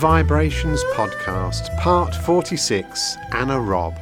Vibrations 0.00 0.82
Podcast, 0.94 1.76
Part 1.76 2.14
46 2.14 3.18
Anna 3.32 3.60
Robb. 3.60 3.98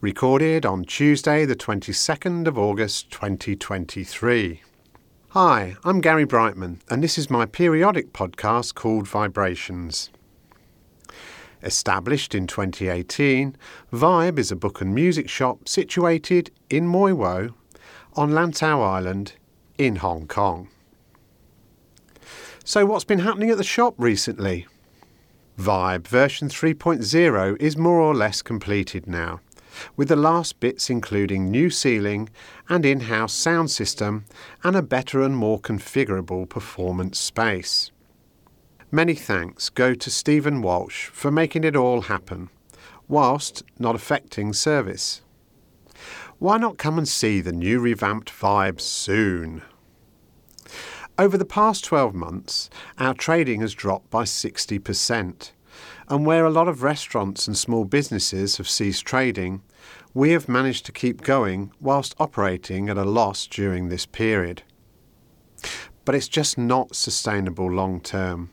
Recorded 0.00 0.66
on 0.66 0.82
Tuesday, 0.82 1.44
the 1.44 1.54
22nd 1.54 2.48
of 2.48 2.58
August 2.58 3.08
2023. 3.12 4.60
Hi, 5.28 5.76
I'm 5.84 6.00
Gary 6.00 6.24
Brightman, 6.24 6.80
and 6.90 7.00
this 7.00 7.16
is 7.16 7.30
my 7.30 7.46
periodic 7.46 8.12
podcast 8.12 8.74
called 8.74 9.06
Vibrations. 9.06 10.10
Established 11.62 12.34
in 12.34 12.48
2018, 12.48 13.56
Vibe 13.92 14.36
is 14.36 14.50
a 14.50 14.56
book 14.56 14.80
and 14.80 14.92
music 14.92 15.28
shop 15.30 15.68
situated 15.68 16.50
in 16.70 16.88
Mui 16.88 17.12
Wo 17.12 17.54
on 18.14 18.32
Lantau 18.32 18.84
Island 18.84 19.34
in 19.78 19.94
Hong 19.96 20.26
Kong. 20.26 20.70
So, 22.64 22.84
what's 22.84 23.04
been 23.04 23.20
happening 23.20 23.50
at 23.50 23.58
the 23.58 23.64
shop 23.64 23.94
recently? 23.96 24.66
Vibe 25.58 26.08
version 26.08 26.48
3.0 26.48 27.60
is 27.60 27.76
more 27.76 28.00
or 28.00 28.14
less 28.14 28.40
completed 28.40 29.06
now, 29.06 29.40
with 29.96 30.08
the 30.08 30.16
last 30.16 30.60
bits 30.60 30.88
including 30.88 31.50
new 31.50 31.68
ceiling 31.68 32.30
and 32.68 32.86
in 32.86 33.00
house 33.00 33.34
sound 33.34 33.70
system 33.70 34.24
and 34.64 34.76
a 34.76 34.82
better 34.82 35.22
and 35.22 35.36
more 35.36 35.60
configurable 35.60 36.48
performance 36.48 37.18
space. 37.18 37.90
Many 38.90 39.14
thanks 39.14 39.68
go 39.68 39.94
to 39.94 40.10
Stephen 40.10 40.62
Walsh 40.62 41.06
for 41.06 41.30
making 41.30 41.64
it 41.64 41.76
all 41.76 42.02
happen, 42.02 42.48
whilst 43.06 43.62
not 43.78 43.94
affecting 43.94 44.52
service. 44.52 45.22
Why 46.38 46.56
not 46.58 46.78
come 46.78 46.98
and 46.98 47.08
see 47.08 47.40
the 47.40 47.52
new 47.52 47.78
revamped 47.78 48.32
Vibe 48.32 48.80
soon? 48.80 49.62
Over 51.22 51.38
the 51.38 51.44
past 51.44 51.84
12 51.84 52.16
months, 52.16 52.68
our 52.98 53.14
trading 53.14 53.60
has 53.60 53.74
dropped 53.74 54.10
by 54.10 54.24
60%. 54.24 55.52
And 56.08 56.26
where 56.26 56.44
a 56.44 56.50
lot 56.50 56.66
of 56.66 56.82
restaurants 56.82 57.46
and 57.46 57.56
small 57.56 57.84
businesses 57.84 58.56
have 58.56 58.68
ceased 58.68 59.06
trading, 59.06 59.62
we 60.14 60.32
have 60.32 60.48
managed 60.48 60.84
to 60.86 60.90
keep 60.90 61.20
going 61.20 61.70
whilst 61.80 62.16
operating 62.18 62.88
at 62.88 62.98
a 62.98 63.04
loss 63.04 63.46
during 63.46 63.88
this 63.88 64.04
period. 64.04 64.64
But 66.04 66.16
it's 66.16 66.26
just 66.26 66.58
not 66.58 66.96
sustainable 66.96 67.70
long 67.70 68.00
term. 68.00 68.50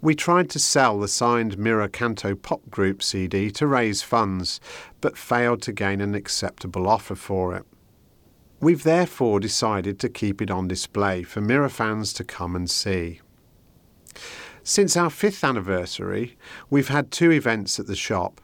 We 0.00 0.14
tried 0.14 0.50
to 0.50 0.60
sell 0.60 1.00
the 1.00 1.08
signed 1.08 1.58
Mirror 1.58 1.88
Canto 1.88 2.36
Pop 2.36 2.70
Group 2.70 3.02
CD 3.02 3.50
to 3.50 3.66
raise 3.66 4.02
funds, 4.02 4.60
but 5.00 5.18
failed 5.18 5.62
to 5.62 5.72
gain 5.72 6.00
an 6.00 6.14
acceptable 6.14 6.86
offer 6.86 7.16
for 7.16 7.56
it. 7.56 7.66
We've 8.64 8.82
therefore 8.82 9.40
decided 9.40 10.00
to 10.00 10.08
keep 10.08 10.40
it 10.40 10.50
on 10.50 10.68
display 10.68 11.22
for 11.22 11.42
Mirror 11.42 11.68
fans 11.68 12.14
to 12.14 12.24
come 12.24 12.56
and 12.56 12.70
see. 12.70 13.20
Since 14.62 14.96
our 14.96 15.10
fifth 15.10 15.44
anniversary, 15.44 16.38
we've 16.70 16.88
had 16.88 17.10
two 17.10 17.30
events 17.30 17.78
at 17.78 17.86
the 17.86 17.94
shop 17.94 18.40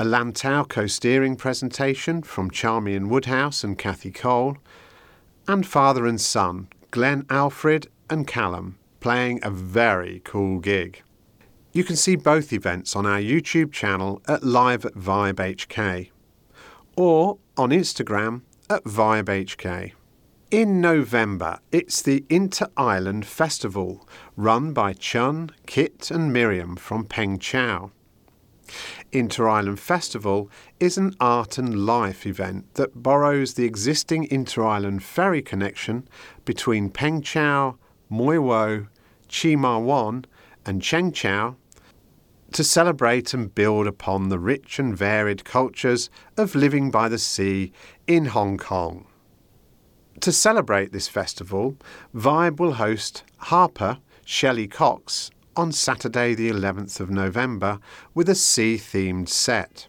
a 0.00 0.04
Lantau 0.04 0.68
co 0.68 0.88
steering 0.88 1.36
presentation 1.36 2.22
from 2.22 2.50
Charmian 2.50 3.08
Woodhouse 3.08 3.62
and 3.62 3.78
Kathy 3.78 4.10
Cole, 4.10 4.56
and 5.46 5.64
father 5.64 6.06
and 6.06 6.20
son, 6.20 6.66
Glenn 6.90 7.24
Alfred 7.30 7.86
and 8.10 8.26
Callum, 8.26 8.76
playing 8.98 9.38
a 9.44 9.50
very 9.50 10.22
cool 10.24 10.58
gig. 10.58 11.04
You 11.72 11.84
can 11.84 11.94
see 11.94 12.16
both 12.16 12.52
events 12.52 12.96
on 12.96 13.06
our 13.06 13.20
YouTube 13.20 13.70
channel 13.70 14.20
at 14.26 14.42
Live 14.42 14.84
at 14.84 14.94
Vibe 14.94 15.34
HK 15.34 16.10
or 16.96 17.38
on 17.56 17.70
Instagram 17.70 18.42
at 18.68 18.84
Vibe 18.84 19.26
HK. 19.26 19.92
In 20.50 20.80
November, 20.80 21.58
it's 21.72 22.02
the 22.02 22.24
Inter 22.28 22.68
Island 22.76 23.26
Festival, 23.26 24.08
run 24.36 24.72
by 24.72 24.92
Chun, 24.92 25.50
Kit, 25.66 26.10
and 26.10 26.32
Miriam 26.32 26.76
from 26.76 27.04
Peng 27.04 27.38
Chau. 27.38 27.90
Inter 29.12 29.48
Island 29.48 29.78
Festival 29.78 30.50
is 30.80 30.98
an 30.98 31.14
art 31.20 31.58
and 31.58 31.86
life 31.86 32.26
event 32.26 32.74
that 32.74 33.02
borrows 33.02 33.54
the 33.54 33.64
existing 33.64 34.24
Inter 34.30 34.64
Island 34.64 35.04
ferry 35.04 35.42
connection 35.42 36.08
between 36.44 36.90
Peng 36.90 37.22
Chau, 37.22 37.76
Mui 38.10 38.42
Wo, 38.42 38.86
Chi 39.32 39.54
Ma 39.54 39.78
Wan, 39.78 40.24
and 40.64 40.82
Cheung 40.82 41.14
Chau 41.14 41.56
to 42.52 42.64
celebrate 42.64 43.34
and 43.34 43.54
build 43.54 43.86
upon 43.86 44.28
the 44.28 44.38
rich 44.38 44.78
and 44.78 44.96
varied 44.96 45.44
cultures 45.44 46.08
of 46.36 46.54
living 46.54 46.90
by 46.90 47.08
the 47.08 47.18
sea 47.18 47.72
in 48.06 48.26
Hong 48.26 48.56
Kong. 48.56 49.06
To 50.20 50.32
celebrate 50.32 50.92
this 50.92 51.08
festival, 51.08 51.76
Vibe 52.14 52.58
will 52.58 52.74
host 52.74 53.24
Harper 53.38 53.98
Shelley 54.24 54.68
Cox 54.68 55.30
on 55.56 55.72
Saturday, 55.72 56.34
the 56.34 56.50
11th 56.50 57.00
of 57.00 57.10
November, 57.10 57.80
with 58.14 58.28
a 58.28 58.34
sea 58.34 58.76
themed 58.76 59.28
set. 59.28 59.88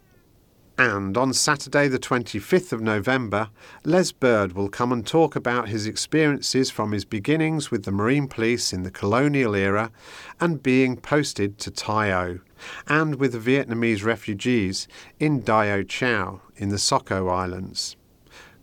And 0.80 1.18
on 1.18 1.34
Saturday, 1.34 1.88
the 1.88 1.98
25th 1.98 2.72
of 2.72 2.82
November, 2.82 3.50
Les 3.84 4.12
Bird 4.12 4.54
will 4.54 4.70
come 4.70 4.92
and 4.92 5.06
talk 5.06 5.36
about 5.36 5.70
his 5.70 5.88
experiences 5.88 6.70
from 6.70 6.92
his 6.92 7.04
beginnings 7.04 7.72
with 7.72 7.84
the 7.84 7.92
Marine 7.92 8.28
Police 8.28 8.74
in 8.74 8.84
the 8.84 8.92
colonial 8.92 9.56
era 9.56 9.92
and 10.40 10.62
being 10.62 10.96
posted 10.96 11.58
to 11.60 11.72
Tai 11.72 12.12
O, 12.12 12.40
and 12.88 13.16
with 13.16 13.44
Vietnamese 13.44 14.04
refugees 14.04 14.88
in 15.20 15.42
Tai 15.42 15.66
A 15.66 15.84
Chau 15.84 16.42
in 16.56 16.70
the 16.70 16.78
Soko 16.78 17.28
Islands, 17.28 17.96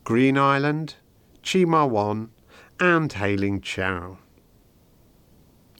Green 0.05 0.37
Island, 0.37 0.93
Chi 1.43 1.65
Ma 1.65 1.83
Wan, 1.83 2.29
and 2.79 3.11
Hei 3.11 3.33
Ling 3.33 3.59
Chau. 3.59 4.19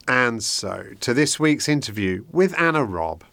And 0.08 0.44
so, 0.44 0.88
to 1.02 1.14
this 1.14 1.40
week's 1.40 1.70
interview 1.70 2.26
with 2.32 2.60
Anna 2.60 2.84
Robb. 2.84 3.24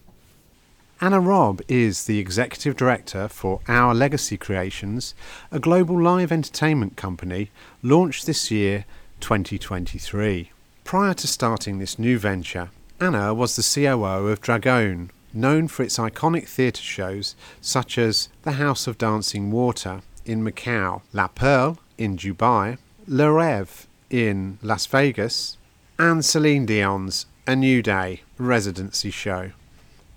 Anna 1.00 1.18
Robb 1.18 1.62
is 1.66 2.04
the 2.04 2.18
executive 2.18 2.76
director 2.76 3.26
for 3.28 3.60
Our 3.68 3.94
Legacy 3.94 4.36
Creations, 4.36 5.14
a 5.50 5.58
global 5.58 5.98
live 5.98 6.30
entertainment 6.30 6.98
company 6.98 7.50
launched 7.82 8.26
this 8.26 8.50
year, 8.50 8.84
2023. 9.20 10.50
Prior 10.84 11.14
to 11.14 11.26
starting 11.26 11.78
this 11.78 11.98
new 11.98 12.18
venture, 12.18 12.68
Anna 13.00 13.32
was 13.32 13.56
the 13.56 13.62
COO 13.62 14.28
of 14.28 14.42
Dragone, 14.42 15.08
known 15.32 15.68
for 15.68 15.84
its 15.84 15.96
iconic 15.96 16.46
theatre 16.46 16.82
shows 16.82 17.34
such 17.62 17.96
as 17.96 18.28
The 18.42 18.52
House 18.52 18.86
of 18.86 18.98
Dancing 18.98 19.50
Water 19.50 20.02
in 20.24 20.44
Macau, 20.44 21.02
La 21.12 21.28
Perle 21.28 21.78
in 21.98 22.16
Dubai, 22.16 22.78
Le 23.06 23.24
Rêve 23.24 23.86
in 24.10 24.58
Las 24.62 24.86
Vegas, 24.86 25.56
and 25.98 26.24
Celine 26.24 26.66
Dion's 26.66 27.26
A 27.46 27.56
New 27.56 27.82
Day 27.82 28.22
residency 28.38 29.10
show. 29.10 29.50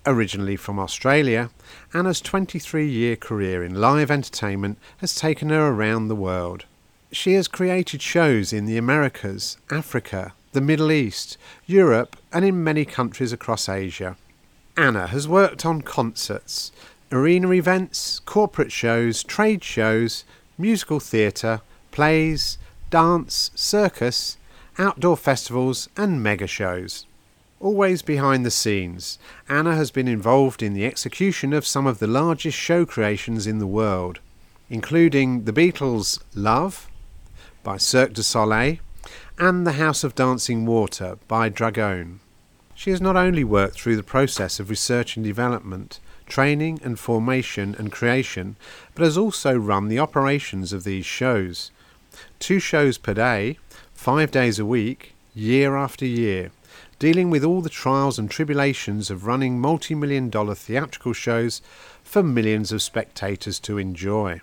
Originally 0.04 0.56
from 0.56 0.78
Australia, 0.78 1.50
Anna's 1.92 2.20
23 2.20 2.88
year 2.88 3.16
career 3.16 3.64
in 3.64 3.80
live 3.80 4.10
entertainment 4.10 4.78
has 4.98 5.14
taken 5.14 5.50
her 5.50 5.66
around 5.66 6.08
the 6.08 6.14
world. 6.14 6.64
She 7.10 7.34
has 7.34 7.48
created 7.48 8.02
shows 8.02 8.52
in 8.52 8.66
the 8.66 8.76
Americas, 8.76 9.56
Africa, 9.70 10.34
the 10.52 10.60
Middle 10.60 10.92
East, 10.92 11.36
Europe, 11.66 12.16
and 12.32 12.44
in 12.44 12.62
many 12.62 12.84
countries 12.84 13.32
across 13.32 13.68
Asia. 13.68 14.16
Anna 14.76 15.06
has 15.08 15.26
worked 15.26 15.64
on 15.64 15.82
concerts, 15.82 16.70
arena 17.12 17.52
events, 17.52 18.20
corporate 18.20 18.72
shows, 18.72 19.22
trade 19.22 19.62
shows, 19.62 20.24
musical 20.58 21.00
theatre, 21.00 21.60
plays, 21.90 22.58
dance, 22.90 23.50
circus, 23.54 24.36
outdoor 24.78 25.16
festivals, 25.16 25.88
and 25.96 26.22
mega 26.22 26.46
shows. 26.46 27.06
Always 27.58 28.02
behind 28.02 28.44
the 28.44 28.50
scenes, 28.50 29.18
Anna 29.48 29.74
has 29.74 29.90
been 29.90 30.08
involved 30.08 30.62
in 30.62 30.74
the 30.74 30.84
execution 30.84 31.52
of 31.52 31.66
some 31.66 31.86
of 31.86 31.98
the 31.98 32.06
largest 32.06 32.58
show 32.58 32.84
creations 32.84 33.46
in 33.46 33.58
the 33.58 33.66
world, 33.66 34.20
including 34.68 35.44
the 35.44 35.52
Beatles' 35.52 36.20
Love 36.34 36.88
by 37.62 37.78
Cirque 37.78 38.12
du 38.12 38.22
Soleil 38.22 38.76
and 39.38 39.66
The 39.66 39.72
House 39.72 40.04
of 40.04 40.14
Dancing 40.14 40.66
Water 40.66 41.18
by 41.28 41.48
Dragone. 41.48 42.18
She 42.74 42.90
has 42.90 43.00
not 43.00 43.16
only 43.16 43.42
worked 43.42 43.80
through 43.80 43.96
the 43.96 44.02
process 44.02 44.60
of 44.60 44.68
research 44.68 45.16
and 45.16 45.24
development, 45.24 45.98
training 46.26 46.80
and 46.82 46.98
formation 46.98 47.74
and 47.78 47.92
creation, 47.92 48.56
but 48.94 49.04
has 49.04 49.16
also 49.16 49.56
run 49.56 49.88
the 49.88 49.98
operations 49.98 50.72
of 50.72 50.84
these 50.84 51.06
shows. 51.06 51.70
Two 52.38 52.58
shows 52.58 52.98
per 52.98 53.14
day, 53.14 53.58
five 53.94 54.30
days 54.30 54.58
a 54.58 54.66
week, 54.66 55.14
year 55.34 55.76
after 55.76 56.04
year 56.04 56.50
dealing 56.98 57.28
with 57.28 57.44
all 57.44 57.60
the 57.60 57.68
trials 57.68 58.18
and 58.18 58.30
tribulations 58.30 59.10
of 59.10 59.26
running 59.26 59.60
multi 59.60 59.94
million 59.94 60.30
dollar 60.30 60.54
theatrical 60.54 61.12
shows 61.12 61.60
for 62.02 62.22
millions 62.22 62.72
of 62.72 62.80
spectators 62.80 63.58
to 63.60 63.78
enjoy. 63.78 64.40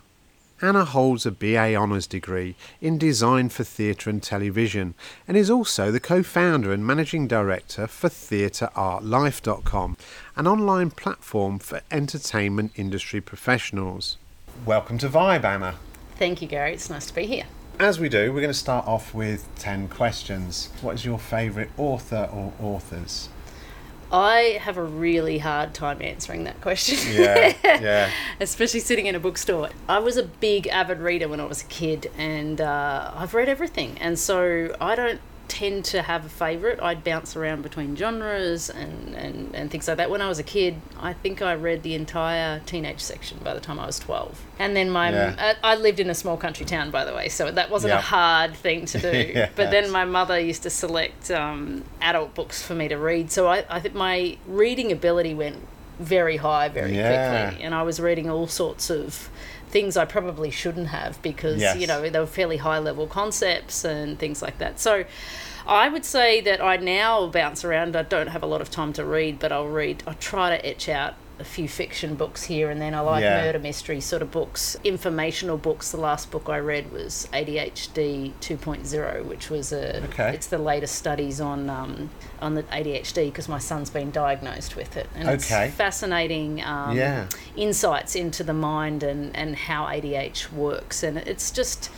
Anna 0.63 0.86
holds 0.86 1.25
a 1.25 1.31
BA 1.31 1.75
Honours 1.75 2.07
degree 2.07 2.56
in 2.80 2.98
Design 2.98 3.50
for 3.50 3.65
Theatre 3.65 4.10
and 4.10 4.24
Television 4.24 4.94
and 5.27 5.36
is 5.36 5.50
also 5.50 5.92
the 5.92 6.00
co 6.00 6.24
founder 6.24 6.71
and 6.71 6.88
managing 6.88 7.27
director 7.27 7.86
for 7.86 8.07
TheatreArtLife.com, 8.07 9.98
an 10.38 10.48
online 10.48 10.89
platform 10.89 11.60
for 11.60 11.81
entertainment 11.92 12.71
industry 12.77 13.19
professionals. 13.19 14.18
Welcome 14.65 14.98
to 15.00 15.10
Vibe, 15.10 15.44
Anna. 15.44 15.75
Thank 16.15 16.42
you, 16.42 16.48
Gary. 16.48 16.71
It's 16.71 16.89
nice 16.89 17.07
to 17.07 17.13
be 17.13 17.25
here. 17.25 17.44
As 17.77 18.00
we 18.00 18.07
do, 18.07 18.31
we're 18.31 18.39
going 18.39 18.48
to 18.48 18.54
start 18.54 18.88
off 18.88 19.13
with 19.13 19.45
10 19.59 19.89
questions. 19.89 20.69
What 20.81 20.95
is 20.95 21.04
your 21.04 21.19
favourite 21.19 21.71
author 21.77 22.30
or 22.31 22.54
authors? 22.62 23.27
I 24.12 24.60
have 24.62 24.78
a 24.78 24.84
really 24.84 25.38
hard 25.40 25.74
time 25.74 26.02
answering 26.02 26.44
that 26.44 26.62
question. 26.62 26.98
Yeah, 27.14 27.54
yeah. 27.64 28.12
Especially 28.40 28.80
sitting 28.80 29.06
in 29.06 29.16
a 29.16 29.20
bookstore. 29.20 29.70
I 29.88 30.00
was 30.00 30.18
a 30.18 30.24
big 30.24 30.68
avid 30.68 31.00
reader 31.00 31.28
when 31.28 31.40
I 31.40 31.46
was 31.46 31.62
a 31.62 31.66
kid, 31.66 32.12
and 32.18 32.62
uh, 32.62 33.12
I've 33.16 33.34
read 33.34 33.50
everything. 33.50 33.98
And 34.00 34.18
so 34.20 34.76
I 34.80 34.96
don't 34.96 35.20
tend 35.48 35.86
to 35.86 36.01
have 36.01 36.25
a 36.25 36.30
favourite. 36.30 36.81
I'd 36.81 37.04
bounce 37.04 37.36
around 37.36 37.62
between 37.62 37.95
genres 37.95 38.69
and, 38.69 39.13
and, 39.16 39.54
and 39.56 39.69
things 39.69 39.88
like 39.88 39.98
that. 39.98 40.10
When 40.10 40.22
I 40.22 40.28
was 40.28 40.40
a 40.40 40.44
kid, 40.44 40.75
I 41.00 41.13
think 41.13 41.42
I 41.42 41.54
read 41.54 41.84
the 41.84 41.94
entire 41.95 42.60
teenage 42.66 43.00
section 43.01 43.38
by 43.44 43.54
the 43.54 43.60
time 43.60 43.80
I 43.80 43.86
was 43.86 44.00
12. 44.00 44.42
And 44.60 44.75
then 44.75 44.90
my, 44.90 45.12
Yeah. 45.12 45.56
I, 45.63 45.74
I 45.74 45.75
lived 45.75 46.00
in 46.00 46.10
a 46.10 46.16
small 46.16 46.38
country 46.38 46.66
town, 46.66 46.92
by 46.92 47.06
the 47.06 47.13
way, 47.13 47.30
so 47.30 47.51
that 47.51 47.69
wasn't 47.69 47.92
Yeah. 47.92 48.00
a 48.00 48.01
hard 48.01 48.56
thing 48.56 48.86
to 48.88 49.00
do. 49.00 49.45
But 49.56 49.69
then 49.72 49.92
my 49.92 50.06
mother 50.06 50.40
used 50.40 50.63
to 50.63 50.69
select 50.69 51.30
um, 51.30 51.84
adult 52.01 52.34
books 52.34 52.62
for 52.63 52.74
me 52.74 52.88
to 52.88 52.98
read. 52.98 53.31
So 53.31 53.48
I, 53.48 53.66
I 53.69 53.80
think 53.80 53.94
my 53.95 54.38
reading 54.48 54.92
ability 54.92 55.34
went 55.34 55.57
very 56.00 56.38
high 56.38 56.69
very 56.69 56.95
Yeah. 56.95 57.50
quickly. 57.50 57.63
And 57.63 57.75
I 57.75 57.84
was 57.84 58.00
reading 58.00 58.30
all 58.30 58.48
sorts 58.48 58.90
of 58.90 59.30
things 59.74 59.98
I 59.98 60.06
probably 60.06 60.52
shouldn't 60.52 60.88
have 60.90 61.20
because, 61.24 61.60
Yes. 61.60 61.78
you 61.78 61.88
know, 61.88 62.08
they 62.08 62.20
were 62.20 62.28
fairly 62.28 62.58
high 62.58 62.78
level 62.78 63.08
concepts 63.08 63.84
and 63.84 64.20
things 64.20 64.40
like 64.42 64.60
that. 64.60 64.80
So 64.80 65.04
I 65.66 65.90
would 65.90 66.06
say 66.06 66.40
that 66.42 66.62
I 66.62 66.78
now 66.78 67.25
bounce 67.28 67.66
around. 67.66 67.96
I 67.96 68.04
don't 68.04 68.28
have 68.28 68.44
a 68.44 68.46
lot 68.46 68.62
of 68.62 68.70
time 68.70 68.94
to 68.94 69.04
read, 69.04 69.40
but 69.40 69.52
I'll 69.52 69.68
read, 69.68 70.04
I 70.06 70.14
try 70.14 70.56
to 70.56 70.64
etch 70.64 70.88
out 70.88 71.16
a 71.39 71.44
few 71.44 71.68
fiction 71.68 72.13
books 72.15 72.44
here 72.44 72.69
and 72.69 72.80
then. 72.80 72.94
I 72.94 73.00
like 73.00 73.21
Yeah. 73.24 73.41
murder 73.41 73.57
mystery 73.59 74.00
sort 74.00 74.21
of 74.21 74.30
books, 74.31 74.77
informational 74.83 75.57
books. 75.57 75.91
The 75.91 75.97
last 75.97 76.30
book 76.30 76.47
I 76.47 76.57
read 76.59 76.91
was 76.91 77.27
ADHD 77.33 78.33
2.0, 78.39 79.25
which 79.25 79.50
was 79.50 79.71
a 79.74 80.03
Okay. 80.06 80.33
it's 80.33 80.47
the 80.47 80.57
latest 80.59 80.95
studies 80.95 81.41
on 81.41 81.69
um, 81.69 82.12
on 82.39 82.53
the 82.56 82.63
ADHD 82.63 83.25
because 83.31 83.50
my 83.50 83.57
son's 83.59 83.89
been 83.89 84.12
diagnosed 84.12 84.75
with 84.75 84.95
it, 84.95 85.07
and 85.15 85.27
Okay. 85.30 85.65
it's 85.68 85.75
fascinating 85.75 86.63
um, 86.63 86.95
Yeah. 86.97 87.25
insights 87.56 88.15
into 88.15 88.44
the 88.44 88.53
mind 88.53 89.01
and 89.03 89.35
and 89.35 89.56
how 89.56 89.85
ADH 89.88 90.51
works, 90.53 91.01
and 91.03 91.18
it's 91.18 91.50
just 91.51 91.89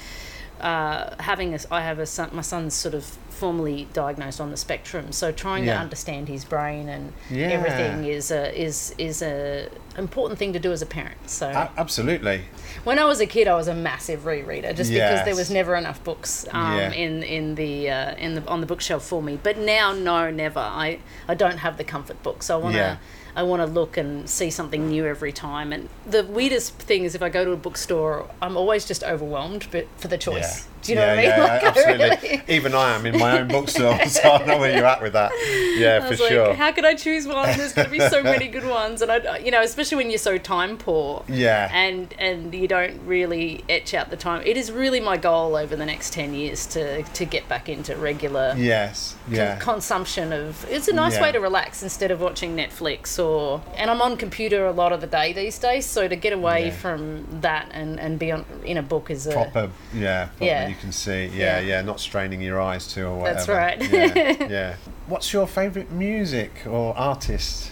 uh, 0.62 1.14
having 1.20 1.54
a, 1.54 1.60
I 1.70 1.82
have 1.82 2.00
a 2.00 2.06
son, 2.06 2.30
my 2.32 2.42
son's 2.42 2.74
sort 2.74 2.96
of 2.96 3.18
formally 3.36 3.88
diagnosed 3.94 4.40
on 4.40 4.50
the 4.52 4.58
spectrum, 4.58 5.12
so 5.12 5.32
trying 5.32 5.66
Yeah. 5.66 5.74
to 5.76 5.80
understand 5.82 6.28
his 6.28 6.46
brain 6.46 6.90
and 6.90 7.14
Yeah. 7.30 7.48
everything 7.48 8.06
is 8.06 8.32
a 8.32 8.44
is 8.60 8.96
is 8.98 9.22
a 9.22 9.68
important 9.98 10.38
thing 10.40 10.54
to 10.54 10.60
do 10.60 10.72
as 10.72 10.82
a 10.82 10.86
parent. 10.86 11.18
So 11.30 11.48
absolutely. 11.78 12.42
when 12.84 12.98
I 13.00 13.06
was 13.06 13.20
a 13.20 13.26
kid, 13.26 13.48
I 13.48 13.56
was 13.56 13.68
a 13.68 13.74
massive 13.74 14.22
rereader, 14.26 14.74
just 14.76 14.92
because 14.92 15.24
there 15.26 15.36
was 15.36 15.50
never 15.50 15.76
enough 15.76 16.04
books 16.04 16.46
um, 16.52 16.78
Yeah. 16.78 16.92
in 16.92 17.24
in 17.24 17.56
the 17.56 17.90
uh, 17.90 18.16
in 18.16 18.36
the 18.36 18.48
on 18.48 18.62
the 18.62 18.68
bookshelf 18.68 19.04
for 19.06 19.22
me. 19.22 19.38
But 19.42 19.58
now, 19.58 19.92
no, 19.94 20.32
never. 20.32 20.60
I 20.60 21.00
I 21.28 21.36
don't 21.36 21.58
have 21.58 21.78
the 21.78 21.84
comfort 21.84 22.22
books. 22.24 22.50
I 22.50 22.56
want 22.56 22.76
to. 22.76 22.98
I 23.38 23.44
want 23.44 23.62
to 23.62 23.66
look 23.66 23.98
and 23.98 24.30
see 24.30 24.50
something 24.50 24.88
new 24.88 25.06
every 25.06 25.34
time. 25.34 25.74
And 25.74 25.90
the 26.10 26.24
weirdest 26.24 26.78
thing 26.80 27.04
is 27.04 27.16
if 27.16 27.22
I 27.22 27.28
go 27.28 27.44
to 27.44 27.52
a 27.52 27.58
bookstore, 27.58 28.30
I'm 28.42 28.56
always 28.56 28.86
just 28.86 29.04
overwhelmed 29.04 29.68
but 29.72 29.88
for 29.98 30.08
the 30.08 30.18
choice. 30.18 30.70
Do 30.86 30.92
you 30.92 31.00
know 31.00 31.14
yeah, 31.14 31.16
what 31.16 31.20
I 31.20 31.22
mean? 31.22 31.26
Yeah, 31.36 31.44
Like, 31.44 31.64
I 31.64 31.68
absolutely. 31.68 32.30
really- 32.30 32.44
Even 32.48 32.76
I 32.76 32.96
am 32.96 33.06
in 33.06 33.18
my 33.18 33.40
own 33.40 33.48
bookstore, 33.48 34.00
so 34.08 34.22
I 34.32 34.46
know 34.46 34.60
where 34.60 34.76
you're 34.76 34.86
at 34.86 35.02
with 35.02 35.14
that. 35.14 35.32
Yeah, 35.78 36.00
I 36.04 36.08
for 36.16 36.22
like, 36.24 36.32
sure. 36.32 36.54
how 36.54 36.72
could 36.72 36.86
I 36.86 36.94
choose 36.94 37.26
one? 37.28 37.58
There's 37.58 37.74
going 37.74 37.86
to 37.86 37.92
be 37.92 38.00
so 38.00 38.22
many 38.22 38.48
good 38.48 38.68
ones, 38.68 39.02
and 39.02 39.12
I, 39.12 39.38
you 39.40 39.50
know, 39.52 39.62
especially 39.62 39.98
when 39.98 40.10
you're 40.10 40.20
so 40.20 40.38
time 40.38 40.78
poor. 40.78 41.24
Yeah. 41.28 41.70
And 41.74 42.14
and 42.20 42.54
you 42.54 42.68
don't 42.68 43.00
really 43.06 43.64
etch 43.68 43.94
out 43.94 44.10
the 44.12 44.18
time. 44.18 44.44
It 44.46 44.58
is 44.58 44.72
really 44.72 45.00
my 45.00 45.18
goal 45.18 45.56
over 45.56 45.76
the 45.76 45.86
next 45.86 46.14
ten 46.14 46.34
years 46.34 46.66
to 46.68 47.02
to 47.04 47.26
get 47.26 47.48
back 47.50 47.68
into 47.68 47.96
regular 47.96 48.54
yes. 48.58 49.16
con- 49.26 49.36
Yeah. 49.36 49.56
consumption 49.58 50.32
of. 50.32 50.66
It's 50.70 50.88
a 50.88 50.94
nice 50.94 51.16
Yeah. 51.16 51.24
way 51.24 51.32
to 51.32 51.40
relax 51.40 51.82
instead 51.84 52.12
of 52.12 52.22
watching 52.22 52.56
Netflix 52.56 53.18
or. 53.24 53.62
And 53.76 53.90
I'm 53.90 54.02
on 54.02 54.18
computer 54.18 54.66
a 54.68 54.72
lot 54.72 54.94
of 54.94 55.02
the 55.02 55.08
day 55.08 55.34
these 55.34 55.58
days, 55.58 55.86
so 55.86 56.08
to 56.08 56.16
get 56.16 56.32
away 56.34 56.68
Yeah. 56.68 56.72
from 56.76 57.26
that 57.42 57.70
and 57.72 58.00
and 58.00 58.20
be 58.20 58.32
on 58.32 58.46
in 58.64 58.78
a 58.78 58.84
book 58.84 59.10
is 59.10 59.26
a. 59.28 59.34
Proper. 59.34 59.70
Yeah. 59.94 60.26
Proper 60.26 60.46
Yeah. 60.46 60.74
You 60.76 60.82
can 60.82 60.92
see. 60.92 61.26
Yeah, 61.28 61.60
Yeah. 61.60 61.60
yeah. 61.60 61.82
Not 61.82 62.00
straining 62.00 62.42
your 62.42 62.60
eyes 62.62 62.88
to 62.94 63.06
or 63.08 63.18
whatever. 63.20 63.36
That's 63.36 63.48
right. 63.48 63.92
yeah. 63.92 64.48
Yeah. 64.50 64.76
What's 65.08 65.32
your 65.34 65.48
favourite 65.48 65.92
music 65.92 66.52
or 66.68 66.98
artist? 66.98 67.72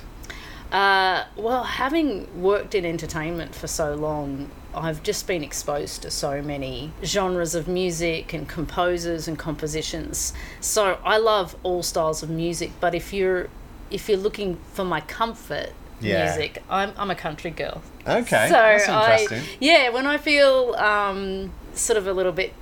Uh, 0.71 1.25
well, 1.35 1.63
having 1.63 2.41
worked 2.41 2.73
in 2.73 2.83
entertainment 2.85 3.53
for 3.53 3.67
so 3.67 3.93
long, 3.93 4.49
I've 4.73 5.03
just 5.03 5.27
been 5.27 5.43
exposed 5.43 6.01
to 6.01 6.09
so 6.09 6.41
many 6.41 6.91
genres 7.03 7.53
of 7.53 7.67
music 7.67 8.33
and 8.33 8.49
composers 8.49 9.27
and 9.27 9.37
compositions. 9.37 10.33
So 10.61 10.97
I 11.03 11.17
love 11.17 11.55
all 11.61 11.83
styles 11.83 12.23
of 12.23 12.29
music, 12.31 12.71
but 12.79 12.95
if 12.95 13.13
you're 13.13 13.49
if 13.91 14.09
you're 14.09 14.17
looking 14.17 14.57
for 14.73 14.83
my 14.83 15.01
comfort 15.01 15.73
Yeah. 16.01 16.25
music, 16.25 16.63
I'm 16.69 16.91
I'm 16.97 17.11
a 17.11 17.15
country 17.15 17.51
girl. 17.51 17.83
Okay. 18.07 18.47
So 18.47 18.53
that's 18.53 19.31
I 19.31 19.41
yeah, 19.59 19.89
when 19.89 20.07
I 20.07 20.17
feel 20.17 20.73
um, 20.75 21.51
sort 21.75 21.97
of 21.97 22.07
a 22.07 22.13
little 22.13 22.31
bit 22.31 22.53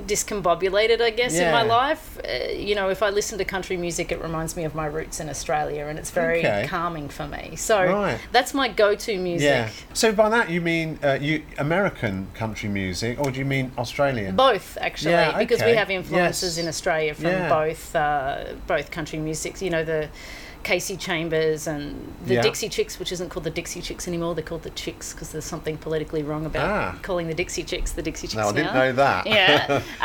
discombobulated, 0.00 1.00
I 1.00 1.10
guess, 1.10 1.34
in 1.34 1.50
my 1.50 1.62
life, 1.62 2.18
uh, 2.24 2.52
you 2.52 2.74
know, 2.74 2.88
if 2.90 3.02
I 3.02 3.10
listen 3.10 3.38
to 3.38 3.44
country 3.44 3.76
music, 3.76 4.12
it 4.12 4.20
reminds 4.20 4.56
me 4.56 4.64
of 4.64 4.74
my 4.74 4.86
roots 4.86 5.20
in 5.20 5.28
Australia, 5.28 5.86
and 5.86 5.98
it's 5.98 6.10
very 6.10 6.38
Okay. 6.40 6.66
calming 6.68 7.08
for 7.08 7.26
me. 7.26 7.56
So 7.56 7.82
Right. 7.84 8.18
that's 8.32 8.52
my 8.54 8.68
go-to 8.68 9.16
music. 9.18 9.46
Yeah. 9.48 9.68
So 9.94 10.12
by 10.12 10.28
that 10.28 10.50
you 10.50 10.60
mean 10.60 10.98
uh, 11.02 11.18
you 11.20 11.42
American 11.58 12.28
country 12.34 12.68
music, 12.68 13.18
or 13.18 13.30
do 13.30 13.38
you 13.38 13.44
mean 13.46 13.72
Australian? 13.78 14.36
Both 14.36 14.76
actually, 14.80 15.12
Yeah, 15.12 15.38
because 15.38 15.62
we 15.64 15.74
have 15.74 15.90
influences 15.90 16.56
Yes. 16.56 16.62
in 16.62 16.68
Australia 16.68 17.14
from 17.14 17.26
Yeah. 17.26 17.48
both 17.48 17.96
uh, 17.96 18.36
both 18.66 18.90
country 18.90 19.18
music. 19.18 19.60
You 19.62 19.70
know 19.70 19.84
the 19.84 20.08
Kasey 20.66 20.98
Chambers 20.98 21.68
and 21.68 22.12
the 22.26 22.34
Yeah. 22.34 22.42
Dixie 22.42 22.68
Chicks, 22.68 22.98
which 22.98 23.12
isn't 23.12 23.28
called 23.28 23.44
the 23.44 23.50
Dixie 23.50 23.80
Chicks 23.80 24.08
anymore. 24.08 24.34
They're 24.34 24.42
called 24.42 24.64
the 24.64 24.70
Chicks 24.70 25.12
because 25.12 25.30
there's 25.30 25.44
something 25.44 25.76
politically 25.78 26.24
wrong 26.24 26.44
about 26.44 26.68
Ah. 26.68 26.98
calling 27.02 27.28
the 27.28 27.34
Dixie 27.34 27.62
Chicks 27.62 27.92
the 27.92 28.02
Dixie 28.02 28.26
Chicks 28.26 28.34
no, 28.34 28.48
I 28.48 28.52
didn't 28.52 28.74
now. 28.74 28.80
know 28.80 28.92
that. 28.94 29.26
yeah. 29.26 29.82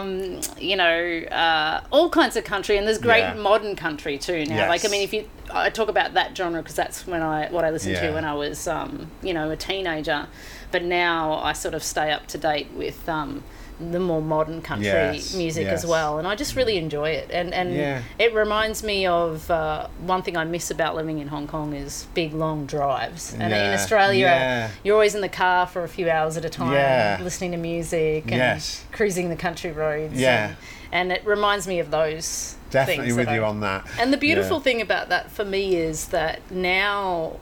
Um, 0.00 0.40
you 0.58 0.76
know, 0.76 1.20
uh, 1.30 1.82
all 1.92 2.08
kinds 2.08 2.36
of 2.36 2.44
country, 2.44 2.78
and 2.78 2.86
there's 2.86 2.98
great 2.98 3.20
Yeah. 3.20 3.34
modern 3.34 3.76
country 3.76 4.16
too 4.16 4.46
now. 4.46 4.68
Like, 4.68 4.84
I 4.84 4.88
mean, 4.88 5.02
if 5.02 5.12
you, 5.12 5.28
I 5.52 5.68
talk 5.68 5.88
about 5.88 6.14
that 6.14 6.34
genre 6.36 6.62
because 6.62 6.76
that's 6.76 7.06
when 7.06 7.20
I, 7.22 7.48
what 7.50 7.64
I 7.64 7.70
listened 7.70 7.94
Yeah. 7.96 8.08
to 8.08 8.12
when 8.14 8.24
I 8.24 8.32
was, 8.34 8.66
um, 8.66 9.10
you 9.22 9.34
know, 9.34 9.50
a 9.50 9.56
teenager. 9.56 10.28
But 10.72 10.82
now 10.84 11.34
I 11.34 11.52
sort 11.52 11.74
of 11.74 11.82
stay 11.82 12.10
up 12.10 12.26
to 12.28 12.38
date 12.38 12.68
with 12.74 13.06
um, 13.08 13.42
the 13.90 13.98
more 13.98 14.20
modern 14.20 14.60
country 14.60 14.86
Yes, 14.86 15.34
music 15.34 15.66
as 15.66 15.86
well, 15.86 16.18
and 16.18 16.28
I 16.28 16.34
just 16.34 16.54
really 16.54 16.76
enjoy 16.76 17.10
it. 17.10 17.30
And 17.30 17.54
and 17.54 17.74
Yeah. 17.74 18.02
it 18.18 18.34
reminds 18.34 18.82
me 18.82 19.06
of 19.06 19.50
uh, 19.50 19.86
one 20.04 20.22
thing 20.22 20.36
I 20.36 20.44
miss 20.44 20.70
about 20.70 20.94
living 20.96 21.18
in 21.18 21.28
Hong 21.28 21.46
Kong 21.46 21.72
is 21.72 22.06
big 22.14 22.34
long 22.34 22.66
drives. 22.66 23.32
And 23.32 23.52
in 23.52 23.72
Australia, 23.72 24.26
yeah. 24.26 24.70
you're 24.84 24.94
always 24.94 25.14
in 25.14 25.22
the 25.22 25.28
car 25.28 25.66
for 25.66 25.82
a 25.84 25.88
few 25.88 26.10
hours 26.10 26.36
at 26.36 26.44
a 26.44 26.50
time, 26.50 26.72
Yeah. 26.72 27.18
listening 27.22 27.52
to 27.52 27.56
music 27.56 28.24
and 28.24 28.36
Yes. 28.36 28.84
cruising 28.92 29.28
the 29.30 29.36
country 29.36 29.72
roads. 29.72 30.20
Yeah. 30.20 30.48
And, 30.48 30.56
and 30.92 31.12
it 31.12 31.24
reminds 31.26 31.66
me 31.66 31.78
of 31.78 31.90
those. 31.90 32.56
Definitely 32.70 33.12
with 33.14 33.26
that 33.26 33.34
you 33.34 33.42
I- 33.42 33.48
on 33.48 33.60
that. 33.60 33.86
And 33.98 34.12
the 34.12 34.16
beautiful 34.18 34.58
Yeah. 34.58 34.62
thing 34.62 34.80
about 34.82 35.08
that 35.08 35.30
for 35.30 35.44
me 35.44 35.74
is 35.76 36.08
that 36.08 36.40
now, 36.50 37.36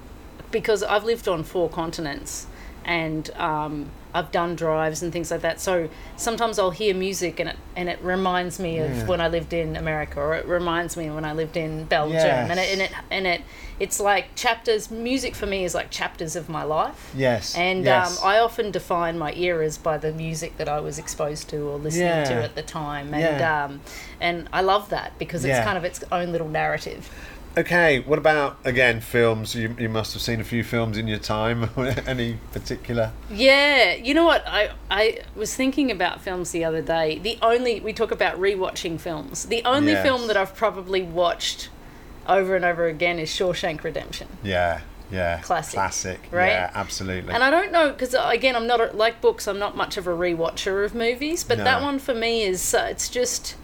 because 0.51 0.83
I've 0.83 1.05
lived 1.05 1.27
on 1.29 1.43
four 1.45 1.69
continents 1.69 2.47
and 2.85 3.29
um, 3.37 3.91
I've 4.15 4.33
done 4.33 4.57
drives 4.57 5.03
and 5.03 5.13
things 5.13 5.31
like 5.31 5.43
that, 5.43 5.61
so 5.61 5.89
sometimes 6.17 6.59
I'll 6.59 6.71
hear 6.71 6.95
music 6.95 7.39
and 7.41 7.51
it, 7.51 7.57
and 7.77 7.89
it 7.89 7.99
reminds 8.03 8.59
me 8.59 8.79
of 8.79 8.91
Yeah. 8.91 9.07
when 9.07 9.21
I 9.21 9.29
lived 9.29 9.53
in 9.53 9.77
America 9.77 10.19
or 10.21 10.35
it 10.35 10.47
reminds 10.47 10.97
me 10.97 11.11
when 11.11 11.25
I 11.25 11.33
lived 11.35 11.57
in 11.57 11.85
Belgium. 11.85 12.17
And, 12.51 12.59
it, 12.59 12.73
and, 12.73 12.81
it, 12.83 12.93
and 13.11 13.27
it 13.27 13.43
it's 13.79 14.01
like 14.01 14.35
chapters, 14.35 14.91
music 14.91 15.35
for 15.37 15.47
me 15.47 15.63
is 15.65 15.75
like 15.75 15.91
chapters 15.91 16.35
of 16.37 16.49
my 16.49 16.65
life. 16.65 17.13
Yes. 17.17 17.55
And 17.57 17.85
yes. 17.85 18.21
um, 18.23 18.29
I 18.29 18.39
often 18.39 18.71
define 18.73 19.19
my 19.19 19.33
eras 19.35 19.79
by 19.79 19.99
the 19.99 20.11
music 20.13 20.57
that 20.57 20.69
I 20.69 20.81
was 20.81 20.99
exposed 20.99 21.49
to 21.51 21.59
or 21.69 21.79
listening 21.79 22.25
to 22.27 22.35
at 22.43 22.55
the 22.57 22.63
time, 22.63 23.15
and 23.15 23.23
Yeah. 23.41 23.65
um, 23.67 23.81
and 24.21 24.49
I 24.53 24.63
love 24.63 24.89
that 24.89 25.17
because 25.19 25.45
it's 25.45 25.51
Yeah. 25.59 25.65
kind 25.65 25.79
of 25.79 25.85
its 25.85 26.03
own 26.11 26.33
little 26.33 26.49
narrative. 26.49 27.09
Okay, 27.59 27.99
what 27.99 28.21
about 28.21 28.57
again 28.65 29.01
films? 29.01 29.57
You, 29.57 29.75
you 29.81 29.89
must 29.89 30.13
have 30.13 30.23
seen 30.23 30.41
a 30.41 30.45
few 30.45 30.63
films 30.63 30.97
in 30.97 31.09
your 31.09 31.19
time. 31.19 31.69
Any 32.07 32.39
particular? 32.53 33.11
Yeah, 33.31 33.95
you 33.95 34.15
know 34.15 34.25
what? 34.25 34.45
I 34.47 34.71
I 34.91 35.23
was 35.35 35.57
thinking 35.57 35.91
about 35.91 36.21
films 36.21 36.53
the 36.53 36.65
other 36.65 36.83
day. 36.83 37.19
The 37.19 37.37
only 37.43 37.81
we 37.81 37.93
talk 37.93 38.13
about 38.13 38.39
rewatching 38.39 39.01
films. 39.01 39.47
The 39.47 39.65
only 39.65 39.93
Yes. 39.93 40.05
film 40.07 40.29
that 40.29 40.37
I've 40.37 40.55
probably 40.55 41.03
watched 41.03 41.69
over 42.29 42.55
and 42.55 42.65
over 42.65 42.87
again 42.87 43.19
is 43.19 43.29
Shawshank 43.29 43.83
Redemption. 43.83 44.29
Yeah, 44.45 44.83
yeah. 45.11 45.41
Classic, 45.41 45.75
Classic. 45.75 46.21
right? 46.31 46.51
Yeah, 46.53 46.71
absolutely. 46.75 47.35
And 47.35 47.43
I 47.43 47.51
don't 47.51 47.73
know 47.73 47.91
because 47.91 48.15
again, 48.17 48.55
I'm 48.55 48.69
not 48.69 48.81
a, 48.81 48.93
like 48.97 49.21
books. 49.21 49.49
I'm 49.49 49.59
not 49.59 49.77
much 49.77 49.97
of 49.97 50.07
a 50.07 50.11
rewatcher 50.11 50.85
of 50.85 50.95
movies, 50.95 51.43
but 51.43 51.59
No. 51.59 51.65
that 51.65 51.83
one 51.83 51.99
for 51.99 52.15
me 52.15 52.45
is 52.45 52.73
uh, 52.73 52.87
it's 52.89 53.09
just 53.09 53.57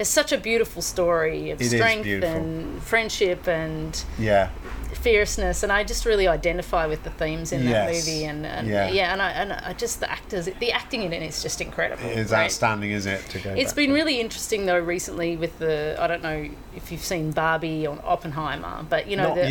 it's 0.00 0.08
such 0.10 0.32
a 0.32 0.38
beautiful 0.38 0.80
story 0.80 1.50
of 1.50 1.60
It 1.60 1.66
strength 1.66 2.06
and 2.24 2.82
friendship 2.82 3.46
and 3.46 4.02
yeah, 4.18 4.48
fierceness, 4.94 5.62
and 5.62 5.70
I 5.70 5.84
just 5.84 6.04
really 6.06 6.26
identify 6.26 6.86
with 6.86 7.04
the 7.04 7.10
themes 7.10 7.52
in 7.52 7.66
that 7.66 7.92
Yes. 7.92 8.06
movie, 8.06 8.24
and, 8.24 8.46
and 8.46 8.66
Yeah. 8.66 8.88
yeah. 8.90 9.12
and 9.12 9.20
I 9.20 9.30
and 9.30 9.52
I 9.52 9.72
just 9.74 10.00
the 10.00 10.10
actors, 10.10 10.48
the 10.58 10.72
acting 10.72 11.02
in 11.02 11.12
it 11.12 11.22
is 11.22 11.42
just 11.42 11.60
incredible. 11.60 12.08
It's 12.08 12.32
right? 12.32 12.44
outstanding, 12.46 12.90
is 12.92 13.04
it? 13.04 13.20
To 13.28 13.38
go. 13.38 13.50
It's 13.52 13.74
been 13.74 13.90
to- 13.90 13.94
really 13.94 14.20
interesting 14.20 14.64
though 14.66 14.78
recently 14.78 15.36
with 15.36 15.58
the 15.58 15.96
I 15.98 16.06
don't 16.06 16.22
know 16.22 16.48
if 16.74 16.90
you've 16.90 17.04
seen 17.04 17.30
Barbie 17.32 17.86
or 17.86 17.98
Oppenheimer, 18.02 18.84
but 18.88 19.06
you 19.06 19.16
know 19.18 19.34
the, 19.34 19.48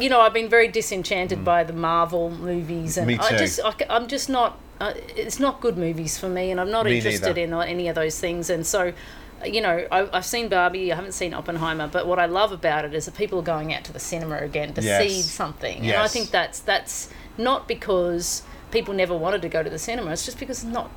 you 0.00 0.08
know 0.10 0.20
I've 0.20 0.34
been 0.34 0.48
very 0.48 0.66
disenchanted 0.68 1.44
by 1.44 1.62
the 1.62 1.72
Marvel 1.72 2.28
movies, 2.30 2.98
and 2.98 3.06
Me 3.06 3.18
I 3.18 3.36
just 3.38 3.60
I, 3.64 3.72
am 3.88 4.08
just 4.08 4.28
not. 4.28 4.58
Uh, 4.80 4.94
it's 5.16 5.38
not 5.38 5.60
good 5.60 5.78
movies 5.78 6.18
for 6.18 6.28
me, 6.28 6.50
and 6.50 6.60
I'm 6.60 6.72
not 6.72 6.86
Me 6.86 6.96
interested 6.96 7.36
neither. 7.36 7.62
in 7.62 7.68
any 7.68 7.86
of 7.86 7.94
those 7.94 8.18
things, 8.18 8.50
and 8.50 8.66
so. 8.66 8.92
You 9.44 9.60
know, 9.60 9.86
I, 9.90 10.08
I've 10.16 10.24
seen 10.26 10.48
Barbie. 10.48 10.92
I 10.92 10.96
haven't 10.96 11.12
seen 11.12 11.34
Oppenheimer, 11.34 11.88
but 11.88 12.06
what 12.06 12.18
I 12.18 12.26
love 12.26 12.52
about 12.52 12.84
it 12.84 12.94
is 12.94 13.06
that 13.06 13.14
people 13.16 13.38
are 13.40 13.42
going 13.42 13.74
out 13.74 13.84
to 13.84 13.92
the 13.92 13.98
cinema 14.00 14.36
again 14.38 14.72
to 14.74 14.82
Yes. 14.82 15.02
see 15.02 15.22
something, 15.22 15.78
and 15.86 15.96
I 15.96 16.08
think 16.08 16.30
that's 16.30 16.58
that's 16.60 17.08
not 17.38 17.66
because 17.68 18.42
people 18.70 18.94
never 18.94 19.16
wanted 19.16 19.42
to 19.42 19.48
go 19.48 19.62
to 19.62 19.70
the 19.70 19.78
cinema. 19.78 20.10
It's 20.12 20.24
just 20.24 20.38
because 20.38 20.64
not 20.64 20.90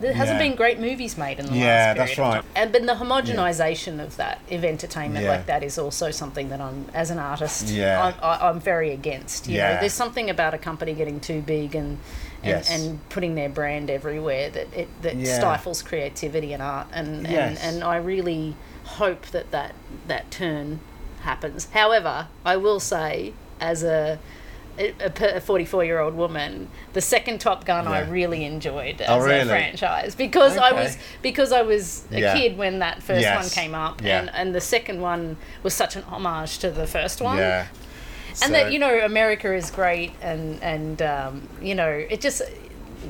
there 0.00 0.14
hasn't 0.14 0.40
Yeah. 0.40 0.48
been 0.48 0.56
great 0.56 0.80
movies 0.80 1.18
made 1.18 1.38
in 1.38 1.44
the 1.46 1.52
Yeah, 1.52 1.64
last 1.66 1.84
period 1.94 1.96
that's 2.08 2.18
right. 2.18 2.44
And 2.56 2.72
but 2.72 2.86
the 2.86 2.94
homogenization 2.94 4.02
of 4.02 4.16
that 4.16 4.38
of 4.50 4.64
entertainment 4.64 5.24
Yeah. 5.26 5.32
like 5.32 5.46
that 5.46 5.62
is 5.62 5.78
also 5.78 6.10
something 6.10 6.48
that 6.48 6.60
I'm, 6.60 6.86
as 6.94 7.10
an 7.10 7.18
artist, 7.18 7.68
Yeah. 7.68 8.02
I'm, 8.06 8.14
I, 8.22 8.48
I'm 8.48 8.60
very 8.60 8.92
against. 8.92 9.46
You 9.46 9.56
Yeah. 9.58 9.74
know, 9.74 9.80
there's 9.80 9.92
something 9.92 10.30
about 10.30 10.54
a 10.54 10.58
company 10.58 10.94
getting 10.94 11.20
too 11.20 11.42
big 11.42 11.74
and. 11.74 11.98
And, 12.42 12.48
Yes. 12.48 12.70
and 12.70 13.06
putting 13.10 13.34
their 13.34 13.50
brand 13.50 13.90
everywhere 13.90 14.48
that 14.50 14.72
it 14.74 14.88
that 15.02 15.16
Yeah. 15.16 15.38
stifles 15.38 15.82
creativity 15.82 16.52
and 16.54 16.62
art 16.62 16.86
and, 16.92 17.26
Yes. 17.28 17.60
and 17.62 17.76
and 17.76 17.84
I 17.84 17.96
really 17.96 18.54
hope 18.84 19.26
that 19.26 19.50
that 19.50 19.74
that 20.08 20.30
turn 20.30 20.80
happens. 21.22 21.68
However, 21.72 22.28
I 22.44 22.56
will 22.56 22.80
say 22.80 23.34
as 23.60 23.82
a 23.82 24.18
a 24.78 25.40
44 25.42 25.84
year 25.84 25.98
old 26.00 26.14
woman, 26.14 26.68
the 26.94 27.02
second 27.02 27.38
Top 27.38 27.66
Gun 27.66 27.86
I 27.86 28.00
really 28.00 28.46
enjoyed 28.46 29.02
oh, 29.06 29.18
as 29.18 29.22
Oh, 29.22 29.26
really? 29.26 29.40
a 29.40 29.44
franchise 29.44 30.14
because 30.14 30.56
I 30.56 30.72
was 30.72 30.96
because 31.20 31.52
I 31.52 31.60
was 31.60 32.06
a 32.10 32.20
Yeah. 32.20 32.34
kid 32.34 32.56
when 32.56 32.78
that 32.78 33.02
first 33.02 33.20
Yes. 33.20 33.36
one 33.42 33.50
came 33.50 33.74
up, 33.74 34.00
Yeah. 34.02 34.20
and 34.20 34.30
and 34.32 34.54
the 34.54 34.60
second 34.62 35.02
one 35.02 35.36
was 35.62 35.74
such 35.74 35.96
an 35.96 36.04
homage 36.04 36.56
to 36.60 36.70
the 36.70 36.86
first 36.86 37.20
one. 37.20 37.36
Yeah. 38.40 38.46
And 38.46 38.54
that 38.54 38.72
you 38.72 38.78
know 38.78 39.00
America 39.04 39.54
is 39.54 39.70
great, 39.70 40.12
and 40.22 40.62
and 40.62 41.00
um, 41.02 41.48
you 41.60 41.74
know 41.74 41.88
it 41.88 42.20
just 42.20 42.42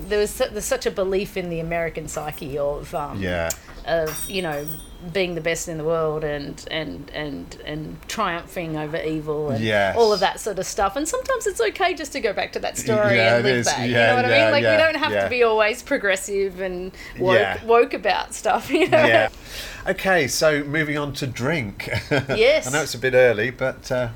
there 0.09 0.19
was 0.19 0.35
there's 0.39 0.65
such 0.65 0.87
a 0.87 0.91
belief 0.91 1.37
in 1.37 1.51
the 1.51 1.61
American 1.61 2.09
psyche 2.09 2.59
of 2.59 2.95
um, 2.95 3.21
Yeah. 3.21 3.51
of 3.87 4.29
you 4.29 4.43
know 4.43 4.67
being 5.15 5.35
the 5.35 5.41
best 5.41 5.67
in 5.67 5.79
the 5.79 5.85
world 5.85 6.23
and 6.25 6.63
and 6.71 7.11
and 7.15 7.57
and 7.65 7.97
triumphing 8.07 8.77
over 8.77 8.99
evil 8.99 9.49
and 9.51 9.65
Yes. 9.65 9.97
all 9.97 10.13
of 10.13 10.21
that 10.21 10.39
sort 10.41 10.59
of 10.59 10.67
stuff. 10.67 10.95
And 10.95 11.09
sometimes 11.09 11.47
it's 11.47 11.61
okay 11.61 11.95
just 11.95 12.13
to 12.13 12.21
go 12.21 12.33
back 12.35 12.53
to 12.53 12.59
that 12.61 12.77
story 12.77 13.17
Yeah, 13.17 13.37
and 13.37 13.45
live 13.45 13.57
is. 13.57 13.67
that. 13.67 13.89
you 13.89 13.95
know 13.95 14.15
what 14.17 14.27
I 14.27 14.29
mean? 14.29 14.51
Like 14.53 14.63
yeah, 14.63 14.77
we 14.77 14.83
don't 14.83 14.97
have 15.03 15.13
yeah. 15.13 15.25
to 15.25 15.31
be 15.31 15.43
always 15.43 15.83
progressive 15.83 16.61
and 16.61 16.93
woke 17.19 17.39
Yeah. 17.39 17.65
woke 17.65 17.95
about 17.95 18.35
stuff. 18.35 18.71
You 18.81 18.89
know? 18.89 19.07
Yeah. 19.07 19.29
Okay, 19.89 20.29
so 20.29 20.63
moving 20.65 20.99
on 20.99 21.15
to 21.15 21.27
drink. 21.27 21.89
Yes. 22.11 22.67
I 22.67 22.71
know 22.71 22.83
it's 22.83 22.95
a 22.95 22.99
bit 22.99 23.15
early, 23.15 23.51
but 23.51 23.91
uh, 23.91 24.09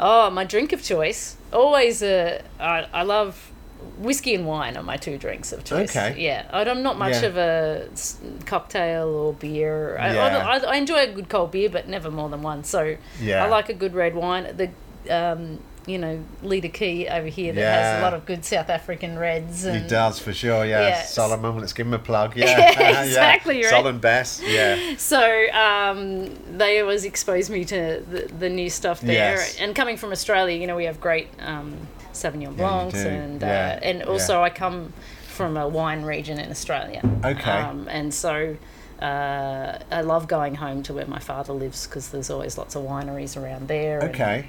Oh, 0.00 0.30
my 0.30 0.44
drink 0.44 0.72
of 0.72 0.82
choice. 0.82 1.36
Always 1.52 2.02
a. 2.02 2.42
I, 2.60 2.86
I 2.92 3.02
love 3.02 3.50
whiskey 3.98 4.34
and 4.34 4.46
wine 4.46 4.76
are 4.76 4.82
my 4.82 4.96
two 4.96 5.18
drinks 5.18 5.52
of 5.52 5.64
choice. 5.64 5.94
Okay. 5.96 6.20
Yeah, 6.20 6.48
I- 6.52 6.64
I'm 6.64 6.82
not 6.82 6.98
much 6.98 7.22
Yeah. 7.22 7.28
of 7.28 7.36
a 7.36 7.88
cocktail 8.46 9.08
or 9.08 9.32
beer. 9.32 9.96
I, 9.98 10.14
Yeah. 10.14 10.48
I, 10.48 10.56
I 10.58 10.76
enjoy 10.76 10.98
a 10.98 11.12
good 11.12 11.28
cold 11.28 11.50
beer, 11.52 11.68
but 11.68 11.88
never 11.88 12.10
more 12.10 12.28
than 12.28 12.42
one. 12.42 12.64
So 12.64 12.96
Yeah. 13.20 13.44
I 13.44 13.48
like 13.48 13.68
a 13.68 13.74
good 13.74 13.94
red 13.94 14.14
wine. 14.14 14.56
The 14.56 14.70
um, 15.14 15.60
you 15.88 15.98
know, 15.98 16.22
Leader 16.42 16.68
Key 16.68 17.08
over 17.08 17.26
here 17.26 17.52
that 17.52 17.60
Yeah. 17.60 17.92
has 17.92 17.98
a 18.00 18.02
lot 18.02 18.12
of 18.14 18.26
good 18.26 18.44
South 18.44 18.68
African 18.68 19.18
reds. 19.18 19.64
And 19.64 19.82
he 19.82 19.88
does 19.88 20.18
for 20.18 20.32
sure. 20.34 20.64
Yeah. 20.66 20.88
Yeah. 20.88 21.02
Solomon, 21.02 21.58
let's 21.58 21.72
give 21.72 21.86
him 21.86 21.94
a 21.94 21.98
plug. 21.98 22.36
Yeah. 22.36 22.46
Yeah, 22.78 23.02
exactly, 23.04 23.56
right. 23.62 23.70
Solomon 23.70 23.98
Bass. 23.98 24.42
Yeah. 24.44 24.96
So 24.98 25.20
um, 25.52 26.28
they 26.58 26.80
always 26.80 27.04
expose 27.04 27.48
me 27.50 27.64
to 27.64 28.04
the, 28.10 28.30
the 28.38 28.48
new 28.48 28.68
stuff 28.70 29.00
there. 29.00 29.36
Yes. 29.36 29.56
And 29.58 29.74
coming 29.74 29.96
from 29.96 30.12
Australia, 30.12 30.56
you 30.60 30.66
know, 30.66 30.76
we 30.76 30.84
have 30.84 31.00
great 31.00 31.28
um, 31.40 31.74
Sauvignon 32.12 32.56
Blancs, 32.56 32.94
and 32.96 33.40
Yeah, 33.40 33.78
uh, 33.80 33.84
and 33.84 33.98
yeah. 34.00 34.04
also 34.04 34.42
I 34.42 34.50
come 34.50 34.92
from 35.26 35.56
a 35.56 35.66
wine 35.68 36.02
region 36.02 36.38
in 36.38 36.50
Australia. 36.50 37.00
Okay. 37.24 37.50
Um, 37.50 37.88
and 37.88 38.12
so. 38.12 38.56
Uh, 39.00 39.78
I 39.92 40.00
love 40.00 40.26
going 40.26 40.56
home 40.56 40.82
to 40.82 40.92
where 40.92 41.06
my 41.06 41.20
father 41.20 41.52
lives 41.52 41.86
because 41.86 42.08
there's 42.08 42.30
always 42.30 42.58
lots 42.58 42.74
of 42.74 42.82
wineries 42.82 43.40
around 43.40 43.68
there. 43.68 44.02
Okay. 44.02 44.48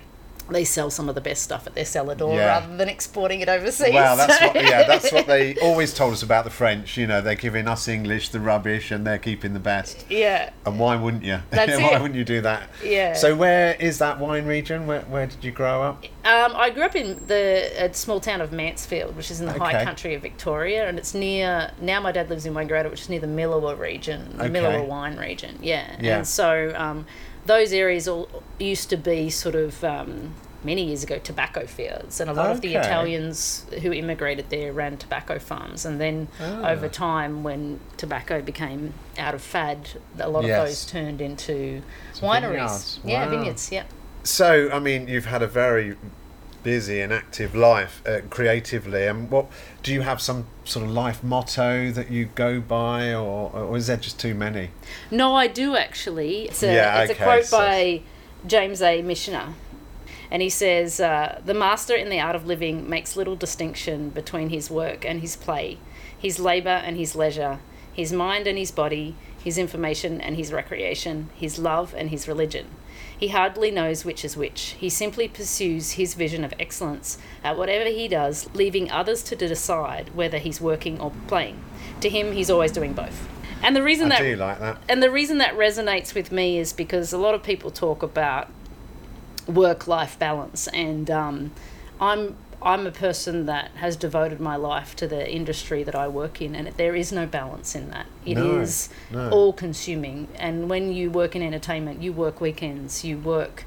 They 0.51 0.63
sell 0.63 0.89
some 0.89 1.09
of 1.09 1.15
the 1.15 1.21
best 1.21 1.43
stuff 1.43 1.67
at 1.67 1.75
their 1.75 1.85
cellar 1.85 2.15
door 2.15 2.35
Yeah. 2.35 2.45
rather 2.59 2.77
than 2.77 2.89
exporting 2.89 3.41
it 3.41 3.49
overseas. 3.49 3.93
Well, 3.93 4.17
that's 4.17 4.37
so- 4.39 4.47
what. 4.47 4.55
Yeah, 4.69 4.83
that's 4.87 5.11
what 5.11 5.25
they 5.27 5.55
always 5.57 5.93
told 5.93 6.13
us 6.13 6.21
about 6.23 6.43
the 6.43 6.49
French. 6.51 6.97
You 6.97 7.07
know, 7.07 7.21
they're 7.21 7.35
giving 7.35 7.67
us 7.67 7.87
English 7.87 8.29
the 8.29 8.39
rubbish, 8.39 8.91
and 8.91 9.05
they're 9.07 9.17
keeping 9.17 9.53
the 9.53 9.59
best. 9.59 10.05
yeah. 10.09 10.49
And 10.65 10.79
why 10.79 10.95
wouldn't 10.95 11.23
you? 11.23 11.39
That's 11.49 11.71
why 11.81 11.93
it. 11.95 12.01
wouldn't 12.01 12.15
you 12.15 12.25
do 12.25 12.41
that? 12.41 12.69
Yeah. 12.83 13.13
So 13.13 13.35
where 13.35 13.75
is 13.75 13.99
that 13.99 14.19
wine 14.19 14.45
region? 14.45 14.85
Where 14.87 15.01
Where 15.01 15.27
did 15.27 15.43
you 15.43 15.51
grow 15.51 15.81
up? 15.83 16.03
Um, 16.25 16.53
I 16.55 16.69
grew 16.69 16.83
up 16.83 16.95
in 16.95 17.25
the 17.27 17.71
a 17.85 17.93
small 17.93 18.19
town 18.19 18.41
of 18.41 18.51
Mansfield, 18.51 19.15
which 19.15 19.31
is 19.31 19.39
in 19.39 19.47
the 19.47 19.53
high 19.53 19.83
country 19.83 20.13
of 20.15 20.21
Victoria, 20.21 20.87
and 20.87 20.97
it's 20.99 21.13
near. 21.13 21.71
Now 21.81 21.99
my 22.01 22.11
dad 22.11 22.29
lives 22.29 22.45
in 22.45 22.53
Wangaratta, 22.53 22.89
which 22.91 23.01
is 23.01 23.09
near 23.09 23.19
the 23.21 23.27
Milawa 23.27 23.77
region, 23.79 24.37
the 24.37 24.43
Okay. 24.45 24.53
Milawa 24.53 24.85
wine 24.87 25.17
region. 25.17 25.57
Yeah, 25.61 25.95
Yeah. 25.99 26.17
and 26.17 26.27
so 26.27 26.73
um, 26.75 27.05
those 27.49 27.73
areas 27.73 28.07
all 28.07 28.29
used 28.59 28.89
to 28.91 28.97
be 28.97 29.29
sort 29.29 29.55
of. 29.55 29.83
Um, 29.83 30.35
Many 30.61 30.83
years 30.87 31.03
ago, 31.05 31.17
tobacco 31.19 31.65
fields, 31.65 32.19
and 32.19 32.29
a 32.29 32.33
lot 32.33 32.51
of 32.51 32.59
the 32.59 32.75
Italians 32.75 33.65
who 33.81 33.93
immigrated 33.93 34.49
there 34.49 34.73
ran 34.73 34.97
tobacco 34.97 35.39
farms. 35.39 35.85
And 35.85 36.01
then, 36.01 36.27
Ah. 36.41 36.71
over 36.71 36.89
time, 36.89 37.43
when 37.43 37.79
tobacco 37.95 38.41
became 38.41 38.93
out 39.17 39.33
of 39.33 39.41
fad, 39.41 39.91
a 40.19 40.27
lot 40.27 40.43
Yes. 40.43 40.59
of 40.59 40.67
those 40.67 40.85
turned 40.85 41.21
into 41.21 41.81
wineries. 42.19 42.41
vineyards. 42.41 42.99
Yeah, 43.05 43.23
Wow. 43.23 43.29
vineyards. 43.31 43.71
Yeah. 43.71 43.83
So, 44.23 44.69
I 44.73 44.79
mean, 44.79 45.07
you've 45.07 45.27
had 45.27 45.41
a 45.41 45.47
very 45.47 45.95
busy 46.63 47.01
and 47.01 47.11
active 47.13 47.55
life 47.55 48.01
uh, 48.07 48.19
creatively. 48.29 49.05
And 49.07 49.29
what 49.31 49.47
do 49.83 49.93
you 49.93 50.01
have 50.01 50.21
some 50.21 50.47
sort 50.65 50.85
of 50.85 50.91
life 50.91 51.23
motto 51.23 51.91
that 51.91 52.09
you 52.11 52.25
go 52.35 52.59
by, 52.59 53.13
or, 53.13 53.51
or 53.51 53.77
is 53.77 53.87
there 53.87 53.97
just 53.97 54.19
too 54.19 54.33
many? 54.35 54.69
No, 55.11 55.35
I 55.35 55.47
do 55.47 55.75
actually. 55.75 56.47
It's 56.49 56.63
a, 56.63 56.73
Yeah, 56.73 57.01
it's 57.01 57.11
okay, 57.11 57.23
a 57.23 57.25
quote 57.25 57.45
so- 57.45 57.57
by 57.57 58.01
James 58.45 58.81
A. 58.81 59.01
Michener. 59.01 59.53
And 60.31 60.41
he 60.43 60.49
says, 60.49 60.99
uh, 60.99 61.41
The 61.43 61.53
master 61.55 61.95
in 61.95 62.09
the 62.09 62.19
art 62.19 62.35
of 62.35 62.45
living 62.45 62.87
makes 62.89 63.15
little 63.15 63.35
distinction 63.35 64.09
between 64.09 64.49
his 64.49 64.69
work 64.69 65.03
and 65.03 65.21
his 65.21 65.35
play, 65.35 65.79
his 66.17 66.39
labour 66.39 66.69
and 66.69 66.97
his 66.97 67.15
leisure, 67.15 67.59
his 67.91 68.13
mind 68.13 68.45
and 68.45 68.57
his 68.57 68.69
body, 68.71 69.15
his 69.43 69.57
information 69.57 70.21
and 70.21 70.35
his 70.35 70.53
recreation, 70.53 71.29
his 71.35 71.57
love 71.57 71.95
and 71.97 72.11
his 72.11 72.27
religion. 72.27 72.67
He 73.19 73.27
hardly 73.27 73.69
knows 73.69 74.05
which 74.05 74.23
is 74.23 74.37
which. 74.37 74.77
He 74.79 74.89
simply 74.89 75.27
pursues 75.27 75.91
his 75.91 76.13
vision 76.13 76.45
of 76.45 76.53
excellence 76.57 77.17
at 77.43 77.57
whatever 77.57 77.89
he 77.89 78.07
does, 78.07 78.49
leaving 78.53 78.89
others 78.89 79.21
to 79.23 79.35
decide 79.35 80.15
whether 80.15 80.37
he's 80.37 80.61
working 80.61 81.01
or 81.01 81.11
playing. 81.27 81.61
To 81.99 82.07
him, 82.09 82.31
he's 82.31 82.49
always 82.49 82.71
doing 82.71 82.93
both. 82.93 83.27
And 83.61 83.75
the 83.75 83.83
reason 83.83 84.05
I 84.05 84.15
that 84.15 84.21
do 84.21 84.35
like 84.37 84.59
that. 84.59 84.77
and 84.87 85.03
the 85.03 85.11
reason 85.11 85.37
that 85.39 85.53
resonates 85.53 86.15
with 86.15 86.31
me 86.31 86.57
is 86.57 86.71
because 86.71 87.11
a 87.11 87.17
lot 87.17 87.35
of 87.35 87.43
people 87.43 87.71
talk 87.71 88.01
about 88.01 88.49
work 89.47 89.85
life 89.85 90.17
balance 90.17 90.67
and 90.67 91.11
um, 91.11 91.51
I'm 91.99 92.37
I'm 92.61 92.85
a 92.85 92.91
person 92.91 93.45
that 93.45 93.71
has 93.75 93.95
devoted 93.95 94.39
my 94.41 94.55
life 94.57 94.95
to 94.97 95.07
the 95.07 95.29
industry 95.31 95.83
that 95.83 95.95
I 95.95 96.07
work 96.09 96.41
in 96.41 96.55
and 96.55 96.67
there 96.75 96.95
is 96.95 97.11
no 97.11 97.25
balance 97.25 97.73
in 97.75 97.89
that. 97.91 98.05
It 98.25 98.37
is 98.37 98.89
No, 99.11 99.29
no. 99.29 99.35
all 99.35 99.53
consuming 99.53 100.27
and 100.35 100.69
when 100.69 100.91
you 100.91 101.09
work 101.09 101.35
in 101.35 101.41
entertainment 101.41 102.01
you 102.01 102.11
work 102.11 102.41
weekends, 102.41 103.03
you 103.05 103.17
work 103.17 103.63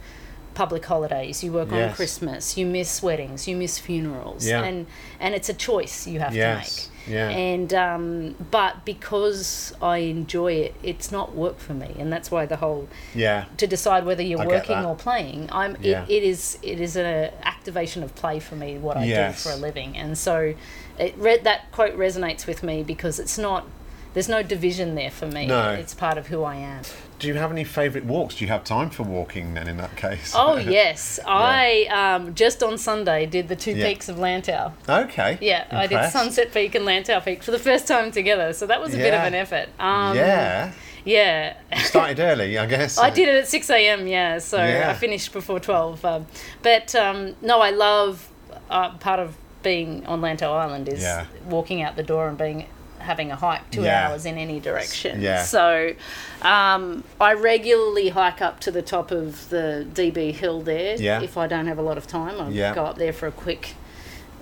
public 0.54 0.84
holidays, 0.84 1.42
you 1.42 1.50
work 1.52 1.72
on 1.72 1.94
Christmas, 1.94 2.58
you 2.58 2.66
miss 2.66 3.02
weddings, 3.02 3.48
you 3.48 3.56
miss 3.56 3.78
funerals 3.78 4.46
Yeah. 4.46 4.62
and 4.62 4.86
and 5.18 5.34
it's 5.34 5.48
a 5.48 5.54
choice 5.54 6.06
you 6.06 6.20
have 6.20 6.34
Yes, 6.34 6.84
to 6.84 6.90
make. 6.90 6.91
Yeah. 7.06 7.28
And 7.28 7.72
um, 7.74 8.34
but 8.50 8.84
because 8.84 9.72
I 9.82 9.98
enjoy 9.98 10.52
it, 10.54 10.74
it's 10.82 11.10
not 11.12 11.34
work 11.34 11.58
for 11.58 11.74
me, 11.74 11.94
and 11.98 12.12
that's 12.12 12.30
why 12.30 12.46
the 12.46 12.56
whole 12.56 12.88
Yeah. 13.14 13.44
to 13.56 13.66
decide 13.66 14.04
whether 14.04 14.22
you're 14.22 14.40
I 14.42 14.46
working 14.46 14.84
or 14.84 14.94
playing. 14.94 15.48
I'm 15.52 15.76
Yeah. 15.80 16.04
it, 16.04 16.10
it 16.10 16.22
is 16.22 16.58
it 16.62 16.80
is 16.80 16.96
an 16.96 17.32
activation 17.42 18.02
of 18.02 18.14
play 18.14 18.38
for 18.40 18.54
me 18.56 18.78
what 18.78 18.96
I 18.96 19.04
Yes. 19.04 19.42
do 19.42 19.48
for 19.50 19.54
a 19.54 19.58
living, 19.58 19.96
and 19.96 20.16
so 20.16 20.54
it 20.98 21.14
read 21.16 21.44
that 21.44 21.70
quote 21.72 21.96
resonates 21.96 22.46
with 22.46 22.62
me 22.62 22.82
because 22.82 23.18
it's 23.18 23.38
not. 23.38 23.66
There's 24.14 24.28
no 24.28 24.42
division 24.42 24.94
there 24.94 25.10
for 25.10 25.26
me. 25.26 25.46
No. 25.46 25.70
It's 25.72 25.94
part 25.94 26.18
of 26.18 26.26
who 26.26 26.42
I 26.44 26.56
am. 26.56 26.82
Do 27.18 27.28
you 27.28 27.34
have 27.34 27.50
any 27.52 27.64
favourite 27.64 28.04
walks? 28.06 28.34
Do 28.36 28.44
you 28.44 28.50
have 28.50 28.64
time 28.64 28.90
for 28.90 29.04
walking 29.04 29.54
then? 29.54 29.68
In 29.68 29.76
that 29.78 29.96
case. 29.96 30.32
Oh 30.36 30.56
yes, 30.78 31.18
I 31.26 31.84
um, 31.86 32.34
just 32.34 32.62
on 32.62 32.76
Sunday 32.78 33.26
did 33.26 33.48
the 33.48 33.56
two 33.56 33.72
Yeah. 33.72 33.86
peaks 33.86 34.08
of 34.08 34.16
Lantau. 34.16 34.72
okay. 34.88 35.38
Yeah, 35.40 35.66
I 35.70 35.86
did 35.86 36.10
Sunset 36.10 36.52
Peak 36.52 36.74
and 36.74 36.84
Lantau 36.84 37.24
Peak 37.24 37.42
for 37.42 37.52
the 37.52 37.58
first 37.60 37.86
time 37.86 38.10
together, 38.10 38.52
so 38.52 38.66
that 38.66 38.80
was 38.80 38.92
a 38.94 38.98
bit 38.98 39.14
of 39.14 39.22
an 39.22 39.34
effort. 39.34 39.68
Um, 39.78 40.16
yeah. 40.16 40.72
Yeah. 41.04 41.56
Started 41.84 42.20
early, 42.20 42.58
I 42.58 42.66
guess. 42.66 42.98
I 43.08 43.10
did 43.10 43.28
it 43.28 43.34
at 43.36 43.48
6 43.48 43.70
a.m., 43.70 44.06
yeah, 44.06 44.38
so 44.38 44.58
Yeah. 44.58 44.90
I 44.90 44.94
finished 44.94 45.32
before 45.32 45.58
12. 45.58 46.04
Um, 46.04 46.26
but 46.62 46.94
um, 46.94 47.34
no, 47.42 47.60
I 47.60 47.70
love 47.70 48.28
uh, 48.70 48.90
part 48.98 49.18
of 49.20 49.36
being 49.62 50.04
on 50.06 50.20
Lantau 50.20 50.52
Island 50.52 50.88
is 50.88 51.02
Yeah. 51.02 51.26
walking 51.46 51.82
out 51.82 51.96
the 51.96 52.02
door 52.02 52.28
and 52.28 52.36
being 52.38 52.66
having 53.02 53.30
a 53.30 53.36
hike 53.36 53.70
two 53.70 53.82
Yeah. 53.82 54.08
hours 54.08 54.24
in 54.26 54.38
any 54.38 54.60
direction. 54.60 55.20
Yeah. 55.20 55.42
So 55.42 55.94
um, 56.42 57.04
I 57.20 57.34
regularly 57.34 58.08
hike 58.10 58.40
up 58.42 58.60
to 58.60 58.70
the 58.70 58.82
top 58.82 59.10
of 59.10 59.48
the 59.50 59.86
DB 59.92 60.32
hill 60.32 60.60
there. 60.62 60.96
Yeah. 60.96 61.20
If 61.22 61.36
I 61.36 61.46
don't 61.46 61.66
have 61.66 61.78
a 61.78 61.82
lot 61.82 61.98
of 61.98 62.06
time, 62.06 62.40
I'll 62.40 62.50
Yeah. 62.52 62.74
go 62.74 62.84
up 62.84 62.96
there 62.98 63.12
for 63.12 63.26
a 63.26 63.32
quick, 63.32 63.74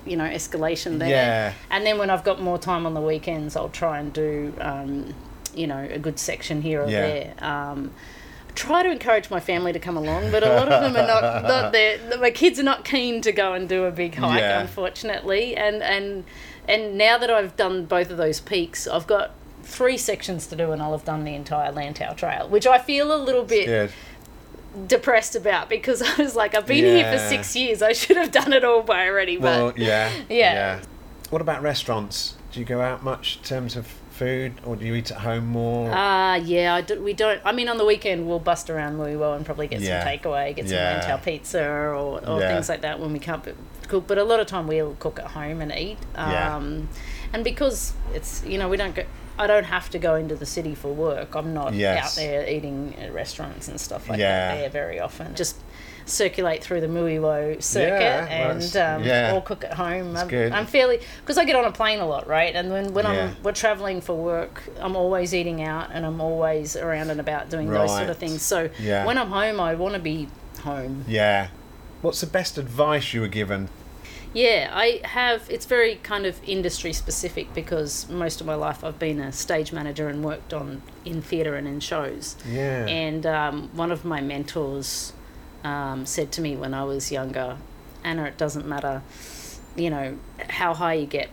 you 0.06 0.16
know, 0.16 0.24
escalation 0.24 0.98
there. 0.98 1.08
Yeah. 1.08 1.52
And 1.70 1.84
then 1.84 1.98
when 1.98 2.10
I've 2.10 2.24
got 2.24 2.40
more 2.40 2.58
time 2.58 2.86
on 2.86 2.94
the 2.94 3.00
weekends, 3.00 3.56
I'll 3.56 3.68
try 3.68 3.98
and 3.98 4.12
do, 4.12 4.54
um, 4.60 5.14
you 5.54 5.66
know, 5.66 5.86
a 5.90 5.98
good 5.98 6.18
section 6.18 6.62
here 6.62 6.82
or 6.84 6.88
Yeah. 6.88 7.00
there. 7.06 7.34
Um, 7.40 7.90
try 8.54 8.82
to 8.82 8.90
encourage 8.90 9.30
my 9.30 9.40
family 9.40 9.72
to 9.72 9.78
come 9.78 9.96
along, 9.96 10.30
but 10.32 10.42
a 10.42 10.48
lot 10.54 10.68
of 10.68 10.82
them 10.82 10.96
are 11.02 11.06
not. 11.06 11.42
not 11.54 11.72
there. 11.72 11.98
My 12.18 12.30
kids 12.30 12.58
are 12.58 12.64
not 12.64 12.84
keen 12.84 13.20
to 13.22 13.32
go 13.32 13.52
and 13.54 13.68
do 13.68 13.84
a 13.84 13.90
big 13.90 14.16
hike, 14.16 14.40
Yeah. 14.40 14.60
unfortunately. 14.60 15.56
And 15.56 15.82
and 15.82 16.24
and 16.68 16.96
now 16.96 17.18
that 17.18 17.30
I've 17.30 17.56
done 17.56 17.84
both 17.86 18.10
of 18.10 18.16
those 18.16 18.40
peaks, 18.40 18.86
I've 18.86 19.06
got 19.06 19.32
three 19.62 19.96
sections 19.96 20.46
to 20.48 20.56
do, 20.56 20.72
and 20.72 20.82
I'll 20.82 20.92
have 20.92 21.04
done 21.04 21.24
the 21.24 21.34
entire 21.34 21.72
Lantau 21.72 22.16
Trail, 22.16 22.48
which 22.48 22.66
I 22.66 22.78
feel 22.78 23.14
a 23.14 23.16
little 23.16 23.44
bit 23.44 23.66
Good. 23.66 23.92
depressed 24.86 25.36
about 25.36 25.68
because 25.68 26.02
I 26.18 26.22
was 26.22 26.34
like, 26.36 26.54
I've 26.54 26.66
been 26.66 26.84
here 26.84 27.10
for 27.12 27.18
six 27.18 27.54
years. 27.56 27.82
I 27.82 27.92
should 27.92 28.16
have 28.16 28.30
done 28.32 28.52
it 28.52 28.64
all 28.64 28.82
by 28.82 29.06
already. 29.06 29.36
But 29.36 29.42
Well, 29.42 29.72
yeah. 29.76 30.12
Yeah. 30.28 30.80
What 31.30 31.40
about 31.42 31.62
restaurants? 31.62 32.36
Do 32.52 32.58
you 32.58 32.66
go 32.66 32.80
out 32.80 33.04
much 33.04 33.36
in 33.36 33.42
terms 33.44 33.76
of 33.76 33.86
food, 34.20 34.52
or 34.66 34.76
do 34.76 34.84
you 34.84 34.94
eat 34.94 35.10
at 35.10 35.16
home 35.18 35.46
more? 35.46 35.90
Uh, 35.90 36.36
yeah, 36.36 36.74
I 36.74 36.82
do, 36.82 37.02
we 37.02 37.14
don't. 37.14 37.40
I 37.44 37.52
mean, 37.52 37.68
on 37.70 37.78
the 37.78 37.86
weekend 37.86 38.28
we'll 38.28 38.38
bust 38.38 38.68
around 38.68 38.98
Louisville 38.98 39.32
and 39.32 39.46
probably 39.46 39.66
get 39.66 39.80
Yeah. 39.80 40.00
some 40.04 40.08
takeaway, 40.12 40.54
get 40.54 40.66
some 40.68 40.76
Yeah. 40.76 41.00
Lantau 41.00 41.22
pizza 41.24 41.64
or, 41.64 41.94
or 42.28 42.40
Yeah. 42.40 42.52
things 42.52 42.68
like 42.68 42.82
that 42.82 43.00
when 43.00 43.12
we 43.14 43.18
can't 43.18 43.42
cook. 43.88 44.06
But 44.06 44.18
a 44.18 44.24
lot 44.24 44.38
of 44.38 44.46
time 44.46 44.66
we'll 44.68 44.94
cook 44.98 45.18
at 45.18 45.28
home 45.28 45.62
and 45.62 45.72
eat. 45.72 45.98
Um, 46.14 46.88
and 47.32 47.42
because 47.44 47.94
it's 48.14 48.44
you 48.46 48.58
know 48.58 48.68
we 48.68 48.76
don't 48.76 48.94
go. 48.94 49.04
I 49.38 49.46
don't 49.46 49.64
have 49.64 49.88
to 49.90 49.98
go 49.98 50.16
into 50.16 50.34
the 50.36 50.44
city 50.44 50.74
for 50.74 50.92
work. 50.92 51.34
I'm 51.34 51.54
not 51.54 51.72
Yes. 51.72 52.18
out 52.18 52.20
there 52.20 52.46
eating 52.46 52.94
at 53.00 53.14
restaurants 53.14 53.68
and 53.68 53.80
stuff 53.80 54.06
like 54.06 54.18
that 54.18 54.58
there 54.58 54.68
very 54.68 55.00
often. 55.00 55.34
Just 55.34 55.56
circulate 56.10 56.62
through 56.62 56.80
the 56.80 56.86
Mui 56.86 57.20
Wo 57.20 57.56
circuit 57.60 58.00
Yeah, 58.02 58.26
and 58.26 58.58
it's- 58.62 58.76
um, 58.76 59.04
yeah. 59.04 59.34
or 59.34 59.40
cook 59.42 59.64
at 59.64 59.74
home. 59.74 60.16
I'm. 60.16 60.52
I'm 60.52 60.66
fairly 60.66 61.00
because 61.20 61.38
I 61.38 61.44
get 61.44 61.56
on 61.56 61.64
a 61.64 61.72
plane 61.72 62.00
a 62.00 62.06
lot, 62.06 62.26
right? 62.26 62.54
And 62.54 62.70
when 62.70 62.92
when 62.92 63.04
Yeah. 63.04 63.10
I'm 63.34 63.36
we're 63.42 63.52
traveling 63.52 64.00
for 64.00 64.14
work, 64.14 64.62
I'm 64.78 64.96
always 64.96 65.34
eating 65.34 65.62
out 65.62 65.90
and 65.92 66.04
I'm 66.04 66.20
always 66.20 66.76
around 66.76 67.10
and 67.10 67.20
about 67.20 67.50
doing 67.50 67.70
those 67.70 67.90
sort 67.96 68.10
of 68.10 68.18
things. 68.18 68.42
So 68.42 68.68
Yeah. 68.78 69.04
when 69.06 69.16
I'm 69.18 69.30
home, 69.30 69.60
I 69.60 69.74
want 69.74 69.94
to 69.94 70.00
be 70.00 70.28
home. 70.62 71.04
yeah. 71.08 71.48
What's 72.02 72.20
the 72.20 72.26
best 72.26 72.56
advice 72.58 73.12
you 73.14 73.20
were 73.20 73.28
given? 73.28 73.68
Yeah, 74.32 74.70
I 74.72 75.00
have. 75.04 75.42
It's 75.50 75.66
very 75.66 75.96
kind 75.96 76.24
of 76.24 76.36
industry 76.46 76.92
specific 76.92 77.52
because 77.52 78.08
most 78.08 78.40
of 78.40 78.46
my 78.46 78.54
life 78.54 78.84
I've 78.84 78.98
been 78.98 79.18
a 79.20 79.32
stage 79.32 79.72
manager 79.72 80.08
and 80.08 80.24
worked 80.24 80.54
on 80.54 80.82
in 81.04 81.20
theatre 81.20 81.56
and 81.56 81.66
in 81.66 81.80
shows. 81.80 82.36
Yeah. 82.48 82.86
And 82.86 83.26
um, 83.26 83.70
one 83.74 83.90
of 83.90 84.04
my 84.04 84.20
mentors 84.20 85.12
um, 85.64 86.06
said 86.06 86.32
to 86.32 86.40
me 86.40 86.56
when 86.56 86.74
I 86.74 86.84
was 86.84 87.10
younger, 87.12 87.56
Anna, 88.04 88.24
it 88.24 88.38
doesn't 88.38 88.66
matter, 88.66 89.02
you 89.76 89.90
know, 89.90 90.18
how 90.48 90.74
high 90.74 90.94
you 90.94 91.06
get 91.06 91.28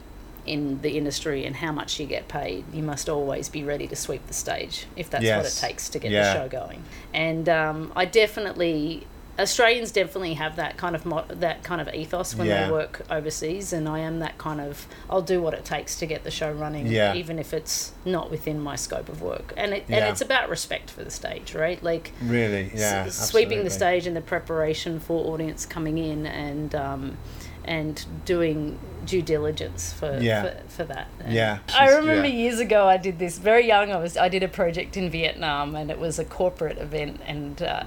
in 0.46 0.82
the 0.82 0.98
industry 0.98 1.46
and 1.46 1.58
how 1.58 1.72
much 1.72 2.00
you 2.00 2.06
get 2.06 2.28
paid. 2.28 2.64
You 2.74 2.82
must 2.84 3.10
always 3.10 3.50
be 3.50 3.64
ready 3.64 3.88
to 3.88 3.96
sweep 3.96 4.26
the 4.28 4.34
stage 4.34 4.86
if 4.96 5.10
that's 5.10 5.24
what 5.26 5.46
it 5.46 5.56
takes 5.68 5.90
to 5.90 6.00
get 6.00 6.12
Yeah. 6.12 6.34
the 6.34 6.40
show 6.40 6.48
going. 6.50 6.84
And 7.14 7.48
um, 7.50 7.92
I 7.96 8.06
definitely. 8.06 9.08
Australians 9.40 9.92
definitely 9.92 10.34
have 10.36 10.56
that 10.56 10.78
kind 10.78 10.96
of 10.96 11.06
mo- 11.06 11.26
that 11.30 11.64
kind 11.64 11.80
of 11.82 11.94
ethos 11.94 12.36
when 12.36 12.48
Yeah. 12.48 12.66
they 12.66 12.72
work 12.72 13.02
overseas, 13.10 13.72
and 13.74 13.88
I 13.88 14.00
am 14.00 14.20
that 14.20 14.38
kind 14.38 14.60
of. 14.60 14.88
I'll 15.10 15.22
do 15.22 15.42
what 15.42 15.54
it 15.54 15.64
takes 15.64 15.96
to 16.00 16.06
get 16.06 16.24
the 16.24 16.32
show 16.32 16.52
running, 16.52 16.88
Yeah. 16.88 17.14
even 17.14 17.38
if 17.40 17.54
it's 17.54 17.92
not 18.06 18.32
within 18.32 18.60
my 18.60 18.76
scope 18.76 19.10
of 19.10 19.22
work. 19.22 19.54
And 19.56 19.74
it, 19.74 19.84
Yeah. 19.88 19.98
and 19.98 20.06
it's 20.06 20.22
about 20.22 20.50
respect 20.50 20.90
for 20.90 21.04
the 21.04 21.12
stage, 21.12 21.54
right? 21.54 21.82
Like 21.84 22.12
really? 22.22 22.72
s- 22.74 22.80
Yeah. 22.80 23.10
sweeping 23.10 23.64
the 23.64 23.70
stage 23.70 24.08
and 24.08 24.16
the 24.16 24.22
preparation 24.22 25.00
for 25.00 25.26
audience 25.34 25.66
coming 25.66 25.98
in 25.98 26.26
and 26.26 26.74
um, 26.76 27.18
and 27.64 28.06
doing 28.24 28.80
due 29.06 29.22
diligence 29.22 29.92
for 29.92 30.18
Yeah. 30.22 30.42
for, 30.44 30.54
for 30.70 30.84
that. 30.86 31.08
And 31.20 31.34
Yeah. 31.34 31.58
I 31.78 31.90
remember 31.90 32.28
yeah. 32.28 32.34
years 32.36 32.60
ago 32.60 32.88
I 32.88 32.96
did 32.98 33.20
this 33.20 33.38
very 33.38 33.68
young. 33.68 33.92
I 33.92 33.98
was 33.98 34.16
I 34.18 34.30
did 34.30 34.42
a 34.42 34.48
project 34.48 34.96
in 34.98 35.10
Vietnam 35.10 35.76
and 35.76 35.92
it 35.92 36.00
was 36.00 36.18
a 36.18 36.26
corporate 36.26 36.78
event 36.80 37.20
and. 37.28 37.62
Uh, 37.62 37.84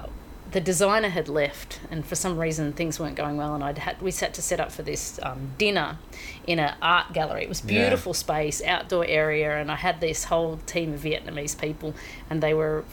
the 0.52 0.60
designer 0.60 1.08
had 1.10 1.28
left, 1.28 1.80
and 1.90 2.04
for 2.04 2.14
some 2.16 2.38
reason 2.38 2.72
things 2.72 2.98
weren't 2.98 3.16
going 3.16 3.36
well. 3.36 3.54
And 3.54 3.62
I'd 3.62 3.78
had 3.78 4.00
we 4.02 4.10
set 4.10 4.34
to 4.34 4.42
set 4.42 4.60
up 4.60 4.72
for 4.72 4.82
this 4.82 5.20
um, 5.22 5.52
dinner 5.58 5.98
in 6.46 6.58
an 6.58 6.74
art 6.82 7.12
gallery. 7.12 7.42
It 7.44 7.48
was 7.48 7.62
Yeah. 7.64 7.80
beautiful 7.82 8.14
space, 8.14 8.62
outdoor 8.62 9.04
area, 9.06 9.56
and 9.60 9.70
I 9.70 9.76
had 9.76 10.00
this 10.00 10.24
whole 10.24 10.58
team 10.66 10.94
of 10.94 11.00
Vietnamese 11.00 11.58
people, 11.60 11.94
and 12.28 12.42
they 12.42 12.54
were 12.54 12.84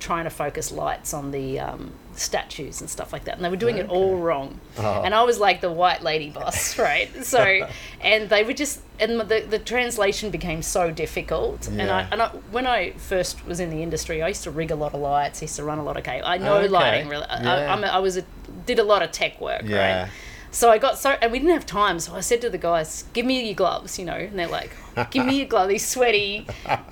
trying 0.00 0.24
to 0.24 0.30
focus 0.30 0.72
lights 0.72 1.12
on 1.14 1.30
the 1.30 1.60
um, 1.60 1.92
statues 2.16 2.80
and 2.80 2.88
stuff 2.90 3.12
like 3.12 3.24
that, 3.24 3.36
and 3.36 3.44
they 3.44 3.48
were 3.48 3.56
doing 3.56 3.78
it 3.78 3.88
all 3.88 4.16
wrong. 4.16 4.60
Oh. 4.78 5.02
And 5.02 5.14
I 5.14 5.22
was 5.22 5.38
like 5.38 5.60
the 5.60 5.70
white 5.70 6.02
lady 6.02 6.30
boss, 6.30 6.78
right? 6.90 7.08
So, 7.24 7.68
and 8.00 8.28
they 8.28 8.42
were 8.44 8.52
just, 8.52 8.80
and 9.00 9.20
the 9.20 9.44
the 9.48 9.58
translation 9.58 10.30
became 10.30 10.62
so 10.62 10.90
difficult. 10.90 11.68
And 11.68 11.82
I 11.90 12.08
and 12.10 12.22
I, 12.22 12.28
when 12.50 12.66
I 12.66 12.92
first 12.92 13.44
was 13.46 13.60
in 13.60 13.70
the 13.70 13.82
industry, 13.82 14.22
I 14.22 14.28
used 14.28 14.44
to 14.44 14.50
rig 14.50 14.70
a 14.70 14.76
lot 14.76 14.94
of 14.94 15.00
lights, 15.00 15.42
I 15.42 15.44
used 15.44 15.56
to 15.56 15.64
run 15.64 15.78
a 15.78 15.84
lot 15.84 15.96
of 15.96 16.04
cable. 16.04 16.26
I 16.26 16.38
know 16.38 16.56
Okay. 16.58 16.68
lighting 16.68 17.08
really. 17.08 17.26
I, 17.26 17.42
Yeah. 17.42 17.72
I'm 17.72 17.84
a, 17.84 17.86
I 17.88 17.98
was 17.98 18.16
a, 18.16 18.24
did 18.66 18.78
a 18.78 18.84
lot 18.84 19.02
of 19.02 19.10
tech 19.12 19.40
work, 19.40 19.62
Yeah. 19.64 20.02
right? 20.02 20.10
So 20.50 20.70
I 20.70 20.78
got 20.78 20.98
so, 20.98 21.10
and 21.20 21.32
we 21.32 21.38
didn't 21.40 21.54
have 21.54 21.66
time. 21.66 21.98
So 21.98 22.14
I 22.14 22.20
said 22.20 22.40
to 22.42 22.48
the 22.50 22.58
guys, 22.58 23.04
"Give 23.12 23.26
me 23.26 23.44
your 23.44 23.54
gloves," 23.56 23.98
you 23.98 24.04
know, 24.04 24.14
and 24.14 24.38
they're 24.38 24.46
like, 24.46 24.70
"Give 25.10 25.26
me 25.26 25.38
your 25.38 25.46
gloves, 25.46 25.68
these 25.70 25.86
sweaty, 25.86 26.46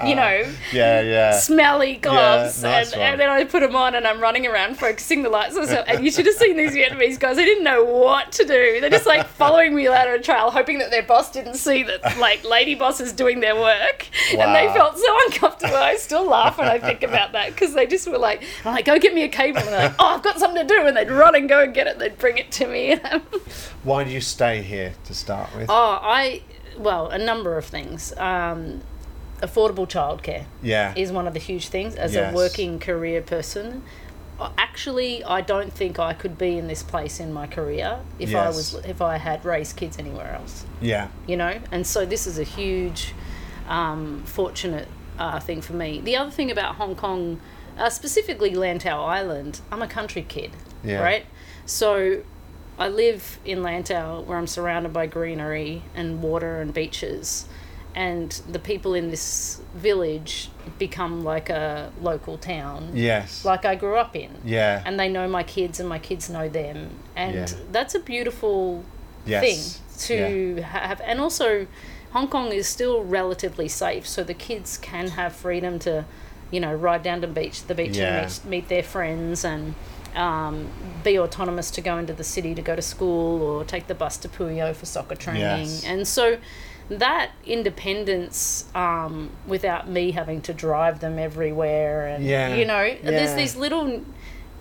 you 0.05 0.15
know, 0.15 0.45
Yeah. 0.73 1.01
Yeah. 1.03 1.39
smelly 1.39 1.97
gloves." 1.97 2.63
nice 2.63 2.93
and, 2.93 3.01
and 3.03 3.21
then 3.21 3.29
I 3.29 3.45
put 3.45 3.61
them 3.61 3.77
on, 3.77 3.95
and 3.95 4.07
I'm 4.07 4.21
running 4.21 4.47
around 4.47 4.79
focusing 4.79 5.23
the 5.23 5.29
lights. 5.29 5.57
And, 5.57 5.69
so, 5.69 5.77
and 5.87 6.05
you 6.05 6.11
should 6.11 6.27
have 6.27 6.35
seen 6.37 6.57
these 6.57 6.73
Vietnamese 6.73 7.19
guys. 7.19 7.37
They 7.37 7.45
didn't 7.45 7.65
know 7.65 7.85
what 7.85 8.33
to 8.33 8.45
do. 8.45 8.81
They're 8.81 8.91
just 8.91 9.07
like 9.07 9.27
following 9.27 9.75
me 9.75 9.89
ladder 9.89 10.15
a 10.15 10.23
trail, 10.23 10.51
hoping 10.51 10.79
that 10.79 10.91
their 10.91 11.03
boss 11.03 11.31
didn't 11.31 11.55
see 11.55 11.83
that 11.85 12.19
like 12.19 12.45
lady 12.45 12.75
boss 12.75 13.01
is 13.01 13.13
doing 13.13 13.41
their 13.41 13.55
work, 13.57 14.09
and 14.31 14.55
they 14.55 14.73
felt 14.75 14.99
so 14.99 15.17
uncomfortable. 15.27 15.77
I 15.77 15.97
still 15.97 16.27
laugh 16.27 16.59
when 16.59 16.69
I 16.69 16.79
think 16.79 17.03
about 17.03 17.33
that 17.33 17.51
because 17.51 17.75
they 17.75 17.87
just 17.87 18.09
were 18.09 18.19
like, 18.19 18.43
"I'm 18.65 18.75
like, 18.75 18.85
go 18.85 18.99
get 18.99 19.15
me 19.15 19.23
a 19.23 19.29
cable," 19.29 19.59
and 19.61 19.69
they're 19.69 19.89
like, 19.89 19.97
"Oh, 19.99 20.07
I've 20.17 20.23
got 20.23 20.39
something 20.39 20.67
to 20.67 20.75
do," 20.75 20.87
and 20.87 20.97
they'd 20.97 21.11
run 21.11 21.35
and 21.35 21.49
go 21.49 21.63
and 21.63 21.73
get 21.75 21.87
it. 21.87 21.99
They'd 21.99 22.19
bring 22.19 22.39
it 22.39 22.51
to 22.53 22.67
me. 22.67 22.97
Why 23.83 24.05
do 24.05 24.11
you 24.11 24.21
stay 24.21 24.63
here 24.63 24.95
to 25.07 25.15
start 25.15 25.55
with? 25.57 25.67
Oh, 25.69 25.99
I 26.03 26.43
well, 26.79 27.09
a 27.09 27.19
number 27.19 27.57
of 27.59 27.65
things. 27.65 28.13
Um, 28.17 28.83
affordable 29.41 29.89
childcare 29.89 30.45
yeah. 30.63 30.95
is 30.97 31.11
one 31.11 31.27
of 31.27 31.35
the 31.35 31.41
huge 31.41 31.67
things 31.69 31.97
as 31.97 32.15
Yes. 32.15 32.33
a 32.33 32.37
working 32.37 32.79
career 32.79 33.21
person. 33.21 33.83
Uh, 34.39 34.51
Actually, 34.57 35.25
I 35.25 35.41
don't 35.41 35.73
think 35.73 35.99
I 35.99 36.13
could 36.15 36.39
be 36.39 36.57
in 36.59 36.69
this 36.69 36.83
place 36.83 37.19
in 37.21 37.33
my 37.33 37.47
career 37.47 37.99
if 38.19 38.35
I 38.35 38.47
was 38.49 38.75
if 38.87 39.03
I 39.03 39.17
had 39.19 39.45
raised 39.45 39.77
kids 39.77 39.99
anywhere 39.99 40.33
else. 40.35 40.65
yeah. 40.81 41.09
You 41.27 41.37
know, 41.37 41.59
and 41.73 41.87
so 41.87 42.07
this 42.07 42.27
is 42.27 42.39
a 42.39 42.45
huge, 42.45 43.15
um, 43.69 44.23
fortunate 44.25 44.89
uh, 45.19 45.41
thing 45.41 45.61
for 45.61 45.75
me. 45.75 46.01
The 46.01 46.17
other 46.17 46.31
thing 46.31 46.51
about 46.51 46.77
Hong 46.77 46.95
Kong, 46.97 47.41
uh, 47.79 47.91
specifically 47.91 48.53
Lantau 48.55 49.07
Island, 49.07 49.61
I'm 49.71 49.83
a 49.83 49.89
country 49.89 50.23
kid, 50.27 50.53
Yeah. 50.85 51.03
right? 51.03 51.27
So 51.67 52.23
I 52.79 52.89
live 52.89 53.39
in 53.45 53.63
Lantau 53.63 54.25
where 54.25 54.39
I'm 54.39 54.47
surrounded 54.47 54.93
by 54.93 55.07
greenery 55.07 55.83
and 55.95 56.23
water 56.23 56.61
and 56.61 56.73
beaches. 56.73 57.47
And 57.95 58.31
the 58.49 58.59
people 58.59 58.95
in 58.95 59.11
this 59.11 59.61
village 59.75 60.49
become 60.79 61.23
like 61.25 61.51
a 61.51 61.93
local 62.01 62.39
town, 62.39 62.93
Yes. 62.95 63.45
like 63.45 63.67
I 63.67 63.75
grew 63.75 63.97
up 63.97 64.17
in. 64.17 64.31
yeah. 64.45 64.83
And 64.87 64.99
they 64.99 65.11
know 65.11 65.29
my 65.29 65.43
kids 65.43 65.79
and 65.79 65.87
my 65.89 65.99
kids 65.99 66.31
know 66.31 66.49
them. 66.49 66.91
And 67.15 67.35
Yeah. 67.35 67.47
that's 67.71 67.95
a 67.95 68.01
beautiful 68.01 68.83
yes. 69.27 69.43
thing 69.45 70.57
to 70.57 70.63
have. 70.63 71.03
And 71.05 71.21
also, 71.21 71.67
Hong 72.13 72.29
Kong 72.29 72.51
is 72.53 72.67
still 72.67 73.05
relatively 73.05 73.69
safe, 73.69 74.07
so 74.09 74.23
the 74.25 74.35
kids 74.35 74.79
can 74.79 75.09
have 75.09 75.35
freedom 75.35 75.79
to, 75.81 76.07
you 76.51 76.61
know, 76.61 76.73
ride 76.75 77.03
down 77.03 77.21
to 77.21 77.27
the 77.27 77.33
beach, 77.35 77.65
the 77.67 77.75
beach 77.75 77.99
Yeah. 77.99 78.23
and 78.23 78.27
meet, 78.27 78.45
meet 78.45 78.69
their 78.69 78.83
friends 78.83 79.45
and 79.45 79.75
um, 80.15 80.69
be 81.05 81.19
autonomous 81.19 81.71
to 81.73 81.81
go 81.81 81.99
into 81.99 82.13
the 82.13 82.25
city 82.25 82.55
to 82.55 82.63
go 82.63 82.77
to 82.77 82.83
school 82.83 83.43
or 83.43 83.65
take 83.65 83.87
the 83.87 83.95
bus 83.95 84.17
to 84.19 84.29
Pui 84.29 84.63
O 84.63 84.73
for 84.75 84.87
soccer 84.87 85.15
training. 85.15 85.43
Yes. 85.43 85.85
And 85.85 86.07
so 86.07 86.39
that 86.89 87.31
independence 87.47 88.67
um, 88.75 89.31
without 89.47 89.89
me 89.89 90.11
having 90.11 90.41
to 90.43 90.53
drive 90.53 91.01
them 91.01 91.19
everywhere 91.19 92.07
and 92.07 92.25
Yeah. 92.25 92.55
you 92.55 92.65
know 92.67 92.95
there's 93.03 93.35
these 93.35 93.57
little 93.57 94.05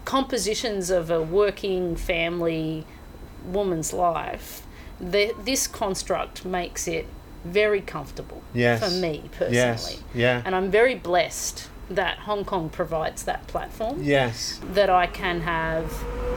compositions 0.06 0.90
of 0.90 1.10
a 1.12 1.22
working 1.22 1.96
family 1.96 2.86
woman's 3.46 3.92
life 3.92 4.66
the, 5.00 5.34
this 5.44 5.68
construct 5.68 6.46
makes 6.46 6.88
it 6.88 7.08
very 7.44 7.82
comfortable 7.82 8.42
Yes. 8.54 8.84
for 8.84 8.92
me 9.02 9.24
personally 9.32 9.56
Yes. 9.56 10.04
Yeah. 10.14 10.42
and 10.46 10.56
i'm 10.56 10.70
very 10.70 10.96
blessed 10.96 11.68
that 11.96 12.20
Hong 12.20 12.46
Kong 12.46 12.70
provides 12.70 13.24
that 13.24 13.48
platform 13.48 14.02
Yes. 14.04 14.60
that 14.74 14.90
I 14.90 15.08
can 15.08 15.42
have 15.42 15.92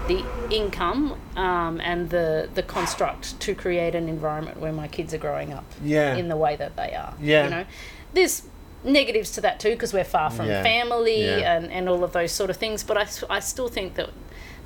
the 0.09 0.25
income 0.51 1.19
um, 1.37 1.81
and 1.81 2.11
the 2.11 2.49
the 2.55 2.63
construct 2.63 3.39
to 3.41 3.55
create 3.55 3.95
an 3.95 4.09
environment 4.09 4.59
where 4.61 4.73
my 4.73 4.89
kids 4.89 5.15
are 5.15 5.19
growing 5.19 5.53
up 5.53 5.65
Yeah. 5.83 6.15
in 6.17 6.29
the 6.29 6.37
way 6.37 6.57
that 6.57 6.77
they 6.77 6.95
are. 6.95 7.15
Yeah. 7.21 7.45
You 7.45 7.51
know, 7.51 7.65
there's 8.13 8.43
negatives 8.83 9.31
to 9.33 9.41
that 9.41 9.59
too 9.61 9.71
because 9.71 9.95
we're 9.95 10.05
far 10.05 10.31
from 10.31 10.47
Yeah. 10.47 10.63
family 10.63 11.25
Yeah. 11.25 11.57
and, 11.57 11.71
and 11.73 11.89
all 11.89 12.05
of 12.05 12.13
those 12.13 12.33
sort 12.33 12.51
of 12.51 12.57
things. 12.59 12.83
But 12.85 12.97
I, 12.99 13.07
I 13.31 13.41
still 13.41 13.69
think 13.69 13.95
that 13.95 14.11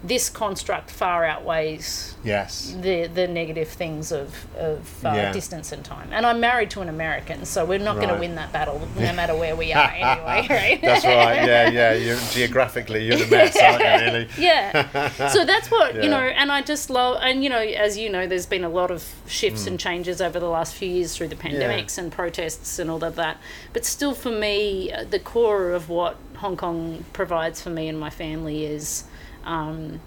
this 0.04 0.30
construct 0.30 0.92
far 0.92 1.24
outweighs 1.24 2.14
yes. 2.22 2.72
the 2.80 3.08
the 3.08 3.26
negative 3.26 3.66
things 3.68 4.12
of 4.12 4.32
of 4.56 5.04
uh, 5.04 5.08
Yeah. 5.12 5.32
distance 5.32 5.72
and 5.72 5.84
time. 5.84 6.11
And 6.12 6.24
I'm 6.24 6.38
married 6.38 6.70
to 6.70 6.80
an 6.82 6.88
American, 6.88 7.44
so 7.44 7.64
we're 7.64 7.80
not 7.80 7.96
going 7.96 8.08
to 8.11 8.14
win 8.14 8.37
that 8.37 8.52
battle 8.52 8.78
no 8.96 9.12
matter 9.12 9.34
where 9.34 9.56
we 9.56 9.72
are 9.72 9.90
anyway, 9.90 10.46
right? 10.50 10.78
That's 10.80 11.04
right. 11.04 11.44
Yeah, 11.44 11.68
yeah. 11.70 11.92
You're 11.94 12.16
geographically 12.30 13.06
you're 13.06 13.16
the 13.18 13.26
mess, 13.37 13.56
aren't 13.56 13.80
you? 13.82 14.12
Really. 14.12 14.28
yeah. 14.38 15.28
So 15.30 15.44
that's 15.44 15.68
what 15.68 15.96
Yeah. 15.96 16.02
you 16.02 16.11
know, 16.11 16.18
and 16.20 16.52
I 16.52 16.62
just 16.62 16.90
love, 16.90 17.18
and 17.20 17.42
you 17.42 17.50
know, 17.50 17.58
as 17.58 17.98
you 17.98 18.08
know, 18.08 18.26
there's 18.28 18.46
been 18.46 18.64
a 18.64 18.68
lot 18.68 18.92
of 18.92 19.04
shifts 19.26 19.62
Hmm. 19.64 19.70
and 19.70 19.80
changes 19.80 20.20
over 20.20 20.38
the 20.38 20.48
last 20.48 20.74
few 20.74 20.88
years 20.88 21.16
through 21.16 21.28
the 21.28 21.37
pandemics 21.37 21.98
and 21.98 22.12
protests 22.12 22.78
and 22.78 22.88
all 22.88 23.02
of 23.02 23.16
that. 23.16 23.38
But 23.72 23.84
still, 23.84 24.14
for 24.14 24.30
me, 24.30 24.92
uh, 24.92 25.04
the 25.11 25.18
core 25.18 25.72
of 25.72 25.88
what 25.88 26.16
Hong 26.37 26.56
Kong 26.56 27.04
provides 27.12 27.61
for 27.61 27.70
me 27.70 27.88
and 27.88 27.98
my 27.98 28.11
family 28.11 28.64
is. 28.64 29.02
Um, 29.48 30.00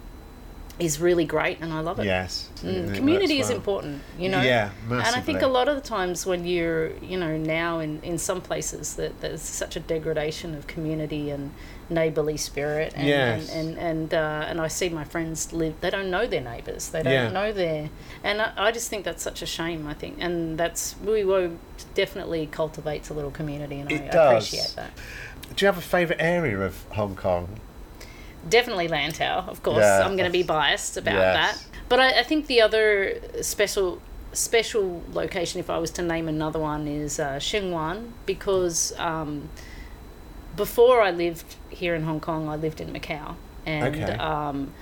is 0.78 0.98
really 0.98 1.26
great 1.26 1.58
and 1.60 1.70
I 1.72 1.80
love 1.80 2.00
it. 2.00 2.06
Yes. 2.06 2.48
Mm, 2.62 2.88
It 2.90 2.96
community 2.96 3.38
is 3.38 3.48
well. 3.48 3.56
important, 3.58 4.02
you 4.18 4.28
know. 4.30 4.40
Yeah, 4.40 4.70
And 4.90 5.02
I 5.14 5.20
think 5.20 5.42
a 5.42 5.46
lot 5.46 5.68
of 5.68 5.74
the 5.76 5.82
times 5.82 6.24
when 6.24 6.46
you're, 6.46 6.96
you 7.02 7.18
know, 7.18 7.36
now 7.36 7.78
in, 7.78 8.00
in 8.02 8.16
some 8.18 8.40
places 8.40 8.96
that 8.96 9.20
there's 9.20 9.42
such 9.42 9.76
a 9.76 9.80
degradation 9.80 10.54
of 10.54 10.66
community 10.66 11.30
and 11.30 11.52
neighbourly 11.90 12.38
spirit, 12.38 12.94
and 12.96 13.06
Yes. 13.06 13.50
and 13.50 13.76
and 13.76 13.78
and, 13.78 14.14
uh, 14.14 14.46
and 14.48 14.60
I 14.62 14.68
see 14.68 14.88
my 14.88 15.04
friends 15.04 15.52
live. 15.52 15.74
They 15.82 15.90
don't 15.90 16.10
know 16.10 16.26
their 16.26 16.40
neighbours. 16.40 16.88
They 16.88 17.02
don't 17.02 17.12
Yeah. 17.12 17.28
know 17.28 17.52
their, 17.52 17.90
and 18.24 18.40
I, 18.40 18.52
I 18.56 18.72
just 18.72 18.88
think 18.88 19.04
that's 19.04 19.22
such 19.22 19.42
a 19.42 19.46
shame. 19.46 19.86
I 19.86 19.92
think, 19.94 20.16
and 20.20 20.56
that's 20.58 20.96
we 21.04 21.22
were 21.22 21.50
definitely 21.94 22.46
cultivates 22.46 23.10
a 23.10 23.14
little 23.14 23.30
community, 23.30 23.78
and 23.78 23.92
It 23.92 24.04
I 24.04 24.08
does. 24.08 24.48
appreciate 24.48 24.74
that. 24.76 24.90
Do 25.54 25.64
you 25.64 25.66
have 25.66 25.76
a 25.78 25.82
favourite 25.82 26.20
area 26.22 26.58
of 26.60 26.82
Hong 26.92 27.14
Kong? 27.14 27.60
Definitely 28.48 28.88
Lantau, 28.88 29.46
of 29.48 29.62
course. 29.62 29.78
Yeah, 29.78 30.02
I'm 30.04 30.16
going 30.16 30.28
to 30.28 30.32
be 30.32 30.42
biased 30.42 30.96
about 30.96 31.14
yes. 31.14 31.34
that. 31.34 31.66
But 31.88 32.00
I, 32.00 32.20
I 32.20 32.22
think 32.22 32.46
the 32.46 32.60
other 32.60 33.20
special 33.42 34.00
special 34.32 35.02
location, 35.12 35.60
if 35.60 35.68
I 35.68 35.78
was 35.78 35.90
to 35.92 36.02
name 36.02 36.26
another 36.26 36.58
one, 36.58 36.88
is 36.88 37.20
uh, 37.20 37.32
Sheung 37.36 37.70
Wan 37.70 38.14
because 38.24 38.94
um, 38.98 39.50
before 40.56 41.02
I 41.02 41.10
lived 41.10 41.56
here 41.70 41.94
in 41.94 42.04
Hong 42.04 42.20
Kong, 42.20 42.48
I 42.48 42.56
lived 42.56 42.80
in 42.80 42.92
Macau, 42.92 43.34
and 43.66 43.94
Okay. 43.94 44.12
um, 44.18 44.72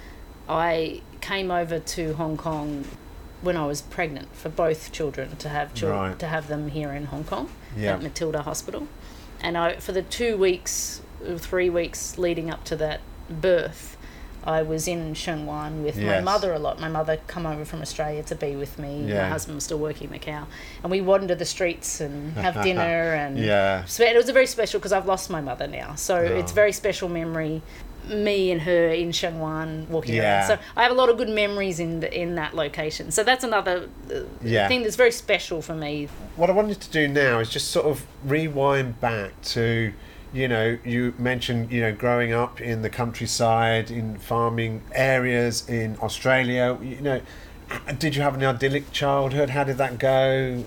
I 0.48 1.02
came 1.20 1.50
over 1.50 1.78
to 1.78 2.14
Hong 2.14 2.36
Kong 2.36 2.84
when 3.42 3.56
I 3.56 3.66
was 3.66 3.82
pregnant 3.82 4.34
for 4.36 4.48
both 4.50 4.92
children 4.92 5.36
to 5.36 5.48
have 5.48 5.72
children 5.74 6.00
Right. 6.10 6.18
to 6.18 6.26
have 6.26 6.46
them 6.48 6.68
here 6.70 6.92
in 6.92 7.06
Hong 7.06 7.24
Kong 7.24 7.50
Yeah. 7.76 7.94
at 7.94 8.02
Matilda 8.02 8.42
Hospital, 8.42 8.86
and 9.40 9.56
I 9.58 9.76
for 9.76 9.92
the 9.92 10.02
two 10.02 10.36
weeks, 10.36 11.02
three 11.38 11.70
weeks 11.70 12.18
leading 12.18 12.50
up 12.50 12.64
to 12.64 12.76
that 12.76 13.00
birth, 13.30 13.96
I 14.42 14.62
was 14.62 14.88
in 14.88 15.12
Shenzhen 15.12 15.82
with 15.84 15.98
my 15.98 16.20
mother 16.20 16.54
a 16.54 16.58
lot. 16.58 16.80
My 16.80 16.88
mother 16.88 17.18
come 17.26 17.44
over 17.46 17.64
from 17.66 17.82
Australia 17.82 18.22
to 18.24 18.34
be 18.34 18.56
with 18.56 18.78
me. 18.78 19.04
Yeah. 19.06 19.22
My 19.24 19.28
husband 19.28 19.56
was 19.56 19.64
still 19.64 19.78
working 19.78 20.10
in 20.12 20.18
Macau, 20.18 20.46
and 20.82 20.90
we 20.90 21.00
wander 21.02 21.34
the 21.34 21.44
streets 21.44 22.00
and 22.00 22.32
have 22.34 22.62
dinner 22.64 22.80
and 23.14 23.38
Yeah. 23.38 23.84
It 23.84 24.16
was 24.16 24.28
a 24.30 24.32
very 24.32 24.46
special 24.46 24.80
because 24.80 24.92
I've 24.92 25.06
lost 25.06 25.28
my 25.30 25.40
mother 25.42 25.66
now, 25.66 25.94
so 25.94 26.16
it's 26.16 26.52
Oh. 26.52 26.54
a 26.54 26.54
very 26.54 26.72
special 26.72 27.08
memory. 27.08 27.60
Me 28.08 28.50
and 28.50 28.62
her 28.62 28.88
in 28.88 29.10
Shenzhen 29.10 29.86
walking 29.88 30.14
Yeah. 30.14 30.38
around. 30.38 30.46
So 30.46 30.58
I 30.74 30.82
have 30.84 30.90
a 30.90 30.94
lot 30.94 31.10
of 31.10 31.18
good 31.18 31.28
memories 31.28 31.78
in 31.78 32.00
the, 32.00 32.10
in 32.18 32.34
that 32.36 32.54
location. 32.56 33.10
So 33.10 33.22
that's 33.22 33.44
another 33.44 33.90
uh, 34.10 34.20
Yeah. 34.42 34.68
thing 34.68 34.82
that's 34.82 34.96
very 34.96 35.12
special 35.12 35.60
for 35.60 35.74
me. 35.74 36.08
What 36.36 36.48
I 36.48 36.54
wanted 36.54 36.80
to 36.80 36.90
do 36.90 37.06
now 37.08 37.40
is 37.40 37.50
just 37.50 37.68
sort 37.70 37.84
of 37.84 38.06
rewind 38.24 39.00
back 39.00 39.40
to, 39.52 39.92
you 40.32 40.48
know, 40.48 40.78
you 40.84 41.14
mentioned, 41.18 41.72
you 41.72 41.80
know, 41.80 41.92
growing 41.94 42.32
up 42.32 42.60
in 42.60 42.82
the 42.82 42.90
countryside, 42.90 43.90
in 43.90 44.18
farming 44.18 44.82
areas 44.94 45.68
in 45.68 45.96
Australia. 46.00 46.78
You 46.82 47.00
know, 47.00 47.20
did 47.98 48.14
you 48.16 48.22
have 48.22 48.34
an 48.34 48.44
idyllic 48.44 48.92
childhood? 48.92 49.50
How 49.50 49.64
did 49.64 49.78
that 49.78 49.98
go? 49.98 50.64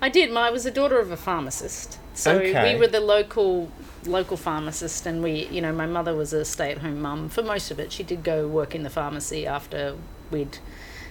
I 0.00 0.08
did. 0.08 0.32
My, 0.32 0.48
I 0.48 0.50
was 0.50 0.64
the 0.64 0.70
daughter 0.70 0.98
of 0.98 1.10
a 1.10 1.16
pharmacist, 1.16 1.98
so 2.14 2.32
Okay. 2.38 2.74
we 2.74 2.80
were 2.80 2.88
the 2.88 3.00
local 3.00 3.70
local 4.04 4.36
pharmacist, 4.36 5.06
and 5.06 5.22
we, 5.22 5.46
you 5.46 5.60
know, 5.60 5.72
my 5.72 5.86
mother 5.86 6.14
was 6.14 6.32
a 6.32 6.44
stay 6.44 6.72
at 6.72 6.78
home 6.78 7.00
mum 7.00 7.28
for 7.28 7.42
most 7.42 7.70
of 7.70 7.78
it. 7.78 7.92
She 7.92 8.02
did 8.02 8.24
go 8.24 8.48
work 8.48 8.74
in 8.74 8.82
the 8.82 8.90
pharmacy 8.90 9.46
after 9.46 9.96
we'd 10.30 10.58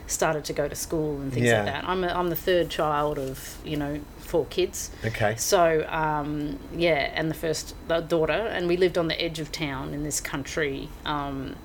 started 0.08 0.44
to 0.44 0.52
go 0.52 0.68
to 0.68 0.76
school 0.76 1.22
and 1.22 1.32
things 1.32 1.46
Yeah. 1.48 1.64
like 1.64 1.66
that. 1.74 1.84
I'm 1.88 2.04
a, 2.04 2.08
I'm 2.08 2.30
the 2.30 2.36
third 2.36 2.70
child 2.70 3.18
of 3.18 3.58
you 3.64 3.78
know 3.78 4.02
four 4.32 4.46
kids. 4.46 4.90
Okay. 5.06 5.36
So 5.38 5.86
um, 5.90 6.58
yeah, 6.76 7.12
and 7.18 7.30
the 7.30 7.36
first 7.36 7.76
the 7.88 8.00
daughter, 8.00 8.34
and 8.56 8.68
we 8.68 8.78
lived 8.78 8.98
on 8.98 9.08
the 9.08 9.22
edge 9.22 9.40
of 9.40 9.52
town 9.52 9.94
in 9.94 10.04
this 10.04 10.20
country, 10.22 10.90
um, 11.06 11.56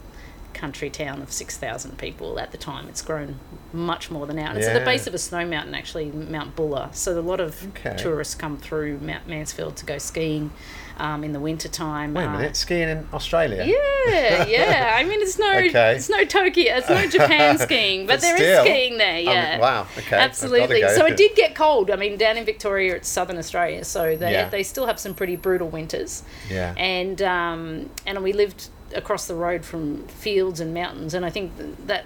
country 0.52 0.90
town 0.90 1.22
of 1.22 1.30
six 1.30 1.56
thousand 1.56 1.96
people 1.98 2.38
at 2.38 2.50
the 2.50 2.58
time. 2.58 2.88
It's 2.88 3.02
grown 3.02 3.38
much 3.72 4.10
more 4.10 4.26
than 4.26 4.36
now, 4.36 4.48
and 4.50 4.58
it's 4.58 4.66
at 4.66 4.74
the 4.78 4.84
base 4.84 5.06
of 5.06 5.14
a 5.14 5.18
snow 5.18 5.46
mountain, 5.46 5.74
actually, 5.74 6.06
Mount 6.10 6.56
Buller. 6.56 6.88
So 6.92 7.18
a 7.18 7.20
lot 7.20 7.40
of 7.40 7.62
Okay. 7.68 7.96
tourists 7.96 8.34
come 8.34 8.56
through 8.58 8.98
Mount 8.98 9.28
Mansfield 9.28 9.76
to 9.76 9.84
go 9.86 9.98
skiing 9.98 10.50
um, 10.98 11.24
in 11.24 11.32
the 11.32 11.40
winter 11.40 11.68
time. 11.68 12.14
Wait 12.14 12.24
a 12.24 12.28
Uh, 12.28 12.32
minute, 12.32 12.56
skiing 12.56 12.88
in 12.88 13.06
Australia? 13.12 13.64
yeah, 13.64 14.46
yeah. 14.46 14.94
I 14.98 15.04
mean, 15.04 15.20
it's 15.20 15.38
no, 15.38 15.52
Okay. 15.58 15.96
it's 15.96 16.08
no 16.08 16.24
Tokyo, 16.24 16.76
it's 16.76 16.88
no 16.88 17.06
Japan 17.06 17.58
skiing, 17.66 18.06
but, 18.06 18.14
But 18.14 18.20
there 18.22 18.34
is 18.36 18.40
still, 18.42 18.64
skiing 18.64 18.98
there. 18.98 19.14
Mean, 19.16 19.26
Yeah, 19.26 19.58
wow, 19.58 19.86
okay, 19.98 20.16
absolutely. 20.16 20.80
go. 20.80 20.94
So 20.96 21.06
it 21.06 21.16
did 21.16 21.34
get 21.36 21.54
cold. 21.54 21.90
I 21.90 21.96
mean, 21.96 22.16
down 22.16 22.36
in 22.36 22.44
Victoria, 22.44 22.94
it's 22.96 23.08
southern 23.08 23.38
Australia, 23.38 23.84
so 23.84 24.16
they 24.16 24.32
Yeah. 24.32 24.48
they 24.48 24.62
still 24.62 24.86
have 24.86 24.98
some 24.98 25.14
pretty 25.14 25.36
brutal 25.36 25.68
winters. 25.68 26.22
Yeah. 26.50 26.74
And 26.76 27.20
um, 27.22 27.90
and 28.06 28.22
we 28.22 28.32
lived 28.32 28.68
across 28.94 29.26
the 29.26 29.34
road 29.34 29.64
from 29.64 30.06
fields 30.08 30.60
and 30.60 30.72
mountains, 30.74 31.14
and 31.14 31.24
I 31.24 31.30
think 31.30 31.52
that. 31.86 32.04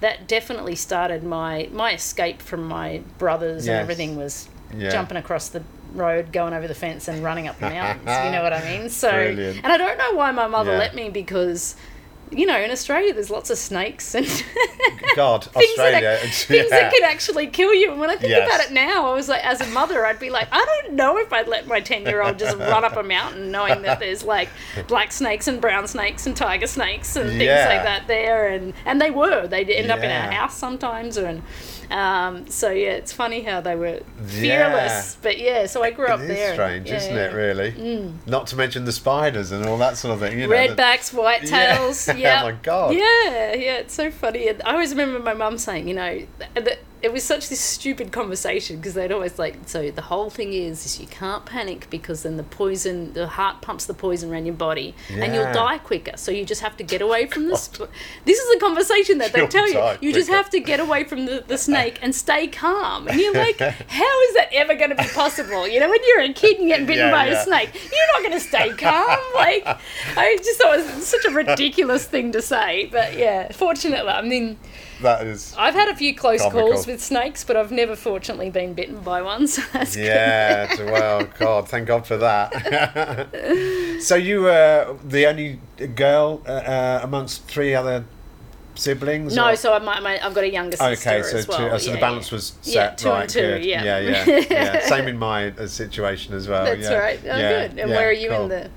That 0.00 0.26
definitely 0.26 0.74
started 0.74 1.22
my 1.22 1.68
my 1.72 1.92
escape 1.92 2.42
from 2.42 2.64
my 2.66 3.02
brothers 3.18 3.68
and 3.68 3.76
everything 3.78 4.16
was 4.16 4.48
Yeah. 4.76 4.90
jumping 4.90 5.16
across 5.16 5.48
the 5.48 5.62
road, 5.94 6.32
going 6.32 6.52
over 6.54 6.66
the 6.68 6.74
fence, 6.74 7.08
and 7.08 7.22
running 7.22 7.48
up 7.48 7.58
the 7.58 7.68
mountains. 7.70 8.06
you 8.24 8.30
know 8.32 8.42
what 8.42 8.52
I 8.52 8.62
mean? 8.64 8.88
So, 9.02 9.10
Brilliant. 9.10 9.60
and 9.64 9.72
I 9.72 9.76
don't 9.76 9.98
know 9.98 10.12
why 10.12 10.30
my 10.32 10.46
mother 10.46 10.72
Yeah. 10.72 10.78
let 10.78 10.94
me 10.94 11.08
because, 11.10 11.76
you 12.30 12.46
know, 12.46 12.58
in 12.58 12.70
Australia 12.70 13.12
there's 13.12 13.30
lots 13.30 13.50
of 13.50 13.58
snakes 13.58 14.14
and 14.14 14.26
God, 15.16 15.44
things, 15.44 15.66
Australia. 15.70 16.00
that, 16.00 16.20
things 16.22 16.68
yeah. 16.70 16.80
that 16.80 16.92
can 16.92 17.04
actually 17.04 17.46
kill 17.48 17.74
you. 17.74 17.90
And 17.90 18.00
when 18.00 18.08
I 18.10 18.16
think 18.16 18.30
Yes. 18.30 18.48
about 18.48 18.60
it 18.66 18.72
now, 18.72 19.10
I 19.10 19.14
was 19.14 19.28
like, 19.28 19.44
as 19.44 19.60
a 19.60 19.66
mother, 19.66 20.06
I'd 20.06 20.18
be 20.18 20.30
like, 20.30 20.48
I 20.50 20.64
don't 20.64 20.94
know 20.94 21.18
if 21.18 21.32
I'd 21.32 21.48
let 21.48 21.66
my 21.66 21.80
ten 21.80 22.02
year 22.04 22.22
old 22.22 22.38
just 22.38 22.56
run 22.56 22.84
up 22.84 22.96
a 22.96 23.02
mountain 23.02 23.50
knowing 23.50 23.82
that 23.82 23.98
there's 24.00 24.24
like 24.24 24.48
black 24.88 25.12
snakes 25.12 25.46
and 25.48 25.60
brown 25.60 25.86
snakes 25.86 26.26
and 26.26 26.34
tiger 26.36 26.66
snakes 26.66 27.16
and 27.16 27.28
things 27.30 27.42
Yeah. 27.42 27.68
like 27.68 27.82
that 27.82 28.06
there, 28.06 28.48
and 28.48 28.72
and 28.86 29.00
they 29.00 29.10
were. 29.10 29.46
They'd 29.46 29.68
end 29.70 29.90
up 29.90 30.00
in 30.00 30.10
our 30.10 30.30
house 30.32 30.56
sometimes, 30.56 31.16
and 31.18 31.42
um, 31.92 32.46
so 32.48 32.70
yeah, 32.70 32.92
it's 32.92 33.12
funny 33.12 33.42
how 33.42 33.60
they 33.60 33.76
were 33.76 34.00
fearless. 34.26 35.16
But 35.22 35.38
yeah, 35.38 35.66
so 35.66 35.82
I 35.82 35.90
grew 35.90 36.06
up 36.06 36.20
It 36.20 36.28
there. 36.28 36.48
is 36.48 36.52
strange, 36.54 36.88
Yeah, 36.88 36.96
isn't 36.96 37.14
yeah. 37.14 37.24
it? 37.30 37.32
Really. 37.34 38.14
Not 38.26 38.46
to 38.48 38.56
mention 38.56 38.84
the 38.84 38.92
spiders 38.92 39.52
and 39.52 39.66
all 39.66 39.78
that 39.78 39.96
sort 39.96 40.14
of 40.14 40.20
thing. 40.20 40.38
You 40.38 40.46
know, 40.48 40.66
the- 40.68 40.74
Redbacks, 40.74 41.12
whitetails. 41.14 42.08
Yeah. 42.08 42.14
Yeah. 42.16 42.32
Oh 42.42 42.44
my 42.46 42.52
God. 42.62 42.94
Yeah, 42.94 43.54
yeah, 43.54 43.76
it's 43.76 43.94
so 43.94 44.10
funny. 44.10 44.48
And 44.48 44.62
I 44.62 44.72
always 44.72 44.90
remember 44.90 45.18
my 45.20 45.34
mum 45.34 45.58
saying, 45.58 45.86
you 45.86 45.94
know, 45.94 46.26
that 46.54 46.78
it 47.02 47.12
was 47.12 47.24
such 47.24 47.48
this 47.48 47.60
stupid 47.60 48.12
conversation 48.12 48.76
because 48.76 48.94
they'd 48.94 49.10
always 49.10 49.38
like, 49.38 49.56
so 49.66 49.90
the 49.90 50.02
whole 50.02 50.30
thing 50.30 50.52
is, 50.52 50.86
is 50.86 51.00
you 51.00 51.06
can't 51.08 51.44
panic 51.44 51.88
because 51.90 52.22
then 52.22 52.36
the 52.36 52.44
poison, 52.44 53.12
the 53.14 53.26
heart 53.26 53.60
pumps 53.60 53.86
the 53.86 53.94
poison 53.94 54.30
around 54.30 54.46
your 54.46 54.54
body 54.54 54.94
and 55.10 55.34
you'll 55.34 55.52
die 55.52 55.78
quicker. 55.78 56.16
So 56.16 56.30
you 56.30 56.44
just 56.44 56.60
have 56.60 56.76
to 56.76 56.84
get 56.84 57.02
away 57.06 57.26
from 57.26 57.48
the. 57.48 57.56
Sp- 57.58 57.90
this 58.24 58.38
is 58.38 58.54
the 58.54 58.60
conversation 58.60 59.18
that 59.18 59.32
they 59.32 59.46
tell 59.48 59.68
you. 59.68 59.98
You 60.00 60.12
just 60.12 60.30
have 60.30 60.48
to 60.50 60.60
get 60.60 60.78
away 60.78 61.02
from 61.04 61.26
the, 61.26 61.42
the 61.46 61.58
snake 61.58 61.98
and 62.02 62.14
stay 62.14 62.46
calm. 62.46 63.08
And 63.08 63.18
you're 63.20 63.34
like, 63.34 63.58
how 63.88 64.20
is 64.22 64.34
that 64.34 64.48
ever 64.52 64.74
going 64.76 64.90
to 64.90 64.96
be 64.96 65.08
possible? 65.08 65.66
You 65.66 65.80
know, 65.80 65.90
when 65.90 66.00
you're 66.06 66.20
a 66.20 66.32
kid 66.32 66.58
and 66.60 66.68
getting 66.68 66.86
bitten 66.86 67.06
Yeah, 67.06 67.10
by 67.12 67.26
yeah. 67.26 67.40
a 67.40 67.44
snake, 67.44 67.70
you're 67.74 68.12
not 68.12 68.20
going 68.28 68.40
to 68.40 68.46
stay 68.48 68.70
calm. 68.74 69.18
Like, 69.34 69.64
I 70.16 70.36
just 70.36 70.60
thought 70.60 70.78
it 70.78 70.94
was 70.94 71.06
such 71.06 71.24
a 71.24 71.30
ridiculous 71.30 72.06
thing 72.06 72.30
to 72.32 72.42
say. 72.42 72.86
But 72.92 73.16
yeah, 73.16 73.50
fortunately, 73.50 74.08
I 74.08 74.22
mean, 74.22 74.58
that 75.02 75.26
is. 75.26 75.54
I've 75.58 75.74
had 75.74 75.88
a 75.88 75.96
few 75.96 76.14
close 76.14 76.40
Comical. 76.42 76.70
calls 76.72 76.86
with 76.86 77.02
snakes, 77.02 77.44
but 77.44 77.56
I've 77.56 77.70
never 77.72 77.94
fortunately 77.96 78.50
been 78.50 78.74
bitten 78.74 79.00
by 79.02 79.22
one. 79.22 79.46
So 79.46 79.62
that's 79.72 79.94
good. 79.96 80.04
Yeah, 80.06 80.74
well, 80.90 81.24
God, 81.38 81.68
thank 81.68 81.86
God 81.86 82.06
for 82.06 82.16
that. 82.18 83.98
so 84.02 84.14
you 84.14 84.42
were 84.42 84.96
the 85.04 85.26
only 85.26 85.60
girl 85.94 86.42
uh, 86.46 86.50
uh, 86.52 87.00
amongst 87.02 87.44
three 87.44 87.74
other 87.74 88.04
siblings? 88.74 89.34
No, 89.36 89.50
or- 89.50 89.56
so 89.56 89.72
I'm, 89.74 89.88
I'm, 89.88 90.06
I've 90.06 90.34
got 90.34 90.44
a 90.44 90.50
younger 90.52 90.76
sister 90.76 91.10
Okay, 91.10 91.22
so 91.22 91.36
as 91.38 91.48
well. 91.48 91.58
two, 91.58 91.64
oh, 91.70 91.78
so 91.78 91.86
yeah, 91.90 91.94
the 91.96 92.00
balance 92.00 92.30
yeah. 92.30 92.34
was 92.36 92.52
Yeah, 92.64 92.72
set 92.72 92.98
two 92.98 93.08
and 93.10 93.18
right. 93.18 93.28
two, 93.28 93.40
good. 93.40 93.64
yeah. 93.64 93.84
yeah, 93.84 93.98
yeah, 94.26 94.44
yeah. 94.50 94.80
Same 94.88 95.08
in 95.08 95.18
my 95.18 95.48
uh, 95.50 95.66
situation 95.66 96.34
as 96.34 96.48
well. 96.48 96.64
That's 96.64 96.82
yeah. 96.82 96.94
right. 96.94 97.20
Oh, 97.22 97.26
Yeah, 97.26 97.68
good. 97.68 97.78
And 97.78 97.90
yeah, 97.90 97.96
where 97.96 98.08
are 98.08 98.12
you 98.12 98.30
cool. 98.30 98.42
in 98.44 98.48
the 98.48 98.70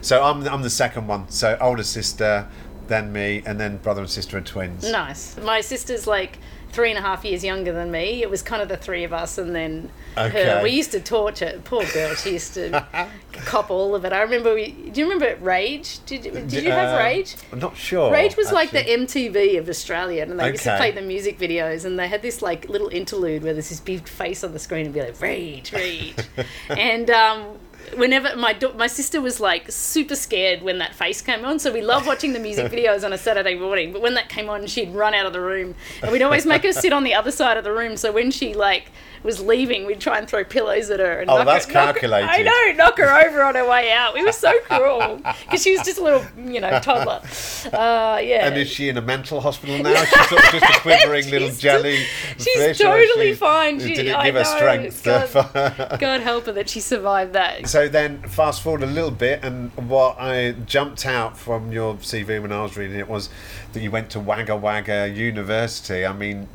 So 0.00 0.22
I'm 0.22 0.46
I'm 0.48 0.62
the 0.62 0.70
second 0.70 1.06
one. 1.06 1.28
So 1.30 1.56
older 1.60 1.82
sister, 1.84 2.48
then 2.88 3.12
me, 3.12 3.42
and 3.46 3.58
then 3.60 3.76
brother 3.78 4.02
and 4.02 4.10
sister 4.10 4.38
are 4.38 4.42
twins. 4.42 4.84
Nice. 4.90 5.36
My 5.38 5.60
sister's 5.60 6.06
like 6.06 6.38
three 6.72 6.90
and 6.90 6.98
a 6.98 7.02
half 7.02 7.24
years 7.24 7.42
younger 7.42 7.72
than 7.72 7.90
me. 7.90 8.22
It 8.22 8.28
was 8.28 8.42
kind 8.42 8.60
of 8.60 8.68
the 8.68 8.76
three 8.76 9.04
of 9.04 9.12
us, 9.12 9.38
and 9.38 9.54
then 9.54 9.90
Okay. 10.18 10.44
her. 10.46 10.62
We 10.62 10.70
used 10.70 10.92
to 10.92 11.00
torture. 11.00 11.60
Poor 11.64 11.84
girl. 11.92 12.14
She 12.14 12.32
used 12.32 12.54
to 12.54 12.84
cop 13.32 13.70
all 13.70 13.94
of 13.94 14.04
it. 14.04 14.12
I 14.12 14.20
remember. 14.22 14.54
We, 14.54 14.72
do 14.72 15.00
you 15.00 15.10
remember 15.10 15.36
Rage? 15.42 16.04
Did 16.06 16.22
Did 16.48 16.64
you 16.64 16.70
have 16.70 16.94
Uh, 17.00 17.02
Rage? 17.02 17.36
I'm 17.52 17.58
not 17.60 17.76
sure. 17.76 18.10
Rage 18.12 18.36
was 18.36 18.52
like 18.52 18.70
the. 18.70 18.82
MTV 18.86 19.58
of 19.58 19.68
Australia, 19.68 20.22
and 20.22 20.38
they 20.38 20.50
used 20.50 20.64
to 20.64 20.76
play 20.76 20.90
the 20.90 21.02
music 21.02 21.38
videos, 21.38 21.84
and 21.84 21.98
they 21.98 22.08
had 22.08 22.22
this 22.22 22.40
like 22.42 22.68
little 22.68 22.88
interlude 22.88 23.42
where 23.42 23.52
there's 23.52 23.68
this 23.68 23.80
big 23.80 24.06
face 24.08 24.42
on 24.44 24.52
the 24.52 24.58
screen 24.58 24.86
and 24.86 24.94
be 24.94 25.00
like 25.02 25.20
Rage, 25.20 25.72
Rage, 25.72 26.14
and 26.70 27.10
um, 27.10 27.58
whenever 27.94 28.36
my 28.36 28.56
my 28.76 28.86
sister 28.86 29.20
was 29.20 29.40
like 29.40 29.70
super 29.70 30.14
scared 30.14 30.62
when 30.62 30.78
that 30.78 30.94
face 30.94 31.20
came 31.22 31.44
on, 31.44 31.58
so 31.58 31.72
we 31.72 31.82
love 31.82 32.06
watching 32.06 32.32
the 32.32 32.38
music 32.38 32.70
videos 32.72 33.04
on 33.04 33.12
a 33.12 33.18
Saturday 33.18 33.54
morning. 33.54 33.92
But 33.92 34.02
when 34.02 34.14
that 34.14 34.28
came 34.28 34.48
on, 34.48 34.66
she'd 34.66 34.94
run 34.94 35.14
out 35.14 35.26
of 35.26 35.32
the 35.32 35.40
room, 35.40 35.74
and 36.02 36.12
we'd 36.12 36.22
always 36.22 36.46
make 36.46 36.62
her 36.62 36.72
sit 36.72 36.92
on 36.92 37.04
the 37.04 37.14
other 37.14 37.30
side 37.30 37.56
of 37.56 37.64
the 37.64 37.72
room. 37.72 37.96
So 37.96 38.12
when 38.12 38.30
she 38.30 38.54
like 38.54 38.90
was 39.26 39.40
leaving, 39.40 39.84
we'd 39.84 40.00
try 40.00 40.18
and 40.18 40.26
throw 40.28 40.44
pillows 40.44 40.88
at 40.90 41.00
her. 41.00 41.20
And 41.20 41.30
Oh, 41.30 41.36
knock 41.38 41.46
that's 41.46 41.66
her, 41.66 41.72
knock 41.74 41.94
calculated. 41.96 42.28
I 42.30 42.42
know, 42.42 42.76
knock 42.84 42.96
her 42.98 43.26
over 43.26 43.42
on 43.42 43.54
her 43.56 43.68
way 43.68 43.92
out. 43.92 44.14
We 44.14 44.24
were 44.24 44.32
so 44.32 44.52
cruel 44.60 45.16
because 45.44 45.62
she 45.62 45.72
was 45.76 45.84
just 45.84 45.98
a 45.98 46.02
little, 46.02 46.24
you 46.38 46.60
know, 46.60 46.78
toddler. 46.80 47.20
Uh, 47.66 48.18
yeah. 48.22 48.46
And 48.46 48.56
is 48.56 48.68
she 48.68 48.88
in 48.88 48.96
a 48.96 49.02
mental 49.02 49.40
hospital 49.40 49.78
now? 49.78 49.94
She's 50.04 50.28
sort 50.28 50.44
of 50.44 50.50
just 50.60 50.76
a 50.76 50.80
quivering 50.80 51.28
little 51.30 51.50
jelly 51.50 52.04
she's 52.38 52.54
fish. 52.56 52.78
totally 52.78 53.30
she- 53.32 53.34
fine. 53.34 53.80
She- 53.80 53.94
did 53.94 54.06
it 54.06 54.14
I 54.14 54.26
give 54.26 54.34
her 54.36 54.42
know, 54.42 54.56
strength? 54.90 55.04
God- 55.04 55.98
God 56.00 56.20
help 56.20 56.46
her 56.46 56.52
that 56.52 56.68
she 56.70 56.80
survived 56.80 57.32
that. 57.34 57.68
So 57.68 57.88
then, 57.88 58.22
fast 58.22 58.62
forward 58.62 58.82
a 58.82 58.86
little 58.86 59.10
bit, 59.10 59.44
and 59.44 59.72
what 59.88 60.16
I 60.18 60.52
jumped 60.66 61.04
out 61.04 61.36
from 61.36 61.72
your 61.72 61.94
CV 61.96 62.40
when 62.40 62.52
I 62.52 62.62
was 62.62 62.76
reading 62.76 62.98
it 62.98 63.08
was 63.08 63.28
that 63.72 63.80
you 63.80 63.90
went 63.90 64.10
to 64.10 64.20
Wagga 64.20 64.56
Wagga 64.56 65.08
University. 65.08 66.06
I 66.06 66.12
mean, 66.12 66.48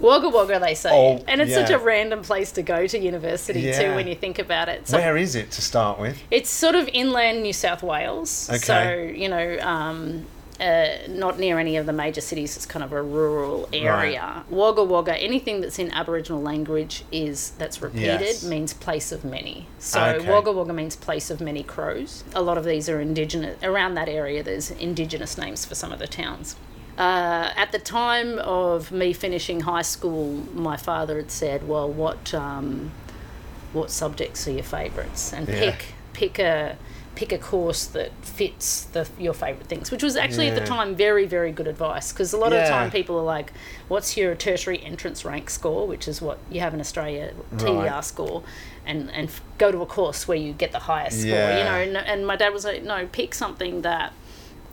Wagga 0.00 0.28
Wagga, 0.28 0.60
they 0.60 0.74
say. 0.74 0.90
Oh, 0.92 1.24
and 1.26 1.40
it's 1.40 1.54
such 1.54 1.70
a 1.70 1.78
random 1.78 2.22
place 2.22 2.52
to 2.52 2.62
go 2.62 2.86
to 2.86 2.98
university, 2.98 3.60
Yeah. 3.60 3.80
too, 3.90 3.94
when 3.96 4.06
you 4.06 4.14
think 4.14 4.38
about 4.38 4.68
it. 4.68 4.86
So 4.88 4.98
where 4.98 5.16
is 5.16 5.34
it 5.34 5.50
to 5.52 5.62
start 5.62 5.98
with? 5.98 6.18
It's 6.30 6.50
sort 6.50 6.74
of 6.74 6.88
inland 6.92 7.42
New 7.42 7.52
South 7.52 7.82
Wales. 7.82 8.48
Okay. 8.48 8.58
So, 8.58 8.92
you 9.18 9.28
know, 9.28 9.58
um, 9.60 10.26
uh, 10.60 10.88
not 11.08 11.38
near 11.38 11.58
any 11.60 11.76
of 11.76 11.86
the 11.86 11.92
major 11.92 12.20
cities. 12.20 12.56
It's 12.56 12.66
kind 12.66 12.84
of 12.84 12.92
a 12.92 13.00
rural 13.00 13.68
area. 13.72 14.44
Wagga 14.50 14.82
Wagga, 14.82 15.16
anything 15.16 15.60
that's 15.60 15.78
in 15.78 15.90
Aboriginal 15.92 16.42
language 16.42 17.04
is 17.12 17.50
that's 17.58 17.80
repeated 17.80 18.20
Yes. 18.20 18.42
means 18.44 18.72
place 18.74 19.12
of 19.12 19.24
many. 19.24 19.66
So 19.78 20.02
Okay. 20.02 20.28
Wagga 20.28 20.50
Wagga 20.52 20.72
means 20.72 20.96
place 20.96 21.30
of 21.30 21.40
many 21.40 21.62
crows. 21.62 22.24
A 22.34 22.42
lot 22.42 22.58
of 22.58 22.64
these 22.64 22.88
are 22.88 23.00
indigenous. 23.00 23.56
Around 23.62 23.94
that 23.94 24.08
area, 24.08 24.42
there's 24.42 24.72
indigenous 24.72 25.38
names 25.38 25.64
for 25.64 25.76
some 25.76 25.92
of 25.92 26.00
the 26.00 26.08
towns. 26.08 26.56
Uh, 26.98 27.52
at 27.56 27.70
the 27.70 27.78
time 27.78 28.38
of 28.40 28.90
me 28.90 29.12
finishing 29.12 29.60
high 29.60 29.82
school, 29.82 30.32
my 30.52 30.76
father 30.76 31.16
had 31.16 31.30
said, 31.30 31.68
"Well, 31.68 31.88
what 31.88 32.34
um, 32.34 32.90
what 33.72 33.90
subjects 33.90 34.48
are 34.48 34.52
your 34.52 34.64
favourites?" 34.64 35.32
and 35.32 35.48
Yeah. 35.48 35.58
pick 35.60 35.94
pick 36.12 36.38
a 36.40 36.76
pick 37.14 37.32
a 37.32 37.38
course 37.38 37.84
that 37.86 38.10
fits 38.22 38.82
the 38.84 39.08
your 39.18 39.32
favourite 39.34 39.66
things, 39.68 39.90
which 39.92 40.02
was 40.02 40.16
actually 40.16 40.48
at 40.48 40.54
the 40.56 40.60
time 40.66 40.96
very 40.96 41.24
very 41.26 41.52
good 41.52 41.68
advice 41.68 42.12
because 42.12 42.32
a 42.32 42.36
lot 42.36 42.52
of 42.52 42.60
the 42.64 42.68
time 42.68 42.90
people 42.90 43.16
are 43.16 43.22
like, 43.24 43.52
"What's 43.86 44.16
your 44.16 44.34
tertiary 44.34 44.82
entrance 44.84 45.24
rank 45.24 45.50
score?" 45.50 45.86
which 45.86 46.08
is 46.08 46.20
what 46.20 46.38
you 46.50 46.58
have 46.60 46.74
in 46.74 46.80
Australia, 46.80 47.32
TER 47.58 47.66
Right. 47.74 48.04
score, 48.04 48.42
and 48.84 49.08
and 49.12 49.28
f- 49.28 49.40
go 49.58 49.70
to 49.70 49.82
a 49.82 49.86
course 49.86 50.26
where 50.26 50.38
you 50.38 50.52
get 50.52 50.72
the 50.72 50.80
highest 50.80 51.20
score. 51.22 51.50
You 51.52 51.64
know, 51.64 51.76
and, 51.76 51.96
and 51.96 52.26
my 52.26 52.34
dad 52.34 52.52
was 52.52 52.64
like, 52.64 52.82
"No, 52.82 53.06
pick 53.06 53.34
something 53.34 53.82
that." 53.82 54.12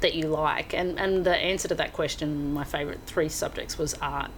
That 0.02 0.14
you 0.14 0.28
like 0.28 0.74
and 0.74 1.00
and 1.00 1.26
the 1.26 1.36
answer 1.36 1.68
to 1.68 1.76
that 1.76 1.94
question 1.94 2.54
my 2.54 2.64
favorite 2.64 3.00
three 3.06 3.30
subjects 3.30 3.78
was 3.78 3.94
art 4.02 4.30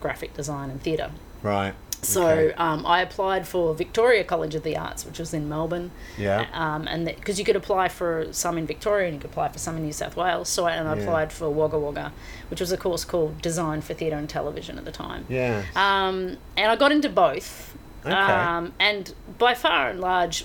graphic 0.00 0.34
design 0.34 0.70
and 0.70 0.80
theatre 0.82 1.10
Right. 1.42 1.74
so 2.02 2.26
Okay. 2.28 2.54
um, 2.54 2.86
I 2.86 3.02
applied 3.02 3.46
for 3.48 3.74
Victoria 3.74 4.22
College 4.22 4.54
of 4.54 4.62
the 4.62 4.76
Arts, 4.76 5.04
which 5.04 5.18
was 5.18 5.34
in 5.34 5.48
Melbourne. 5.48 5.90
Yeah. 6.16 6.46
Um, 6.52 6.86
and 6.86 7.04
because 7.04 7.36
you 7.40 7.44
could 7.44 7.56
apply 7.56 7.88
for 7.88 8.32
some 8.32 8.56
in 8.58 8.64
Victoria 8.66 9.06
and 9.08 9.14
you 9.16 9.20
could 9.20 9.30
apply 9.30 9.48
for 9.48 9.58
some 9.58 9.76
in 9.76 9.82
New 9.82 9.92
South 9.92 10.16
Wales. 10.16 10.48
So 10.48 10.66
I, 10.66 10.72
and 10.72 10.86
I 10.88 10.94
Yeah. 10.94 11.02
applied 11.02 11.32
for 11.32 11.50
Wagga 11.50 11.78
Wagga, 11.80 12.12
which 12.48 12.60
was 12.60 12.70
a 12.70 12.76
course 12.76 13.04
called 13.04 13.42
Design 13.42 13.80
for 13.80 13.92
Theatre 13.92 14.16
and 14.16 14.28
Television 14.28 14.78
at 14.78 14.84
the 14.84 14.92
time. 14.92 15.26
Yeah. 15.28 15.62
Um, 15.74 16.36
and 16.56 16.70
I 16.70 16.76
got 16.76 16.92
into 16.92 17.08
both. 17.08 17.76
Okay. 18.06 18.12
Um, 18.14 18.72
and 18.78 19.12
by 19.38 19.54
far 19.54 19.88
and 19.90 20.00
large, 20.00 20.44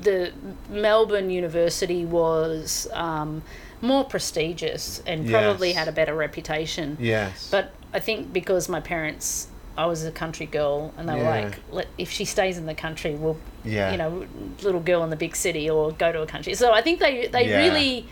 the 0.00 0.32
Melbourne 0.70 1.28
University 1.28 2.06
was 2.06 2.88
um, 2.94 3.42
more 3.82 4.04
prestigious 4.04 5.02
and 5.06 5.28
probably 5.28 5.68
Yes. 5.70 5.76
had 5.78 5.88
a 5.88 5.92
better 5.92 6.14
reputation. 6.14 6.96
yes. 7.00 7.48
But 7.50 7.72
I 7.92 7.98
think 8.00 8.32
because 8.32 8.68
my 8.68 8.80
parents, 8.80 9.48
I 9.76 9.86
was 9.86 10.04
a 10.04 10.10
country 10.12 10.46
girl, 10.46 10.92
and 10.96 11.08
they 11.08 11.14
were 11.16 11.22
like, 11.24 11.58
Let, 11.70 11.88
if 11.98 12.10
she 12.10 12.24
stays 12.24 12.56
in 12.58 12.66
the 12.66 12.74
country, 12.74 13.14
we'll, 13.14 13.36
Yeah. 13.64 13.90
you 13.90 13.98
know, 13.98 14.26
little 14.62 14.80
girl 14.80 15.02
in 15.02 15.10
the 15.10 15.16
big 15.16 15.34
city 15.36 15.68
or 15.68 15.92
go 15.92 16.12
to 16.12 16.22
a 16.22 16.26
country. 16.26 16.54
So 16.54 16.72
I 16.72 16.80
think 16.80 17.00
they, 17.00 17.26
they 17.26 17.48
Yeah. 17.48 17.56
really 17.58 18.06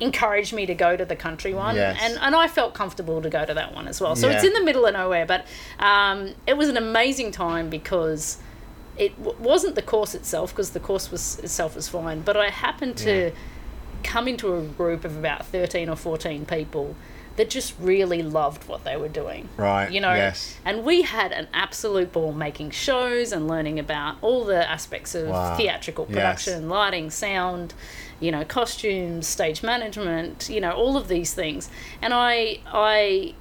encouraged 0.00 0.52
me 0.52 0.64
to 0.66 0.74
go 0.74 0.96
to 0.96 1.04
the 1.04 1.16
country 1.16 1.54
one. 1.54 1.76
Yes. 1.76 1.98
And, 2.02 2.18
and 2.20 2.34
I 2.34 2.48
felt 2.48 2.72
comfortable 2.74 3.20
to 3.22 3.28
go 3.30 3.44
to 3.44 3.54
that 3.54 3.74
one 3.74 3.88
as 3.88 4.00
well. 4.00 4.14
So 4.16 4.28
it's 4.28 4.44
in 4.44 4.52
the 4.52 4.62
middle 4.62 4.86
of 4.86 4.92
nowhere, 4.94 5.26
but 5.26 5.46
um, 5.78 6.34
it 6.46 6.56
was 6.56 6.68
an 6.68 6.76
amazing 6.76 7.30
time 7.32 7.68
because 7.68 8.38
it 8.96 9.16
w- 9.22 9.36
wasn't 9.42 9.74
the 9.74 9.82
course 9.82 10.14
itself 10.14 10.50
because 10.50 10.70
the 10.70 10.80
course 10.80 11.10
was 11.10 11.38
itself 11.38 11.74
was 11.74 11.88
fine 11.88 12.20
but 12.20 12.36
i 12.36 12.50
happened 12.50 12.94
to 12.94 13.28
Yeah. 13.28 13.30
Come 14.02 14.28
into 14.28 14.54
a 14.54 14.62
group 14.62 15.04
of 15.04 15.16
about 15.16 15.46
13 15.46 15.88
or 15.88 15.96
14 15.96 16.44
people 16.46 16.94
that 17.36 17.48
just 17.48 17.72
really 17.80 18.22
loved 18.22 18.68
what 18.68 18.84
they 18.84 18.94
were 18.96 19.08
doing 19.08 19.48
Right, 19.56 19.90
you 19.90 20.00
know 20.00 20.12
yes. 20.12 20.58
and 20.66 20.84
we 20.84 21.00
had 21.02 21.32
an 21.32 21.48
absolute 21.54 22.12
ball 22.12 22.32
making 22.32 22.70
shows 22.72 23.32
and 23.32 23.48
learning 23.48 23.78
about 23.78 24.16
all 24.20 24.44
the 24.44 24.68
aspects 24.70 25.14
of 25.14 25.28
Wow. 25.28 25.56
theatrical 25.56 26.06
Yes. 26.10 26.14
production 26.44 26.68
lighting 26.68 27.08
sound 27.10 27.72
you 28.20 28.30
know 28.30 28.44
costumes 28.44 29.26
stage 29.26 29.62
management 29.62 30.48
you 30.50 30.60
know 30.60 30.72
all 30.72 30.96
of 30.98 31.08
these 31.08 31.32
things 31.32 31.70
and 32.02 32.12
i 32.12 32.58
i 32.66 33.34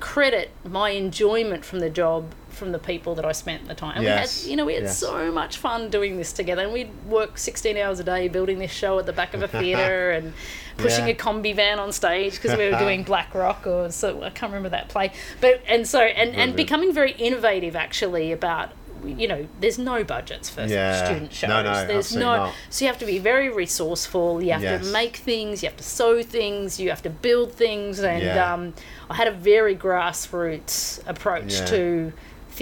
credit 0.00 0.50
my 0.64 0.90
enjoyment 0.90 1.64
from 1.64 1.80
the 1.80 1.90
job 1.90 2.32
from 2.52 2.72
the 2.72 2.78
people 2.78 3.14
that 3.16 3.24
I 3.24 3.32
spent 3.32 3.66
the 3.66 3.74
time. 3.74 3.96
And 3.96 4.04
Yes, 4.04 4.42
we 4.42 4.42
had, 4.42 4.50
you 4.50 4.56
know, 4.56 4.64
we 4.66 4.74
had 4.74 4.84
yes. 4.84 4.98
so 4.98 5.30
much 5.32 5.56
fun 5.58 5.90
doing 5.90 6.16
this 6.16 6.32
together, 6.32 6.62
and 6.62 6.72
we'd 6.72 6.90
work 7.06 7.38
16 7.38 7.76
hours 7.76 8.00
a 8.00 8.04
day 8.04 8.28
building 8.28 8.58
this 8.58 8.70
show 8.70 8.98
at 8.98 9.06
the 9.06 9.12
back 9.12 9.34
of 9.34 9.42
a 9.42 9.48
theatre 9.48 10.10
and 10.16 10.32
pushing 10.76 11.06
Yeah. 11.06 11.14
a 11.14 11.16
Kombi 11.16 11.54
van 11.54 11.78
on 11.78 11.92
stage 11.92 12.34
because 12.34 12.56
we 12.56 12.70
were 12.70 12.78
doing 12.86 13.02
Black 13.02 13.34
Rock 13.34 13.66
or 13.66 13.90
so 13.90 14.22
I 14.22 14.30
can't 14.30 14.50
remember 14.52 14.68
that 14.70 14.88
play. 14.88 15.12
But 15.40 15.60
and 15.68 15.86
so 15.86 16.00
and 16.00 16.34
and 16.34 16.54
becoming 16.56 16.92
very 16.92 17.12
innovative 17.12 17.76
actually 17.76 18.32
about. 18.32 18.70
You 19.04 19.26
know, 19.26 19.48
there's 19.58 19.80
no 19.80 20.04
budgets 20.04 20.48
for 20.48 20.62
Yeah. 20.64 21.04
student 21.04 21.32
shows. 21.32 21.48
No, 21.48 21.60
no, 21.64 21.84
there's 21.88 22.14
no, 22.14 22.36
not. 22.36 22.54
so 22.70 22.84
you 22.84 22.88
have 22.88 23.00
to 23.00 23.04
be 23.04 23.18
very 23.18 23.48
resourceful. 23.48 24.40
You 24.40 24.52
have 24.52 24.62
Yes. 24.62 24.86
to 24.86 24.92
make 24.92 25.16
things. 25.16 25.60
You 25.60 25.70
have 25.70 25.76
to 25.78 25.82
sew 25.82 26.22
things. 26.22 26.78
You 26.78 26.90
have 26.90 27.02
to 27.02 27.10
build 27.10 27.52
things. 27.52 27.98
And 27.98 28.22
Yeah. 28.22 28.52
um, 28.54 28.74
I 29.10 29.16
had 29.16 29.26
a 29.26 29.32
very 29.32 29.74
grassroots 29.74 31.00
approach 31.08 31.54
Yeah. 31.54 31.66
to 31.66 32.12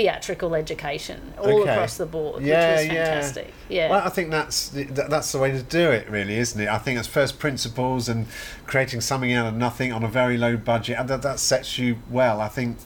theatrical 0.00 0.54
education 0.54 1.34
all 1.38 1.60
Okay. 1.62 1.70
across 1.72 1.96
the 1.98 2.06
board, 2.06 2.42
Yeah, 2.42 2.76
which 2.80 2.88
was 2.88 2.96
fantastic. 2.96 3.52
Yeah. 3.68 3.90
Well, 3.90 4.02
I 4.02 4.08
think 4.08 4.30
that's 4.30 4.68
the, 4.68 4.84
that's 4.84 5.30
the 5.32 5.38
way 5.38 5.50
to 5.52 5.62
do 5.62 5.90
it, 5.90 6.08
really, 6.08 6.36
isn't 6.38 6.58
it? 6.60 6.68
I 6.68 6.78
think 6.78 6.98
it's 6.98 7.06
first 7.08 7.38
principles 7.38 8.08
and 8.08 8.26
creating 8.66 9.02
something 9.02 9.32
out 9.32 9.46
of 9.46 9.54
nothing 9.54 9.92
on 9.92 10.02
a 10.02 10.08
very 10.08 10.38
low 10.38 10.56
budget, 10.56 10.98
and 10.98 11.08
that, 11.08 11.20
that 11.22 11.38
sets 11.38 11.78
you 11.78 11.98
well. 12.10 12.40
I 12.40 12.48
think 12.48 12.78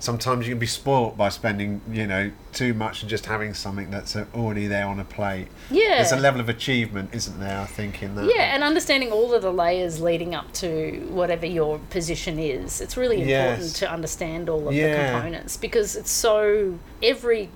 sometimes 0.00 0.46
you 0.48 0.52
can 0.54 0.58
be 0.58 0.66
spoilt 0.66 1.16
by 1.16 1.28
spending, 1.28 1.80
you 1.92 2.06
know, 2.06 2.32
too 2.52 2.74
much 2.74 3.02
and 3.02 3.08
just 3.08 3.26
having 3.26 3.54
something 3.54 3.90
that's 3.90 4.16
already 4.34 4.66
there 4.66 4.86
on 4.86 4.98
a 4.98 5.04
plate. 5.04 5.46
Yeah. 5.70 5.96
There's 5.98 6.10
a 6.12 6.16
level 6.16 6.40
of 6.40 6.48
achievement, 6.48 7.10
isn't 7.12 7.38
there? 7.38 7.60
I 7.60 7.66
think 7.66 8.02
in 8.02 8.14
that. 8.16 8.24
yeah, 8.24 8.54
and 8.54 8.64
understanding 8.64 9.12
all 9.12 9.32
of 9.32 9.42
the 9.42 9.52
layers 9.52 10.00
leading 10.00 10.34
up 10.34 10.52
to 10.54 11.06
whatever 11.10 11.46
your 11.46 11.78
position 11.90 12.38
is. 12.38 12.80
It's 12.80 12.96
really 12.96 13.16
important 13.22 13.60
Yes. 13.62 13.72
to 13.74 13.90
understand 13.92 14.48
all 14.48 14.66
of 14.68 14.74
the 14.74 14.80
components 15.12 15.56
because 15.56 15.94
it's 15.96 16.10
so 16.10 16.78
every 17.02 17.50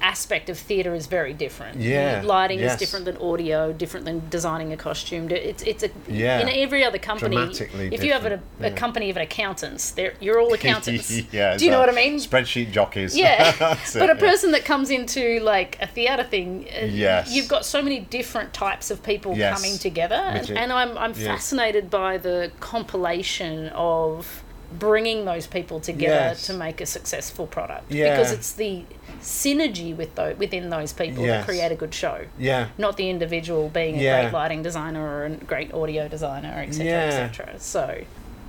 aspect 0.00 0.48
of 0.48 0.58
theatre 0.58 0.94
is 0.94 1.06
very 1.06 1.32
different. 1.32 1.78
Yeah, 1.80 2.22
lighting 2.24 2.58
yes. 2.58 2.72
is 2.74 2.78
different 2.78 3.04
than 3.04 3.16
audio, 3.18 3.72
different 3.72 4.06
than 4.06 4.28
designing 4.30 4.72
a 4.72 4.76
costume. 4.76 5.30
It's 5.30 5.62
it's 5.62 5.82
a 5.82 5.90
Yeah. 6.08 6.40
in 6.40 6.48
every 6.48 6.84
other 6.84 6.98
company. 6.98 7.36
Dramatically 7.36 7.90
if 7.92 8.02
you 8.02 8.12
have 8.12 8.24
a, 8.26 8.34
a 8.34 8.40
yeah. 8.60 8.70
company 8.70 9.10
of 9.10 9.16
accountants, 9.16 9.90
they're 9.92 10.14
you're 10.20 10.40
all 10.40 10.52
accountants. 10.60 11.10
yeah. 11.32 11.56
Do 11.56 11.64
you 11.64 11.70
know 11.70 11.80
what 11.80 11.88
I 11.88 11.92
mean? 11.92 12.16
Spreadsheet 12.18 12.70
jockeys. 12.72 13.16
Yeah, 13.16 13.54
but 13.58 13.78
it, 13.94 13.96
a 13.96 14.06
yeah. 14.06 14.14
person 14.14 14.52
that 14.52 14.64
comes 14.64 14.90
into 14.90 15.40
like 15.40 15.78
a 15.80 15.86
theatre 15.86 16.24
thing, 16.24 16.66
uh, 16.74 16.84
Yes. 16.86 17.32
you've 17.32 17.48
got 17.48 17.64
so 17.64 17.82
many 17.82 18.00
different 18.00 18.52
types 18.54 18.90
of 18.90 19.02
people 19.02 19.36
Yes. 19.36 19.54
coming 19.56 19.78
together, 19.78 20.14
and, 20.14 20.50
and 20.50 20.72
I'm 20.72 20.96
I'm 20.98 21.12
yeah. 21.14 21.34
fascinated 21.34 21.90
by 21.90 22.18
the 22.18 22.50
compilation 22.60 23.68
of 23.74 24.42
bringing 24.78 25.24
those 25.24 25.46
people 25.46 25.80
together 25.80 26.14
Yes. 26.30 26.46
to 26.46 26.52
make 26.54 26.80
a 26.80 26.86
successful 26.86 27.46
product 27.46 27.90
Yeah. 27.90 28.10
because 28.16 28.30
it's 28.32 28.52
the 28.52 28.84
synergy 29.20 29.96
with 29.96 30.14
those, 30.14 30.38
within 30.38 30.70
those 30.70 30.92
people 30.92 31.24
Yes. 31.24 31.40
that 31.40 31.44
create 31.46 31.72
a 31.72 31.74
good 31.74 31.92
show 31.94 32.24
Yeah. 32.38 32.68
not 32.78 32.96
the 32.96 33.10
individual 33.10 33.68
being 33.68 33.96
a 33.96 33.98
great 33.98 34.32
lighting 34.32 34.62
designer 34.62 35.04
or 35.06 35.24
a 35.26 35.30
great 35.30 35.72
audio 35.74 36.08
designer 36.08 36.64
etc 36.66 36.84
Yeah. 36.86 37.24
etc 37.28 37.54
so 37.58 38.02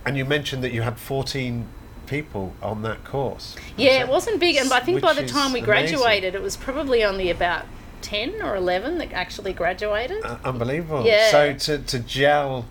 And 0.05 0.17
you 0.17 0.25
mentioned 0.25 0.63
that 0.63 0.71
you 0.71 0.81
had 0.81 0.97
14 0.97 1.65
people 2.07 2.53
on 2.61 2.81
that 2.83 3.03
course. 3.03 3.55
yeah 3.77 4.01
it 4.01 4.07
wasn't 4.07 4.39
big 4.39 4.57
and 4.57 4.71
i 4.73 4.79
think 4.79 5.01
by 5.01 5.13
the 5.13 5.25
time 5.25 5.53
we 5.53 5.59
amazing. 5.59 5.63
graduated 5.65 6.35
it 6.35 6.41
was 6.41 6.55
probably 6.57 7.03
only 7.03 7.29
about 7.29 7.65
10 8.01 8.41
or 8.41 8.55
11 8.55 8.97
that 8.97 9.11
actually 9.13 9.53
graduated 9.53 10.23
Uh, 10.25 10.37
unbelievable. 10.43 11.05
Yeah. 11.05 11.29
So 11.29 11.53
to, 11.53 11.77
to 11.77 11.99
gel, 11.99 12.65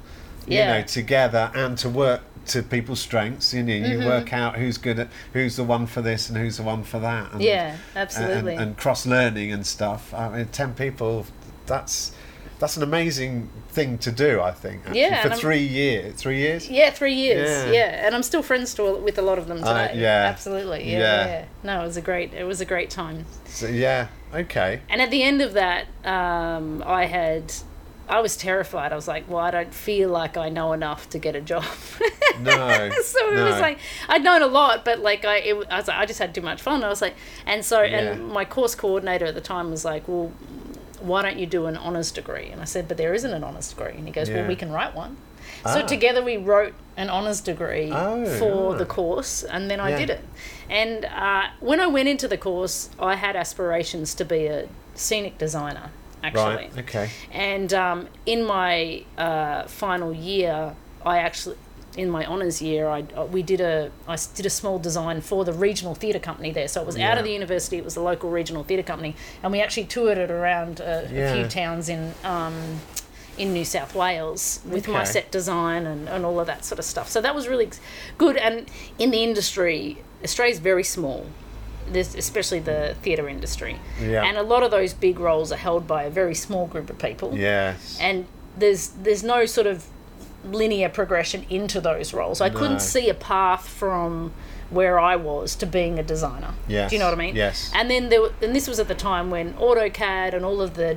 you 0.47 0.59
Yeah. 0.59 0.79
know, 0.79 0.83
together 0.83 1.51
and 1.55 1.79
to 1.79 1.89
work 1.89 2.21
to 2.47 2.63
people's 2.63 3.01
strengths, 3.01 3.53
you 3.55 3.63
know, 3.63 3.73
you 3.75 3.99
Mm-hmm. 3.99 4.07
work 4.07 4.33
out 4.33 4.57
who's 4.57 4.79
good 4.79 4.99
at 4.99 5.09
who's 5.33 5.57
the 5.57 5.65
one 5.65 5.87
for 5.87 6.01
this 6.03 6.29
and 6.29 6.39
who's 6.39 6.57
the 6.57 6.63
one 6.63 6.83
for 6.83 6.99
that. 7.01 7.33
And, 7.33 7.43
yeah 7.43 7.77
absolutely 7.95 8.55
and 8.57 8.77
cross 8.77 9.07
learning 9.07 9.53
and 9.53 9.67
stuff. 9.67 10.13
I 10.15 10.29
mean, 10.29 10.47
10 10.47 10.75
people, 10.75 11.27
that's 11.67 12.13
that's 12.59 12.77
an 12.77 12.83
amazing 12.83 13.49
thing 13.71 13.97
to 13.99 14.13
do, 14.13 14.41
I 14.43 14.51
think. 14.51 14.83
Actually, 14.83 15.01
Yeah, 15.01 15.23
For 15.23 15.35
three 15.35 15.63
years. 15.67 16.15
Three 16.17 16.39
years? 16.41 16.69
Yeah, 16.69 16.91
three 16.91 17.15
years. 17.15 17.49
Yeah. 17.49 17.73
Yeah. 17.73 18.07
and 18.07 18.15
I'm 18.15 18.23
still 18.23 18.43
friends 18.43 18.75
to, 18.75 18.97
with 18.97 19.17
a 19.19 19.23
lot 19.23 19.39
of 19.39 19.47
them 19.49 19.65
Uh, 19.65 19.89
today. 19.89 20.01
yeah. 20.01 20.27
absolutely. 20.29 20.85
Yeah, 20.93 20.99
Yeah. 20.99 21.27
yeah, 21.27 21.45
No, 21.63 21.81
it 21.81 21.87
was 21.87 21.97
a 21.97 22.03
great. 22.03 22.35
It 22.35 22.45
was 22.45 22.61
a 22.61 22.67
great 22.67 22.91
time. 22.91 23.25
So, 23.47 23.67
yeah. 23.67 24.09
Okay. 24.35 24.81
And 24.91 25.01
at 25.01 25.11
the 25.11 25.23
end 25.23 25.41
of 25.41 25.55
that, 25.55 25.87
um, 26.05 26.83
I 26.87 27.07
had. 27.07 27.53
I 28.11 28.21
was 28.21 28.37
terrified. 28.37 28.93
I 28.93 28.97
was 28.97 29.09
like, 29.09 29.25
"Well, 29.29 29.39
I 29.39 29.51
don't 29.51 29.73
feel 29.73 30.09
like 30.11 30.37
I 30.37 30.49
know 30.49 30.73
enough 30.73 31.09
to 31.11 31.19
get 31.19 31.35
a 31.37 31.41
job." 31.41 31.65
No. 32.41 32.91
so 33.05 33.33
it 33.33 33.35
no. 33.37 33.45
was 33.45 33.61
like 33.61 33.79
I'd 34.09 34.23
known 34.25 34.41
a 34.41 34.47
lot, 34.47 34.85
but 34.85 35.01
like 35.01 35.25
I, 35.27 35.37
it, 35.39 35.55
I 35.71 35.77
was 35.79 35.89
like, 35.89 35.99
I 35.99 36.07
just 36.07 36.19
had 36.19 36.35
too 36.35 36.41
much 36.41 36.63
fun. 36.63 36.83
I 36.83 36.89
was 36.89 37.03
like, 37.03 37.15
and 37.45 37.63
so, 37.65 37.83
Yeah. 37.83 37.99
and 38.13 38.29
my 38.29 38.45
course 38.47 38.75
coordinator 38.75 39.27
at 39.27 39.35
the 39.35 39.41
time 39.43 39.71
was 39.71 39.85
like, 39.85 40.09
"Well, 40.09 40.33
why 41.01 41.21
don't 41.23 41.39
you 41.39 41.45
do 41.47 41.67
an 41.67 41.77
honours 41.77 42.11
degree?" 42.13 42.49
And 42.51 42.61
I 42.63 42.65
said, 42.65 42.89
"But 42.89 42.97
there 42.97 43.13
isn't 43.13 43.33
an 43.33 43.45
honours 43.45 43.69
degree." 43.69 43.93
And 43.97 44.07
he 44.07 44.13
goes, 44.13 44.29
Yeah. 44.29 44.37
"Well, 44.37 44.49
we 44.49 44.57
can 44.57 44.71
write 44.73 44.95
one." 44.95 45.17
So 45.65 45.81
Ah. 45.81 45.87
together 45.87 46.23
we 46.23 46.37
wrote 46.39 46.73
an 46.97 47.11
honours 47.11 47.41
degree 47.43 47.91
Oh, 47.93 48.25
for 48.39 48.71
right. 48.71 48.79
the 48.79 48.87
course, 48.87 49.43
and 49.43 49.71
then 49.71 49.81
I 49.81 49.91
Yeah. 49.91 49.99
did 49.99 50.11
it. 50.11 50.25
And 50.71 51.05
uh, 51.05 51.49
when 51.61 51.79
I 51.81 51.89
went 51.89 52.09
into 52.09 52.27
the 52.29 52.39
course, 52.39 52.89
I 52.99 53.17
had 53.17 53.37
aspirations 53.37 54.15
to 54.15 54.25
be 54.25 54.47
a 54.47 54.69
scenic 54.95 55.37
designer, 55.37 55.91
actually. 56.23 56.55
Right. 56.55 56.79
Okay. 56.79 57.11
And 57.33 57.73
um, 57.73 58.09
in 58.27 58.45
my 58.45 59.05
uh, 59.19 59.65
final 59.65 60.13
year, 60.13 60.75
I 61.05 61.19
actually, 61.19 61.57
in 61.97 62.11
my 62.11 62.25
honours 62.27 62.63
year, 62.63 62.89
I 62.89 63.05
uh, 63.17 63.25
we 63.25 63.43
did 63.43 63.61
a 63.61 63.91
I 64.07 64.17
did 64.35 64.47
a 64.47 64.51
small 64.51 64.79
design 64.79 65.21
for 65.21 65.45
the 65.45 65.53
regional 65.53 65.95
theatre 65.95 66.19
company 66.19 66.53
there. 66.53 66.69
So 66.69 66.81
it 66.81 66.87
was 66.87 66.99
out 66.99 67.19
of 67.19 67.25
the 67.25 67.33
university. 67.33 67.77
It 67.79 67.85
was 67.85 67.95
the 67.95 68.03
local 68.03 68.31
regional 68.31 68.65
theatre 68.65 68.83
company, 68.83 69.17
and 69.43 69.53
we 69.53 69.61
actually 69.61 69.87
toured 69.87 70.19
it 70.19 70.31
around 70.31 70.81
a, 70.81 71.05
a 71.05 71.35
few 71.35 71.49
towns 71.49 71.89
in. 71.89 72.15
Um, 72.25 72.81
in 73.39 73.55
New 73.55 73.65
South 73.65 73.95
Wales 73.95 74.61
with 74.67 74.87
my 74.87 75.03
set 75.03 75.31
design 75.31 75.87
and, 75.87 76.09
and 76.11 76.27
all 76.27 76.39
of 76.41 76.47
that 76.47 76.63
sort 76.63 76.79
of 76.79 76.85
stuff. 76.85 77.09
So 77.09 77.23
that 77.23 77.35
was 77.35 77.49
really 77.49 77.71
good. 78.19 78.37
And 78.37 78.69
in 78.99 79.13
the 79.13 79.23
industry, 79.23 80.03
Australia's 80.23 80.59
very 80.59 80.85
small, 80.85 81.25
this, 81.89 82.15
especially 82.15 82.59
the 82.61 82.97
theatre 83.03 83.29
industry. 83.29 83.79
Yeah. 84.01 84.25
And 84.25 84.37
a 84.37 84.43
lot 84.43 84.63
of 84.63 84.71
those 84.71 84.93
big 84.95 85.19
roles 85.19 85.51
are 85.53 85.57
held 85.57 85.87
by 85.87 86.05
a 86.05 86.11
very 86.11 86.35
small 86.35 86.67
group 86.67 86.91
of 86.91 86.99
people 86.99 87.37
Yes. 87.37 87.99
and 88.01 88.27
there's 88.57 88.89
there's 88.89 89.23
no 89.23 89.47
sort 89.47 89.67
of 89.67 89.87
linear 90.45 90.89
progression 90.89 91.45
into 91.51 91.81
those 91.81 92.13
roles. 92.15 92.41
I 92.41 92.49
No. 92.49 92.59
couldn't 92.59 92.81
see 92.81 93.09
a 93.09 93.15
path 93.15 93.69
from 93.69 94.33
where 94.71 94.99
I 94.99 95.17
was 95.17 95.55
to 95.57 95.67
being 95.67 95.99
a 95.99 96.03
designer. 96.03 96.55
Yes. 96.69 96.91
Do 96.91 96.97
you 96.97 97.01
know 97.01 97.07
what 97.07 97.15
I 97.15 97.19
mean? 97.19 97.37
Yes. 97.37 97.71
And 97.75 97.91
then 97.91 98.09
there, 98.09 98.21
were- 98.23 98.33
and 98.41 98.55
this 98.55 98.67
was 98.69 98.79
at 98.81 98.89
the 98.89 98.95
time 98.95 99.31
when 99.31 99.55
AutoCAD 99.55 100.33
and 100.35 100.45
all 100.45 100.61
of 100.63 100.75
the 100.75 100.97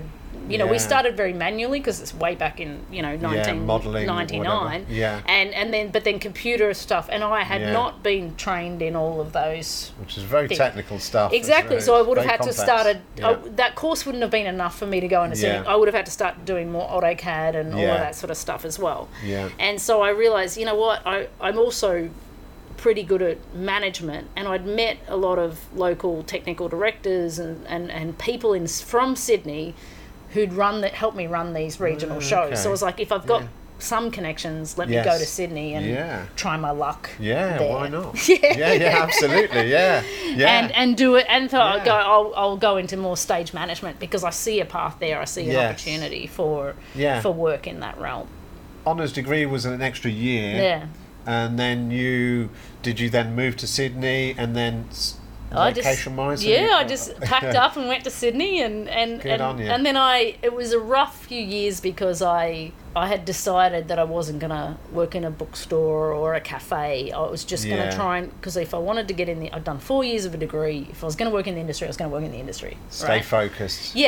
you 0.53 0.59
know, 0.59 0.67
we 0.67 0.77
started 0.79 1.17
very 1.17 1.33
manually 1.33 1.79
because 1.79 1.99
it's 1.99 2.13
way 2.13 2.35
back 2.35 2.59
in 2.59 2.79
you 2.91 3.01
know 3.01 3.15
1999, 3.17 4.39
whatever. 4.45 4.85
Yeah. 4.91 5.21
and 5.27 5.53
and 5.53 5.73
then 5.73 5.89
but 5.89 6.03
then 6.03 6.19
computer 6.19 6.73
stuff, 6.73 7.09
and 7.11 7.23
I 7.23 7.41
had 7.43 7.61
Yeah. 7.61 7.71
not 7.73 8.03
been 8.03 8.35
trained 8.35 8.81
in 8.81 8.95
all 8.95 9.19
of 9.19 9.33
those 9.33 9.91
Which 9.99 10.17
is 10.17 10.23
very 10.23 10.47
thing. 10.47 10.57
technical 10.57 10.99
stuff. 10.99 11.33
Exactly. 11.33 11.79
So 11.81 11.95
I 11.95 12.01
would 12.01 12.17
have 12.17 12.25
had 12.27 12.41
to 12.43 12.53
complex. 12.53 12.61
start 12.61 12.85
a 12.87 12.99
Yeah. 13.17 13.29
I- 13.31 13.49
that 13.55 13.75
course 13.75 14.05
wouldn't 14.05 14.21
have 14.21 14.31
been 14.31 14.45
enough 14.47 14.77
for 14.77 14.85
me 14.85 14.99
to 14.99 15.07
go 15.07 15.23
into 15.23 15.37
Yeah. 15.37 15.63
I 15.67 15.75
would 15.75 15.87
have 15.87 15.95
had 15.95 16.05
to 16.05 16.11
start 16.11 16.45
doing 16.45 16.71
more 16.71 16.87
AutoCAD 16.89 17.55
and 17.55 17.73
all 17.73 17.81
of 17.81 17.99
that 17.99 18.15
sort 18.15 18.29
of 18.29 18.37
stuff 18.37 18.63
as 18.65 18.77
well. 18.77 19.07
Yeah. 19.25 19.49
And 19.59 19.81
so 19.81 20.01
I 20.01 20.09
realized, 20.09 20.57
you 20.57 20.65
know 20.65 20.75
what, 20.75 21.01
I, 21.05 21.27
I'm 21.41 21.57
also 21.57 22.09
pretty 22.77 23.03
good 23.03 23.21
at 23.21 23.37
management 23.55 24.27
and 24.35 24.47
I'd 24.47 24.65
met 24.65 24.97
a 25.07 25.15
lot 25.15 25.39
of 25.39 25.59
local 25.75 26.21
technical 26.23 26.67
directors 26.67 27.39
and, 27.39 27.65
and, 27.67 27.89
and 27.91 28.17
people 28.17 28.53
in 28.53 28.67
from 28.67 29.15
Sydney 29.15 29.73
who'd 30.33 30.53
run 30.53 30.81
that 30.81 30.93
helped 30.93 31.15
me 31.17 31.27
run 31.27 31.53
these 31.53 31.79
regional 31.79 32.19
shows. 32.19 32.31
Ah, 32.33 32.43
okay. 32.47 32.55
So 32.55 32.69
I 32.69 32.71
was 32.71 32.81
like, 32.81 32.99
if 32.99 33.11
I've 33.11 33.25
got 33.25 33.41
Yeah. 33.43 33.47
some 33.79 34.11
connections, 34.11 34.77
let 34.77 34.87
me 34.89 34.95
go 34.95 35.17
to 35.17 35.25
Sydney 35.25 35.73
and 35.75 35.85
Yeah. 35.85 36.25
try 36.35 36.57
my 36.57 36.71
luck. 36.71 37.09
Yeah, 37.19 37.57
there. 37.57 37.71
why 37.73 37.87
not? 37.89 38.27
Yeah. 38.29 38.57
yeah, 38.57 38.73
yeah, 38.73 39.03
absolutely. 39.03 39.69
Yeah. 39.71 40.03
Yeah. 40.35 40.59
and 40.59 40.71
and 40.71 40.97
do 40.97 41.15
it 41.15 41.25
and 41.29 41.51
so 41.51 41.59
I'll 41.59 41.83
go 41.85 41.91
I'll, 41.91 42.33
I'll 42.35 42.57
go 42.57 42.77
into 42.77 42.97
more 42.97 43.15
stage 43.17 43.53
management 43.53 43.99
because 43.99 44.23
I 44.23 44.31
see 44.31 44.59
a 44.59 44.65
path 44.65 44.95
there 44.99 45.19
I 45.21 45.25
see 45.25 45.43
an 45.45 45.51
Yes. 45.51 45.71
opportunity 45.71 46.25
for 46.27 46.75
Yeah. 46.95 47.21
for 47.21 47.31
work 47.31 47.67
in 47.67 47.79
that 47.81 47.97
realm 47.99 48.27
honours 48.85 49.13
degree 49.13 49.45
was 49.45 49.65
an 49.65 49.81
extra 49.81 50.09
year. 50.11 50.55
yeah 50.55 50.85
And 51.25 51.57
then 51.59 51.91
you 51.91 52.49
did 52.81 52.99
you 52.99 53.09
then 53.09 53.35
move 53.35 53.55
to 53.57 53.67
Sydney 53.67 54.33
and 54.37 54.55
then 54.55 54.85
s- 54.89 55.15
I 55.53 55.71
just 55.71 56.05
yeah 56.41 56.69
I 56.75 56.83
just 56.83 57.15
packed 57.21 57.55
up 57.55 57.75
and 57.77 57.87
went 57.87 58.03
to 58.05 58.09
Sydney 58.09 58.61
and 58.61 58.89
and 58.89 59.21
Good 59.21 59.39
and, 59.41 59.59
and 59.61 59.85
then 59.85 59.97
I 59.97 60.35
it 60.41 60.53
was 60.53 60.71
a 60.71 60.79
rough 60.79 61.25
few 61.25 61.41
years 61.41 61.79
because 61.79 62.21
I 62.21 62.71
I 62.95 63.07
had 63.07 63.25
decided 63.25 63.87
that 63.87 63.97
I 63.99 64.03
wasn't 64.03 64.39
gonna 64.39 64.77
work 64.91 65.15
in 65.15 65.23
a 65.23 65.31
bookstore 65.31 66.11
or 66.11 66.35
a 66.35 66.41
cafe 66.41 67.11
I 67.11 67.19
was 67.21 67.43
just 67.43 67.63
gonna 67.67 67.85
Yeah. 67.85 67.95
try 67.95 68.17
and 68.19 68.31
because 68.39 68.57
if 68.57 68.73
I 68.73 68.77
wanted 68.79 69.07
to 69.07 69.13
get 69.13 69.29
in 69.29 69.39
the 69.39 69.51
I'd 69.51 69.63
done 69.63 69.79
four 69.79 70.03
years 70.03 70.25
of 70.25 70.33
a 70.33 70.37
degree 70.37 70.87
if 70.91 71.03
I 71.03 71.05
was 71.05 71.15
gonna 71.15 71.31
work 71.31 71.47
in 71.47 71.55
the 71.55 71.61
industry 71.61 71.87
I 71.87 71.89
was 71.89 71.97
gonna 71.97 72.11
work 72.11 72.23
in 72.23 72.31
the 72.31 72.39
industry 72.39 72.77
Stay 72.89 73.07
right? 73.07 73.25
focused. 73.25 73.95
Yeah, 73.95 74.07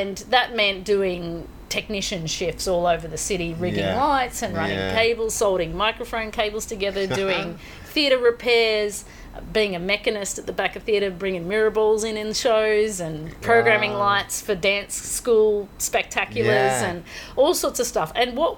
and 0.00 0.18
that 0.30 0.54
meant 0.54 0.84
doing 0.84 1.48
technician 1.68 2.26
shifts 2.28 2.68
all 2.68 2.86
over 2.86 3.08
the 3.08 3.18
city, 3.18 3.52
rigging 3.54 3.80
Yeah. 3.80 4.02
lights 4.02 4.40
and 4.42 4.54
running 4.54 4.78
Yeah. 4.78 4.94
cables, 4.94 5.34
soldering 5.34 5.76
microphone 5.76 6.30
cables 6.30 6.64
together, 6.64 7.06
doing 7.22 7.58
theatre 7.86 8.18
repairs, 8.18 9.04
being 9.52 9.74
a 9.74 9.80
mechanist 9.80 10.38
at 10.38 10.46
the 10.46 10.52
back 10.52 10.76
of 10.76 10.82
theatre, 10.84 11.10
bringing 11.10 11.48
mirror 11.48 11.70
balls 11.70 12.04
in 12.04 12.16
in 12.16 12.32
shows, 12.32 13.00
and 13.00 13.38
programming 13.40 13.92
Wow. 13.92 13.98
lights 14.00 14.40
for 14.40 14.54
dance 14.54 14.94
school 14.94 15.68
spectaculars 15.78 16.44
Yeah. 16.46 16.84
and 16.86 17.04
all 17.36 17.54
sorts 17.54 17.80
of 17.80 17.86
stuff. 17.86 18.12
And 18.14 18.36
what 18.36 18.56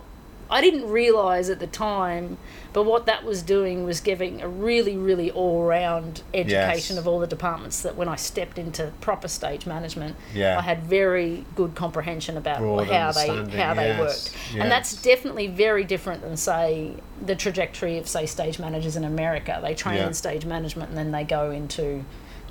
I 0.51 0.61
didn't 0.61 0.89
realise 0.91 1.51
at 1.51 1.61
the 1.61 1.67
time, 1.67 2.39
but 2.73 2.85
what 2.85 3.07
that 3.07 3.25
was 3.25 3.43
doing 3.43 3.85
was 3.85 4.01
giving 4.01 4.43
a 4.43 4.49
really, 4.49 4.97
really 4.97 5.31
all 5.31 5.65
round 5.65 6.23
education 6.35 6.97
Yes. 6.97 6.99
of 6.99 7.09
all 7.09 7.19
the 7.19 7.27
departments 7.27 7.83
that 7.83 7.97
when 7.97 8.09
I 8.09 8.17
stepped 8.17 8.59
into 8.59 8.93
proper 9.01 9.29
stage 9.29 9.67
management, 9.67 10.17
Yeah. 10.35 10.59
I 10.59 10.63
had 10.63 10.83
very 10.85 11.45
good 11.55 11.75
comprehension 11.75 12.37
about 12.37 12.59
Broad 12.59 12.89
how 12.89 13.13
they 13.13 13.29
how 13.59 13.75
they 13.75 13.89
yes, 13.89 13.99
worked. 13.99 14.37
yes. 14.55 14.63
And 14.63 14.71
that's 14.71 14.93
definitely 15.03 15.47
very 15.47 15.85
different 15.85 16.23
than 16.23 16.37
say 16.37 16.95
the 17.25 17.35
trajectory 17.35 17.99
of 17.99 18.07
say 18.09 18.27
stage 18.27 18.59
managers 18.59 18.97
in 18.97 19.05
America. 19.05 19.59
They 19.63 19.75
train 19.75 19.97
Yeah. 19.97 20.07
in 20.09 20.15
stage 20.15 20.45
management 20.45 20.91
and 20.91 20.99
then 20.99 21.11
they 21.11 21.25
go 21.25 21.51
into 21.51 22.05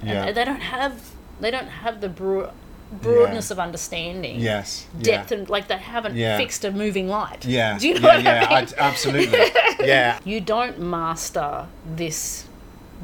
Yeah. 0.04 0.26
and 0.26 0.36
they 0.38 0.46
don't 0.46 0.62
have 0.62 0.94
they 1.40 1.52
don't 1.52 1.68
have 1.68 2.02
the 2.02 2.10
broad, 2.10 2.52
broadness 2.92 3.52
of 3.52 3.60
understanding 3.60 4.40
Yes. 4.40 4.86
depth 5.02 5.32
yeah. 5.32 5.38
and 5.38 5.50
like 5.50 5.68
they 5.68 5.78
haven't 5.78 6.16
Yeah. 6.16 6.38
fixed 6.38 6.64
a 6.64 6.72
moving 6.72 7.08
light. 7.10 7.46
Yeah. 7.46 7.78
Do 7.80 7.88
you 7.90 8.00
know 8.00 8.08
yeah, 8.08 8.16
what 8.16 8.24
yeah, 8.24 8.36
I 8.36 8.40
mean? 8.50 8.58
I'd- 8.58 8.74
absolutely. 8.78 9.40
yeah. 9.86 10.20
You 10.24 10.40
don't 10.42 10.80
master 10.80 11.68
this 11.96 12.48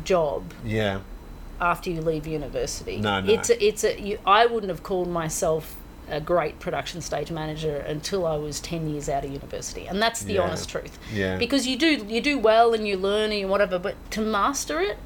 job 0.04 0.54
Yeah. 0.66 1.00
after 1.60 1.90
you 1.90 2.02
leave 2.02 2.26
university. 2.28 2.98
No, 2.98 3.20
no. 3.22 3.34
It's 3.34 3.50
a, 3.50 3.64
it's 3.66 3.84
a 3.84 4.00
you, 4.00 4.20
I 4.26 4.46
wouldn't 4.46 4.70
have 4.70 4.84
called 4.84 5.10
myself 5.10 5.76
a 6.10 6.20
great 6.20 6.60
production 6.60 7.00
stage 7.02 7.32
manager 7.32 7.78
until 7.78 8.26
I 8.26 8.36
was 8.36 8.60
10 8.60 8.90
years 8.90 9.08
out 9.08 9.24
of 9.24 9.32
university. 9.32 9.86
And 9.88 10.02
that's 10.02 10.22
the 10.22 10.34
Yeah. 10.34 10.42
honest 10.42 10.70
truth. 10.70 10.98
Yeah. 11.14 11.38
Because 11.38 11.66
you 11.68 11.78
do 11.78 12.06
you 12.08 12.22
do 12.22 12.38
well 12.40 12.74
and 12.74 12.88
you 12.88 12.98
learn 12.98 13.32
and 13.32 13.50
whatever, 13.50 13.80
but 13.80 13.96
to 14.12 14.22
master 14.22 14.80
it 14.82 14.98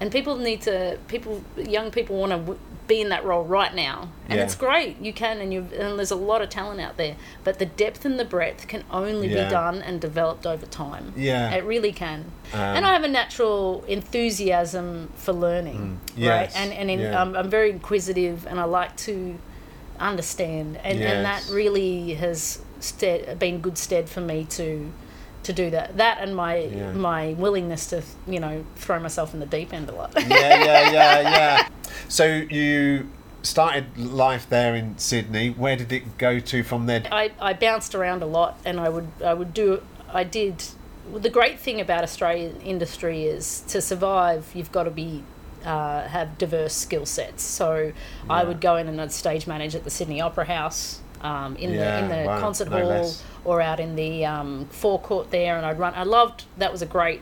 and 0.00 0.10
people 0.10 0.36
need 0.36 0.62
to 0.62 0.98
people 1.08 1.42
young 1.56 1.90
people 1.90 2.16
want 2.16 2.32
to 2.32 2.38
w- 2.38 2.58
be 2.88 3.00
in 3.00 3.08
that 3.10 3.24
role 3.24 3.44
right 3.44 3.72
now. 3.72 4.08
And 4.28 4.38
Yeah. 4.38 4.44
it's 4.44 4.56
great. 4.56 5.00
You 5.00 5.12
can 5.12 5.40
and 5.40 5.52
you 5.54 5.68
and 5.78 5.96
there's 5.96 6.10
a 6.10 6.16
lot 6.16 6.42
of 6.42 6.48
talent 6.48 6.80
out 6.80 6.96
there, 6.96 7.14
but 7.44 7.58
the 7.60 7.66
depth 7.66 8.04
and 8.04 8.18
the 8.18 8.24
breadth 8.24 8.66
can 8.66 8.82
only 8.90 9.28
Yeah. 9.28 9.44
be 9.44 9.50
done 9.50 9.80
and 9.80 10.00
developed 10.00 10.44
over 10.44 10.66
time. 10.66 11.12
Yeah. 11.16 11.50
It 11.54 11.62
really 11.64 11.92
can. 11.92 12.32
Um, 12.52 12.58
and 12.60 12.84
I 12.86 12.92
have 12.92 13.04
a 13.04 13.08
natural 13.08 13.84
enthusiasm 13.86 15.10
for 15.14 15.32
learning, 15.32 16.00
Mm. 16.00 16.10
Yes, 16.16 16.28
right? 16.54 16.60
And 16.62 16.72
and 16.72 16.90
in, 16.90 17.00
yeah. 17.00 17.20
um, 17.22 17.36
I'm 17.36 17.48
very 17.50 17.70
inquisitive, 17.70 18.44
and 18.46 18.58
I 18.58 18.64
like 18.64 18.96
to 19.08 19.36
understand, 19.98 20.78
and, 20.82 21.00
and 21.00 21.24
that 21.24 21.46
really 21.50 22.14
has 22.14 22.60
stead, 22.80 23.38
been 23.38 23.60
good 23.60 23.76
stead 23.78 24.08
for 24.08 24.20
me 24.20 24.44
to 24.50 24.90
to 25.44 25.52
do 25.52 25.70
that. 25.70 25.96
That 25.96 26.18
and 26.20 26.34
my 26.36 26.56
Yeah. 26.56 26.92
my 26.92 27.32
willingness 27.34 27.86
to 27.88 28.02
you 28.26 28.40
know 28.40 28.64
throw 28.76 28.98
myself 29.00 29.34
in 29.34 29.40
the 29.40 29.46
deep 29.46 29.72
end 29.72 29.88
a 29.88 29.92
lot. 29.92 30.12
yeah, 30.16 30.26
yeah, 30.64 30.90
yeah, 30.90 31.20
yeah. 31.20 31.68
So 32.08 32.24
you 32.26 33.08
started 33.42 33.96
life 33.96 34.48
there 34.50 34.74
in 34.74 34.98
Sydney. 34.98 35.50
Where 35.50 35.76
did 35.76 35.90
it 35.92 36.18
go 36.18 36.40
to 36.40 36.62
from 36.62 36.86
there? 36.86 37.02
I, 37.10 37.30
I 37.40 37.54
bounced 37.54 37.94
around 37.94 38.22
a 38.22 38.26
lot 38.26 38.58
and 38.64 38.78
I 38.78 38.88
would 38.88 39.08
I 39.24 39.32
would 39.34 39.54
do 39.54 39.82
I 40.12 40.24
did 40.24 40.62
the 41.14 41.30
great 41.30 41.58
thing 41.58 41.80
about 41.80 42.04
Australian 42.04 42.60
industry 42.60 43.24
is 43.24 43.60
to 43.68 43.80
survive 43.80 44.50
you've 44.54 44.70
got 44.72 44.84
to 44.84 44.90
be 44.90 45.24
uh, 45.64 46.06
have 46.08 46.38
diverse 46.38 46.74
skill 46.74 47.04
sets 47.06 47.42
so 47.42 47.92
I 48.28 48.44
would 48.44 48.60
go 48.60 48.76
in 48.76 48.88
and 48.88 49.00
I'd 49.00 49.12
stage 49.12 49.46
manage 49.46 49.74
at 49.74 49.84
the 49.84 49.90
Sydney 49.90 50.20
Opera 50.20 50.44
House 50.46 51.00
um, 51.22 51.56
in 51.56 51.72
Yeah, 51.74 52.00
the 52.00 52.04
in 52.16 52.22
the 52.22 52.26
wow, 52.28 52.40
concert 52.40 52.68
no 52.70 52.78
hall 52.78 52.88
less. 52.88 53.22
or 53.44 53.60
out 53.60 53.80
in 53.80 53.96
the 53.96 54.24
um, 54.26 54.66
forecourt 54.70 55.30
there 55.30 55.56
and 55.56 55.64
I'd 55.66 55.78
run 55.78 55.94
I 55.94 56.02
loved 56.04 56.44
that 56.58 56.72
was 56.72 56.82
a 56.82 56.86
great 56.86 57.20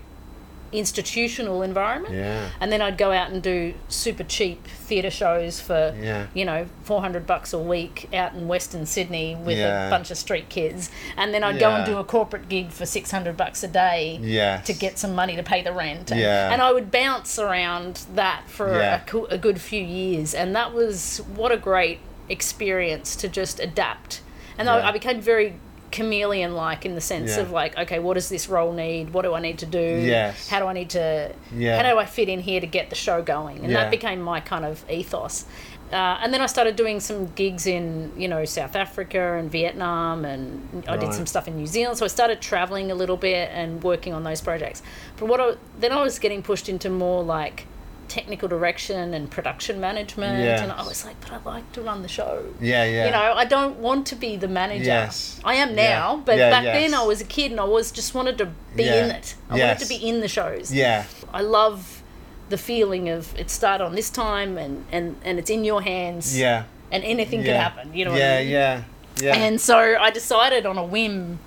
institutional 0.71 1.63
environment 1.63 2.15
Yeah, 2.15 2.51
and 2.61 2.71
then 2.71 2.83
I'd 2.83 2.99
go 2.99 3.11
out 3.11 3.31
and 3.31 3.43
do 3.43 3.73
super 3.89 4.23
cheap 4.23 4.67
theatre 4.67 5.11
shows 5.11 5.61
for 5.61 5.97
yeah, 5.99 6.27
you 6.35 6.45
know, 6.45 6.67
400 6.83 7.27
bucks 7.27 7.53
a 7.55 7.59
week 7.59 8.09
out 8.13 8.35
in 8.35 8.49
Western 8.49 8.85
Sydney 8.87 9.35
with 9.35 9.57
Yeah. 9.59 9.87
a 9.87 9.91
bunch 9.91 10.11
of 10.11 10.19
street 10.19 10.51
kids. 10.51 10.91
And 11.17 11.33
then 11.33 11.43
I'd 11.43 11.59
go 11.59 11.71
and 11.71 11.87
do 11.87 11.97
a 11.97 12.05
corporate 12.05 12.49
gig 12.49 12.71
for 12.71 12.85
600 12.87 13.35
bucks 13.37 13.63
a 13.63 13.69
day 13.69 14.19
yeah. 14.21 14.59
to 14.63 14.73
get 14.75 14.99
some 14.99 15.15
money 15.15 15.37
to 15.37 15.43
pay 15.43 15.63
the 15.63 15.73
rent. 15.73 16.11
And, 16.11 16.21
Yeah. 16.21 16.53
and 16.53 16.61
I 16.61 16.73
would 16.73 16.91
bounce 16.91 17.39
around 17.39 18.03
that 18.15 18.43
for 18.47 18.79
a, 18.79 19.03
a 19.31 19.39
good 19.39 19.61
few 19.61 19.83
years. 19.83 20.35
And 20.35 20.55
that 20.55 20.75
was 20.75 21.23
what 21.35 21.51
a 21.51 21.57
great 21.57 22.01
experience 22.29 23.17
to 23.17 23.29
just 23.29 23.61
adapt. 23.61 24.23
And 24.59 24.67
Yeah. 24.67 24.75
I, 24.77 24.89
I 24.89 24.93
became 24.93 25.21
very 25.21 25.55
chameleon 25.91 26.55
like 26.55 26.85
in 26.85 26.95
the 26.95 27.01
sense 27.01 27.31
Yeah. 27.37 27.43
of 27.45 27.51
like 27.51 27.79
okay 27.79 27.99
what 27.99 28.13
does 28.15 28.29
this 28.29 28.47
role 28.47 28.75
need 28.75 29.09
what 29.15 29.23
do 29.23 29.33
i 29.33 29.41
need 29.41 29.59
to 29.61 29.65
do 29.65 29.79
Yes. 30.05 30.47
how 30.47 30.59
do 30.61 30.67
i 30.67 30.75
need 30.75 30.91
to 30.91 31.33
Yeah. 31.57 31.83
how 31.83 31.91
do 31.91 31.99
i 31.99 32.05
fit 32.05 32.29
in 32.29 32.41
here 32.41 32.61
to 32.61 32.67
get 32.67 32.91
the 32.91 32.95
show 32.95 33.23
going 33.23 33.61
and 33.61 33.71
Yeah. 33.71 33.85
that 33.85 33.91
became 33.91 34.21
my 34.21 34.41
kind 34.41 34.67
of 34.67 34.85
ethos 34.91 35.47
uh, 35.91 36.19
and 36.23 36.35
then 36.35 36.43
I 36.43 36.47
started 36.47 36.77
doing 36.77 37.01
some 37.01 37.29
gigs 37.29 37.67
in, 37.67 38.13
you 38.15 38.29
know, 38.29 38.45
South 38.45 38.77
Africa 38.77 39.37
and 39.39 39.51
Vietnam, 39.51 40.27
and 40.27 40.85
I 40.87 40.99
did 40.99 41.15
some 41.15 41.25
stuff 41.25 41.49
in 41.49 41.57
New 41.57 41.67
Zealand. 41.67 41.97
So 41.97 42.05
I 42.05 42.09
started 42.09 42.43
traveling 42.43 42.91
a 42.91 42.95
little 42.95 43.17
bit 43.17 43.49
and 43.55 43.83
working 43.83 44.13
on 44.13 44.23
those 44.23 44.43
projects. 44.43 44.83
But 45.17 45.29
what 45.31 45.41
I, 45.41 45.55
then 45.81 45.93
I 45.93 46.03
was 46.03 46.19
getting 46.19 46.43
pushed 46.43 46.69
into 46.69 46.91
more 46.91 47.23
like 47.25 47.65
technical 48.09 48.49
direction 48.49 49.15
and 49.15 49.31
production 49.31 49.81
management, 49.81 50.43
Yes. 50.43 50.61
and 50.63 50.73
I 50.73 50.83
was 50.83 51.05
like, 51.05 51.21
but 51.21 51.33
I 51.33 51.39
like 51.45 51.71
to 51.73 51.83
run 51.83 52.03
the 52.03 52.09
show. 52.09 52.45
yeah, 52.61 52.85
yeah. 52.85 53.07
You 53.07 53.11
know, 53.13 53.33
I 53.35 53.45
don't 53.45 53.77
want 53.79 54.07
to 54.09 54.17
be 54.17 54.37
the 54.37 54.49
manager. 54.49 54.85
Yes. 54.85 55.41
I 55.45 55.55
am 55.55 55.71
Yeah. 55.77 55.89
now, 55.99 56.23
but 56.25 56.37
Yeah, 56.39 56.51
back 56.51 56.65
yes. 56.65 56.77
then 56.77 56.95
I 57.01 57.05
was 57.05 57.21
a 57.21 57.25
kid 57.25 57.51
and 57.53 57.61
I 57.61 57.65
was 57.65 57.91
just 57.93 58.15
wanted 58.15 58.39
to 58.39 58.47
be 58.75 58.85
Yeah. 58.85 59.05
in 59.05 59.11
it. 59.11 59.35
I 59.51 59.57
Yes. 59.57 59.67
wanted 59.81 59.83
to 59.85 59.89
be 60.01 60.09
in 60.09 60.21
the 60.21 60.29
shows. 60.29 60.73
yeah, 60.73 61.05
I 61.33 61.43
love 61.43 62.03
the 62.49 62.59
feeling 62.59 63.09
of 63.11 63.39
it 63.39 63.51
started 63.51 63.85
on 63.85 63.95
this 63.95 64.09
time 64.11 64.57
and, 64.57 64.85
and, 64.91 65.17
and 65.25 65.39
it's 65.39 65.51
in 65.51 65.65
your 65.65 65.83
hands 65.83 66.39
yeah. 66.39 66.65
and 66.91 67.05
anything 67.05 67.41
yeah. 67.41 67.47
could 67.47 67.57
happen. 67.57 67.95
You 67.95 68.07
know 68.07 68.15
yeah, 68.17 68.37
I 68.37 68.41
mean? 68.41 68.49
yeah, 68.51 68.83
yeah. 69.21 69.37
And 69.37 69.61
so 69.61 69.77
I 70.01 70.11
decided 70.11 70.65
on 70.65 70.79
a 70.79 70.85
whim 70.85 71.39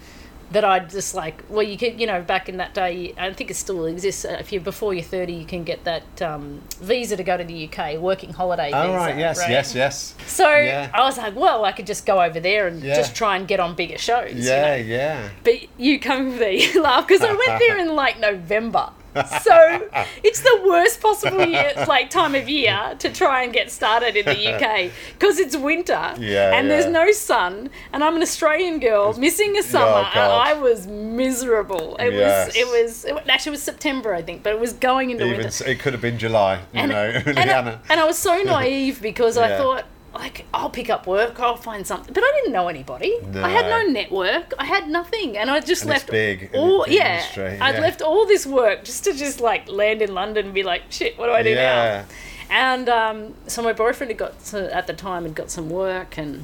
that 0.52 0.64
I'd 0.66 0.90
just 0.90 1.16
like, 1.16 1.44
well, 1.50 1.64
you 1.64 1.78
could, 1.78 2.00
you 2.00 2.06
know, 2.08 2.22
back 2.22 2.50
in 2.50 2.58
that 2.58 2.74
day, 2.74 3.14
I 3.18 3.32
think 3.34 3.50
it 3.50 3.56
still 3.56 3.86
exists. 3.86 4.26
If 4.26 4.52
you're 4.52 4.62
before 4.62 4.94
you're 4.94 5.04
30, 5.04 5.32
you 5.34 5.46
can 5.46 5.64
get 5.64 5.84
that 5.86 6.22
um, 6.22 6.62
visa 6.82 7.16
to 7.16 7.24
go 7.24 7.38
to 7.38 7.44
the 7.44 7.70
UK, 7.70 7.98
working 8.00 8.34
holiday 8.34 8.72
oh, 8.74 8.82
visa. 8.84 8.94
right, 8.98 9.18
yes, 9.18 9.42
yes, 9.48 9.74
yes. 9.76 10.16
So 10.28 10.50
Yeah. 10.50 10.92
I 10.94 11.02
was 11.04 11.18
like, 11.18 11.36
well, 11.36 11.64
I 11.64 11.72
could 11.72 11.88
just 11.88 12.06
go 12.06 12.22
over 12.22 12.40
there 12.40 12.68
and 12.68 12.82
Yeah. 12.84 12.96
just 12.96 13.16
try 13.16 13.38
and 13.38 13.48
get 13.48 13.60
on 13.62 13.76
bigger 13.76 13.98
shows. 13.98 14.34
you 14.34 14.44
Yeah, 14.44 14.62
know? 14.68 14.76
yeah. 14.76 15.30
But 15.44 15.54
you 15.80 16.00
come 16.00 16.32
with 16.32 16.42
me 16.42 16.80
laugh 16.80 17.08
because 17.08 17.24
I 17.24 17.32
went 17.34 17.60
there 17.60 17.78
in 17.78 17.96
like 17.96 18.20
November. 18.20 18.90
So 19.14 19.90
it's 20.24 20.42
the 20.42 20.62
worst 20.66 21.02
possible 21.02 21.46
year, 21.46 21.74
like 21.88 22.10
time 22.10 22.34
of 22.36 22.48
year 22.50 22.96
to 23.00 23.12
try 23.12 23.44
and 23.44 23.52
get 23.54 23.70
started 23.72 24.16
in 24.16 24.26
the 24.26 24.48
UK 24.54 24.92
because 25.18 25.38
it's 25.40 25.56
winter 25.58 26.14
Yeah, 26.18 26.54
and 26.56 26.70
there's 26.72 26.86
no 26.86 27.12
sun 27.12 27.70
and 27.94 28.04
I'm 28.04 28.16
an 28.16 28.22
Australian 28.22 28.80
girl 28.80 29.14
missing 29.18 29.58
a 29.58 29.64
summer 29.64 30.06
oh, 30.08 30.12
and 30.20 30.32
I 30.32 30.54
was 30.54 30.88
miserable. 30.88 31.96
It 31.98 32.14
Yes. 32.14 32.48
was 32.48 32.56
it 32.56 32.68
was 32.68 33.06
it, 33.06 33.30
actually 33.30 33.50
it 33.52 33.58
was 33.60 33.64
September 33.64 34.14
I 34.14 34.22
think, 34.22 34.44
but 34.44 34.54
it 34.54 34.60
was 34.60 34.74
going 34.74 35.10
into 35.12 35.26
Even 35.26 35.38
winter. 35.42 35.68
it 35.68 35.80
could 35.80 35.94
have 35.94 36.02
been 36.02 36.18
July, 36.18 36.56
you 36.74 36.80
And, 36.82 36.92
know, 36.92 37.04
and, 37.26 37.38
I, 37.52 37.80
and 37.90 38.00
I 38.00 38.06
was 38.06 38.18
so 38.18 38.42
naive 38.44 39.02
because 39.02 39.38
I 39.38 39.58
thought, 39.58 39.86
like, 40.14 40.46
I'll 40.54 40.70
pick 40.70 40.90
up 40.90 41.08
work, 41.08 41.40
I'll 41.40 41.56
find 41.56 41.86
something. 41.88 42.14
But 42.14 42.24
I 42.24 42.32
didn't 42.38 42.52
know 42.54 42.68
anybody. 42.68 43.18
I 43.36 43.50
had 43.50 43.66
No. 43.68 43.82
no 43.84 43.88
network. 43.92 44.54
I 44.60 44.66
had 44.66 44.90
nothing, 44.90 45.38
and 45.38 45.50
I 45.50 45.60
just 45.62 45.84
And 45.84 45.92
it's 45.92 46.02
left 46.02 46.12
big 46.12 46.50
all. 46.54 46.86
yeah, 46.88 47.16
industry, 47.20 47.58
I'd 47.62 47.80
left 47.80 48.02
all 48.02 48.26
this 48.26 48.46
work 48.46 48.84
just 48.84 49.04
to 49.06 49.14
just 49.14 49.40
like 49.40 49.70
land 49.70 50.02
in 50.02 50.14
London 50.14 50.46
and 50.48 50.54
be 50.54 50.64
like, 50.64 50.84
shit, 50.90 51.18
what 51.18 51.28
do 51.28 51.32
I 51.34 51.44
do 51.44 51.52
yeah, 51.52 52.06
now? 52.08 52.16
And 52.54 52.90
um, 52.90 53.34
so 53.48 53.62
my 53.62 53.72
boyfriend 53.72 54.12
had 54.12 54.18
got 54.18 54.44
to, 54.48 54.76
at 54.76 54.86
the 54.88 54.94
time 54.94 55.24
had 55.24 55.36
got 55.36 55.50
some 55.50 55.70
work 55.70 56.18
and. 56.18 56.44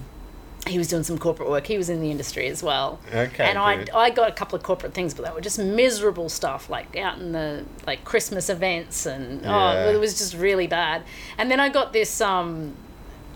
He 0.66 0.78
was 0.78 0.90
doing 0.90 1.04
some 1.04 1.18
corporate 1.18 1.50
work. 1.50 1.66
He 1.68 1.78
was 1.78 1.90
in 1.90 2.02
the 2.02 2.12
industry 2.12 2.48
as 2.48 2.62
well. 2.62 3.00
Okay, 3.14 3.46
And 3.50 3.58
I. 3.58 3.86
I 3.96 4.10
got 4.10 4.28
a 4.28 4.34
couple 4.34 4.58
of 4.58 4.64
corporate 4.64 4.94
things, 4.94 5.14
but 5.14 5.24
they 5.26 5.32
were 5.32 5.40
just 5.40 5.58
miserable 5.58 6.28
stuff, 6.28 6.70
like 6.70 6.94
out 6.98 7.20
in 7.20 7.32
the 7.32 7.64
like 7.86 8.04
Christmas 8.04 8.50
events, 8.50 9.06
and 9.06 9.44
Yeah. 9.44 9.86
oh, 9.88 9.90
it 9.94 9.98
was 9.98 10.18
just 10.18 10.34
really 10.36 10.68
bad. 10.68 11.04
And 11.38 11.50
then 11.50 11.62
I 11.62 11.70
got 11.70 11.94
this 11.94 12.20
um, 12.20 12.74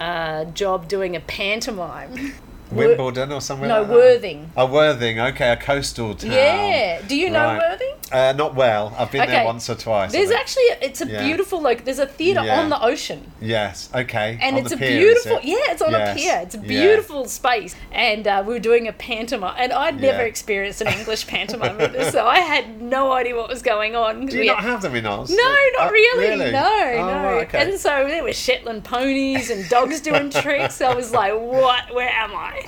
uh, 0.01 0.45
job 0.45 0.87
doing 0.87 1.15
a 1.15 1.19
pantomime. 1.19 2.33
Wimbledon 2.71 3.31
or 3.31 3.41
somewhere. 3.41 3.69
no, 3.69 3.81
like? 3.81 3.91
Worthing. 3.91 4.51
Oh, 4.57 4.65
Worthing. 4.65 5.19
Okay, 5.19 5.51
a 5.51 5.57
coastal 5.57 6.15
town. 6.15 6.31
Yeah. 6.31 7.01
Do 7.07 7.15
you 7.15 7.29
know 7.29 7.43
Right. 7.45 7.69
Worthing? 7.71 7.93
Uh, 8.11 8.33
not 8.33 8.55
well. 8.55 8.93
I've 8.97 9.11
been 9.11 9.27
there 9.29 9.45
once 9.45 9.69
or 9.69 9.75
twice. 9.75 10.11
There's 10.11 10.31
actually 10.31 10.63
it's 10.81 11.01
a 11.01 11.07
Yeah. 11.07 11.25
beautiful 11.25 11.61
like 11.61 11.85
there's 11.85 11.99
a 11.99 12.05
theatre 12.05 12.43
Yeah. 12.43 12.59
on 12.59 12.69
the 12.69 12.81
ocean. 12.81 13.31
Yes. 13.41 13.89
Okay. 13.95 14.37
and 14.41 14.55
on 14.57 14.63
it's 14.63 14.71
a 14.73 14.77
pier, 14.77 14.99
beautiful 14.99 15.37
it? 15.37 15.45
yeah 15.45 15.55
it's 15.69 15.81
on 15.81 15.91
Yes. 15.91 16.11
a 16.17 16.19
pier 16.19 16.39
it's 16.43 16.55
a 16.55 16.57
Yeah. 16.59 16.63
beautiful 16.67 17.25
space 17.25 17.75
and 17.91 18.27
uh, 18.27 18.43
we 18.45 18.53
were 18.53 18.59
doing 18.59 18.87
a 18.87 18.93
pantomime 18.93 19.55
and 19.57 19.71
i'd 19.71 19.99
never 20.01 20.19
Yeah. 20.19 20.23
experienced 20.33 20.81
an 20.81 20.87
english 20.87 21.27
pantomime 21.27 21.77
so 22.11 22.25
i 22.25 22.39
had 22.39 22.81
no 22.81 23.11
idea 23.11 23.35
what 23.35 23.49
was 23.49 23.61
going 23.61 23.95
on 23.95 24.25
Do 24.25 24.37
you 24.37 24.45
not 24.45 24.59
had- 24.61 24.69
have 24.71 24.81
them 24.81 24.95
in 24.95 25.05
Oz? 25.05 25.29
no, 25.29 25.55
not 25.77 25.87
Uh, 25.87 25.91
really. 25.91 26.51
No, 26.51 26.59
Oh, 26.65 27.05
no. 27.07 27.23
right, 27.23 27.47
okay. 27.47 27.61
And 27.61 27.79
so 27.79 28.07
there 28.07 28.23
were 28.23 28.33
Shetland 28.33 28.83
ponies 28.83 29.49
and 29.49 29.67
dogs 29.69 29.99
doing 30.01 30.29
tricks. 30.43 30.81
I 30.81 30.93
was 30.93 31.11
like, 31.11 31.33
what? 31.33 31.93
Where 31.93 32.09
am 32.09 32.31
I? 32.35 32.60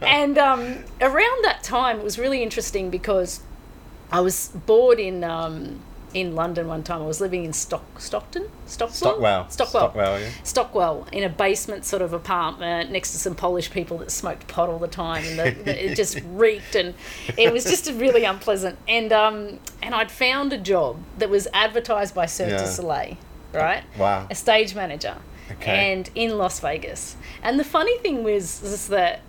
And 0.00 0.38
um, 0.38 0.84
around 1.00 1.44
that 1.44 1.62
time, 1.62 1.98
it 1.98 2.04
was 2.04 2.18
really 2.18 2.42
interesting 2.42 2.90
because 2.90 3.40
I 4.10 4.20
was 4.20 4.48
bored 4.66 5.00
in 5.00 5.24
um, 5.24 5.80
in 6.14 6.34
London 6.34 6.68
one 6.68 6.82
time. 6.82 7.02
I 7.02 7.06
was 7.06 7.20
living 7.20 7.44
in 7.44 7.52
Stock 7.52 7.82
Stockton, 7.98 8.48
Stockwell, 8.66 8.92
Stockwell. 8.92 9.50
Stockwell, 9.50 9.82
Stockwell, 9.90 10.20
yeah. 10.20 10.28
Stockwell, 10.44 11.06
in 11.10 11.24
a 11.24 11.28
basement 11.28 11.84
sort 11.84 12.02
of 12.02 12.12
apartment 12.12 12.90
next 12.92 13.12
to 13.12 13.18
some 13.18 13.34
Polish 13.34 13.70
people 13.70 13.98
that 13.98 14.10
smoked 14.12 14.46
pot 14.46 14.68
all 14.68 14.78
the 14.78 14.86
time, 14.88 15.24
and 15.24 15.38
the, 15.38 15.62
the, 15.64 15.90
it 15.92 15.96
just 15.96 16.20
reeked, 16.26 16.74
and 16.76 16.94
it 17.36 17.52
was 17.52 17.64
just 17.64 17.90
really 17.92 18.24
unpleasant. 18.24 18.78
And 18.86 19.12
um, 19.12 19.58
and 19.82 19.94
I'd 19.94 20.10
found 20.12 20.52
a 20.52 20.58
job 20.58 20.98
that 21.18 21.28
was 21.30 21.48
advertised 21.52 22.14
by 22.14 22.26
Cirque 22.26 22.50
Yeah. 22.50 22.58
du 22.58 22.66
Soleil, 22.68 23.16
right? 23.52 23.82
Wow. 23.98 24.26
A 24.30 24.34
stage 24.34 24.74
manager, 24.74 25.16
Okay. 25.60 25.92
and 25.92 26.10
in 26.14 26.38
Las 26.38 26.60
Vegas. 26.60 27.16
And 27.42 27.58
the 27.58 27.64
funny 27.64 27.96
thing 27.98 28.22
was 28.24 28.62
is 28.62 28.88
that 28.88 29.20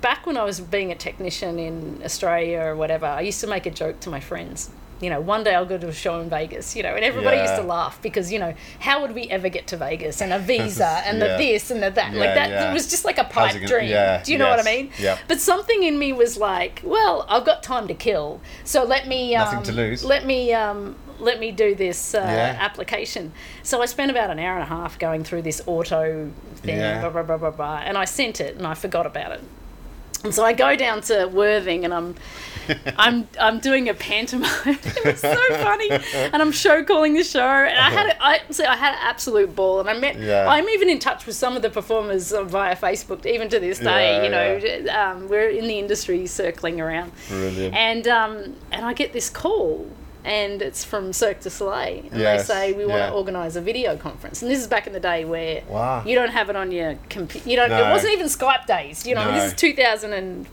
back 0.00 0.26
when 0.26 0.36
I 0.36 0.44
was 0.44 0.60
being 0.60 0.92
a 0.92 0.94
technician 0.94 1.58
in 1.58 2.00
Australia 2.04 2.60
or 2.60 2.76
whatever, 2.76 3.06
I 3.06 3.20
used 3.22 3.40
to 3.40 3.46
make 3.46 3.66
a 3.66 3.70
joke 3.70 4.00
to 4.00 4.10
my 4.10 4.20
friends. 4.20 4.70
You 5.00 5.10
know, 5.10 5.20
one 5.20 5.44
day 5.44 5.54
I'll 5.54 5.64
go 5.64 5.78
to 5.78 5.86
a 5.88 5.92
show 5.92 6.18
in 6.18 6.28
Vegas, 6.28 6.74
you 6.74 6.82
know, 6.82 6.92
and 6.96 7.04
everybody 7.04 7.36
used 7.38 7.54
to 7.54 7.62
laugh 7.62 8.02
because, 8.02 8.32
you 8.32 8.40
know, 8.40 8.52
how 8.80 9.00
would 9.02 9.14
we 9.14 9.28
ever 9.30 9.48
get 9.48 9.68
to 9.68 9.76
Vegas 9.76 10.20
and 10.20 10.32
a 10.32 10.40
visa 10.40 10.86
and 11.06 11.18
Yeah. 11.18 11.36
the 11.36 11.38
this 11.38 11.70
and 11.70 11.80
the 11.80 11.90
that? 11.90 12.12
Yeah, 12.14 12.18
like 12.18 12.34
that 12.34 12.50
yeah. 12.50 12.70
it 12.70 12.72
was 12.74 12.90
just 12.90 13.04
like 13.04 13.16
a 13.16 13.22
pipe 13.22 13.54
gonna- 13.54 13.68
dream. 13.68 13.88
yeah, 13.90 14.20
Do 14.24 14.32
you 14.32 14.38
know 14.38 14.50
what 14.50 14.58
I 14.58 14.64
mean? 14.64 14.90
yeah. 14.98 15.16
But 15.28 15.40
something 15.40 15.84
in 15.84 16.00
me 16.00 16.12
was 16.12 16.36
like, 16.36 16.80
well, 16.82 17.24
I've 17.28 17.44
got 17.44 17.62
time 17.62 17.86
to 17.86 17.94
kill, 17.94 18.40
so 18.64 18.82
let 18.82 19.06
me 19.06 19.36
um, 19.36 19.44
Nothing 19.44 19.62
to 19.64 19.72
lose. 19.72 20.04
Let 20.04 20.26
me 20.26 20.52
um, 20.52 20.96
let 21.20 21.38
me 21.40 21.50
do 21.52 21.74
this 21.74 22.14
uh, 22.14 22.18
Yeah. 22.18 22.56
application. 22.60 23.32
So 23.62 23.82
I 23.82 23.86
spent 23.86 24.10
about 24.10 24.30
an 24.30 24.38
hour 24.38 24.54
and 24.54 24.62
a 24.62 24.66
half 24.66 24.98
going 24.98 25.24
through 25.24 25.42
this 25.42 25.60
auto 25.66 26.30
thing, 26.56 26.76
Yeah. 26.78 27.00
blah, 27.00 27.10
blah, 27.10 27.22
blah, 27.22 27.36
blah, 27.36 27.50
blah, 27.50 27.76
and 27.84 27.96
I 27.98 28.04
sent 28.04 28.40
it 28.40 28.56
and 28.56 28.66
I 28.66 28.74
forgot 28.74 29.06
about 29.06 29.32
it. 29.32 29.40
And 30.24 30.34
so 30.34 30.44
I 30.44 30.52
go 30.52 30.74
down 30.74 31.00
to 31.02 31.26
Worthing 31.26 31.84
and 31.84 31.94
I'm 31.94 32.16
I'm 32.98 33.28
I'm 33.40 33.60
doing 33.60 33.88
a 33.88 33.94
pantomime. 33.94 34.50
it 34.66 35.04
was 35.04 35.20
so 35.20 35.34
funny, 35.62 35.90
and 35.90 36.42
I'm 36.42 36.50
show 36.52 36.82
calling 36.84 37.14
the 37.14 37.22
show. 37.24 37.40
And 37.40 37.78
I 37.78 37.88
had 37.90 38.06
a, 38.08 38.22
I 38.22 38.40
so 38.50 38.64
I 38.64 38.76
had 38.76 38.92
an 38.94 38.98
absolute 39.00 39.54
ball, 39.56 39.80
and 39.80 39.88
I 39.88 39.96
met. 39.98 40.18
Yeah. 40.18 40.46
I'm 40.46 40.68
even 40.68 40.90
in 40.90 40.98
touch 40.98 41.24
with 41.24 41.34
some 41.36 41.56
of 41.56 41.62
the 41.62 41.70
performers 41.70 42.30
via 42.32 42.76
Facebook, 42.76 43.24
even 43.24 43.48
to 43.48 43.58
this 43.60 43.78
day. 43.78 44.16
Yeah, 44.16 44.22
you 44.24 44.84
know, 44.84 44.92
um, 44.92 45.28
we're 45.28 45.48
in 45.48 45.66
the 45.66 45.78
industry 45.78 46.26
circling 46.26 46.78
around, 46.80 47.12
Brilliant. 47.28 47.74
and 47.74 48.08
um, 48.08 48.54
and 48.72 48.84
I 48.84 48.92
get 48.92 49.12
this 49.14 49.30
call. 49.30 49.86
And 50.28 50.60
it's 50.60 50.84
from 50.84 51.12
Cirque 51.14 51.40
du 51.40 51.48
Soleil, 51.48 52.04
and 52.10 52.20
Yes, 52.20 52.46
they 52.48 52.54
say 52.54 52.72
we 52.74 52.84
want 52.84 52.98
yeah. 53.00 53.06
to 53.08 53.14
organise 53.14 53.56
a 53.56 53.62
video 53.62 53.96
conference. 53.96 54.42
And 54.42 54.50
this 54.50 54.60
is 54.60 54.66
back 54.66 54.86
in 54.86 54.92
the 54.92 55.00
day 55.00 55.24
where 55.24 55.62
Wow. 55.68 56.02
you 56.04 56.14
don't 56.14 56.28
have 56.30 56.50
it 56.50 56.56
on 56.56 56.70
your 56.70 56.96
computer. 57.08 57.48
You 57.48 57.56
don't. 57.56 57.72
It 57.72 57.90
wasn't 57.90 58.12
even 58.12 58.26
Skype 58.26 58.66
days. 58.66 59.06
You 59.06 59.14
know, 59.14 59.24
No. 59.24 59.32
this 59.34 59.52
is 59.52 59.58
2005 59.58 60.46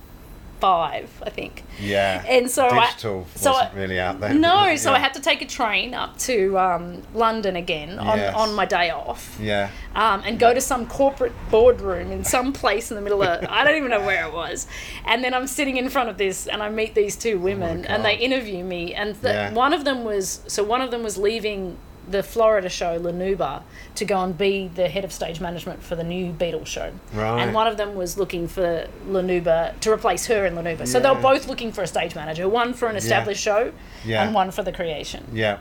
five, 0.60 1.10
I 1.24 1.30
think. 1.30 1.64
Yeah. 1.80 2.24
And 2.28 2.50
so 2.50 2.68
I- 2.68 2.88
digital 2.88 3.28
so 3.36 3.52
wasn't 3.52 3.74
I- 3.74 3.78
really 3.78 4.00
out 4.00 4.20
then. 4.20 4.42
No, 4.42 4.76
so. 4.86 4.94
I 4.94 5.00
had 5.00 5.14
to 5.16 5.20
take 5.22 5.42
a 5.42 5.46
train 5.46 5.94
up 5.94 6.18
to 6.20 6.58
um, 6.58 7.02
London 7.14 7.56
again 7.56 8.00
on, 8.00 8.18
Yes. 8.18 8.34
on 8.36 8.54
my 8.56 8.66
day 8.66 8.90
off. 8.90 9.38
Yeah. 9.42 9.70
um, 9.96 10.22
and 10.26 10.40
go 10.40 10.54
to 10.54 10.62
some 10.62 10.88
corporate 10.88 11.34
boardroom 11.52 12.12
in 12.12 12.24
some 12.24 12.54
place 12.54 12.92
in 12.92 12.96
the 12.96 13.02
middle 13.02 13.22
of 13.22 13.46
I 13.50 13.64
don't 13.64 13.76
even 13.76 13.90
know 13.92 14.06
where 14.06 14.26
it 14.26 14.34
was, 14.34 14.68
and 15.06 15.24
then 15.24 15.34
I'm 15.34 15.48
sitting 15.48 15.78
in 15.78 15.90
front 15.90 16.10
of 16.10 16.18
this 16.18 16.48
and 16.48 16.62
I 16.64 16.70
meet 16.70 16.96
these 16.96 17.16
two 17.16 17.38
women 17.40 17.86
and 17.86 18.04
they 18.06 18.16
interview 18.18 18.64
me 18.64 18.94
and 18.94 19.16
the, 19.16 19.30
Yeah. 19.30 19.54
one 19.54 19.74
of 19.74 19.84
them 19.86 20.04
was 20.04 20.42
so 20.48 20.64
one 20.64 20.82
of 20.82 20.92
them 20.92 21.04
was 21.04 21.18
leaving 21.18 21.78
the 22.08 22.22
Florida 22.24 22.70
show 22.70 22.98
La 22.98 23.12
Nouba 23.12 23.64
to 23.96 24.06
go 24.06 24.22
and 24.22 24.38
be 24.38 24.68
the 24.74 24.88
head 24.88 25.04
of 25.04 25.12
stage 25.12 25.40
management 25.42 25.82
for 25.84 25.96
the 25.96 26.04
new 26.04 26.32
Beatles 26.34 26.68
show, 26.68 26.92
Right. 27.14 27.42
and 27.42 27.54
one 27.54 27.68
of 27.68 27.78
them 27.78 27.96
was 27.96 28.18
looking 28.18 28.48
for 28.48 28.88
La 29.08 29.22
Nouba 29.22 29.80
to 29.82 29.92
replace 29.92 30.28
her 30.28 30.46
in 30.46 30.56
La 30.56 30.62
Nouba. 30.62 30.88
So 30.88 31.00
they 31.00 31.10
were 31.10 31.16
both 31.16 31.48
looking 31.48 31.72
for 31.72 31.82
a 31.82 31.88
stage 31.88 32.16
manager, 32.16 32.48
one 32.48 32.74
for 32.74 32.88
an 32.88 32.96
established 32.96 33.42
show, 33.42 33.72
Yeah. 34.04 34.24
and 34.24 34.34
one 34.36 34.52
for 34.52 34.64
the 34.64 34.72
creation. 34.72 35.26
Yeah. 35.34 35.58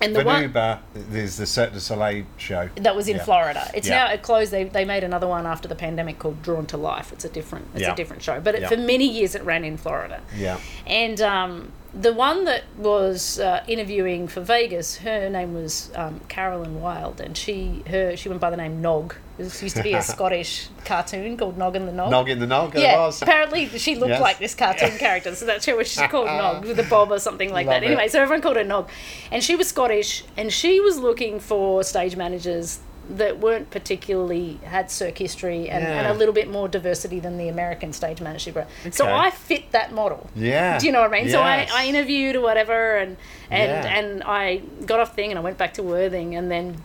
And 0.00 0.14
the 0.14 0.24
one 0.24 0.52
La 0.52 0.78
Nouba 0.94 1.14
is 1.14 1.36
the 1.36 1.46
Cirque 1.46 1.72
du 1.72 1.80
Soleil 1.80 2.24
show. 2.36 2.68
that 2.76 2.96
was 2.96 3.08
in 3.08 3.16
Yeah. 3.16 3.22
Florida. 3.24 3.70
It's 3.74 3.86
Yeah. 3.88 4.04
now 4.06 4.12
it 4.12 4.22
closed. 4.22 4.50
They, 4.52 4.64
they 4.64 4.84
made 4.84 5.04
another 5.04 5.26
one 5.28 5.46
after 5.46 5.68
the 5.68 5.74
pandemic 5.76 6.18
called 6.18 6.42
Drawn 6.42 6.66
to 6.66 6.76
Life. 6.76 7.12
It's 7.12 7.24
a 7.24 7.28
different 7.28 7.68
it's 7.74 7.82
Yeah. 7.82 7.92
a 7.92 7.96
different 7.96 8.22
show, 8.22 8.40
but 8.40 8.54
it, 8.54 8.62
Yeah. 8.62 8.68
for 8.68 8.76
many 8.76 9.06
years 9.08 9.34
it 9.34 9.42
ran 9.44 9.64
in 9.64 9.76
Florida. 9.76 10.20
Yeah. 10.36 10.58
And 10.86 11.20
um, 11.20 11.72
the 11.98 12.12
one 12.12 12.44
that 12.44 12.64
was 12.76 13.38
uh, 13.38 13.62
interviewing 13.68 14.26
for 14.26 14.40
Vegas, 14.40 14.96
her 14.96 15.30
name 15.30 15.54
was 15.54 15.90
um, 15.94 16.20
Carolyn 16.28 16.80
Wild, 16.80 17.20
and 17.20 17.36
she 17.36 17.82
her 17.88 18.16
she 18.16 18.28
went 18.28 18.40
by 18.40 18.50
the 18.50 18.56
name 18.56 18.80
Nog. 18.82 19.14
This 19.38 19.62
used 19.62 19.76
to 19.76 19.82
be 19.82 19.94
a 19.94 20.02
Scottish 20.14 20.68
cartoon 20.84 21.36
called 21.36 21.56
Noggin 21.56 21.86
the 21.86 21.92
Nog. 21.92 22.10
Nog 22.10 22.28
in 22.28 22.38
the 22.40 22.46
Nog, 22.46 22.74
it 22.76 22.82
Yeah, 22.82 22.98
was. 22.98 23.20
apparently 23.22 23.66
she 23.68 23.94
looked 23.94 24.10
Yes. 24.10 24.20
like 24.20 24.38
this 24.38 24.54
cartoon 24.54 24.96
character, 24.98 25.34
so 25.34 25.44
that's 25.46 25.66
why 25.66 25.82
she's 25.82 26.06
called 26.08 26.26
Nog 26.42 26.64
with 26.64 26.78
a 26.80 26.84
bob 26.84 27.10
or 27.12 27.18
something 27.18 27.50
like 27.52 27.66
Love 27.66 27.74
that. 27.74 27.82
it. 27.84 27.86
Anyway, 27.86 28.08
so 28.08 28.20
everyone 28.22 28.42
called 28.42 28.56
her 28.56 28.64
Nog, 28.64 28.88
and 29.32 29.42
she 29.42 29.54
was 29.56 29.68
Scottish, 29.68 30.24
and 30.36 30.52
she 30.52 30.80
was 30.80 30.98
looking 30.98 31.38
for 31.40 31.82
stage 31.84 32.16
managers 32.16 32.78
that 33.10 33.38
weren't 33.38 33.70
particularly 33.70 34.60
had 34.64 34.90
Cirque 34.90 35.18
history 35.18 35.68
and, 35.68 35.84
and 35.84 36.06
a 36.06 36.14
little 36.14 36.34
bit 36.34 36.50
more 36.50 36.68
diversity 36.68 37.20
than 37.20 37.36
the 37.38 37.48
American 37.48 37.92
stage 37.92 38.20
manager. 38.20 38.66
So 38.90 39.12
I 39.12 39.30
fit 39.30 39.72
that 39.72 39.92
model. 39.92 40.28
Yeah. 40.34 40.78
Do 40.78 40.86
you 40.86 40.92
know 40.92 41.00
what 41.02 41.12
I 41.12 41.22
mean? 41.22 41.30
So 41.30 41.40
I, 41.40 41.68
I 41.72 41.86
interviewed 41.86 42.36
or 42.36 42.40
whatever, 42.40 42.96
and 42.96 43.16
and 43.50 43.70
Yeah. 43.70 43.98
and 43.98 44.22
I 44.24 44.58
got 44.86 45.00
off 45.00 45.14
thing, 45.14 45.30
and 45.30 45.38
I 45.38 45.42
went 45.42 45.58
back 45.58 45.74
to 45.74 45.82
Worthing, 45.82 46.34
and 46.36 46.50
then. 46.50 46.82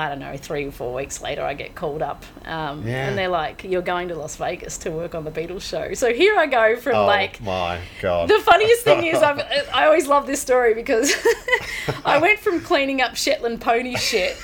I 0.00 0.08
don't 0.08 0.18
know, 0.18 0.34
three 0.38 0.66
or 0.66 0.70
four 0.70 0.94
weeks 0.94 1.20
later, 1.20 1.42
I 1.42 1.52
get 1.52 1.74
called 1.74 2.00
up, 2.00 2.24
um, 2.46 2.86
Yeah. 2.88 3.06
and 3.08 3.18
they're 3.18 3.28
like, 3.28 3.64
"You're 3.64 3.82
going 3.82 4.08
to 4.08 4.14
Las 4.14 4.36
Vegas 4.36 4.78
to 4.78 4.90
work 4.90 5.14
on 5.14 5.24
the 5.24 5.30
Beatles 5.30 5.60
show." 5.60 5.92
So 5.92 6.14
here 6.14 6.38
I 6.38 6.46
go 6.46 6.76
from 6.76 6.94
Oh 6.96 7.04
like 7.04 7.38
my 7.42 7.78
god. 8.00 8.28
the 8.28 8.38
funniest 8.40 8.82
thing 8.82 9.04
is 9.06 9.22
I've, 9.22 9.40
I 9.74 9.84
always 9.84 10.06
love 10.06 10.26
this 10.26 10.40
story 10.40 10.72
because 10.72 11.12
I 12.04 12.16
went 12.16 12.38
from 12.38 12.60
cleaning 12.62 13.02
up 13.02 13.14
Shetland 13.14 13.60
pony 13.60 13.94
shit 13.96 14.38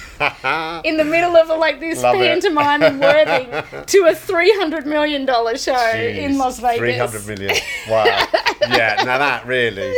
in 0.84 0.96
the 0.98 1.04
middle 1.04 1.36
of 1.36 1.48
like 1.59 1.80
this 1.80 2.02
Love 2.02 2.16
pantomime 2.16 2.82
in 2.82 2.98
Worthing 3.00 3.84
to 3.86 3.98
a 4.07 4.14
three 4.14 4.52
hundred 4.59 4.86
million 4.86 5.24
dollar 5.24 5.57
show 5.57 5.90
in 5.94 6.36
Las 6.36 6.59
Vegas. 6.61 6.78
300 6.78 7.26
million. 7.26 7.57
Wow. 7.88 8.04
yeah, 8.68 9.02
now 9.04 9.18
that 9.18 9.46
really 9.46 9.94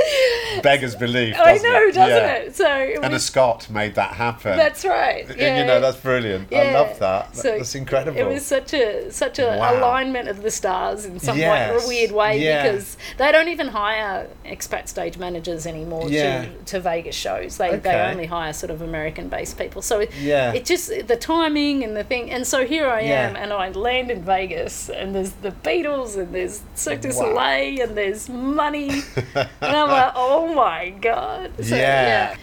beggars 0.62 0.94
belief. 0.94 1.34
I 1.38 1.56
know, 1.58 1.82
it? 1.88 1.94
doesn't 1.94 2.08
Yeah. 2.16 2.32
it? 2.34 2.56
So 2.56 2.68
it 2.76 2.96
And 2.96 3.06
a 3.06 3.16
was, 3.16 3.24
Scot 3.24 3.70
made 3.70 3.94
that 3.94 4.12
happen. 4.12 4.56
that's 4.56 4.84
right. 4.84 5.26
Yeah. 5.36 5.47
You 5.56 5.64
know, 5.64 5.80
that's 5.80 5.96
brilliant. 5.98 6.52
I 6.52 6.72
love 6.72 6.98
that. 6.98 7.36
So 7.36 7.56
that's 7.56 7.74
incredible. 7.74 8.18
It 8.18 8.26
was 8.26 8.44
such 8.44 8.74
a 8.74 9.10
such 9.12 9.38
a 9.38 9.46
Wow. 9.58 9.78
alignment 9.78 10.28
of 10.28 10.42
the 10.42 10.50
stars 10.50 11.04
in 11.04 11.18
some 11.20 11.36
way, 11.36 11.42
Yes. 11.42 11.84
a 11.84 11.88
weird 11.88 12.12
way 12.12 12.38
Yeah. 12.38 12.62
because 12.62 12.96
they 13.16 13.32
don't 13.32 13.48
even 13.48 13.68
hire 13.68 14.26
expat 14.44 14.88
stage 14.88 15.16
managers 15.18 15.66
anymore 15.66 16.08
Yeah. 16.08 16.42
to, 16.42 16.48
to 16.66 16.80
Vegas 16.80 17.14
shows. 17.16 17.56
They 17.56 17.76
they 17.76 17.94
only 17.94 18.26
hire 18.26 18.52
sort 18.52 18.70
of 18.70 18.82
American 18.82 19.28
based 19.28 19.58
people. 19.58 19.82
So 19.82 20.00
it, 20.00 20.10
Yeah. 20.20 20.52
it 20.52 20.64
just 20.64 20.90
the 21.06 21.16
timing 21.16 21.82
and 21.84 21.96
the 21.96 22.04
thing. 22.04 22.30
And 22.30 22.46
so 22.46 22.64
here 22.66 22.88
I 22.88 23.00
am, 23.00 23.34
Yeah. 23.34 23.42
and 23.42 23.52
I 23.52 23.70
land 23.70 24.10
in 24.10 24.22
Vegas, 24.22 24.88
and 24.90 25.14
there's 25.14 25.32
the 25.42 25.50
Beatles, 25.52 26.16
and 26.16 26.34
there's 26.34 26.60
Cirque 26.74 27.00
du 27.00 27.08
Wow. 27.08 27.14
Soleil, 27.14 27.82
and 27.82 27.96
there's 27.96 28.28
money, 28.28 28.90
and 29.34 29.48
I'm 29.76 29.88
like, 29.90 30.12
oh 30.16 30.52
my 30.54 30.90
god. 30.90 31.52
So, 31.62 31.76
Yeah. 31.76 32.34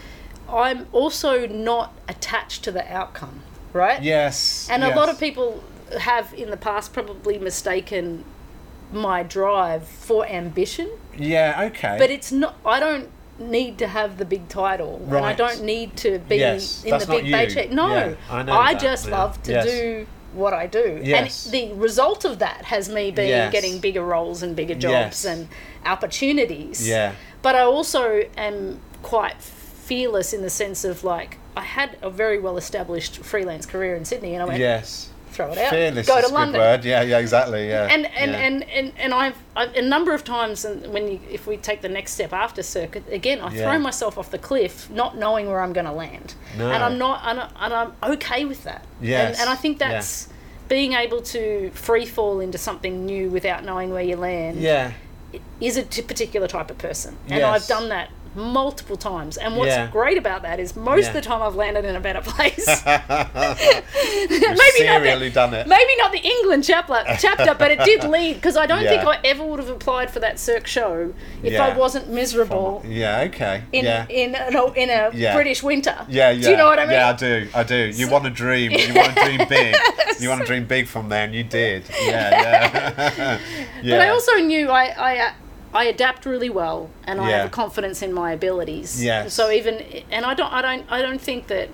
I'm 0.48 0.86
also 0.92 1.46
not 1.46 1.92
attached 2.08 2.62
to 2.64 2.72
the 2.72 2.90
outcome, 2.92 3.42
right? 3.72 4.02
yes. 4.02 4.68
And 4.70 4.84
a 4.84 4.94
lot 4.94 5.08
of 5.08 5.18
people 5.18 5.62
have 6.00 6.32
in 6.34 6.50
the 6.50 6.56
past 6.56 6.92
probably 6.92 7.38
mistaken 7.38 8.24
my 8.92 9.22
drive 9.22 9.86
for 9.86 10.26
ambition, 10.26 10.88
Yeah, 11.16 11.64
okay. 11.70 11.96
but 11.98 12.10
it's 12.10 12.30
not. 12.30 12.56
I 12.64 12.78
don't 12.80 13.08
need 13.38 13.76
to 13.78 13.86
have 13.88 14.16
the 14.18 14.24
big 14.24 14.48
title, 14.48 15.00
and 15.08 15.16
I 15.18 15.32
don't 15.32 15.62
need 15.62 15.96
to 15.98 16.18
be 16.20 16.36
Yes, 16.36 16.84
in 16.84 16.96
the 16.98 17.06
big 17.06 17.24
paycheck. 17.24 17.70
No, 17.70 17.88
Yeah, 17.94 18.14
I 18.30 18.42
know 18.42 18.52
that, 18.52 18.80
just 18.80 19.06
yeah. 19.08 19.18
love 19.18 19.42
to 19.44 19.52
Yes. 19.52 19.64
do 19.66 20.06
what 20.32 20.52
I 20.54 20.66
do, 20.66 21.00
Yes. 21.02 21.44
and 21.46 21.52
the 21.52 21.72
result 21.74 22.24
of 22.24 22.38
that 22.38 22.66
has 22.66 22.88
me 22.88 23.10
been 23.10 23.28
Yes. 23.28 23.52
getting 23.52 23.78
bigger 23.80 24.02
roles 24.02 24.42
and 24.42 24.54
bigger 24.54 24.74
jobs 24.74 25.24
Yes. 25.24 25.24
and 25.24 25.48
opportunities. 25.84 26.86
Yeah. 26.88 27.12
But 27.42 27.54
I 27.56 27.62
also 27.62 28.22
am 28.36 28.80
quite 29.02 29.36
fearless 29.86 30.32
in 30.32 30.42
the 30.42 30.50
sense 30.50 30.84
of 30.84 31.04
like 31.04 31.38
I 31.56 31.62
had 31.62 31.96
a 32.02 32.10
very 32.10 32.38
well 32.38 32.56
established 32.56 33.18
freelance 33.18 33.66
career 33.66 33.94
in 33.96 34.04
Sydney, 34.04 34.34
and 34.34 34.42
I 34.42 34.46
went 34.46 34.58
Yes. 34.60 35.10
throw 35.30 35.52
it 35.52 35.58
out, 35.58 35.70
Fearless 35.70 36.06
go 36.06 36.20
to 36.20 36.26
a 36.26 36.28
London. 36.28 36.54
good 36.54 36.58
word. 36.60 36.84
Yeah, 36.84 37.02
yeah, 37.02 37.18
exactly. 37.18 37.68
Yeah. 37.68 37.84
And 37.90 38.06
and, 38.06 38.30
yeah. 38.32 38.38
and, 38.38 38.62
and 38.70 38.92
and 38.98 39.14
I've, 39.14 39.36
I've 39.54 39.74
a 39.74 39.82
number 39.82 40.12
of 40.14 40.24
times, 40.24 40.64
and 40.64 40.92
when 40.92 41.08
you, 41.08 41.20
if 41.30 41.46
we 41.46 41.56
take 41.56 41.80
the 41.82 41.88
next 41.88 42.12
step 42.12 42.32
after 42.32 42.62
circuit 42.62 43.04
again, 43.10 43.40
I 43.40 43.52
Yeah. 43.54 43.62
throw 43.70 43.78
myself 43.78 44.18
off 44.18 44.30
the 44.30 44.38
cliff, 44.38 44.90
not 44.90 45.16
knowing 45.16 45.46
where 45.46 45.60
I'm 45.60 45.72
going 45.72 45.86
to 45.86 45.92
land, 45.92 46.34
No. 46.58 46.70
and 46.70 46.82
I'm 46.82 46.98
not, 46.98 47.22
and, 47.24 47.40
I, 47.40 47.48
and 47.60 47.72
I'm 47.74 47.92
okay 48.14 48.44
with 48.44 48.64
that. 48.64 48.84
Yes. 49.00 49.38
and, 49.38 49.42
and 49.42 49.50
I 49.50 49.54
think 49.56 49.78
Yeah. 49.80 49.88
that's 49.92 50.28
being 50.68 50.94
able 50.94 51.22
to 51.22 51.70
free 51.74 52.06
fall 52.06 52.40
into 52.40 52.58
something 52.58 53.06
new 53.06 53.28
without 53.30 53.62
knowing 53.64 53.90
where 53.92 54.02
you 54.02 54.16
land 54.16 54.58
yeah. 54.60 54.92
is 55.60 55.76
a 55.76 55.82
t- 55.84 56.02
particular 56.02 56.48
type 56.48 56.70
of 56.70 56.78
person, 56.78 57.16
and 57.28 57.38
Yes. 57.40 57.62
I've 57.62 57.68
done 57.68 57.88
that 57.90 58.10
multiple 58.36 58.96
times. 58.96 59.36
And 59.36 59.56
what's 59.56 59.70
Yeah. 59.70 59.86
great 59.88 60.18
about 60.18 60.42
that 60.42 60.60
is 60.60 60.76
most 60.76 61.02
Yeah. 61.02 61.08
of 61.08 61.14
the 61.14 61.20
time 61.22 61.42
I've 61.42 61.56
landed 61.56 61.84
in 61.84 61.96
a 61.96 62.00
better 62.00 62.20
place. 62.20 62.66
Maybe 62.86 64.86
not 64.86 65.20
the, 65.20 65.30
done 65.32 65.54
it. 65.54 65.66
maybe 65.66 65.92
not 65.98 66.12
the 66.12 66.18
England 66.20 66.64
chapter, 66.64 67.02
chapter, 67.18 67.54
but 67.54 67.70
it 67.70 67.80
did 67.84 68.04
lead 68.04 68.34
because 68.34 68.56
I 68.56 68.66
don't 68.66 68.82
Yeah. 68.82 69.02
think 69.02 69.04
I 69.04 69.18
ever 69.24 69.44
would 69.44 69.58
have 69.58 69.68
applied 69.68 70.10
for 70.10 70.20
that 70.20 70.38
Cirque 70.38 70.66
show 70.66 71.12
if. 71.42 71.56
I 71.56 71.74
wasn't 71.76 72.08
miserable 72.10 72.82
Yeah, 72.86 73.20
okay. 73.28 73.62
in 73.72 73.84
yeah. 73.86 74.06
in 74.10 74.34
a, 74.34 74.72
in 74.74 74.90
a. 74.90 75.10
British 75.34 75.62
winter. 75.62 75.96
Yeah, 76.08 76.30
yeah. 76.30 76.42
Do 76.42 76.50
you 76.50 76.56
know 76.56 76.66
what 76.66 76.78
I 76.78 76.84
mean? 76.84 76.92
Yeah, 76.92 77.10
I 77.10 77.12
do. 77.14 77.48
I 77.54 77.62
do. 77.62 77.90
You 77.94 78.08
want 78.08 78.24
to 78.24 78.30
dream. 78.30 78.72
You 78.72 78.94
want 78.94 79.16
to 79.16 79.24
dream 79.24 79.48
big. 79.48 79.74
You 80.20 80.28
want 80.28 80.40
to 80.42 80.46
dream 80.46 80.66
big 80.66 80.86
from 80.86 81.08
there, 81.08 81.24
and 81.24 81.34
you 81.34 81.44
did. 81.44 81.84
Yeah, 82.02 82.30
yeah. 82.30 83.38
yeah. 83.82 83.96
But 83.96 84.00
I 84.06 84.10
also 84.10 84.34
knew 84.36 84.68
I 84.70 84.84
I, 84.96 85.18
uh, 85.18 85.30
I 85.74 85.84
adapt 85.84 86.24
really 86.26 86.48
well, 86.50 86.88
and 87.04 87.20
I 87.20 87.28
Yeah. 87.30 87.36
have 87.38 87.46
a 87.46 87.50
confidence 87.50 88.00
in 88.02 88.12
my 88.12 88.32
abilities. 88.32 89.02
Yes. 89.02 89.34
So 89.34 89.50
even 89.50 89.82
and 90.10 90.24
I 90.24 90.34
don't 90.34 90.52
I 90.52 90.62
don't 90.62 90.84
I 90.90 91.02
don't 91.02 91.20
think 91.20 91.48
that 91.48 91.68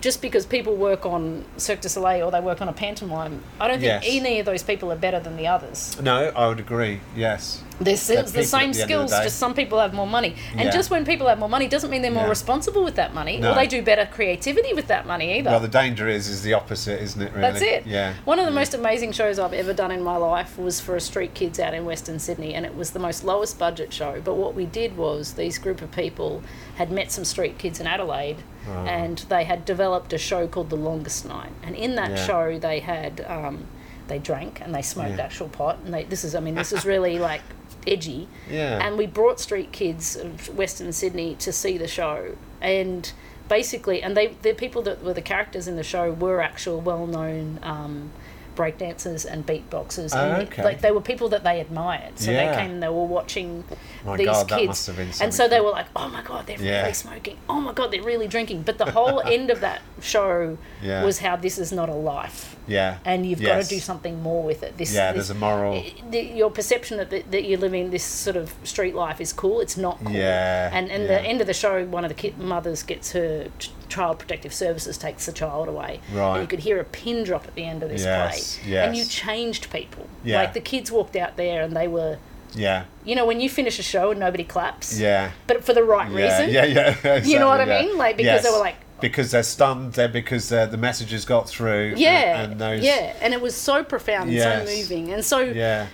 just 0.00 0.20
because 0.20 0.44
people 0.46 0.76
work 0.76 1.06
on 1.06 1.44
Cirque 1.56 1.80
du 1.80 1.88
Soleil 1.88 2.26
or 2.26 2.30
they 2.30 2.40
work 2.40 2.60
on 2.60 2.68
a 2.68 2.72
pantomime, 2.72 3.42
I 3.60 3.68
don't 3.68 3.80
think 3.80 4.02
Yes. 4.02 4.04
any 4.06 4.38
of 4.40 4.46
those 4.46 4.62
people 4.62 4.92
are 4.92 4.96
better 4.96 5.18
than 5.18 5.36
the 5.36 5.46
others. 5.46 5.96
No, 6.00 6.30
I 6.36 6.46
would 6.48 6.60
agree. 6.60 7.00
Yes. 7.16 7.62
They're, 7.80 7.94
s- 7.94 8.06
the 8.06 8.44
same 8.44 8.60
the 8.60 8.64
end 8.66 8.74
the 8.74 8.78
skills, 8.82 9.10
just 9.10 9.38
some 9.38 9.52
people 9.52 9.80
have 9.80 9.92
more 9.92 10.06
money. 10.06 10.36
And 10.52 10.60
Yeah. 10.66 10.70
just 10.70 10.90
when 10.90 11.04
people 11.04 11.26
have 11.26 11.38
more 11.40 11.48
money 11.48 11.66
doesn't 11.66 11.90
mean 11.90 12.02
they're 12.02 12.10
more 12.12 12.24
Yeah. 12.24 12.28
responsible 12.30 12.84
with 12.84 12.94
that 12.94 13.12
money 13.14 13.38
No. 13.38 13.50
or 13.50 13.54
they 13.56 13.66
do 13.66 13.82
better 13.82 14.06
creativity 14.06 14.72
with 14.74 14.86
that 14.86 15.06
money 15.06 15.38
either. 15.38 15.50
Well, 15.50 15.58
the 15.60 15.66
danger 15.68 16.06
is, 16.08 16.28
is 16.28 16.42
the 16.42 16.54
opposite, 16.54 17.02
isn't 17.02 17.20
it? 17.20 17.30
Really. 17.32 17.40
That's 17.40 17.62
it. 17.62 17.86
Yeah. 17.86 18.14
One 18.24 18.38
of 18.38 18.46
the 18.46 18.52
most 18.52 18.74
amazing 18.74 19.10
shows 19.12 19.38
I've 19.40 19.52
ever 19.52 19.72
done 19.72 19.90
in 19.90 20.02
my 20.02 20.16
life 20.16 20.56
was 20.56 20.80
for 20.80 20.94
a 20.94 21.00
street 21.00 21.34
kids 21.34 21.58
out 21.58 21.74
in 21.74 21.84
Western 21.84 22.18
Sydney, 22.20 22.54
and 22.54 22.64
it 22.64 22.76
was 22.76 22.90
the 22.92 23.00
most 23.00 23.24
lowest 23.24 23.58
budget 23.58 23.92
show. 23.92 24.20
But 24.24 24.34
what 24.34 24.54
we 24.54 24.66
did 24.66 24.96
was 24.96 25.34
these 25.34 25.58
group 25.58 25.82
of 25.82 25.90
people 25.90 26.42
had 26.76 26.92
met 26.92 27.10
some 27.10 27.24
street 27.24 27.58
kids 27.58 27.80
in 27.80 27.86
Adelaide, 27.88 28.36
Wow. 28.68 28.84
and 28.86 29.18
they 29.28 29.44
had 29.44 29.64
developed 29.64 30.12
a 30.12 30.18
show 30.18 30.46
called 30.46 30.70
The 30.70 30.76
Longest 30.76 31.26
Night. 31.26 31.50
And 31.64 31.74
in 31.74 31.96
that 31.96 32.10
Yeah. 32.10 32.24
show, 32.26 32.58
they 32.58 32.78
had 32.80 33.24
um, 33.28 33.66
they 34.06 34.18
drank 34.18 34.60
and 34.62 34.74
they 34.74 34.82
smoked 34.82 35.16
Yeah. 35.16 35.24
actual 35.24 35.48
pot, 35.48 35.78
and 35.84 35.92
they 35.92 36.04
this 36.04 36.24
is 36.24 36.34
I 36.34 36.40
mean 36.40 36.54
this 36.54 36.72
is 36.72 36.84
really 36.84 37.18
like 37.18 37.40
edgy. 37.86 38.28
Yeah. 38.50 38.86
And 38.86 38.96
we 38.96 39.06
brought 39.06 39.40
street 39.40 39.72
kids 39.72 40.16
of 40.16 40.54
Western 40.56 40.92
Sydney 40.92 41.34
to 41.36 41.52
see 41.52 41.78
the 41.78 41.88
show, 41.88 42.36
and 42.60 43.12
basically, 43.48 44.02
and 44.02 44.16
they 44.16 44.28
the 44.42 44.54
people 44.54 44.82
that 44.82 45.02
were 45.02 45.14
the 45.14 45.22
characters 45.22 45.68
in 45.68 45.76
the 45.76 45.82
show 45.82 46.10
were 46.12 46.40
actual 46.40 46.80
well-known 46.80 47.58
um, 47.62 48.12
breakdancers 48.54 49.24
and 49.30 49.46
beatboxers. 49.46 50.14
Oh, 50.14 50.18
and 50.18 50.32
ah, 50.32 50.46
okay. 50.46 50.64
Like 50.64 50.80
they 50.80 50.90
were 50.92 51.00
people 51.00 51.28
that 51.30 51.44
they 51.44 51.60
admired. 51.60 52.18
So 52.18 52.30
Yeah. 52.30 52.50
they 52.50 52.56
came 52.62 52.70
and 52.72 52.82
they 52.82 52.88
were 52.88 53.04
watching 53.04 53.64
My 54.04 54.16
these 54.16 54.26
God, 54.26 54.48
kids. 54.48 54.66
must 54.68 54.86
have 54.86 54.96
been 54.96 55.10
and 55.20 55.32
so 55.34 55.48
they 55.48 55.60
were 55.60 55.70
like, 55.70 55.86
oh 55.96 56.08
my 56.08 56.22
God, 56.22 56.46
they're 56.46 56.60
Yeah. 56.60 56.82
really 56.82 56.94
smoking. 56.94 57.36
Oh 57.48 57.60
my 57.60 57.72
God, 57.72 57.90
they're 57.90 58.02
really 58.02 58.28
drinking. 58.28 58.62
But 58.62 58.78
the 58.78 58.90
whole 58.92 59.20
end 59.24 59.50
of 59.50 59.60
that 59.60 59.82
show 60.00 60.58
Yeah. 60.82 61.04
was 61.04 61.18
how 61.18 61.36
this 61.36 61.58
is 61.58 61.72
not 61.72 61.88
a 61.88 61.94
life. 61.94 62.56
Yeah. 62.66 62.98
And 63.04 63.26
you've 63.26 63.42
got 63.42 63.62
to 63.62 63.68
do 63.68 63.78
something 63.78 64.22
more 64.22 64.42
with 64.42 64.62
it. 64.62 64.78
This, 64.78 64.94
Yeah, 64.94 65.12
this, 65.12 65.28
there's 65.28 65.30
a 65.36 65.40
moral. 65.40 65.84
the, 66.10 66.20
your 66.22 66.50
perception 66.50 66.96
that, 66.98 67.10
that, 67.10 67.30
that 67.30 67.44
you're 67.44 67.58
living 67.58 67.90
this 67.90 68.04
sort 68.04 68.36
of 68.36 68.54
street 68.64 68.94
life 68.94 69.20
is 69.20 69.32
cool. 69.32 69.60
It's 69.60 69.76
not 69.76 69.98
cool. 70.02 70.12
Yeah, 70.14 70.70
And 70.72 70.90
and 70.90 71.08
the 71.08 71.20
end 71.20 71.40
of 71.40 71.46
the 71.46 71.54
show, 71.54 71.84
one 71.84 72.04
of 72.04 72.08
the 72.08 72.14
kid, 72.14 72.38
mothers 72.38 72.82
gets 72.82 73.12
her 73.12 73.48
child 73.94 74.18
protective 74.18 74.52
services 74.52 74.98
takes 74.98 75.26
the 75.26 75.32
child 75.32 75.68
away. 75.68 76.00
Right. 76.12 76.32
And 76.34 76.42
you 76.42 76.48
could 76.48 76.60
hear 76.60 76.78
a 76.80 76.84
pin 76.84 77.22
drop 77.24 77.46
at 77.46 77.54
the 77.54 77.64
end 77.64 77.82
of 77.82 77.88
this 77.90 78.02
Yes, 78.04 78.58
play. 78.58 78.70
yes. 78.72 78.86
And 78.88 78.96
you 78.96 79.04
changed 79.04 79.70
people. 79.70 80.06
Yeah. 80.24 80.38
Like 80.38 80.52
the 80.54 80.60
kids 80.60 80.90
walked 80.90 81.16
out 81.16 81.36
there 81.36 81.62
and 81.62 81.76
they 81.76 81.86
were, 81.88 82.18
Yeah. 82.54 82.84
you 83.04 83.14
know, 83.14 83.24
when 83.26 83.40
you 83.40 83.48
finish 83.48 83.78
a 83.78 83.82
show 83.82 84.10
and 84.10 84.18
nobody 84.20 84.44
claps. 84.44 84.98
Yeah. 84.98 85.30
But 85.46 85.64
for 85.64 85.72
the 85.74 85.84
right 85.84 86.10
Yeah, 86.10 86.22
reason. 86.40 86.50
yeah, 86.54 86.64
yeah. 87.04 87.24
You 87.24 87.38
know 87.38 87.48
what 87.48 87.60
I 87.60 87.66
mean? 87.82 87.96
Like, 87.96 88.16
because 88.16 88.42
they 88.42 88.50
were 88.50 88.58
like- 88.58 88.76
because 89.00 89.32
they're 89.32 89.42
stunned, 89.42 89.92
they're 89.94 90.08
because 90.08 90.50
uh, 90.52 90.64
the 90.66 90.76
messages 90.78 91.24
got 91.24 91.48
through. 91.48 91.94
Yeah, 91.96 92.40
and 92.42 92.58
those. 92.60 92.82
yeah, 92.82 93.12
and 93.20 93.34
it 93.34 93.40
was 93.40 93.54
so 93.54 93.84
profound 93.84 94.24
and 94.30 94.32
Yes. 94.32 94.68
so 94.68 94.76
moving, 94.76 95.12
and 95.12 95.22
so 95.24 95.40
Yeah, 95.40 95.86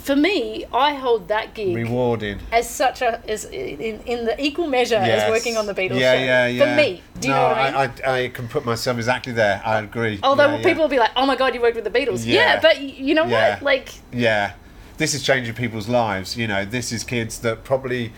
for 0.00 0.16
me, 0.16 0.64
I 0.72 0.94
hold 0.94 1.28
that 1.28 1.54
gig 1.54 1.74
rewarding. 1.74 2.38
as 2.52 2.68
such 2.68 3.02
a 3.02 3.20
as 3.28 3.44
in, 3.46 4.00
in 4.06 4.24
the 4.24 4.34
equal 4.42 4.66
measure 4.66 4.94
Yes. 4.96 5.24
as 5.24 5.30
working 5.30 5.56
on 5.56 5.66
the 5.66 5.74
Beatles 5.74 5.98
Yeah, 6.00 6.14
show. 6.14 6.24
yeah, 6.24 6.46
yeah. 6.46 6.64
For 6.70 6.76
me, 6.82 7.02
do 7.20 7.28
you 7.28 7.34
no, 7.34 7.40
know 7.40 7.48
what 7.48 7.56
I 7.58 7.64
mean? 7.86 7.92
I, 8.04 8.10
I, 8.10 8.18
I 8.24 8.28
can 8.28 8.48
put 8.48 8.64
myself 8.64 8.96
exactly 8.96 9.32
there. 9.32 9.62
I 9.64 9.80
agree. 9.80 10.18
Although 10.22 10.46
yeah, 10.46 10.56
yeah. 10.56 10.62
people 10.64 10.82
will 10.84 10.88
be 10.88 10.98
like, 10.98 11.10
"Oh 11.16 11.26
my 11.26 11.36
god, 11.36 11.54
you 11.54 11.60
worked 11.60 11.76
with 11.76 11.84
the 11.84 11.90
Beatles." 11.98 12.24
Yeah, 12.26 12.34
Yeah. 12.54 12.60
but 12.60 12.80
you 12.80 13.14
know 13.14 13.26
Yeah. 13.26 13.54
what? 13.54 13.62
Like, 13.62 13.88
Yeah, 14.12 14.52
this 14.98 15.14
is 15.14 15.22
changing 15.22 15.54
people's 15.54 15.88
lives. 15.88 16.36
You 16.36 16.46
know, 16.46 16.64
this 16.64 16.92
is 16.92 17.02
kids 17.04 17.38
that 17.40 17.64
probably 17.64 18.12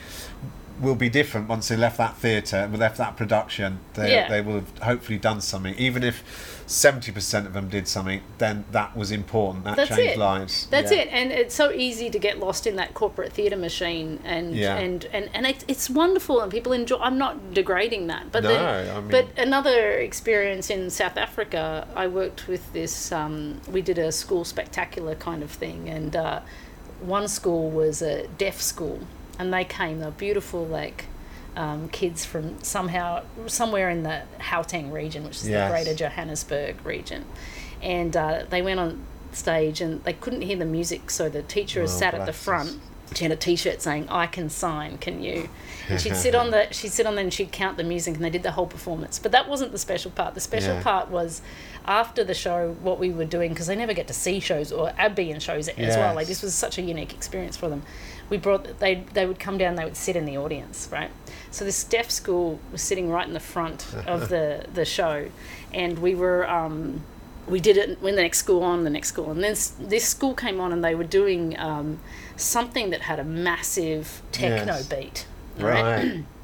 will 0.80 0.94
be 0.94 1.08
different 1.08 1.48
once 1.48 1.68
they 1.68 1.76
left 1.76 1.96
that 1.98 2.16
theatre, 2.16 2.56
and 2.58 2.78
left 2.78 2.98
that 2.98 3.16
production. 3.16 3.80
They, 3.94 4.12
Yeah. 4.12 4.28
they 4.28 4.40
will 4.40 4.56
have 4.56 4.78
hopefully 4.82 5.18
done 5.18 5.40
something. 5.40 5.74
Even 5.78 6.02
if 6.02 6.22
70% 6.66 7.46
of 7.46 7.52
them 7.52 7.68
did 7.68 7.86
something, 7.88 8.20
then 8.38 8.64
that 8.72 8.96
was 8.96 9.10
important. 9.10 9.64
That 9.64 9.76
That's 9.76 9.88
changed 9.96 10.14
it. 10.14 10.18
lives. 10.18 10.66
That's 10.70 10.90
Yeah. 10.92 10.98
it, 10.98 11.08
and 11.12 11.32
it's 11.32 11.54
so 11.54 11.70
easy 11.72 12.10
to 12.10 12.18
get 12.18 12.38
lost 12.38 12.66
in 12.66 12.76
that 12.76 12.92
corporate 12.92 13.32
theatre 13.32 13.56
machine, 13.56 14.18
and 14.24 14.54
Yeah. 14.54 14.76
and 14.76 15.06
and 15.12 15.30
and 15.32 15.46
it, 15.46 15.64
it's 15.68 15.88
wonderful, 15.88 16.40
and 16.40 16.50
people 16.50 16.72
enjoy. 16.72 16.98
I'm 16.98 17.18
not 17.18 17.54
degrading 17.54 18.08
that, 18.08 18.32
but 18.32 18.42
No, 18.42 18.48
then, 18.50 18.96
I 18.96 19.00
mean- 19.00 19.10
but 19.10 19.26
another 19.38 19.92
experience 19.92 20.68
in 20.70 20.90
South 20.90 21.16
Africa, 21.16 21.86
I 21.94 22.06
worked 22.08 22.48
with 22.48 22.72
this. 22.72 23.12
Um, 23.12 23.60
we 23.70 23.80
did 23.80 23.98
a 23.98 24.10
school 24.12 24.44
spectacular 24.44 25.14
kind 25.14 25.42
of 25.42 25.50
thing, 25.52 25.88
and 25.88 26.14
uh, 26.16 26.40
one 27.00 27.28
school 27.28 27.70
was 27.70 28.02
a 28.02 28.26
deaf 28.38 28.60
school, 28.60 29.00
and 29.38 29.52
they 29.52 29.64
came. 29.64 30.00
They're 30.00 30.10
beautiful, 30.10 30.64
like. 30.64 31.06
Um, 31.58 31.88
kids 31.88 32.22
from 32.22 32.62
somehow 32.62 33.22
somewhere 33.46 33.88
in 33.88 34.02
the 34.02 34.24
Gauteng 34.38 34.92
region, 34.92 35.24
which 35.24 35.36
is 35.38 35.48
Yes. 35.48 35.70
the 35.70 35.74
Greater 35.74 35.94
Johannesburg 35.96 36.84
region, 36.84 37.24
and 37.80 38.14
uh, 38.14 38.42
they 38.50 38.60
went 38.60 38.78
on 38.78 39.02
stage 39.32 39.80
and 39.80 40.04
they 40.04 40.12
couldn't 40.12 40.42
hear 40.42 40.58
the 40.58 40.66
music, 40.66 41.08
so 41.10 41.30
the 41.30 41.40
teacher 41.40 41.80
Oh, 41.80 41.86
sat 41.86 42.12
at 42.12 42.26
the 42.26 42.34
front. 42.34 42.78
She 43.14 43.24
had 43.24 43.32
a 43.32 43.36
T-shirt 43.36 43.80
saying 43.80 44.06
"I 44.10 44.26
can 44.26 44.50
sign, 44.50 44.98
can 44.98 45.22
you?" 45.22 45.48
And 45.88 45.98
she'd 45.98 46.16
sit 46.16 46.34
on 46.34 46.50
the 46.54 46.66
she'd 46.72 46.92
sit 46.92 47.06
on 47.06 47.14
there 47.14 47.24
and 47.24 47.32
she'd 47.32 47.52
count 47.52 47.78
the 47.78 47.84
music, 47.84 48.16
and 48.16 48.22
they 48.24 48.28
did 48.28 48.42
the 48.42 48.50
whole 48.52 48.66
performance. 48.66 49.18
But 49.18 49.32
that 49.32 49.48
wasn't 49.48 49.72
the 49.72 49.78
special 49.78 50.10
part. 50.10 50.34
The 50.34 50.40
special 50.40 50.74
Yeah. 50.74 50.82
part 50.82 51.08
was 51.08 51.40
after 51.86 52.22
the 52.24 52.34
show, 52.34 52.76
what 52.82 52.98
we 52.98 53.10
were 53.10 53.24
doing 53.24 53.50
because 53.52 53.68
they 53.68 53.76
never 53.76 53.94
get 53.94 54.08
to 54.08 54.12
see 54.12 54.40
shows 54.40 54.72
or 54.72 54.92
be 55.14 55.30
in 55.30 55.40
shows 55.40 55.68
as 55.68 55.96
well. 55.96 56.14
Like 56.14 56.26
this 56.26 56.42
was 56.42 56.52
such 56.52 56.76
a 56.76 56.82
unique 56.82 57.14
experience 57.14 57.56
for 57.56 57.68
them. 57.70 57.82
We 58.30 58.36
brought 58.36 58.78
they 58.80 59.04
they 59.14 59.26
would 59.26 59.38
come 59.38 59.58
down, 59.58 59.76
they 59.76 59.84
would 59.84 59.96
sit 59.96 60.16
in 60.16 60.24
the 60.24 60.36
audience, 60.36 60.88
right? 60.90 61.10
So 61.50 61.64
this 61.64 61.84
deaf 61.84 62.10
school 62.10 62.58
was 62.72 62.82
sitting 62.82 63.10
right 63.10 63.26
in 63.26 63.34
the 63.34 63.40
front 63.40 63.86
of 64.06 64.28
the 64.34 64.66
the 64.72 64.84
show, 64.84 65.28
and 65.72 65.98
we 65.98 66.14
were. 66.14 66.48
Um, 66.48 67.02
we 67.48 67.60
did 67.60 67.76
it 67.76 68.02
when 68.02 68.16
the 68.16 68.22
next 68.22 68.38
school 68.38 68.60
on 68.64 68.82
the 68.82 68.90
next 68.90 69.10
school 69.10 69.30
and 69.30 69.40
then 69.40 69.54
this 69.78 70.04
school 70.04 70.34
came 70.34 70.60
on 70.60 70.72
and 70.72 70.82
they 70.82 70.96
were 70.96 71.04
doing 71.04 71.56
um, 71.60 72.00
something 72.34 72.90
that 72.90 73.02
had 73.02 73.20
a 73.20 73.24
massive 73.24 74.20
techno 74.32 74.74
Yes. 74.74 74.88
beat 74.88 75.26
Right. 75.56 76.24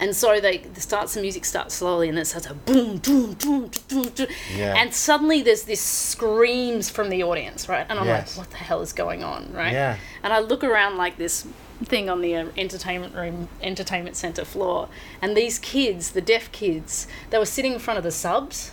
and 0.00 0.14
so 0.16 0.40
they 0.40 0.58
the 0.58 0.80
starts 0.80 1.14
the 1.14 1.20
music 1.20 1.44
starts 1.44 1.74
slowly 1.74 2.08
and 2.08 2.16
then 2.16 2.22
it 2.22 2.26
starts 2.26 2.46
a 2.46 2.54
boom 2.54 2.98
boom 2.98 3.32
boom 3.34 3.70
boom, 3.88 4.08
boom 4.16 4.26
Yeah. 4.54 4.74
and 4.76 4.92
suddenly 4.94 5.42
there's 5.42 5.64
this 5.64 5.80
screams 5.80 6.90
from 6.90 7.08
the 7.10 7.22
audience 7.22 7.68
right 7.68 7.86
and 7.88 7.98
i'm 7.98 8.06
Yes. 8.06 8.36
like 8.36 8.46
what 8.46 8.50
the 8.50 8.56
hell 8.58 8.80
is 8.82 8.92
going 8.92 9.22
on 9.24 9.52
right 9.52 9.72
Yeah. 9.72 9.96
and 10.22 10.32
i 10.32 10.38
look 10.40 10.62
around 10.64 10.96
like 10.96 11.16
this 11.18 11.46
thing 11.84 12.08
on 12.08 12.20
the 12.20 12.36
uh, 12.36 12.46
entertainment 12.56 13.14
room 13.14 13.48
entertainment 13.60 14.14
center 14.16 14.44
floor 14.44 14.88
and 15.20 15.36
these 15.36 15.58
kids 15.58 16.12
the 16.12 16.20
deaf 16.20 16.50
kids 16.52 17.06
they 17.30 17.38
were 17.38 17.44
sitting 17.44 17.72
in 17.72 17.78
front 17.78 17.98
of 17.98 18.04
the 18.04 18.10
subs 18.12 18.72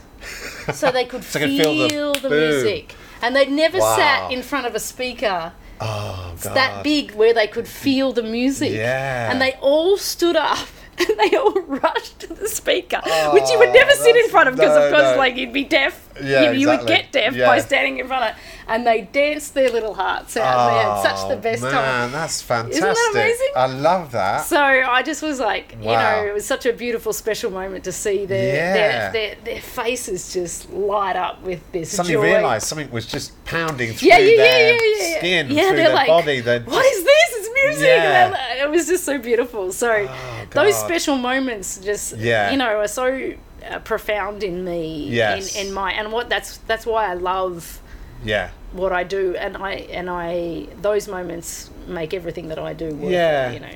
so 0.73 0.91
they 0.91 1.05
could 1.05 1.23
So 1.35 1.39
feel, 1.39 1.89
feel 1.89 2.13
the 2.13 2.29
the, 2.29 2.29
music 2.29 2.95
and 3.21 3.35
they'd 3.35 3.49
never 3.51 3.79
Wow. 3.79 3.95
sat 3.95 4.31
in 4.31 4.43
front 4.43 4.65
of 4.67 4.75
a 4.75 4.79
speaker 4.79 5.53
oh, 5.81 6.35
God. 6.41 6.53
that 6.55 6.83
big 6.83 7.11
where 7.15 7.33
they 7.33 7.47
could 7.47 7.67
feel 7.67 8.11
the 8.13 8.23
music. 8.23 8.71
Yeah. 8.73 9.31
And 9.31 9.41
they 9.41 9.53
all 9.61 9.97
stood 9.97 10.35
up 10.35 10.67
and 10.99 11.19
they 11.31 11.37
all 11.37 11.53
rushed 11.61 12.19
to 12.19 12.33
the 12.33 12.47
speaker, 12.47 13.01
which 13.33 13.49
you 13.49 13.59
would 13.59 13.69
oh, 13.69 13.73
never 13.73 13.91
sit 13.91 14.15
in 14.15 14.29
front 14.29 14.49
of 14.49 14.55
because, 14.55 14.75
no, 14.75 14.85
of 14.85 14.91
course, 14.91 15.11
no. 15.11 15.17
like 15.17 15.35
you'd 15.35 15.53
be 15.53 15.63
deaf. 15.63 16.08
Yeah, 16.23 16.51
you, 16.51 16.59
you 16.59 16.67
would 16.67 16.85
get 16.87 17.11
deaf 17.11 17.33
Yeah. 17.35 17.45
by 17.47 17.59
standing 17.59 17.97
in 17.99 18.07
front 18.07 18.23
of 18.23 18.29
it. 18.31 18.35
And 18.67 18.85
they 18.85 19.01
danced 19.01 19.55
their 19.55 19.69
little 19.71 19.95
hearts 19.95 20.37
out. 20.37 20.69
they 20.69 20.87
oh, 20.87 20.93
had 20.93 21.01
such 21.17 21.27
the 21.27 21.33
Oh, 21.35 21.37
best 21.37 21.63
man, 21.63 21.71
time. 21.71 22.11
that's 22.11 22.41
fantastic. 22.41 22.75
Isn't 22.83 22.93
that 22.93 23.09
amazing? 23.13 23.47
I 23.55 23.65
love 23.65 24.11
that. 24.11 24.45
So 24.45 24.57
I 24.61 25.01
just 25.01 25.23
was 25.23 25.39
like, 25.39 25.71
you 25.79 25.85
know, 25.87 26.25
it 26.27 26.33
was 26.33 26.45
such 26.45 26.67
a 26.67 26.73
beautiful, 26.73 27.11
special 27.11 27.49
moment 27.49 27.83
to 27.85 27.91
see 27.91 28.25
their 28.27 28.55
Yeah. 28.55 28.73
their, 28.73 29.11
their, 29.11 29.35
their 29.43 29.61
faces 29.61 30.31
just 30.31 30.69
light 30.71 31.15
up 31.15 31.41
with 31.41 31.61
this 31.71 31.91
Suddenly 31.91 32.13
joy. 32.13 32.21
realised 32.35 32.67
something 32.67 32.91
was 32.91 33.07
just 33.07 33.43
pounding 33.45 33.93
through 33.93 34.09
yeah, 34.09 34.17
yeah, 34.19 34.37
their 34.37 34.73
yeah, 34.75 34.79
yeah, 34.81 35.07
yeah. 35.13 35.17
skin, 35.17 35.49
yeah, 35.51 35.67
through 35.69 35.77
their 35.77 35.93
like, 35.93 36.07
body. 36.07 36.39
They're 36.41 36.59
What 36.61 36.83
just- 36.83 36.95
is 36.97 37.03
this? 37.03 37.29
It's 37.39 37.49
music. 37.65 37.87
Yeah. 37.87 38.25
And 38.25 38.33
they're 38.35 38.39
like- 38.57 38.59
It 38.59 38.69
was 38.69 38.85
just 38.87 39.03
so 39.03 39.17
beautiful. 39.17 39.71
So 39.71 40.07
Oh, 40.07 40.45
those 40.51 40.75
special 40.79 41.15
moments, 41.17 41.77
just 41.79 42.17
Yeah. 42.17 42.51
you 42.51 42.57
know, 42.57 42.77
are 42.79 42.87
so 42.87 43.33
uh, 43.69 43.79
profound 43.79 44.43
in 44.43 44.63
me. 44.63 45.05
Yes. 45.09 45.55
In, 45.55 45.67
in 45.67 45.73
my 45.73 45.91
and 45.91 46.11
what 46.11 46.29
that's 46.29 46.57
that's 46.67 46.85
why 46.85 47.05
I 47.07 47.13
love 47.13 47.81
Yeah. 48.23 48.49
what 48.73 48.91
I 48.91 49.03
do, 49.03 49.35
and 49.35 49.57
I 49.57 49.71
and 49.91 50.09
I 50.09 50.67
those 50.81 51.07
moments 51.07 51.69
make 51.87 52.13
everything 52.13 52.49
that 52.49 52.59
I 52.59 52.73
do 52.73 52.89
worth. 52.95 53.11
Yeah. 53.11 53.51
You 53.51 53.59
know. 53.59 53.75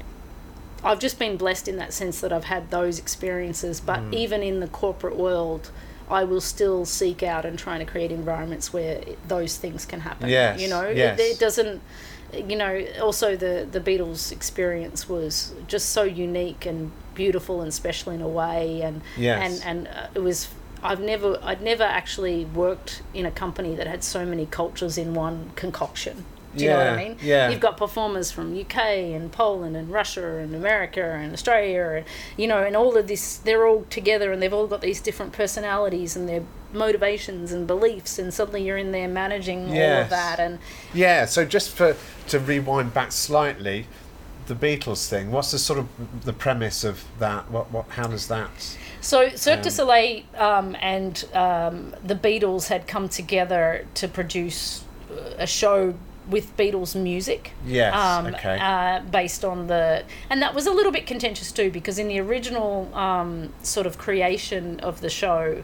I've 0.83 0.99
just 0.99 1.17
been 1.17 1.37
blessed 1.37 1.67
in 1.69 1.77
that 1.77 1.93
sense 1.93 2.19
that 2.21 2.33
I've 2.33 2.43
had 2.45 2.69
those 2.69 2.99
experiences, 2.99 3.79
but 3.79 3.99
Mm. 4.01 4.13
even 4.13 4.43
in 4.43 4.59
the 4.59 4.67
corporate 4.67 5.15
world, 5.15 5.71
I 6.09 6.25
will 6.25 6.41
still 6.41 6.83
seek 6.85 7.23
out 7.23 7.45
and 7.45 7.57
trying 7.57 7.79
to 7.79 7.85
create 7.85 8.11
environments 8.11 8.73
where 8.73 8.99
those 9.27 9.55
things 9.55 9.85
can 9.85 10.01
happen. 10.01 10.27
Yes, 10.29 10.59
You 10.59 10.67
know, 10.67 10.89
yes. 10.89 11.17
it, 11.19 11.23
it 11.23 11.39
doesn't. 11.39 11.81
You 12.35 12.55
know, 12.55 12.85
also 13.01 13.35
the 13.35 13.67
the 13.69 13.79
Beatles 13.79 14.31
experience 14.31 15.07
was 15.09 15.53
just 15.67 15.89
so 15.89 16.03
unique 16.03 16.65
and 16.65 16.91
beautiful 17.15 17.61
and 17.61 17.73
special 17.73 18.11
in 18.11 18.21
a 18.21 18.27
way, 18.27 18.81
and 18.81 19.01
Yes. 19.17 19.61
and 19.63 19.87
and 19.87 19.87
uh, 19.95 20.07
it 20.15 20.19
was. 20.19 20.49
I've 20.85 20.99
never, 20.99 21.39
I'd 21.41 21.61
never 21.61 21.83
actually 21.83 22.43
worked 22.43 23.03
in 23.13 23.25
a 23.25 23.31
company 23.31 23.73
that 23.75 23.87
had 23.87 24.03
so 24.03 24.25
many 24.25 24.45
cultures 24.45 24.97
in 24.97 25.13
one 25.13 25.51
concoction. 25.55 26.25
Do 26.55 26.63
you 26.63 26.69
know 26.69 26.77
what 26.77 26.87
I 26.87 26.95
mean? 26.97 27.17
yeah. 27.21 27.49
You've 27.49 27.59
got 27.59 27.77
performers 27.77 28.31
from 28.31 28.59
UK 28.59 28.77
and 28.77 29.31
Poland 29.31 29.75
and 29.75 29.89
Russia 29.89 30.37
and 30.37 30.55
America 30.55 31.03
and 31.03 31.33
Australia 31.33 31.83
and 31.97 32.05
you 32.37 32.47
know 32.47 32.61
and 32.63 32.75
all 32.75 32.95
of 32.97 33.07
this 33.07 33.37
they're 33.37 33.65
all 33.65 33.85
together 33.89 34.31
and 34.31 34.41
they've 34.41 34.53
all 34.53 34.67
got 34.67 34.81
these 34.81 35.01
different 35.01 35.33
personalities 35.33 36.15
and 36.15 36.29
their 36.29 36.43
motivations 36.71 37.51
and 37.51 37.67
beliefs 37.67 38.17
and 38.19 38.33
suddenly 38.33 38.63
you're 38.65 38.77
in 38.77 38.91
there 38.91 39.07
managing 39.07 39.69
all 39.69 40.01
of 40.01 40.09
that 40.09 40.39
and 40.39 40.59
Yeah, 40.93 41.25
so 41.25 41.45
just 41.45 41.71
for 41.71 41.95
to 42.27 42.39
rewind 42.39 42.93
back 42.93 43.11
slightly, 43.11 43.87
the 44.47 44.55
Beatles 44.55 45.07
thing. 45.07 45.31
What's 45.31 45.51
the 45.51 45.59
sort 45.59 45.79
of 45.79 45.87
the 46.25 46.33
premise 46.33 46.83
of 46.83 47.03
that? 47.19 47.49
What 47.49 47.71
what? 47.71 47.85
How 47.89 48.07
does 48.07 48.27
that? 48.27 48.49
So 49.01 49.29
Cirque 49.35 49.61
du 49.61 49.69
Um, 49.69 49.71
Soleil 49.71 50.23
um, 50.37 50.77
and 50.81 51.25
um, 51.33 51.93
the 52.03 52.15
Beatles 52.15 52.67
had 52.67 52.87
come 52.87 53.09
together 53.09 53.85
to 53.95 54.07
produce 54.07 54.83
a 55.37 55.45
show 55.47 55.93
with 56.29 56.55
Beatles 56.57 56.95
music. 56.95 57.51
Yes, 57.65 57.93
Um, 57.95 58.27
okay. 58.27 58.57
Uh, 58.59 59.01
based 59.01 59.43
on 59.43 59.67
the, 59.67 60.03
and 60.29 60.41
that 60.41 60.55
was 60.55 60.65
a 60.67 60.71
little 60.71 60.91
bit 60.91 61.05
contentious 61.05 61.51
too 61.51 61.69
because 61.71 61.99
in 61.99 62.07
the 62.07 62.19
original 62.19 62.93
um, 62.95 63.53
sort 63.61 63.85
of 63.85 63.97
creation 63.97 64.79
of 64.79 65.01
the 65.01 65.09
show, 65.09 65.63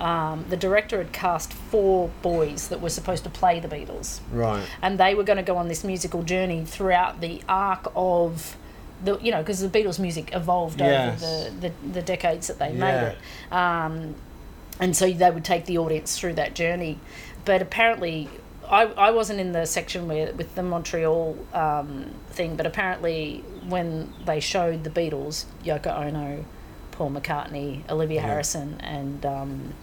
um, 0.00 0.46
the 0.48 0.56
director 0.56 0.98
had 0.98 1.12
cast 1.12 1.52
four 1.52 2.10
boys 2.22 2.68
that 2.68 2.80
were 2.80 2.88
supposed 2.88 3.22
to 3.24 3.30
play 3.30 3.60
the 3.60 3.68
Beatles 3.68 4.20
Right. 4.32 4.64
and 4.82 4.98
they 4.98 5.14
were 5.14 5.24
going 5.24 5.36
to 5.36 5.42
go 5.42 5.56
on 5.58 5.68
this 5.68 5.84
musical 5.84 6.22
journey 6.22 6.64
throughout 6.64 7.20
the 7.20 7.42
arc 7.48 7.92
of 7.94 8.56
the 9.04 9.18
you 9.20 9.30
know 9.30 9.38
because 9.42 9.60
the 9.60 9.68
Beatles 9.68 9.98
music 9.98 10.30
evolved 10.34 10.80
Yes. 10.80 11.22
over 11.22 11.50
the, 11.60 11.68
the 11.68 11.92
the 11.92 12.02
decades 12.02 12.46
that 12.48 12.58
they 12.58 12.68
Yeah. 12.72 12.78
made 12.78 13.02
it 13.12 13.18
um, 13.54 14.14
and 14.80 14.96
so 14.96 15.10
they 15.10 15.30
would 15.30 15.44
take 15.44 15.66
the 15.66 15.76
audience 15.78 16.18
through 16.18 16.32
that 16.34 16.54
journey 16.54 16.98
but 17.44 17.60
apparently, 17.62 18.28
I, 18.70 18.82
I 18.84 19.10
wasn't 19.10 19.40
in 19.40 19.52
the 19.52 19.66
section 19.66 20.06
where 20.08 20.32
with 20.32 20.54
the 20.54 20.62
Montreal 20.62 21.36
um, 21.52 22.10
thing, 22.30 22.56
but 22.56 22.66
apparently 22.66 23.44
when 23.68 24.12
they 24.24 24.40
showed 24.40 24.84
the 24.84 24.90
Beatles, 24.90 25.44
Yoko 25.64 25.88
Ono, 26.06 26.44
Paul 26.92 27.10
McCartney, 27.10 27.88
Olivia 27.90 28.20
Yeah. 28.20 28.26
Harrison, 28.28 28.76
and 28.80 29.26
um, 29.26 29.74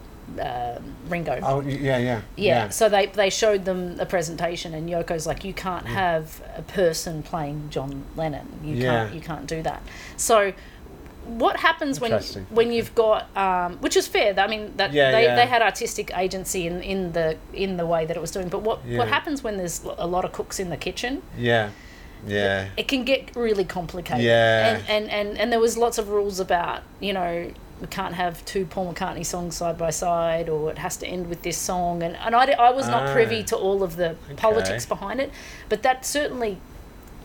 uh, 0.41 0.79
Ringo. 1.07 1.39
Oh, 1.43 1.59
y- 1.61 1.69
yeah, 1.81 1.97
yeah. 1.97 2.21
Yeah, 2.35 2.69
so 2.69 2.89
they, 2.89 3.07
they 3.07 3.29
showed 3.29 3.65
them 3.65 3.99
a 3.99 4.05
presentation, 4.05 4.73
and 4.73 4.89
Yoko's 4.89 5.25
like, 5.27 5.43
you 5.43 5.53
can't 5.53 5.85
Mm. 5.85 5.89
have 5.89 6.41
a 6.55 6.61
person 6.61 7.23
playing 7.23 7.69
John 7.69 8.03
Lennon. 8.15 8.47
You 8.63 8.75
Yeah. 8.75 8.91
can't 9.05 9.13
you 9.15 9.21
can't 9.21 9.47
do 9.47 9.61
that. 9.63 9.81
So, 10.17 10.53
what 11.27 11.57
happens 11.57 11.99
when 11.99 12.11
when 12.49 12.71
you've 12.71 12.93
got 12.95 13.35
um, 13.37 13.77
which 13.77 13.95
is 13.97 14.07
fair. 14.07 14.33
I 14.39 14.47
mean 14.47 14.73
that 14.77 14.93
Yeah, 14.93 15.11
they, 15.11 15.23
yeah. 15.23 15.35
they 15.35 15.45
had 15.45 15.61
artistic 15.61 16.11
agency 16.15 16.67
in, 16.67 16.81
in 16.81 17.11
the 17.13 17.37
in 17.53 17.77
the 17.77 17.85
way 17.85 18.05
that 18.05 18.15
it 18.17 18.19
was 18.21 18.31
doing. 18.31 18.49
But 18.49 18.61
what 18.61 18.79
Yeah. 18.85 18.97
what 18.99 19.07
happens 19.07 19.43
when 19.43 19.57
there's 19.57 19.83
a 19.97 20.07
lot 20.07 20.25
of 20.25 20.31
cooks 20.31 20.59
in 20.59 20.69
the 20.69 20.77
kitchen? 20.77 21.21
Yeah. 21.37 21.69
Yeah. 22.25 22.69
It 22.77 22.87
can 22.87 23.03
get 23.03 23.35
really 23.35 23.63
complicated. 23.63 24.23
Yeah. 24.25 24.77
And, 24.77 24.89
and, 24.89 25.09
and, 25.11 25.37
and 25.37 25.51
there 25.51 25.59
was 25.59 25.77
lots 25.77 25.97
of 25.99 26.09
rules 26.09 26.39
about, 26.39 26.81
you 26.99 27.13
know, 27.13 27.51
we 27.79 27.87
can't 27.87 28.15
have 28.15 28.43
two 28.43 28.65
Paul 28.65 28.91
McCartney 28.91 29.23
songs 29.23 29.55
side 29.55 29.77
by 29.77 29.91
side 29.91 30.49
or 30.49 30.71
it 30.71 30.79
has 30.79 30.97
to 30.97 31.07
end 31.07 31.27
with 31.29 31.43
this 31.43 31.57
song. 31.59 32.01
And, 32.01 32.15
and 32.15 32.35
I, 32.35 32.45
I 32.53 32.71
was 32.71 32.87
not 32.87 33.03
Ah. 33.09 33.13
privy 33.13 33.43
to 33.43 33.55
all 33.55 33.83
of 33.83 33.97
the 33.97 34.15
politics 34.35 34.83
behind 34.87 35.19
it, 35.21 35.31
but 35.69 35.83
that 35.83 36.05
certainly 36.07 36.57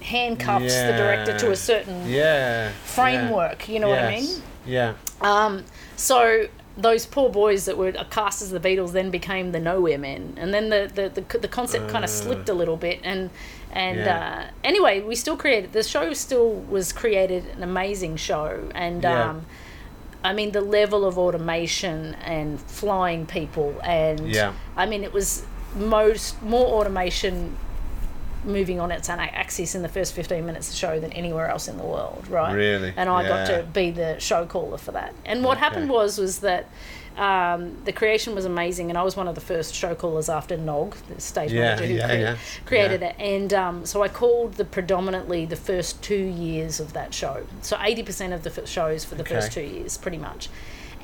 handcuffs 0.02 0.74
the 0.74 0.92
director 0.92 1.38
to 1.38 1.50
a 1.50 1.56
certain 1.56 2.08
Yeah. 2.08 2.70
framework, 2.84 3.68
you 3.68 3.80
know 3.80 3.88
what 3.88 3.98
I 4.00 4.20
mean? 4.20 4.42
Yeah. 4.66 4.94
Um, 5.20 5.64
so 5.96 6.46
those 6.76 7.04
poor 7.04 7.28
boys 7.28 7.66
that 7.66 7.76
were 7.76 7.92
cast 7.92 8.40
as 8.42 8.50
the 8.50 8.58
Beatles 8.60 8.92
then 8.92 9.10
became 9.10 9.52
the 9.52 9.60
Nowhere 9.60 9.98
Men, 9.98 10.34
and 10.38 10.52
then 10.54 10.68
the 10.70 10.90
the, 10.92 11.08
the, 11.20 11.38
the 11.38 11.48
concept 11.48 11.88
kind 11.90 12.04
of 12.04 12.10
slipped 12.10 12.48
a 12.48 12.54
little 12.54 12.76
bit. 12.76 13.00
And 13.04 13.30
and 13.72 13.98
Yeah. 13.98 14.44
uh, 14.46 14.50
anyway, 14.64 15.00
we 15.00 15.14
still 15.14 15.36
created 15.36 15.72
the 15.72 15.82
show. 15.82 16.12
Still 16.14 16.50
was 16.70 16.92
created 16.92 17.44
an 17.56 17.62
amazing 17.62 18.16
show, 18.16 18.68
and 18.74 19.02
Yeah. 19.02 19.30
um, 19.30 19.46
I 20.24 20.32
mean 20.32 20.52
the 20.52 20.60
level 20.60 21.04
of 21.04 21.18
automation 21.18 22.14
and 22.24 22.60
flying 22.60 23.26
people, 23.26 23.74
and 23.84 24.32
Yeah. 24.32 24.52
I 24.76 24.86
mean 24.86 25.04
it 25.04 25.12
was 25.12 25.44
most 25.76 26.40
more 26.42 26.66
automation 26.80 27.56
moving 28.44 28.80
on 28.80 28.90
its 28.90 29.08
axis 29.08 29.74
in 29.74 29.82
the 29.82 29.88
first 29.88 30.12
15 30.14 30.44
minutes 30.44 30.68
of 30.68 30.72
the 30.72 30.78
show 30.78 30.98
than 31.00 31.12
anywhere 31.12 31.48
else 31.48 31.68
in 31.68 31.76
the 31.76 31.84
world 31.84 32.26
right? 32.28 32.52
Really? 32.52 32.92
and 32.96 33.08
i 33.08 33.26
got 33.26 33.46
to 33.46 33.62
be 33.72 33.90
the 33.90 34.18
show 34.18 34.46
caller 34.46 34.78
for 34.78 34.92
that. 34.92 35.14
And 35.24 35.44
what 35.44 35.58
happened 35.58 35.88
was 35.90 36.18
was 36.18 36.40
that 36.40 36.68
um, 37.16 37.76
the 37.84 37.92
creation 37.92 38.34
was 38.34 38.46
amazing 38.46 38.88
and 38.90 38.96
i 38.98 39.02
was 39.02 39.16
one 39.16 39.28
of 39.28 39.34
the 39.34 39.40
first 39.42 39.74
show 39.74 39.94
callers 39.94 40.28
after 40.30 40.56
nog 40.56 40.96
the 41.14 41.20
stage 41.20 41.52
Yeah, 41.52 41.60
manager 41.76 41.86
who 41.86 41.94
yeah, 41.94 42.06
crea- 42.08 42.20
yeah. 42.20 42.36
created 42.64 43.00
Yeah. 43.02 43.08
it. 43.08 43.16
And 43.18 43.52
um, 43.54 43.86
so 43.86 44.02
i 44.02 44.08
called 44.08 44.54
the 44.54 44.64
predominantly 44.64 45.44
the 45.44 45.56
first 45.56 46.02
two 46.02 46.16
years 46.16 46.80
of 46.80 46.94
that 46.94 47.12
show. 47.12 47.46
So 47.60 47.76
80% 47.76 48.32
of 48.34 48.42
the 48.44 48.50
f- 48.62 48.66
shows 48.66 49.04
for 49.04 49.14
the 49.14 49.24
first 49.24 49.52
two 49.52 49.60
years 49.62 49.98
pretty 49.98 50.18
much. 50.18 50.48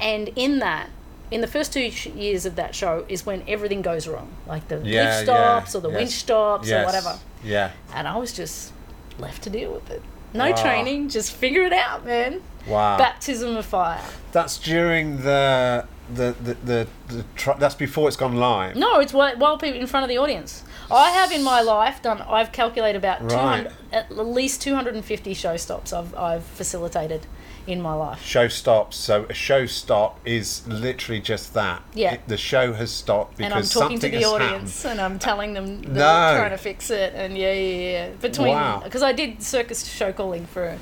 And 0.01 0.31
in 0.37 0.61
that 0.61 0.89
in 1.31 1.41
the 1.41 1.47
first 1.47 1.73
two 1.73 1.81
years 1.83 2.47
of 2.47 2.57
that 2.57 2.75
show 2.75 3.05
is 3.09 3.25
when 3.27 3.43
everything 3.49 3.83
goes 3.83 4.07
wrong 4.09 4.29
like 4.47 4.67
the 4.69 4.81
Yeah, 4.85 5.05
lift 5.05 5.23
stops 5.25 5.75
yeah, 5.75 5.79
or 5.79 5.83
the 5.83 5.91
yes. 5.91 5.99
winch 5.99 6.11
stops 6.13 6.71
or 6.71 6.85
whatever 6.85 7.19
Yeah. 7.45 7.71
and 7.95 8.09
I 8.09 8.17
was 8.17 8.33
just 8.33 8.73
left 9.19 9.43
to 9.43 9.51
deal 9.51 9.73
with 9.73 9.91
it. 9.91 10.03
No 10.35 10.51
Wow. 10.51 10.57
training, 10.63 11.09
just 11.09 11.33
figure 11.33 11.63
it 11.63 11.73
out, 11.73 12.05
man. 12.05 12.43
Wow. 12.67 12.99
Baptism 12.99 13.57
of 13.57 13.65
fire. 13.65 14.01
That's 14.33 14.59
during 14.59 15.19
the 15.23 15.87
the 16.15 16.35
the 16.43 16.55
the, 16.65 16.87
the 17.09 17.25
tr- 17.37 17.59
that's 17.59 17.75
before 17.75 18.09
it's 18.09 18.17
gone 18.17 18.37
live. 18.37 18.77
No, 18.77 18.99
it's 19.01 19.13
while, 19.13 19.37
while 19.37 19.57
people 19.59 19.81
in 19.81 19.87
front 19.87 20.05
of 20.05 20.09
the 20.09 20.19
audience. 20.19 20.65
I 20.91 21.11
have 21.11 21.33
in 21.33 21.43
my 21.43 21.61
life 21.63 22.01
done. 22.03 22.21
I've 22.23 22.53
calculated 22.53 22.99
about 22.99 23.21
Right. 23.23 23.31
200, 23.31 23.73
at 23.93 24.17
least 24.17 24.63
250 24.63 25.35
show 25.35 25.57
stops. 25.57 25.93
I've 25.93 26.15
I've 26.15 26.45
facilitated 26.45 27.27
in 27.69 27.81
my 27.83 27.93
life. 27.93 28.25
Show 28.25 28.49
stops. 28.49 28.97
So 28.97 29.27
a 29.29 29.35
show 29.35 29.67
stop 29.67 30.19
is 30.25 30.67
literally 30.67 31.21
just 31.21 31.55
that. 31.55 31.83
Yeah. 31.95 32.15
It- 32.15 32.27
the 32.29 32.37
show 32.37 32.73
has 32.73 32.91
stopped 32.91 33.37
because 33.37 33.53
and 33.53 33.59
I'm 33.59 33.69
talking 33.69 33.99
to 34.01 34.09
the 34.09 34.25
audience 34.25 34.85
and 34.85 35.01
I'm 35.01 35.19
telling 35.19 35.53
them 35.55 35.83
that 35.83 35.93
No. 35.93 36.07
I'm 36.07 36.37
trying 36.39 36.51
to 36.51 36.57
fix 36.59 36.91
it 36.91 37.13
and 37.15 37.37
yeah 37.37 37.53
yeah 37.53 37.91
yeah 37.93 38.09
between 38.21 38.49
Wow. 38.55 38.81
because 38.85 39.03
I 39.03 39.13
did 39.13 39.43
circus 39.43 39.87
show 39.87 40.13
calling 40.13 40.47
for 40.47 40.79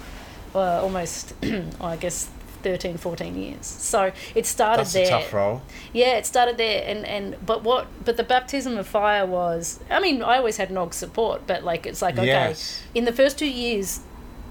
uh, 0.55 0.59
almost 0.83 1.35
I 1.81 1.97
guess 1.97 2.29
13 2.63 2.97
14 2.97 3.37
years 3.37 3.65
so 3.67 4.11
it 4.35 4.45
started 4.47 4.81
That's 4.87 4.93
there 4.95 5.07
a 5.07 5.11
tough 5.11 5.33
role. 5.33 5.63
yeah 5.93 6.17
it 6.17 6.27
started 6.27 6.57
there 6.57 6.83
and 6.91 7.05
and 7.07 7.37
but 7.47 7.63
what 7.63 7.87
but 8.05 8.17
the 8.17 8.25
baptism 8.25 8.77
of 8.79 8.87
fire 8.89 9.25
was 9.27 9.79
I 9.91 10.01
mean 10.01 10.23
I 10.23 10.39
always 10.39 10.57
had 10.57 10.71
nog 10.71 10.95
support 10.95 11.47
but 11.47 11.63
like 11.63 11.87
it's 11.87 12.03
like 12.03 12.17
okay 12.19 12.27
Yes. 12.27 12.83
in 12.95 13.05
the 13.05 13.13
first 13.13 13.39
two 13.39 13.47
years 13.49 14.01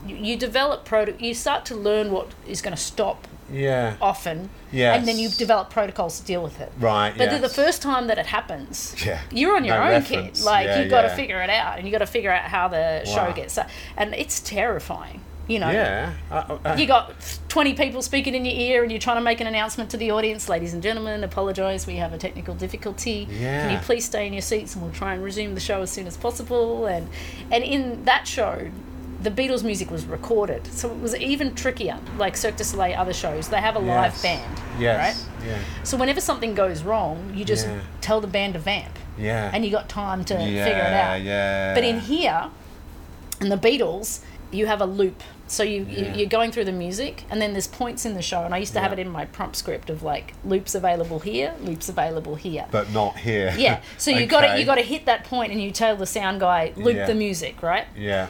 you, 0.05 0.15
you 0.15 0.37
develop 0.37 0.85
proto 0.85 1.13
you 1.19 1.33
start 1.33 1.65
to 1.65 1.75
learn 1.75 2.11
what 2.11 2.27
is 2.47 2.61
going 2.61 2.75
to 2.75 2.81
stop 2.81 3.27
Yeah. 3.51 3.95
often 4.01 4.49
Yes. 4.71 4.97
and 4.97 5.07
then 5.07 5.17
you 5.17 5.29
develop 5.29 5.69
protocols 5.69 6.19
to 6.19 6.25
deal 6.25 6.43
with 6.43 6.59
it 6.59 6.71
Right. 6.79 7.13
but 7.17 7.31
yes. 7.31 7.41
the 7.41 7.49
first 7.49 7.81
time 7.81 8.07
that 8.07 8.17
it 8.17 8.25
happens, 8.25 8.95
Yeah. 9.05 9.19
you're 9.31 9.55
on 9.55 9.63
your 9.63 9.75
No 9.77 9.83
own, 9.83 9.89
reference. 9.89 10.39
kid. 10.39 10.45
Like 10.45 10.67
Yeah, 10.67 10.79
you've 10.81 10.89
got 10.89 11.03
to 11.03 11.09
figure 11.09 11.41
it 11.41 11.49
out, 11.49 11.77
and 11.77 11.87
you 11.87 11.93
have 11.93 11.99
got 11.99 12.05
to 12.05 12.11
figure 12.11 12.31
out 12.31 12.43
how 12.55 12.67
the 12.67 13.03
show 13.05 13.25
Wow. 13.25 13.31
gets. 13.31 13.57
And 13.97 14.13
it's 14.15 14.39
terrifying, 14.41 15.21
you 15.47 15.59
know. 15.59 15.69
Yeah. 15.69 16.11
Uh, 16.31 16.57
uh, 16.65 16.75
You 16.77 16.87
got 16.87 17.13
20 17.49 17.73
people 17.75 18.01
speaking 18.01 18.33
in 18.35 18.43
your 18.45 18.55
ear, 18.55 18.81
and 18.83 18.91
you're 18.91 18.99
trying 18.99 19.17
to 19.17 19.21
make 19.23 19.39
an 19.39 19.47
announcement 19.47 19.89
to 19.91 19.97
the 19.97 20.11
audience. 20.11 20.49
Ladies 20.49 20.73
and 20.73 20.81
gentlemen, 20.83 21.23
apologise. 21.23 21.85
We 21.87 21.95
have 21.97 22.11
a 22.13 22.17
technical 22.17 22.53
difficulty. 22.55 23.27
Yeah. 23.29 23.61
Can 23.67 23.71
you 23.73 23.79
please 23.79 24.03
stay 24.05 24.25
in 24.27 24.33
your 24.33 24.41
seats, 24.41 24.73
and 24.73 24.83
we'll 24.83 24.91
try 24.93 25.13
and 25.13 25.23
resume 25.23 25.53
the 25.55 25.61
show 25.61 25.81
as 25.81 25.91
soon 25.91 26.07
as 26.07 26.17
possible. 26.17 26.85
And 26.87 27.07
and 27.51 27.63
in 27.63 28.03
that 28.05 28.27
show, 28.27 28.69
the 29.25 29.31
Beatles 29.31 29.63
music 29.63 29.89
was 29.91 30.05
recorded, 30.05 30.65
so 30.67 30.89
it 30.89 30.99
was 31.01 31.15
even 31.17 31.53
trickier. 31.55 31.97
Like 32.17 32.37
Cirque 32.37 32.55
du 32.57 32.63
Soleil, 32.63 32.95
other 32.97 33.13
shows, 33.13 33.49
they 33.49 33.57
have 33.59 33.75
a 33.75 33.79
live 33.79 34.19
band, 34.21 34.61
Yes. 34.79 34.97
right? 35.39 35.47
Yeah. 35.47 35.57
So 35.83 35.97
whenever 35.97 36.21
something 36.21 36.53
goes 36.55 36.83
wrong, 36.83 37.33
you 37.35 37.43
just 37.43 37.65
Yeah. 37.67 37.79
tell 38.01 38.21
the 38.21 38.27
band 38.27 38.53
to 38.53 38.59
vamp, 38.59 38.97
Yeah. 39.17 39.49
and 39.53 39.65
you 39.65 39.71
got 39.71 39.89
time 39.89 40.23
to 40.25 40.33
yeah, 40.35 40.63
figure 40.65 40.79
it 40.79 40.93
out. 40.93 41.21
Yeah. 41.21 41.73
But 41.73 41.83
in 41.83 41.99
here, 41.99 42.45
in 43.41 43.49
the 43.49 43.57
Beatles, 43.57 44.19
you 44.51 44.67
have 44.67 44.79
a 44.79 44.85
loop. 44.85 45.21
So 45.47 45.61
you, 45.63 45.85
Yeah. 45.89 45.99
you 45.99 46.13
you're 46.19 46.29
going 46.29 46.51
through 46.51 46.65
the 46.65 46.71
music, 46.71 47.23
and 47.29 47.41
then 47.41 47.51
there's 47.53 47.67
points 47.67 48.05
in 48.05 48.13
the 48.15 48.21
show, 48.21 48.43
and 48.45 48.53
I 48.53 48.57
used 48.59 48.73
to 48.73 48.79
have 48.79 48.93
it 48.93 48.99
in 48.99 49.09
my 49.09 49.25
prompt 49.25 49.55
script 49.55 49.89
of 49.89 50.01
like 50.03 50.33
loops 50.43 50.73
available 50.75 51.19
here, 51.19 51.53
loops 51.61 51.89
available 51.89 52.35
here. 52.35 52.65
but 52.71 52.91
not 52.91 53.17
here. 53.17 53.53
yeah. 53.57 53.79
So 53.97 54.09
you 54.11 54.25
got 54.35 54.41
to 54.41 54.59
you 54.59 54.65
got 54.65 54.75
to 54.75 54.81
hit 54.83 55.05
that 55.07 55.23
point, 55.23 55.51
and 55.51 55.59
you 55.61 55.71
tell 55.71 55.95
the 55.95 56.05
sound 56.05 56.39
guy 56.39 56.73
loop 56.75 56.95
Yeah. 56.95 57.05
the 57.07 57.15
music, 57.15 57.61
right? 57.63 57.85
Yeah. 57.97 58.27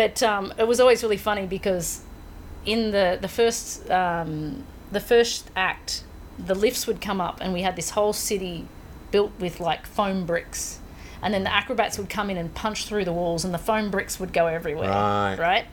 But 0.00 0.22
um, 0.22 0.54
it 0.56 0.66
was 0.66 0.80
always 0.80 1.02
really 1.02 1.18
funny 1.18 1.46
because 1.46 2.00
in 2.64 2.90
the 2.90 3.18
the 3.20 3.28
first 3.28 3.90
um, 3.90 4.64
the 4.90 5.00
first 5.00 5.50
act, 5.54 6.04
the 6.38 6.54
lifts 6.54 6.86
would 6.86 7.00
come 7.02 7.20
up, 7.20 7.36
and 7.42 7.52
we 7.52 7.60
had 7.62 7.76
this 7.76 7.90
whole 7.90 8.14
city 8.14 8.66
built 9.10 9.32
with 9.38 9.60
like 9.60 9.84
foam 9.86 10.24
bricks, 10.24 10.80
and 11.22 11.34
then 11.34 11.44
the 11.44 11.52
acrobats 11.52 11.98
would 11.98 12.08
come 12.08 12.30
in 12.30 12.36
and 12.38 12.54
punch 12.54 12.86
through 12.86 13.04
the 13.04 13.12
walls, 13.12 13.44
and 13.44 13.52
the 13.52 13.58
foam 13.70 13.90
bricks 13.90 14.18
would 14.18 14.32
go 14.32 14.46
everywhere, 14.46 14.88
Right. 14.88 15.36
right? 15.38 15.66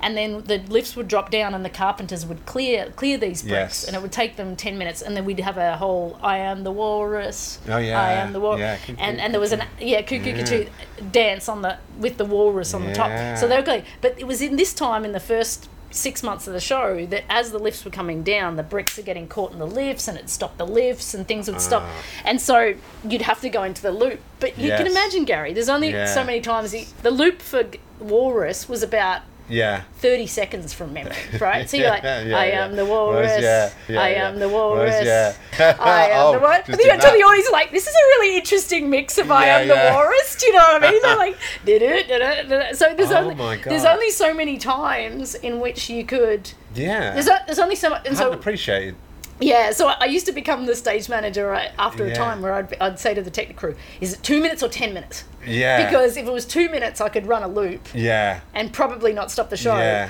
And 0.00 0.16
then 0.16 0.42
the 0.44 0.58
lifts 0.68 0.94
would 0.96 1.08
drop 1.08 1.30
down, 1.30 1.54
and 1.54 1.64
the 1.64 1.70
carpenters 1.70 2.24
would 2.24 2.46
clear 2.46 2.92
clear 2.96 3.18
these 3.18 3.42
bricks, 3.42 3.82
Yes. 3.82 3.84
and 3.84 3.96
it 3.96 4.02
would 4.02 4.12
take 4.12 4.36
them 4.36 4.54
ten 4.56 4.78
minutes, 4.78 5.02
and 5.02 5.16
then 5.16 5.24
we'd 5.24 5.40
have 5.40 5.58
a 5.58 5.76
whole 5.76 6.18
"I 6.22 6.38
am 6.38 6.62
the 6.64 6.70
walrus," 6.72 7.58
Oh, 7.68 7.78
yeah. 7.78 8.00
I 8.00 8.12
am 8.12 8.32
the 8.32 8.40
walrus, 8.40 8.60
Yeah, 8.60 8.94
and 8.98 9.20
and 9.20 9.34
there 9.34 9.40
was 9.40 9.52
an 9.52 9.64
yeah, 9.80 10.02
cuckoo 10.02 10.30
Yeah. 10.30 10.68
dance 11.10 11.48
on 11.48 11.62
the 11.62 11.78
with 11.98 12.16
the 12.16 12.24
walrus 12.24 12.74
on 12.74 12.86
the 12.86 12.94
top. 12.94 13.10
So 13.38 13.48
they 13.48 13.56
were 13.56 13.62
going, 13.62 13.82
but 14.00 14.14
it 14.18 14.26
was 14.26 14.40
in 14.42 14.56
this 14.56 14.72
time 14.72 15.04
in 15.04 15.12
the 15.12 15.20
first 15.20 15.68
six 15.90 16.22
months 16.22 16.46
of 16.46 16.52
the 16.52 16.60
show 16.60 17.06
that 17.06 17.24
as 17.30 17.50
the 17.50 17.58
lifts 17.58 17.82
were 17.82 17.90
coming 17.90 18.22
down, 18.22 18.56
the 18.56 18.62
bricks 18.62 18.98
are 18.98 19.02
getting 19.02 19.26
caught 19.26 19.52
in 19.52 19.58
the 19.58 19.66
lifts, 19.66 20.06
and 20.06 20.18
it 20.18 20.28
stopped 20.28 20.58
the 20.58 20.66
lifts, 20.66 21.14
and 21.14 21.26
things 21.26 21.48
would 21.50 21.60
stop, 21.62 21.82
Ah. 21.82 21.90
and 22.26 22.40
so 22.42 22.74
you'd 23.08 23.22
have 23.22 23.40
to 23.40 23.48
go 23.48 23.62
into 23.62 23.80
the 23.80 23.90
loop. 23.90 24.20
But 24.38 24.58
you 24.58 24.68
can 24.70 24.86
imagine, 24.86 25.24
Gary, 25.24 25.54
there's 25.54 25.70
only 25.70 25.90
Yeah. 25.90 26.04
so 26.04 26.22
many 26.24 26.40
times 26.42 26.72
the, 26.72 26.86
the 27.02 27.10
loop 27.10 27.40
for 27.40 27.64
walrus 28.00 28.68
was 28.68 28.82
about. 28.82 29.22
Yeah. 29.48 29.82
30 29.98 30.26
seconds 30.26 30.72
from 30.74 30.92
memory, 30.92 31.16
right? 31.40 31.68
So 31.68 31.76
you're 31.76 31.90
like, 31.90 32.02
Yeah, 32.02 32.22
yeah, 32.22 32.36
I 32.38 32.44
am 32.46 32.76
the 32.76 32.84
walrus, 32.84 33.40
yeah, 33.42 33.70
I 33.88 34.10
am 34.10 34.38
the 34.38 34.48
walrus, 34.48 35.04
yeah. 35.04 35.34
I 35.80 36.08
am 36.10 36.26
Oh, 36.26 36.32
the 36.32 36.38
walrus. 36.40 36.66
And 36.68 36.74
then 36.74 36.86
you 36.86 36.92
did 36.92 37.00
tell 37.00 37.12
the 37.14 37.22
audience, 37.22 37.48
like, 37.50 37.70
this 37.70 37.86
is 37.86 37.94
a 37.94 38.06
really 38.18 38.36
interesting 38.36 38.90
mix 38.90 39.18
of 39.18 39.30
I 39.30 39.46
am 39.46 39.68
the 39.68 39.74
walrus. 39.92 40.36
Do 40.38 40.46
you 40.46 40.52
know 40.52 40.58
what 40.58 40.84
I 40.84 40.90
mean? 40.90 41.02
They're 41.02 41.16
like, 41.16 41.36
"Du-du-du-du-du-du." 41.64 42.74
so 42.74 42.94
there's 42.94 43.10
Oh 43.10 43.16
only 43.16 43.56
there's 43.62 43.84
only 43.84 44.10
so 44.10 44.32
many 44.34 44.58
times 44.58 45.34
in 45.34 45.60
which 45.60 45.88
you 45.90 46.04
could. 46.04 46.52
Yeah. 46.74 47.14
There's, 47.14 47.28
o- 47.28 47.44
there's 47.46 47.58
only 47.58 47.76
so 47.76 47.90
much, 47.90 48.06
and 48.06 48.14
I 48.16 48.18
so 48.20 48.32
appreciated. 48.32 48.94
Yeah. 49.40 49.70
So 49.72 49.88
I 49.88 50.06
used 50.06 50.26
to 50.26 50.32
become 50.32 50.66
the 50.66 50.74
stage 50.74 51.08
manager 51.08 51.52
after 51.78 52.04
a 52.04 52.08
Yeah. 52.08 52.14
time 52.14 52.42
where 52.42 52.52
I'd, 52.54 52.76
I'd 52.80 52.98
say 52.98 53.14
to 53.14 53.22
the 53.22 53.30
technical 53.30 53.60
crew, 53.70 53.76
"Is 54.00 54.12
it 54.14 54.22
two 54.22 54.40
minutes 54.40 54.62
or 54.62 54.68
ten 54.68 54.94
minutes?" 54.94 55.24
Yeah. 55.46 55.84
Because 55.84 56.16
if 56.16 56.26
it 56.26 56.32
was 56.32 56.44
two 56.44 56.68
minutes, 56.68 57.00
I 57.00 57.08
could 57.08 57.26
run 57.26 57.42
a 57.42 57.48
loop 57.48 57.88
Yeah. 57.94 58.40
and 58.54 58.72
probably 58.72 59.12
not 59.12 59.30
stop 59.30 59.50
the 59.50 59.56
show. 59.56 59.76
Yeah. 59.76 60.08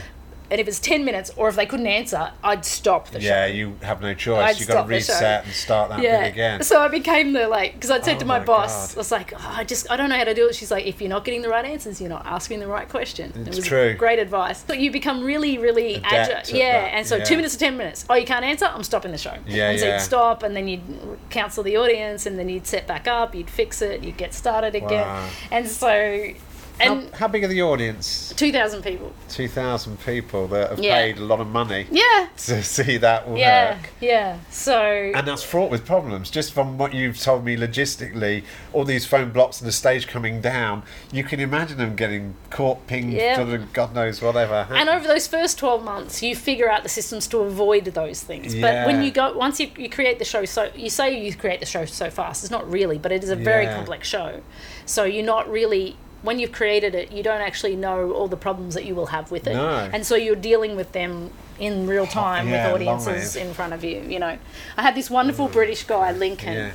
And 0.51 0.61
if 0.61 0.67
it's 0.69 0.81
10 0.81 1.05
minutes 1.05 1.31
or 1.37 1.49
if 1.49 1.57
they 1.57 1.67
couldn't 1.67 1.87
answer, 1.87 2.31
I'd 2.43 2.65
stop 2.65 3.09
the 3.11 3.21
show. 3.21 3.27
Yeah, 3.27 3.47
you 3.47 3.77
have 3.83 4.01
no 4.01 4.15
choice. 4.15 4.39
I'd 4.43 4.59
You've 4.59 4.69
got 4.69 4.83
to 4.83 4.89
the 4.89 5.01
show. 5.01 5.13
reset 5.15 5.45
and 5.45 5.53
start 5.53 5.91
that 5.91 6.01
bit 6.01 6.33
again. 6.33 6.63
So 6.63 6.81
I 6.81 6.89
became 6.89 7.33
the 7.33 7.49
like 7.49 7.75
because 7.75 7.91
i'd 7.91 8.05
said 8.05 8.17
Oh 8.17 8.21
to 8.21 8.25
my, 8.25 8.39
my 8.39 8.45
boss, 8.45 8.95
God. 8.95 8.97
I 8.97 9.01
was 9.01 9.13
like, 9.13 9.33
oh, 9.35 9.55
I 9.57 9.65
just 9.65 9.91
I 9.91 9.97
don't 9.97 10.09
know 10.09 10.17
how 10.17 10.25
to 10.25 10.35
do 10.35 10.49
it. 10.49 10.55
She's 10.55 10.71
like, 10.71 10.87
if 10.87 11.01
you're 11.01 11.11
not 11.11 11.25
getting 11.25 11.43
the 11.43 11.49
right 11.49 11.65
answers, 11.65 12.01
you're 12.01 12.11
not 12.11 12.25
asking 12.27 12.61
the 12.61 12.67
right 12.67 12.89
question. 12.89 13.33
It's 13.37 13.49
it 13.49 13.57
was 13.57 13.67
true. 13.67 13.95
Great 13.95 14.19
advice. 14.19 14.65
But 14.67 14.79
you 14.79 14.91
become 14.91 15.23
really, 15.23 15.59
really 15.59 15.97
Adept 15.97 16.05
agile. 16.51 16.57
Yeah. 16.59 16.81
that, 16.81 16.87
And 16.95 17.07
so 17.07 17.17
yeah. 17.17 17.25
two 17.25 17.37
minutes 17.37 17.55
to 17.55 17.59
ten 17.61 17.77
minutes. 17.77 18.05
Oh, 18.09 18.15
you 18.15 18.27
can't 18.27 18.45
answer. 18.45 18.67
I'm 18.67 18.83
stopping 18.85 19.13
the 19.13 19.19
show. 19.19 19.35
Yeah, 19.47 19.71
And 19.71 19.79
so 19.81 19.87
yeah. 19.87 19.93
you'd 19.95 20.01
stop, 20.03 20.43
and 20.43 20.57
then 20.57 20.69
you'd 20.69 20.83
counsel 21.31 21.63
the 21.63 21.77
audience, 21.77 22.27
and 22.27 22.39
then 22.39 22.49
you'd 22.49 22.67
set 22.67 22.87
back 22.87 23.07
up. 23.07 23.35
You'd 23.35 23.51
fix 23.51 23.83
it. 23.83 24.03
You'd 24.03 24.17
get 24.17 24.33
started 24.35 24.75
again. 24.75 25.07
Wow. 25.07 25.29
And 25.51 25.69
so, 25.69 26.33
and 26.81 27.11
how, 27.11 27.17
how 27.19 27.29
big 27.29 27.45
are 27.45 27.49
the 27.49 27.63
audience? 27.63 28.33
two 28.37 28.53
thousand 28.53 28.83
people. 28.83 29.13
2,000 29.29 30.01
people 30.05 30.49
that 30.49 30.71
have 30.71 30.79
Yeah. 30.79 30.95
paid 31.03 31.19
a 31.19 31.25
lot 31.25 31.39
of 31.41 31.47
money 31.47 31.87
Yeah. 31.91 32.29
to 32.47 32.63
see 32.77 32.97
that 32.97 33.29
work. 33.29 33.39
Yeah. 33.39 33.79
Yeah. 34.01 34.39
So. 34.51 34.81
And 35.15 35.27
that's 35.29 35.43
fraught 35.43 35.71
with 35.71 35.85
problems. 35.85 36.31
Just 36.31 36.53
from 36.55 36.79
what 36.79 36.95
you've 36.95 37.19
told 37.21 37.45
me 37.45 37.57
logistically, 37.57 38.45
all 38.73 38.85
these 38.85 39.05
phone 39.05 39.31
blocks 39.31 39.61
and 39.61 39.69
the 39.69 39.73
stage 39.73 40.07
coming 40.07 40.41
down, 40.41 40.83
you 41.13 41.25
can 41.25 41.41
imagine 41.41 41.77
them 41.79 41.95
getting 41.95 42.35
caught, 42.51 42.87
pinged, 42.87 43.13
Yeah. 43.13 43.59
God 43.73 43.95
knows 43.95 44.23
whatever. 44.23 44.67
And 44.71 44.89
over 44.89 45.07
those 45.07 45.27
first 45.27 45.59
12 45.59 45.85
months, 45.85 46.23
you 46.23 46.35
figure 46.35 46.71
out 46.71 46.83
the 46.83 46.89
systems 46.89 47.27
to 47.29 47.39
avoid 47.41 47.85
those 47.87 48.23
things. 48.23 48.55
Yeah. 48.55 48.63
But 48.85 48.87
when 48.93 49.03
you 49.03 49.11
go, 49.11 49.37
once 49.37 49.61
you, 49.61 49.71
you 49.77 49.89
create 49.91 50.19
the 50.19 50.25
show, 50.25 50.45
so 50.47 50.71
you 50.75 50.91
say 50.91 51.23
you 51.23 51.35
create 51.35 51.61
the 51.61 51.67
show 51.67 51.85
so 51.85 52.09
fast, 52.11 52.43
it's 52.45 52.51
not 52.51 52.69
really, 52.71 52.99
but 52.99 53.13
it 53.13 53.23
is 53.23 53.31
a 53.31 53.37
very 53.37 53.65
Yeah. 53.65 53.75
complex 53.77 54.09
show. 54.09 54.41
So 54.87 55.05
you're 55.05 55.25
not 55.25 55.51
really, 55.51 55.97
when 56.23 56.39
you've 56.39 56.53
created 56.53 56.95
it, 56.95 57.13
you 57.13 57.23
don't 57.23 57.41
actually 57.41 57.77
know 57.77 58.13
all 58.13 58.29
the 58.29 58.37
problems 58.37 58.75
that 58.75 58.85
you 58.85 58.95
will 58.95 59.07
have 59.07 59.31
with 59.31 59.47
it. 59.47 59.55
No. 59.55 59.89
And 59.93 60.05
so 60.07 60.15
you're 60.17 60.35
dealing 60.37 60.75
with 60.77 60.93
them 60.93 61.31
in 61.61 61.87
real 61.87 62.07
time 62.07 62.49
yeah, 62.49 62.67
with 62.73 62.75
audiences 62.83 63.37
in 63.37 63.53
front 63.55 63.73
of 63.73 63.83
you, 63.85 64.01
you 64.01 64.19
know. 64.19 64.39
I 64.77 64.83
had 64.83 64.95
this 64.95 65.11
wonderful 65.11 65.49
British 65.49 65.85
guy, 65.85 66.13
Lincoln. 66.13 66.53
Yeah. 66.55 66.71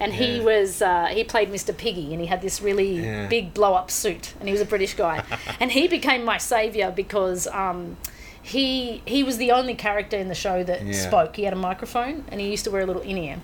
And 0.00 0.12
he 0.12 0.38
was 0.38 0.80
uh, 0.80 1.06
he 1.06 1.24
played 1.24 1.50
Mr. 1.50 1.76
Piggy, 1.76 2.12
and 2.12 2.20
he 2.20 2.26
had 2.28 2.40
this 2.40 2.62
really 2.62 3.00
Yeah. 3.04 3.26
big 3.26 3.52
blow 3.52 3.74
up 3.74 3.90
suit, 3.90 4.34
and 4.38 4.48
he 4.48 4.52
was 4.52 4.60
a 4.60 4.64
British 4.64 4.94
guy, 4.94 5.24
and 5.60 5.72
he 5.72 5.88
became 5.88 6.24
my 6.24 6.38
savior 6.38 6.92
because 6.94 7.48
um, 7.48 7.96
he 8.40 9.02
he 9.06 9.24
was 9.24 9.38
the 9.38 9.50
only 9.50 9.74
character 9.74 10.16
in 10.16 10.28
the 10.28 10.36
show 10.36 10.62
that 10.62 10.84
Yeah. 10.86 10.92
spoke. 11.08 11.34
He 11.34 11.42
had 11.44 11.52
a 11.52 11.56
microphone, 11.56 12.24
and 12.28 12.40
he 12.40 12.48
used 12.48 12.62
to 12.64 12.70
wear 12.70 12.82
a 12.82 12.86
little 12.86 13.02
in 13.02 13.18
ear. 13.18 13.36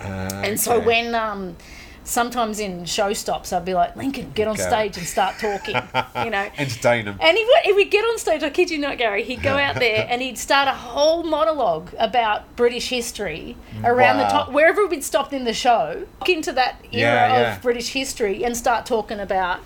Uh, 0.00 0.42
And 0.46 0.58
so 0.58 0.80
when 0.80 1.14
um, 1.14 1.56
sometimes 2.04 2.58
in 2.58 2.84
show 2.84 3.12
stops, 3.12 3.52
I'd 3.52 3.64
be 3.64 3.74
like, 3.74 3.96
Lincoln, 3.96 4.32
get 4.34 4.48
on 4.48 4.56
Go. 4.56 4.62
stage 4.62 4.96
and 4.96 5.06
start 5.06 5.38
talking, 5.38 5.76
you 6.24 6.30
know. 6.30 6.48
Entertain 6.58 7.04
them. 7.04 7.18
And 7.20 7.36
he 7.36 7.44
would, 7.44 7.62
he 7.64 7.72
would 7.72 7.90
get 7.90 8.04
on 8.04 8.18
stage, 8.18 8.42
I 8.42 8.50
kid 8.50 8.70
you 8.70 8.78
not, 8.78 8.98
Gary, 8.98 9.22
he'd 9.22 9.42
go 9.42 9.56
out 9.56 9.76
there 9.76 10.06
and 10.10 10.22
he'd 10.22 10.38
start 10.38 10.68
a 10.68 10.72
whole 10.72 11.22
monologue 11.22 11.90
about 11.98 12.56
British 12.56 12.88
history 12.88 13.56
mm. 13.74 13.84
around 13.84 14.18
the 14.18 14.24
top, 14.24 14.50
wherever 14.52 14.86
we'd 14.86 15.04
stopped 15.04 15.32
in 15.32 15.44
the 15.44 15.54
show, 15.54 16.06
into 16.26 16.52
that 16.52 16.76
era 16.92 16.92
Yeah, 16.92 17.40
yeah. 17.40 17.56
of 17.56 17.62
British 17.62 17.90
history 17.90 18.44
and 18.44 18.56
start 18.56 18.86
talking 18.86 19.20
about 19.20 19.60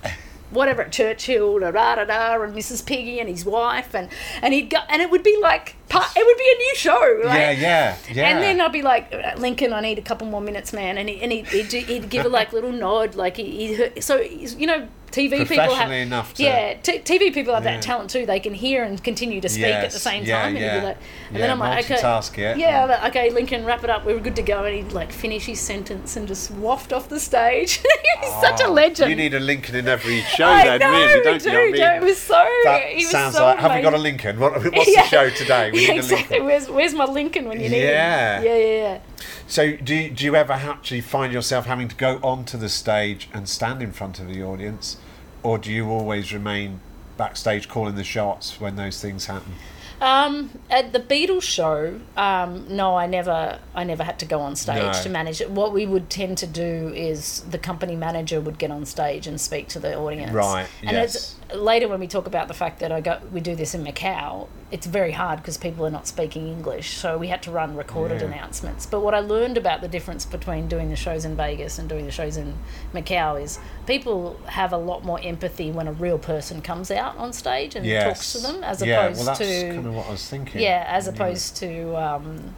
whatever, 0.51 0.85
Churchill, 0.85 1.59
da 1.59 1.71
da 1.71 1.97
da 1.97 2.05
da, 2.05 2.43
and 2.43 2.55
Mrs. 2.55 2.87
Piggy 2.87 3.19
and 3.19 3.29
his 3.29 3.45
wife, 3.45 3.95
and, 3.95 4.09
and 4.41 4.55
he'd 4.55 4.71
go, 4.71 4.79
and 4.89 5.03
it 5.03 5.11
would 5.11 5.23
be 5.23 5.37
like, 5.41 5.77
part, 5.95 6.17
it 6.17 6.25
would 6.27 6.37
be 6.37 6.51
a 6.55 6.59
new 6.59 6.75
show. 6.77 7.21
Like, 7.25 7.39
Yeah, 7.39 7.51
yeah, 7.53 7.97
yeah. 8.13 8.29
and 8.29 8.43
then 8.43 8.61
I'd 8.61 8.73
be 8.73 8.83
like, 8.83 9.13
Lincoln, 9.39 9.73
I 9.73 9.81
need 9.81 9.99
a 9.99 10.03
couple 10.03 10.27
more 10.27 10.41
minutes, 10.41 10.73
man. 10.73 10.99
And, 10.99 11.09
he, 11.09 11.21
and 11.23 11.33
he'd, 11.33 11.47
he'd, 11.49 11.73
he'd 11.73 12.11
give 12.11 12.25
a 12.27 12.29
like 12.29 12.53
little 12.53 12.73
nod, 12.73 13.15
like 13.15 13.37
he, 13.37 13.75
he 13.77 14.01
so 14.01 14.17
you 14.21 14.67
know, 14.67 14.89
TV 15.11 15.47
people 15.49 15.73
have 15.77 15.93
enough 15.93 16.35
to- 16.35 16.43
yeah, 16.43 16.75
t- 16.75 16.99
TV 16.99 17.33
people 17.33 17.55
have 17.55 17.63
Yeah. 17.65 17.75
that 17.75 17.83
talent 17.83 18.11
too. 18.11 18.27
They 18.27 18.41
can 18.41 18.53
hear 18.53 18.83
and 18.83 19.03
continue 19.03 19.41
to 19.41 19.49
speak 19.49 19.67
at 19.67 19.93
the 19.93 19.99
same 20.01 20.25
yeah, 20.25 20.43
time. 20.43 20.57
And, 20.57 20.65
yeah. 20.65 20.75
like, 20.83 20.97
and 21.29 21.37
Yeah, 21.37 21.41
then 21.43 21.51
I'm 21.53 21.59
like, 21.61 21.85
okay, 21.89 22.55
yeah, 22.59 22.83
I'm 22.83 22.89
like, 22.89 23.05
okay, 23.11 23.31
Lincoln, 23.31 23.65
wrap 23.65 23.85
it 23.85 23.91
up. 23.91 24.05
We're 24.05 24.19
good 24.19 24.35
to 24.37 24.43
go. 24.43 24.65
And 24.65 24.75
he'd 24.75 24.93
like 24.93 25.13
finish 25.13 25.47
his 25.47 25.61
sentence 25.61 26.17
and 26.17 26.27
just 26.27 26.51
waft 26.51 26.93
off 26.93 27.09
the 27.09 27.21
stage. 27.21 27.81
He's 28.23 28.31
such 28.41 28.61
a 28.61 28.67
Oh, 28.67 28.73
legend. 28.73 29.09
You 29.11 29.15
need 29.17 29.35
a 29.35 29.39
Lincoln 29.41 29.77
in 29.77 29.87
every 29.87 30.23
show, 30.23 30.47
I 30.47 30.79
then, 30.79 30.81
know, 30.81 30.91
really, 30.91 31.23
don't 31.23 31.45
you? 31.45 31.51
I 31.53 31.65
mean, 31.67 31.75
yeah, 31.77 31.97
it 31.97 32.03
was 32.03 32.19
so. 32.19 32.45
that 32.65 32.83
he 32.89 33.05
was 33.05 33.11
sounds 33.11 33.37
so 33.37 33.45
like. 33.45 33.59
Have 33.61 33.73
we 33.75 33.83
got 33.83 33.95
a. 33.95 33.99
Lincoln? 33.99 34.41
What, 34.41 34.55
what's 34.55 34.89
Yeah. 34.97 35.03
the 35.03 35.09
show 35.09 35.31
today? 35.31 35.71
We 35.71 35.83
yeah, 35.84 35.84
need 35.89 35.97
exactly. 35.99 36.41
Where's 36.41 36.69
Where's 36.69 36.95
my 36.95 37.05
Lincoln 37.05 37.49
when 37.49 37.61
you 37.61 37.69
need 37.69 37.77
it? 37.77 37.91
Yeah. 37.93 38.39
him? 38.39 38.45
Yeah, 38.47 38.57
yeah, 38.57 38.67
yeah. 38.83 39.01
So, 39.47 39.77
do 39.77 39.95
you, 39.95 40.11
do 40.11 40.25
you 40.25 40.37
ever 40.37 40.53
actually 40.55 41.01
find 41.03 41.33
yourself 41.33 41.67
having 41.67 41.89
to 41.89 41.97
go 41.97 42.19
onto 42.23 42.57
the 42.57 42.69
stage 42.69 43.29
and 43.33 43.49
stand 43.49 43.83
in 43.83 43.93
front 43.93 44.19
of 44.19 44.29
the 44.29 44.43
audience, 44.43 44.97
or 45.43 45.59
do 45.59 45.71
you 45.71 45.89
always 45.91 46.33
remain 46.33 46.81
backstage 47.17 47.69
calling 47.69 47.95
the 47.95 48.05
shots 48.05 48.61
when 48.61 48.77
those 48.77 49.01
things 49.01 49.27
happen? 49.27 49.53
Um, 50.01 50.51
at 50.71 50.93
the 50.93 50.99
Beatles 51.01 51.43
show, 51.43 52.01
um, 52.17 52.67
no, 52.69 52.97
I 52.97 53.07
never, 53.07 53.59
I 53.75 53.85
never 53.85 54.03
had 54.03 54.19
to 54.19 54.27
go 54.27 54.41
on 54.41 54.57
stage 54.57 54.83
No. 54.83 54.93
to 55.03 55.09
manage 55.09 55.41
it. 55.41 55.51
What 55.51 55.73
we 55.73 55.87
would 55.87 56.11
tend 56.11 56.37
to 56.39 56.47
do 56.47 56.93
is 56.95 57.41
the 57.49 57.59
company 57.59 57.95
manager 57.97 58.41
would 58.41 58.59
get 58.59 58.71
on 58.71 58.85
stage 58.87 59.27
and 59.27 59.41
speak 59.41 59.69
to 59.69 59.79
the 59.79 59.97
audience. 59.97 60.33
Right, 60.33 60.67
And 60.83 60.91
yes. 60.93 61.15
it's 61.15 61.37
later 61.55 61.89
when 61.89 62.01
we 62.01 62.07
talk 62.07 62.27
about 62.27 62.49
the 62.49 62.55
fact 62.55 62.79
that 62.81 62.93
I 62.93 63.01
go, 63.01 63.19
we 63.33 63.41
do 63.41 63.55
this 63.57 63.75
in 63.75 63.85
Macau. 63.85 64.49
It's 64.71 64.87
very 64.87 65.13
hard 65.13 65.39
because 65.41 65.57
people 65.57 65.85
are 65.87 65.91
not 65.91 66.07
speaking 66.07 66.49
English, 66.49 66.97
so 66.97 67.19
we 67.19 67.29
had 67.29 67.43
to 67.43 67.51
run 67.51 67.77
recorded 67.77 68.21
Yeah. 68.21 68.29
announcements. 68.29 68.87
But 68.87 69.01
what 69.01 69.15
I 69.15 69.21
learned 69.21 69.57
about 69.57 69.81
the 69.81 69.89
difference 69.89 70.25
between 70.25 70.69
doing 70.69 70.91
the 70.91 70.97
shows 70.97 71.25
in 71.25 71.37
Vegas 71.37 71.79
and 71.79 71.89
doing 71.89 72.07
the 72.07 72.11
shows 72.13 72.37
in 72.37 72.55
Macau 72.93 73.41
is 73.41 73.59
people 73.87 74.37
have 74.47 74.73
a 74.73 74.77
lot 74.77 75.05
more 75.05 75.21
empathy 75.23 75.71
when 75.71 75.87
a 75.87 75.93
real 75.93 76.19
person 76.19 76.61
comes 76.63 76.91
out 76.91 77.17
on 77.19 77.33
stage 77.33 77.77
and 77.77 77.85
Yes. 77.87 78.05
talks 78.05 78.33
to 78.33 78.39
them, 78.39 78.65
as 78.65 78.81
opposed 78.81 78.85
to 78.85 78.87
yeah, 78.89 79.01
opposed 79.05 79.17
well, 79.19 79.27
that's 79.27 79.39
to 79.39 79.69
kind 79.75 79.87
of 79.87 79.95
what 79.95 80.07
I 80.07 80.11
was 80.11 80.29
thinking. 80.29 80.61
yeah, 80.61 80.85
as 80.89 81.07
opposed 81.09 81.57
to 81.59 81.95
um, 81.97 82.55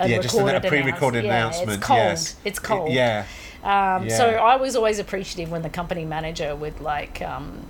a 0.00 0.08
Yeah, 0.08 0.18
just 0.18 0.34
a, 0.36 0.56
a 0.56 0.60
pre-recorded 0.60 1.24
announce- 1.24 1.58
yeah, 1.58 1.62
announcement. 1.64 1.78
It's 1.78 1.86
cold. 1.86 1.98
Yes, 1.98 2.36
It's 2.44 2.58
cold. 2.58 2.90
Yeah, 2.92 3.24
Um, 3.62 4.10
So. 4.10 4.30
I 4.30 4.56
was 4.56 4.74
always 4.74 4.98
appreciative 4.98 5.52
when 5.52 5.62
the 5.62 5.68
company 5.70 6.04
manager 6.04 6.56
would 6.56 6.80
like 6.80 7.22
um, 7.22 7.66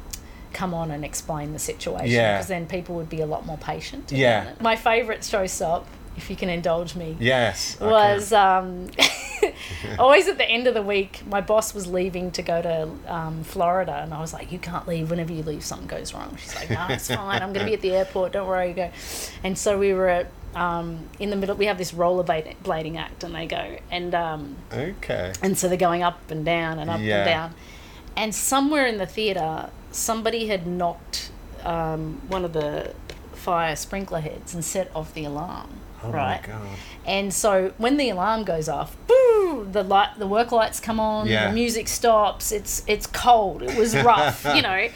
come 0.53 0.75
on 0.75 0.91
and 0.91 1.05
explain 1.05 1.53
the 1.53 1.59
situation 1.59 2.11
Yeah. 2.15 2.35
because 2.37 2.49
then 2.49 2.67
people 2.67 2.95
would 2.97 3.09
be 3.09 3.21
a 3.21 3.27
lot 3.27 3.47
more 3.47 3.59
patient. 3.59 4.13
Yeah. 4.13 4.53
My 4.61 4.77
favourite 4.77 5.25
show 5.25 5.47
stop, 5.47 5.87
if 6.17 6.29
you 6.31 6.37
can 6.37 6.49
indulge 6.49 6.95
me, 6.95 7.17
yes. 7.19 7.79
Was 7.81 8.33
um, 8.33 8.89
always 9.99 10.29
at 10.29 10.39
the 10.39 10.45
end 10.49 10.67
of 10.67 10.75
the 10.75 10.83
week. 10.83 11.23
My 11.27 11.41
boss 11.41 11.75
was 11.75 11.87
leaving 11.87 12.31
to 12.33 12.43
go 12.43 12.61
to 12.63 13.13
um, 13.13 13.45
Florida, 13.45 14.01
and 14.03 14.13
I 14.15 14.21
was 14.21 14.33
like, 14.33 14.53
"You 14.53 14.59
can't 14.59 14.87
leave. 14.87 15.11
Whenever 15.11 15.33
you 15.33 15.43
leave, 15.43 15.65
something 15.65 15.89
goes 15.89 16.13
wrong." 16.15 16.37
She's 16.41 16.55
like, 16.55 16.71
"No, 16.71 16.87
it's 16.91 17.09
fine. 17.09 17.43
I'm 17.43 17.53
going 17.53 17.65
to 17.65 17.71
be 17.71 17.75
at 17.75 17.81
the 17.81 17.93
airport. 17.93 18.33
Don't 18.33 18.47
worry." 18.47 18.69
You 18.69 18.75
go, 18.75 18.91
and 19.43 19.57
so 19.57 19.79
we 19.79 19.93
were 19.95 20.09
at, 20.09 20.27
um, 20.55 21.09
in 21.19 21.31
the 21.31 21.37
middle. 21.37 21.57
We 21.57 21.67
have 21.67 21.79
this 21.79 21.93
rollerblading 21.93 22.57
blading 22.63 22.97
act, 22.99 23.25
and 23.25 23.35
they 23.35 23.47
go 23.47 23.79
and 23.91 24.15
um, 24.15 24.57
Okay. 24.73 25.33
and 25.43 25.57
so 25.57 25.67
they're 25.69 25.77
going 25.79 26.03
up 26.03 26.31
and 26.31 26.45
down 26.45 26.79
and 26.79 26.91
up 26.91 27.01
Yeah. 27.01 27.17
and 27.19 27.25
down, 27.27 27.55
and 28.17 28.35
somewhere 28.35 28.87
in 28.87 28.99
the 28.99 29.07
theater, 29.07 29.71
somebody 29.93 30.47
had 30.49 30.67
knocked 30.67 31.31
um, 31.65 32.21
one 32.29 32.45
of 32.45 32.53
the 32.53 32.95
fire 33.35 33.77
sprinkler 33.77 34.21
heads 34.21 34.55
and 34.55 34.65
set 34.65 34.91
off 34.95 35.15
the 35.15 35.25
alarm. 35.25 35.69
Oh 36.05 36.11
right. 36.11 36.41
my 36.43 36.47
god. 36.55 36.67
And 37.07 37.33
so 37.33 37.73
when 37.79 37.97
the 37.97 38.09
alarm 38.11 38.45
goes 38.45 38.69
off, 38.69 38.97
boo, 39.07 39.69
the 39.71 39.83
light, 39.85 40.19
the 40.19 40.27
work 40.27 40.51
lights 40.51 40.81
come 40.81 40.99
on, 40.99 41.29
Yeah. 41.29 41.49
the 41.49 41.55
music 41.55 41.87
stops. 41.89 42.51
It's 42.53 42.83
it's 42.87 43.07
cold. 43.07 43.63
It 43.63 43.77
was 43.79 43.95
rough, 43.97 44.45
you 44.55 44.63
know, 44.63 44.69
and 44.71 44.91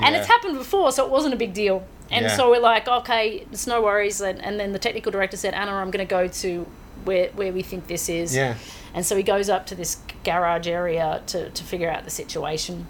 Yeah. 0.00 0.18
it's 0.18 0.26
happened 0.26 0.58
before, 0.58 0.90
so 0.92 1.04
it 1.04 1.10
wasn't 1.10 1.34
a 1.34 1.36
big 1.36 1.54
deal. 1.54 1.84
And 2.10 2.24
Yeah. 2.24 2.36
so 2.36 2.50
we're 2.50 2.60
like, 2.60 2.88
okay, 2.88 3.46
it's 3.52 3.66
no 3.66 3.82
worries. 3.82 4.20
And, 4.20 4.42
and 4.42 4.58
then 4.58 4.72
the 4.72 4.78
technical 4.78 5.12
director 5.12 5.36
said, 5.36 5.54
Anna, 5.54 5.72
I'm 5.74 5.90
going 5.90 6.06
to 6.06 6.10
go 6.10 6.26
to 6.26 6.66
where 7.04 7.28
where 7.34 7.52
we 7.52 7.62
think 7.62 7.86
this 7.86 8.08
is. 8.08 8.34
Yeah. 8.34 8.54
And 8.94 9.04
so 9.06 9.16
he 9.16 9.22
goes 9.22 9.48
up 9.48 9.66
to 9.66 9.74
this 9.74 9.98
garage 10.24 10.66
area 10.66 11.22
to, 11.26 11.50
to 11.50 11.62
figure 11.64 11.90
out 11.90 12.04
the 12.04 12.10
situation. 12.10 12.86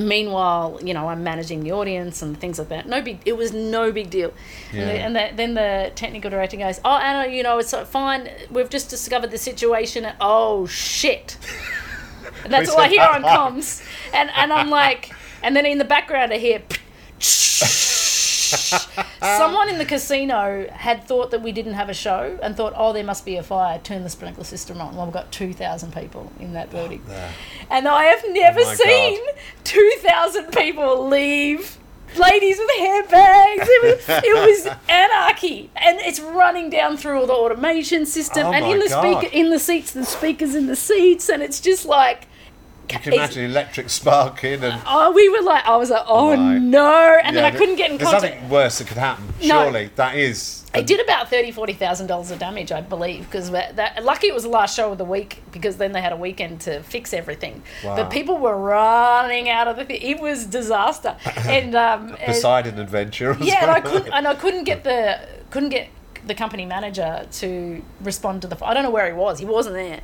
Meanwhile, 0.00 0.80
you 0.82 0.94
know, 0.94 1.08
I'm 1.08 1.22
managing 1.22 1.62
the 1.62 1.72
audience 1.72 2.22
and 2.22 2.38
things 2.38 2.58
like 2.58 2.68
that. 2.68 2.88
No 2.88 3.02
big, 3.02 3.20
it 3.26 3.36
was 3.36 3.52
no 3.52 3.92
big 3.92 4.08
deal. 4.08 4.32
Yeah. 4.72 4.80
And, 4.80 5.14
the, 5.14 5.20
and 5.20 5.32
the, 5.32 5.36
then 5.36 5.54
the 5.54 5.92
technical 5.94 6.30
director 6.30 6.56
goes, 6.56 6.80
"Oh, 6.84 6.96
Anna, 6.96 7.30
you 7.30 7.42
know, 7.42 7.58
it's 7.58 7.74
fine. 7.74 8.30
We've 8.50 8.70
just 8.70 8.88
discovered 8.88 9.30
the 9.30 9.38
situation." 9.38 10.06
Oh 10.20 10.66
shit! 10.66 11.36
And 12.44 12.52
that's 12.52 12.70
all 12.70 12.80
I 12.80 12.88
hear 12.88 13.02
on 13.02 13.22
that. 13.22 13.38
comms, 13.38 13.84
and 14.14 14.30
and 14.34 14.50
I'm 14.52 14.70
like, 14.70 15.12
and 15.42 15.54
then 15.54 15.66
in 15.66 15.78
the 15.78 15.84
background 15.84 16.32
I 16.32 16.38
hear. 16.38 16.62
Someone 19.20 19.68
in 19.68 19.78
the 19.78 19.84
casino 19.84 20.66
had 20.72 21.04
thought 21.04 21.30
that 21.30 21.42
we 21.42 21.52
didn't 21.52 21.74
have 21.74 21.88
a 21.88 21.94
show 21.94 22.38
and 22.42 22.56
thought, 22.56 22.72
oh, 22.76 22.92
there 22.92 23.04
must 23.04 23.24
be 23.24 23.36
a 23.36 23.42
fire. 23.42 23.78
Turn 23.78 24.02
the 24.02 24.10
sprinkler 24.10 24.44
system 24.44 24.80
on. 24.80 24.96
Well, 24.96 25.06
we've 25.06 25.14
got 25.14 25.32
2,000 25.32 25.92
people 25.92 26.32
in 26.40 26.52
that 26.54 26.70
building. 26.70 27.02
And 27.70 27.86
I 27.88 28.04
have 28.04 28.24
never 28.28 28.60
Oh 28.62 28.74
seen 28.74 29.20
2,000 29.64 30.52
people 30.52 31.08
leave. 31.08 31.78
Ladies 32.18 32.58
with 32.58 32.70
handbags. 32.76 33.68
It 33.68 33.82
was, 33.84 34.04
it 34.24 34.66
was 34.66 34.76
anarchy, 34.88 35.70
and 35.76 36.00
it's 36.00 36.18
running 36.18 36.68
down 36.68 36.96
through 36.96 37.20
all 37.20 37.26
the 37.28 37.32
automation 37.32 38.04
system, 38.04 38.48
Oh 38.48 38.52
and 38.52 38.64
in 38.66 38.80
the 38.80 38.88
God. 38.88 39.20
speaker, 39.20 39.32
in 39.32 39.50
the 39.50 39.60
seats, 39.60 39.92
the 39.92 40.04
speakers 40.04 40.56
in 40.56 40.66
the 40.66 40.74
seats, 40.74 41.28
and 41.28 41.40
it's 41.40 41.60
just 41.60 41.86
like 41.86 42.26
You 42.92 42.98
can 42.98 43.12
imagine 43.12 43.44
electric 43.44 43.88
sparking 43.90 44.62
and. 44.64 44.80
Oh, 44.86 45.12
we 45.12 45.28
were 45.28 45.42
like, 45.42 45.64
I 45.66 45.76
was 45.76 45.90
like, 45.90 46.04
oh 46.06 46.30
Right. 46.30 46.58
no, 46.60 47.18
and 47.22 47.36
then 47.36 47.44
I 47.44 47.50
couldn't 47.50 47.76
get 47.76 47.90
in 47.90 47.98
There's 47.98 48.10
contact. 48.10 48.34
nothing 48.36 48.50
worse 48.50 48.78
that 48.78 48.88
could 48.88 48.96
happen. 48.96 49.26
No. 49.42 49.62
Surely 49.64 49.90
that 49.96 50.16
is. 50.16 50.64
It 50.72 50.86
did 50.86 51.00
about 51.00 51.28
thirty, 51.28 51.50
forty 51.50 51.72
thousand 51.72 52.06
dollars 52.06 52.30
of 52.30 52.38
damage, 52.38 52.70
I 52.70 52.80
believe, 52.80 53.24
because 53.24 53.50
that, 53.50 54.04
lucky 54.04 54.28
it 54.28 54.34
was 54.34 54.44
the 54.44 54.48
last 54.50 54.76
show 54.76 54.92
of 54.92 54.98
the 54.98 55.04
week 55.04 55.42
because 55.50 55.78
then 55.78 55.90
they 55.92 56.00
had 56.00 56.12
a 56.12 56.16
weekend 56.16 56.60
to 56.62 56.80
fix 56.84 57.12
everything. 57.12 57.62
Wow. 57.84 57.96
But 57.96 58.10
people 58.10 58.38
were 58.38 58.56
running 58.56 59.48
out 59.48 59.66
of 59.66 59.76
the 59.76 59.84
thing. 59.84 60.00
It 60.00 60.20
was 60.20 60.46
disaster, 60.46 61.16
and 61.46 61.74
um, 61.74 62.08
and- 62.10 62.18
Poseidon 62.18 62.78
adventure. 62.78 63.36
yeah, 63.40 63.62
and 63.62 63.70
I 63.72 63.80
couldn't, 63.80 64.12
and 64.12 64.28
I 64.28 64.34
couldn't 64.36 64.62
get 64.64 64.84
the 64.84 65.18
couldn't 65.50 65.70
get 65.70 65.88
the 66.24 66.34
company 66.34 66.66
manager 66.66 67.26
to 67.32 67.82
respond 68.02 68.42
to 68.42 68.48
the. 68.48 68.64
I 68.64 68.72
don't 68.72 68.84
know 68.84 68.90
where 68.90 69.06
he 69.08 69.12
was. 69.12 69.40
He 69.40 69.46
wasn't 69.46 69.74
there, 69.74 70.00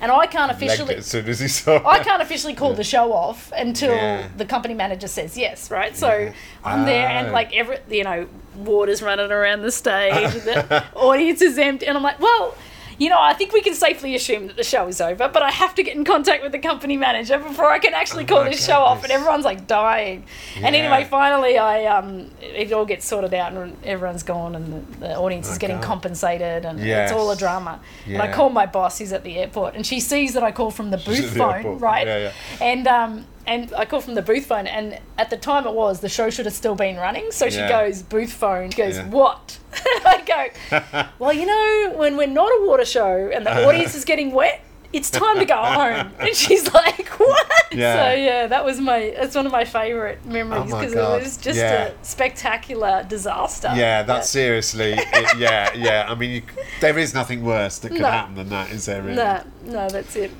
and 0.00 0.10
I 0.10 0.26
can't 0.26 0.50
officially. 0.50 0.96
as 0.96 1.06
soon 1.06 1.26
as 1.28 1.40
he 1.40 1.48
saw. 1.48 1.86
I 1.86 1.98
can't 2.00 2.22
officially 2.22 2.54
call 2.54 2.74
the 2.74 2.84
show 2.84 3.12
off 3.12 3.52
until 3.56 3.94
Yeah. 3.94 4.28
the 4.36 4.44
company 4.44 4.74
manager 4.74 5.08
says 5.08 5.36
yes, 5.36 5.70
right? 5.70 5.96
So 5.96 6.08
Yeah. 6.16 6.32
I'm 6.64 6.84
there 6.86 7.08
and 7.08 7.28
Oh. 7.28 7.32
like 7.32 7.54
every 7.54 7.78
you 7.88 8.04
know, 8.04 8.26
water's 8.56 9.02
running 9.02 9.30
around 9.30 9.62
the 9.62 9.70
stage, 9.72 10.32
the 10.44 10.84
audience 10.94 11.40
is 11.42 11.58
empty, 11.58 11.86
and 11.86 11.96
I'm 11.96 12.02
like, 12.02 12.20
well, 12.20 12.54
you 13.00 13.08
know, 13.08 13.18
I 13.18 13.32
think 13.32 13.52
we 13.52 13.62
can 13.62 13.74
safely 13.74 14.14
assume 14.14 14.46
that 14.48 14.56
the 14.56 14.62
show 14.62 14.86
is 14.86 15.00
over, 15.00 15.26
but 15.28 15.42
I 15.42 15.50
have 15.50 15.74
to 15.76 15.82
get 15.82 15.96
in 15.96 16.04
contact 16.04 16.42
with 16.42 16.52
the 16.52 16.58
company 16.58 16.96
manager 16.98 17.38
before 17.38 17.70
I 17.72 17.78
can 17.78 17.94
actually 17.94 18.26
call 18.26 18.44
this 18.44 18.64
show 18.64 18.78
off. 18.80 19.02
And 19.02 19.10
everyone's 19.10 19.46
like 19.46 19.66
dying. 19.66 20.24
And 20.56 20.76
anyway, 20.76 21.04
finally, 21.10 21.56
I 21.56 21.86
um, 21.86 22.30
it 22.42 22.70
all 22.72 22.84
gets 22.84 23.06
sorted 23.06 23.32
out 23.34 23.54
and 23.54 23.74
everyone's 23.84 24.22
gone, 24.22 24.54
and 24.54 24.66
the, 24.94 24.98
the 24.98 25.16
audience 25.16 25.48
is 25.48 25.56
Oh, 25.56 25.58
getting 25.58 25.76
God. 25.76 25.84
compensated, 25.86 26.66
and 26.66 26.78
Yes. 26.78 27.10
it's 27.10 27.18
all 27.18 27.30
a 27.30 27.36
drama. 27.36 27.80
And 28.06 28.20
I 28.20 28.30
call 28.30 28.50
my 28.50 28.66
boss, 28.66 28.98
who's 28.98 29.12
at 29.14 29.24
the 29.24 29.38
airport, 29.38 29.74
and 29.76 29.86
she 29.86 29.98
sees 29.98 30.34
that 30.34 30.42
I 30.42 30.52
call 30.52 30.70
from 30.70 30.90
the 30.90 30.98
booth 30.98 31.32
the 31.32 31.38
phone, 31.38 31.54
airport. 31.54 31.80
right? 31.80 32.06
Yeah, 32.06 32.18
yeah. 32.18 32.32
And 32.60 32.86
um, 32.86 33.26
and 33.50 33.74
I 33.74 33.84
call 33.84 34.00
from 34.00 34.14
the 34.14 34.22
booth 34.22 34.46
phone, 34.46 34.68
and 34.68 34.98
at 35.18 35.28
the 35.28 35.36
time 35.36 35.66
it 35.66 35.74
was 35.74 35.98
the 36.00 36.08
show 36.08 36.30
should 36.30 36.46
have 36.46 36.54
still 36.54 36.76
been 36.76 36.96
running. 36.96 37.32
So 37.32 37.50
she 37.50 37.56
Yeah. 37.58 37.68
goes 37.68 38.00
booth 38.00 38.32
phone. 38.32 38.70
She 38.70 38.78
goes 38.78 38.96
Yeah. 38.96 39.08
what? 39.08 39.58
I 39.74 40.22
go, 40.24 41.04
well, 41.18 41.32
you 41.32 41.46
know, 41.46 41.98
when 41.98 42.16
we're 42.16 42.28
not 42.28 42.48
a 42.48 42.64
water 42.66 42.84
show 42.84 43.28
and 43.34 43.44
the 43.44 43.50
uh-huh. 43.50 43.66
audience 43.68 43.94
is 43.96 44.04
getting 44.04 44.30
wet. 44.32 44.60
It's 44.92 45.08
time 45.08 45.38
to 45.38 45.44
go 45.44 45.54
home, 45.80 46.12
and 46.18 46.34
she's 46.34 46.72
like, 46.74 47.06
"What?" 47.10 47.46
Yeah. 47.70 47.94
So 47.94 48.14
yeah, 48.16 48.46
that 48.48 48.64
was 48.64 48.80
my. 48.80 49.14
That's 49.16 49.36
one 49.36 49.46
of 49.46 49.52
my 49.52 49.64
favorite 49.64 50.24
memories 50.26 50.72
Oh 50.72 50.80
because 50.80 50.94
God. 50.94 51.20
it 51.20 51.22
was 51.22 51.36
just 51.36 51.58
Yeah. 51.60 51.84
a 51.92 52.04
spectacular 52.04 53.06
disaster. 53.08 53.70
Yeah, 53.76 54.02
that's 54.02 54.28
seriously. 54.28 54.94
It, 54.94 55.38
yeah, 55.38 55.72
yeah. 55.74 56.06
I 56.08 56.16
mean, 56.16 56.30
you, 56.30 56.42
there 56.80 56.98
is 56.98 57.14
nothing 57.14 57.44
worse 57.44 57.78
that 57.78 57.90
could 57.90 58.00
No. 58.00 58.10
happen 58.10 58.34
than 58.34 58.48
that, 58.48 58.72
is 58.72 58.86
there? 58.86 59.00
Really? 59.00 59.14
No, 59.14 59.42
no, 59.64 59.88
that's 59.88 60.16
it. 60.16 60.32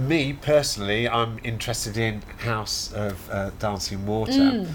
Me 0.00 0.32
personally, 0.32 1.06
I'm 1.06 1.38
interested 1.44 1.98
in 1.98 2.22
House 2.38 2.90
of 2.92 3.28
uh, 3.30 3.50
Dancing 3.58 4.06
Water. 4.06 4.32
Mm. 4.32 4.68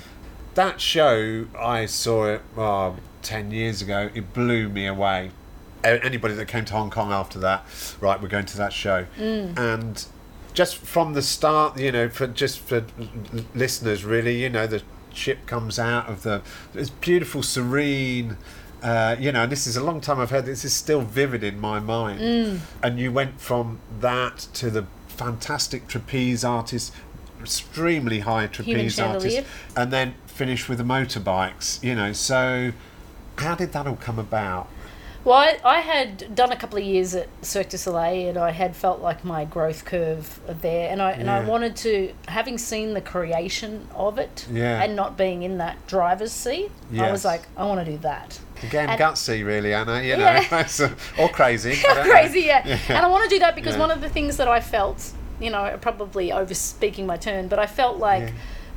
That 0.54 0.80
show, 0.80 1.48
I 1.58 1.88
saw 1.88 2.28
it 2.28 2.42
oh, 2.56 2.98
ten 3.24 3.50
years 3.50 3.82
ago. 3.82 4.12
It 4.14 4.34
blew 4.34 4.70
me 4.70 4.86
away. 4.86 5.32
Anybody 5.84 6.36
that 6.36 6.48
came 6.48 6.64
to 6.66 6.74
Hong 6.74 6.92
Kong 6.92 7.12
after 7.12 7.40
that, 7.40 7.66
right? 8.00 8.22
We're 8.22 8.28
going 8.28 8.46
to 8.46 8.58
that 8.58 8.72
show, 8.72 9.08
Mm. 9.18 9.58
and 9.58 10.06
just 10.54 10.78
from 10.78 11.14
the 11.14 11.22
start, 11.24 11.80
you 11.80 11.92
know, 11.92 12.08
for 12.08 12.28
just 12.28 12.60
for 12.60 12.86
listeners, 13.56 14.06
really, 14.06 14.44
you 14.44 14.50
know, 14.50 14.68
the 14.68 14.84
ship 15.12 15.48
comes 15.48 15.80
out 15.80 16.08
of 16.08 16.22
the 16.22 16.42
it's 16.76 16.92
beautiful, 16.92 17.42
serene. 17.42 18.38
Uh, 18.84 19.16
you 19.20 19.32
know, 19.32 19.42
and 19.44 19.52
this 19.52 19.66
is 19.66 19.76
a 19.76 19.84
long 19.84 20.00
time 20.00 20.20
I've 20.20 20.30
heard 20.30 20.46
this 20.46 20.64
is 20.64 20.74
still 20.74 21.02
vivid 21.02 21.44
in 21.44 21.60
my 21.60 21.80
mind. 21.80 22.20
Mm. 22.20 22.60
And 22.84 23.00
you 23.00 23.12
went 23.12 23.42
from 23.42 23.80
that 24.00 24.38
to 24.54 24.70
the 24.70 24.86
fantastic 25.16 25.88
trapeze 25.88 26.44
artist, 26.44 26.94
extremely 27.42 28.20
high 28.20 28.48
trapeze 28.48 29.00
artist, 29.00 29.38
and 29.76 29.92
then 29.92 30.16
finish 30.28 30.68
with 30.70 30.78
the 30.78 30.84
motorbikes. 30.84 31.82
You 31.84 31.96
know, 31.96 32.14
so 32.14 32.72
how 33.38 33.56
did 33.56 33.72
that 33.74 33.88
all 33.88 33.96
come 33.96 34.20
about? 34.20 34.68
Well, 35.26 35.38
I, 35.38 35.58
I 35.66 35.80
had 35.80 36.36
done 36.36 36.52
a 36.52 36.56
couple 36.56 36.78
of 36.78 36.84
years 36.84 37.16
at 37.16 37.28
Cirque 37.42 37.70
du 37.70 37.78
Soleil, 37.80 38.30
and 38.30 38.38
I 38.38 38.52
had 38.52 38.76
felt 38.76 39.02
like 39.02 39.26
my 39.26 39.44
growth 39.44 39.84
curve 39.84 40.40
there, 40.62 40.92
and 40.92 41.02
I 41.02 41.14
and 41.14 41.30
I 41.32 41.44
wanted 41.44 41.76
to, 41.78 42.14
having 42.28 42.60
seen 42.60 42.94
the 42.94 43.02
creation 43.02 43.88
of 43.96 44.20
it, 44.20 44.46
Yeah. 44.52 44.84
and 44.84 44.96
not 44.96 45.18
being 45.18 45.42
in 45.42 45.58
that 45.58 45.86
driver's 45.88 46.32
seat, 46.32 46.70
I 46.96 47.12
was 47.12 47.26
like, 47.26 47.42
I 47.58 47.66
want 47.66 47.84
to 47.84 47.92
do 47.92 47.98
that. 48.00 48.40
Again, 48.62 48.88
And- 48.90 49.00
gutsy, 49.02 49.44
really, 49.44 49.74
Anna. 49.74 50.02
You 50.02 50.16
know, 50.18 50.24
Yeah. 50.26 50.66
So- 50.68 50.86
uh, 50.86 51.22
or 51.24 51.30
crazy. 51.30 51.72
I 51.90 51.94
don't 51.96 52.06
know. 52.06 52.12
Crazy, 52.12 52.42
yeah. 52.42 52.78
And 52.90 53.00
I 53.00 53.08
want 53.08 53.24
to 53.24 53.30
do 53.36 53.40
that 53.40 53.56
because 53.56 53.74
Yeah. 53.76 53.80
one 53.82 53.92
of 53.92 54.02
the 54.02 54.10
things 54.10 54.38
that 54.38 54.48
I 54.48 54.60
felt, 54.62 55.12
you 55.40 55.50
know, 55.50 55.76
probably 55.82 56.32
over 56.32 56.54
speaking 56.54 57.08
my 57.08 57.18
turn, 57.18 57.48
but 57.48 57.58
I 57.58 57.66
felt 57.66 57.98
like 57.98 58.30
Yeah. 58.30 58.32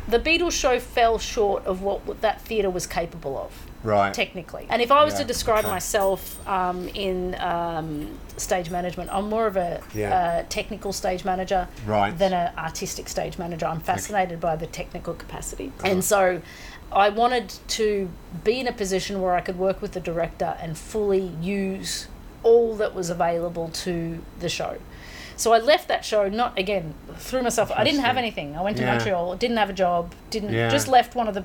the 0.09 0.19
Beatles 0.19 0.53
show 0.53 0.81
fell 0.81 1.19
short 1.19 1.67
of 1.67 1.83
what, 1.83 2.07
what 2.07 2.23
that 2.23 2.41
theatre 2.41 2.71
was 2.71 2.87
capable 2.87 3.37
of. 3.39 3.53
Right. 3.85 4.13
technically. 4.13 4.67
And 4.69 4.83
if 4.83 4.91
I 4.91 5.05
was 5.05 5.15
Yeah, 5.15 5.21
to 5.21 5.25
describe 5.27 5.61
okay. 5.65 5.71
myself 5.71 6.47
um, 6.49 6.89
in 6.89 7.37
um, 7.41 8.19
stage 8.37 8.71
management, 8.71 9.11
I'm 9.13 9.29
more 9.29 9.47
of 9.47 9.57
a 9.57 9.81
Yeah. 9.95 10.15
uh, 10.17 10.45
technical 10.49 10.93
stage 10.93 11.25
manager 11.25 11.69
Right. 11.87 12.17
than 12.19 12.33
an 12.33 12.53
artistic 12.59 13.09
stage 13.09 13.39
manager. 13.39 13.67
I'm 13.67 13.81
fascinated 13.81 14.41
by 14.41 14.57
the 14.57 14.67
technical 14.67 15.15
capacity. 15.15 15.73
And 15.85 16.05
so 16.05 16.43
I 16.91 17.09
wanted 17.11 17.53
to 17.69 18.11
be 18.45 18.59
in 18.61 18.67
a 18.67 18.73
position 18.73 19.21
where 19.23 19.35
I 19.35 19.41
could 19.41 19.59
work 19.59 19.81
with 19.83 19.93
the 19.93 20.01
director 20.01 20.57
and 20.61 20.77
fully 20.77 21.31
use 21.41 22.09
all 22.43 22.75
that 22.77 22.95
was 22.95 23.11
available 23.11 23.69
to 23.69 24.23
the 24.41 24.49
show. 24.49 24.79
So 25.37 25.53
I 25.53 25.59
left 25.59 25.87
that 25.89 26.05
show 26.05 26.29
not 26.29 26.59
again 26.59 26.95
threw 27.17 27.43
myself. 27.43 27.71
I 27.75 27.85
didn't 27.85 28.01
have 28.01 28.17
anything. 28.17 28.57
I 28.57 28.63
went 28.63 28.77
to 28.79 28.83
Yeah. 28.83 28.95
Montreal, 28.95 29.37
didn't 29.37 29.57
have 29.57 29.71
a 29.71 29.73
job, 29.73 30.15
didn't 30.31 30.53
Yeah. 30.53 30.69
just 30.69 30.89
left 30.89 31.15
one 31.15 31.29
of 31.29 31.35
the 31.35 31.45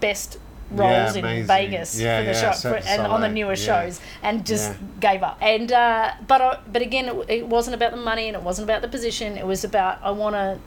best 0.00 0.38
roles 0.70 1.16
in. 1.16 1.46
Vegas 1.46 1.98
Yeah, 2.00 2.18
for 2.20 2.24
the 2.26 2.32
yeah, 2.32 2.40
show 2.52 2.56
Cirque 2.56 2.82
for, 2.82 2.88
and 2.88 3.02
on 3.02 3.20
the 3.20 3.28
newer 3.28 3.50
yeah. 3.50 3.54
shows 3.54 4.00
and 4.22 4.44
just 4.46 4.70
Yeah. 4.72 4.76
gave 5.12 5.22
up 5.22 5.38
and 5.40 5.70
uh, 5.70 6.12
but 6.26 6.40
I, 6.40 6.58
but 6.72 6.82
again 6.82 7.08
it, 7.08 7.30
it 7.30 7.46
wasn't 7.46 7.74
about 7.74 7.90
the 7.92 7.98
money 7.98 8.28
and 8.28 8.36
it 8.36 8.42
wasn't 8.42 8.64
about 8.68 8.82
the 8.82 8.88
position 8.88 9.36
it 9.36 9.46
was 9.46 9.62
about 9.64 9.98
I 10.02 10.10
want 10.10 10.34
to 10.34 10.58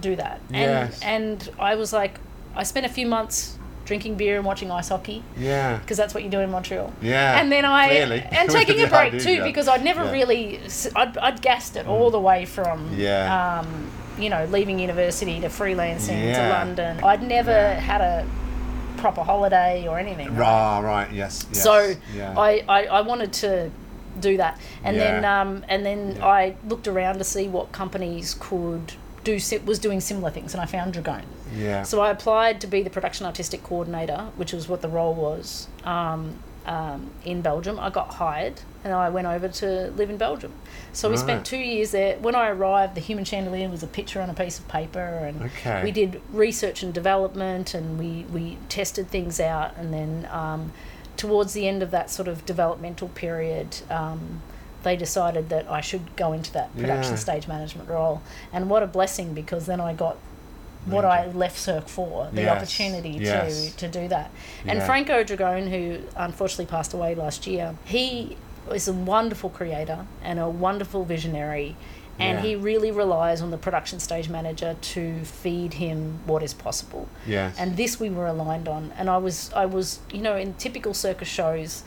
do 0.00 0.16
that 0.16 0.40
and 0.52 0.90
Yes. 0.90 1.00
and 1.02 1.50
I 1.58 1.76
was 1.76 1.92
like 1.92 2.18
I 2.56 2.62
spent 2.64 2.84
a 2.84 2.88
few 2.88 3.06
months 3.06 3.58
drinking 3.84 4.14
beer 4.16 4.36
and 4.36 4.44
watching 4.46 4.70
ice 4.70 4.88
hockey 4.88 5.22
Yeah. 5.36 5.76
because 5.78 5.96
that's 5.98 6.14
what 6.14 6.24
you 6.24 6.30
do 6.30 6.40
in 6.40 6.50
Montreal 6.50 6.92
Yeah. 7.00 7.38
and 7.40 7.52
then 7.52 7.64
I 7.64 7.88
clearly. 7.88 8.20
and 8.22 8.50
taking 8.60 8.80
a 8.82 8.86
break 8.88 9.18
too 9.20 9.34
yeah. 9.34 9.44
because 9.44 9.68
I'd 9.68 9.84
never 9.84 10.04
Yeah. 10.04 10.10
Mm. 10.10 10.12
really 10.12 10.60
I'd, 10.96 11.16
I'd 11.18 11.42
gassed 11.42 11.76
it 11.76 11.86
all 11.86 12.10
the 12.10 12.20
way 12.20 12.44
from 12.44 12.94
Yeah. 12.98 13.58
um, 13.60 13.90
you 14.18 14.30
know 14.30 14.44
leaving 14.46 14.78
university 14.78 15.40
to 15.40 15.48
freelancing 15.48 16.24
Yeah. 16.24 16.48
to 16.48 16.54
London 16.54 17.04
I'd 17.04 17.22
never 17.22 17.50
Yeah. 17.50 17.80
had 17.80 18.00
a 18.00 18.26
proper 19.04 19.22
holiday 19.22 19.86
or 19.86 19.98
anything 19.98 20.30
Ah, 20.40 20.78
right. 20.80 21.12
Yes. 21.12 21.46
yes, 21.52 21.62
so 21.62 21.94
yeah. 22.14 22.32
I, 22.38 22.64
I, 22.66 22.86
I 22.86 23.00
wanted 23.02 23.34
to 23.44 23.70
do 24.18 24.38
that 24.38 24.58
and 24.82 24.96
then 24.98 25.26
um, 25.26 25.62
and 25.68 25.84
then 25.84 26.16
Yeah. 26.16 26.26
I 26.26 26.56
looked 26.66 26.88
around 26.88 27.18
to 27.18 27.24
see 27.24 27.46
what 27.46 27.70
companies 27.72 28.34
could 28.40 28.94
do 29.22 29.34
was 29.66 29.78
doing 29.78 30.00
similar 30.00 30.30
things 30.30 30.54
and 30.54 30.62
I 30.62 30.66
found 30.66 30.94
Dragone 30.94 31.24
yeah. 31.54 31.82
so 31.82 32.00
I 32.00 32.10
applied 32.10 32.62
to 32.62 32.66
be 32.66 32.82
the 32.82 32.88
production 32.90 33.26
artistic 33.26 33.62
coordinator, 33.62 34.30
which 34.36 34.52
was 34.54 34.68
what 34.70 34.80
the 34.80 34.88
role 34.88 35.14
was 35.14 35.68
um, 35.84 36.38
um, 36.66 37.10
in 37.26 37.42
Belgium. 37.42 37.78
I 37.78 37.90
got 37.90 38.14
hired 38.14 38.62
and 38.84 38.92
I 38.92 39.08
went 39.08 39.26
over 39.26 39.48
to 39.48 39.90
live 39.96 40.10
in 40.10 40.16
Belgium. 40.18 40.52
So 40.92 41.08
we 41.08 41.14
Right. 41.16 41.20
spent 41.22 41.46
two 41.46 41.56
years 41.58 41.90
there. 41.90 42.18
When 42.18 42.34
I 42.34 42.48
arrived, 42.50 42.94
the 42.94 43.00
human 43.00 43.24
chandelier 43.24 43.68
was 43.68 43.82
a 43.82 43.86
picture 43.86 44.20
on 44.20 44.28
a 44.30 44.34
piece 44.34 44.58
of 44.58 44.68
paper, 44.68 45.00
and 45.00 45.44
Okay. 45.44 45.82
we 45.82 45.90
did 45.90 46.20
research 46.32 46.82
and 46.82 46.92
development, 46.92 47.72
and 47.74 47.98
we, 47.98 48.26
we 48.30 48.58
tested 48.68 49.08
things 49.08 49.40
out. 49.40 49.74
And 49.78 49.92
then 49.92 50.28
um, 50.30 50.72
towards 51.16 51.54
the 51.54 51.66
end 51.66 51.82
of 51.82 51.90
that 51.92 52.10
sort 52.10 52.28
of 52.28 52.44
developmental 52.44 53.08
period, 53.08 53.78
um, 53.90 54.42
they 54.82 54.96
decided 54.96 55.48
that 55.48 55.68
I 55.70 55.80
should 55.80 56.14
go 56.14 56.34
into 56.34 56.52
that 56.52 56.70
production 56.76 57.14
Yeah. 57.14 57.18
stage 57.20 57.48
management 57.48 57.88
role. 57.88 58.20
And 58.52 58.68
what 58.68 58.82
a 58.82 58.86
blessing 58.86 59.32
because 59.32 59.64
then 59.64 59.80
I 59.80 59.94
got 59.94 60.18
what 60.84 61.06
I 61.06 61.26
left 61.28 61.58
Cirque 61.58 61.88
for, 61.88 62.28
the 62.30 62.42
Yes, 62.42 62.56
opportunity 62.58 63.12
yes. 63.18 63.70
to, 63.76 63.88
to 63.88 64.00
do 64.02 64.06
that. 64.08 64.30
And. 64.66 64.82
Franco 64.82 65.24
Dragone, 65.24 65.70
who 65.70 66.00
unfortunately 66.14 66.66
passed 66.66 66.92
away 66.92 67.14
last 67.14 67.46
year, 67.46 67.74
he 67.86 68.36
is 68.72 68.88
a 68.88 68.92
wonderful 68.92 69.50
creator 69.50 70.06
and 70.22 70.38
a 70.38 70.48
wonderful 70.48 71.04
visionary. 71.04 71.76
And 72.18 72.38
Yeah. 72.38 72.42
he 72.44 72.54
really 72.56 72.92
relies 72.92 73.42
on 73.42 73.50
the 73.50 73.58
production 73.58 73.98
stage 73.98 74.28
manager 74.28 74.76
to 74.80 75.24
feed 75.24 75.74
him 75.74 76.20
what 76.26 76.42
is 76.44 76.54
possible. 76.54 77.08
Yes. 77.26 77.56
And 77.58 77.76
this 77.76 77.98
we 77.98 78.08
were 78.08 78.28
aligned 78.28 78.68
on. 78.68 78.92
And 78.96 79.10
I 79.10 79.16
was, 79.16 79.50
I 79.54 79.66
was, 79.66 79.98
you 80.12 80.20
know, 80.20 80.36
in 80.36 80.54
typical 80.54 80.94
circus 80.94 81.26
shows, 81.26 81.82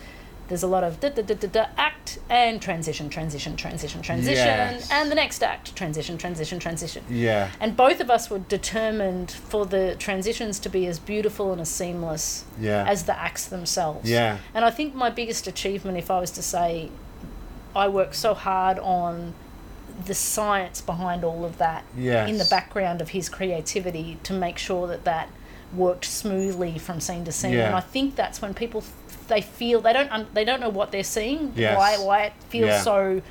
there's 0.47 0.63
a 0.63 0.67
lot 0.67 0.83
of 0.83 0.99
da 0.99 1.09
da 1.09 1.21
da 1.21 1.33
da 1.35 1.47
da 1.47 1.65
act 1.77 2.19
and 2.29 2.61
transition, 2.61 3.09
transition, 3.09 3.55
transition, 3.57 4.01
transition, 4.01 4.35
Yes. 4.45 4.89
and 4.91 5.11
the 5.11 5.15
next 5.15 5.43
act, 5.43 5.75
transition, 5.75 6.17
transition, 6.17 6.57
transition. 6.59 7.03
yeah. 7.09 7.49
And 7.59 7.75
both 7.75 7.99
of 7.99 8.09
us 8.09 8.29
were 8.29 8.39
determined 8.39 9.31
for 9.31 9.65
the 9.65 9.95
transitions 9.99 10.59
to 10.59 10.69
be 10.69 10.85
as 10.87 10.99
beautiful 10.99 11.51
and 11.51 11.59
as 11.61 11.69
seamless 11.69 12.45
Yeah. 12.59 12.85
as 12.87 13.03
the 13.03 13.19
acts 13.19 13.45
themselves. 13.45 14.09
Yeah. 14.09 14.37
And 14.53 14.63
I 14.63 14.71
think 14.71 14.95
my 14.95 15.09
biggest 15.09 15.47
achievement, 15.47 15.97
if 15.97 16.09
I 16.09 16.19
was 16.19 16.31
to 16.31 16.41
say, 16.41 16.89
I 17.75 17.87
work 17.89 18.13
so 18.13 18.33
hard 18.33 18.79
on 18.79 19.33
the 20.05 20.13
science 20.15 20.79
behind 20.79 21.23
all 21.23 21.43
of 21.43 21.57
that 21.57 21.83
Yes. 21.97 22.29
in 22.29 22.37
the 22.37 22.45
background 22.45 23.01
of 23.01 23.09
his 23.09 23.29
creativity 23.29 24.17
to 24.23 24.33
make 24.33 24.57
sure 24.57 24.87
that 24.87 25.03
that 25.05 25.29
worked 25.75 26.05
smoothly 26.05 26.77
from 26.77 27.01
scene 27.01 27.25
to 27.25 27.31
scene. 27.31 27.53
Yeah. 27.53 27.65
And 27.67 27.75
I 27.75 27.81
think 27.81 28.15
that's 28.15 28.41
when 28.41 28.53
people 28.53 28.81
they 29.27 29.41
feel 29.41 29.81
they 29.81 29.93
don't 29.93 30.33
they 30.33 30.45
don't 30.45 30.59
know 30.59 30.69
what 30.69 30.91
they're 30.91 31.03
seeing, 31.03 31.53
Yes. 31.55 31.77
why 31.77 31.97
why 31.97 32.23
it 32.23 32.33
feels 32.49 32.67
Yeah. 32.69 32.81
so 32.81 33.21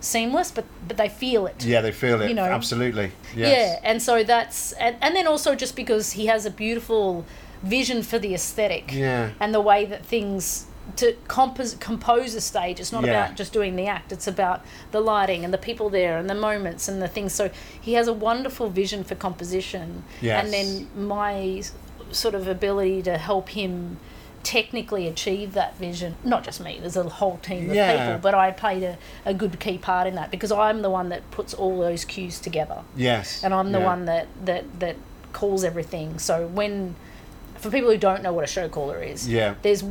seamless, 0.00 0.50
but 0.50 0.64
but 0.88 0.96
they 0.96 1.08
feel 1.08 1.46
it. 1.46 1.64
Yeah, 1.64 1.80
they 1.80 1.92
feel 1.92 2.20
it. 2.22 2.28
You 2.28 2.34
know. 2.34 2.44
Absolutely. 2.44 3.12
Yeah, 3.36 3.48
Yes. 3.48 3.80
and 3.84 4.02
so 4.02 4.24
that's 4.24 4.72
and, 4.72 4.96
and 5.00 5.14
then 5.14 5.26
also 5.26 5.54
just 5.54 5.76
because 5.76 6.12
he 6.12 6.26
has 6.26 6.44
a 6.46 6.50
beautiful 6.50 7.24
vision 7.62 8.02
for 8.02 8.18
the 8.18 8.34
aesthetic 8.34 8.92
Yeah. 8.92 9.30
and 9.38 9.54
the 9.54 9.60
way 9.60 9.84
that 9.84 10.04
things 10.04 10.66
to 10.96 11.14
compose 11.28 11.76
compose 11.78 12.34
a 12.34 12.40
stage 12.40 12.80
it's 12.80 12.90
not 12.90 13.04
Yeah. 13.04 13.10
about 13.26 13.36
just 13.36 13.52
doing 13.52 13.76
the 13.76 13.86
act 13.86 14.10
it's 14.10 14.26
about 14.26 14.62
the 14.90 15.00
lighting 15.00 15.44
and 15.44 15.54
the 15.54 15.58
people 15.58 15.88
there 15.88 16.18
and 16.18 16.28
the 16.28 16.34
moments 16.34 16.88
and 16.88 17.00
the 17.00 17.06
things 17.06 17.32
so 17.32 17.50
he 17.80 17.92
has 17.94 18.08
a 18.08 18.12
wonderful 18.12 18.68
vision 18.68 19.04
for 19.04 19.14
composition 19.14 20.02
Yes. 20.20 20.42
and 20.44 20.52
then 20.52 20.88
my 20.96 21.62
sort 22.10 22.34
of 22.34 22.48
ability 22.48 23.00
to 23.02 23.16
help 23.16 23.50
him 23.50 23.98
technically 24.42 25.06
achieve 25.06 25.52
that 25.54 25.76
vision 25.76 26.14
not 26.24 26.42
just 26.44 26.60
me 26.60 26.78
there's 26.80 26.96
a 26.96 27.02
whole 27.08 27.38
team 27.38 27.70
of 27.70 27.76
Yeah. 27.76 27.92
people 28.06 28.18
but 28.20 28.34
i 28.34 28.50
played 28.50 28.82
a, 28.82 28.98
a 29.24 29.32
good 29.32 29.58
key 29.60 29.78
part 29.78 30.06
in 30.06 30.14
that 30.16 30.30
because 30.30 30.50
i'm 30.50 30.82
the 30.82 30.90
one 30.90 31.08
that 31.10 31.28
puts 31.30 31.54
all 31.54 31.78
those 31.78 32.04
cues 32.04 32.40
together 32.40 32.82
Yes. 32.96 33.42
and 33.44 33.54
I'm 33.54 33.72
the 33.72 33.78
Yeah. 33.78 33.84
one 33.86 34.04
that 34.06 34.26
that 34.44 34.64
that 34.80 34.96
calls 35.32 35.64
everything. 35.64 36.18
So 36.18 36.46
when 36.46 36.94
for 37.56 37.70
people 37.70 37.90
who 37.90 37.96
don't 37.96 38.22
know 38.22 38.32
what 38.34 38.44
a 38.44 38.46
show 38.46 38.68
caller 38.68 39.00
is, 39.02 39.26
Yeah. 39.28 39.54
there's 39.62 39.82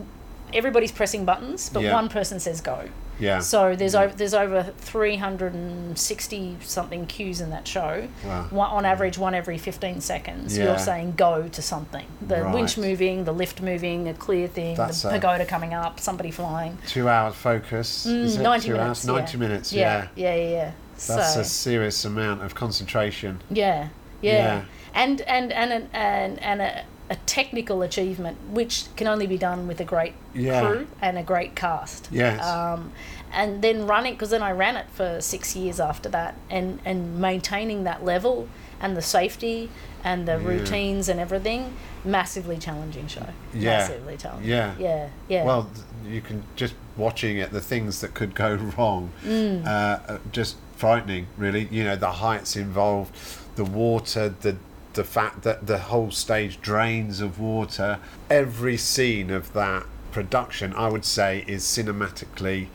everybody's 0.54 0.92
pressing 0.92 1.26
buttons, 1.26 1.70
but 1.74 1.82
Yeah. 1.84 1.94
one 1.94 2.10
person 2.10 2.40
says 2.40 2.62
go. 2.62 2.90
Yeah. 3.22 3.40
So 3.40 3.76
there's 3.76 3.96
over 3.96 4.14
there's 4.14 4.34
over 4.34 4.64
360 4.64 6.58
something 6.62 7.06
cues 7.06 7.40
in 7.40 7.52
that 7.52 7.68
show. 7.68 8.08
Wow. 8.26 8.48
One, 8.50 8.70
on 8.72 8.86
average, 8.86 9.18
one 9.18 9.34
every 9.36 9.58
15 9.58 10.02
seconds. 10.02 10.58
Yeah. 10.58 10.66
You're 10.66 10.80
saying 10.80 11.14
go 11.14 11.48
to 11.48 11.62
something. 11.62 12.06
The 12.22 12.50
winch 12.54 12.78
moving, 12.78 13.24
the 13.26 13.32
lift 13.32 13.62
moving, 13.62 14.08
a 14.08 14.14
clear 14.14 14.48
thing, 14.48 14.76
That's 14.76 15.04
the 15.04 15.10
pagoda 15.10 15.46
coming 15.46 15.74
up, 15.74 16.00
somebody 16.00 16.32
flying. 16.32 16.78
Two 16.88 17.08
hours 17.08 17.36
focus. 17.36 18.06
Mm, 18.08 18.40
it 18.40 18.42
90 18.42 18.66
two 18.68 18.74
minutes. 18.74 18.88
hours? 18.88 19.06
Ninety 19.06 19.38
yeah. 19.38 19.40
minutes. 19.40 19.74
Yeah, 19.74 20.08
Yeah. 20.16 20.36
yeah, 20.36 20.36
yeah. 20.36 20.50
yeah. 20.50 20.72
That's 21.08 21.34
so, 21.34 21.40
a 21.42 21.44
serious 21.44 22.06
amount 22.06 22.44
of 22.44 22.54
concentration. 22.54 23.42
Yeah, 23.50 23.90
yeah, 24.22 24.34
Yeah. 24.34 24.66
and 24.94 25.22
and 25.22 25.52
and 25.52 25.72
an, 25.74 25.90
and 25.94 26.40
and 26.44 26.62
a, 26.62 26.84
a 27.12 27.16
technical 27.26 27.82
achievement 27.82 28.38
which 28.50 28.86
can 28.96 29.06
only 29.06 29.28
be 29.28 29.38
done 29.38 29.68
with 29.68 29.80
a 29.82 29.84
great 29.84 30.14
Yeah. 30.34 30.62
crew 30.62 30.88
and 31.02 31.18
a 31.18 31.24
great 31.24 31.56
cast. 31.56 32.08
Yes. 32.10 32.42
Um, 32.44 32.94
and 33.34 33.62
then 33.62 33.86
running 33.86 34.14
because 34.14 34.30
then 34.30 34.42
I 34.42 34.52
ran 34.52 34.78
it 34.78 34.86
for 34.94 35.20
six 35.22 35.54
years 35.56 35.80
after 35.80 36.08
that, 36.10 36.36
and 36.50 36.80
and 36.86 37.20
maintaining 37.20 37.84
that 37.84 38.04
level 38.06 38.48
and 38.80 38.96
the 38.98 39.02
safety 39.02 39.70
and 40.04 40.28
the 40.28 40.38
Yeah. 40.40 40.48
routines 40.48 41.10
and 41.10 41.20
everything, 41.20 41.74
massively 42.06 42.58
challenging 42.58 43.08
show. 43.08 43.28
Yeah. 43.54 43.78
Massively 43.78 44.18
challenging. 44.18 44.50
Yeah. 44.50 44.74
Yeah. 44.80 45.08
Yeah. 45.28 45.44
Well, 45.46 45.70
you 46.08 46.22
can 46.22 46.44
just 46.56 46.74
watching 46.98 47.38
it, 47.38 47.52
the 47.52 47.62
things 47.62 48.00
that 48.02 48.14
could 48.14 48.34
go 48.36 48.56
wrong, 48.78 49.12
Mm. 49.26 49.66
uh, 49.66 49.70
uh, 49.70 50.18
just 50.32 50.56
frightening. 50.78 51.28
Really, 51.38 51.68
you 51.70 51.84
know, 51.84 51.96
the 51.96 52.12
heights 52.24 52.56
involved, 52.56 53.14
the 53.56 53.66
water, 53.66 54.34
the 54.42 54.56
the 54.94 55.04
fact 55.04 55.44
that 55.44 55.68
the 55.68 55.78
whole 55.78 56.12
stage 56.12 56.62
drains 56.62 57.22
of 57.22 57.40
water. 57.40 58.00
Every 58.30 58.78
scene 58.78 59.30
of 59.30 59.54
that 59.54 59.86
production, 60.12 60.74
I 60.74 60.90
would 60.90 61.06
say, 61.06 61.44
is 61.48 61.64
cinematically 61.64 62.68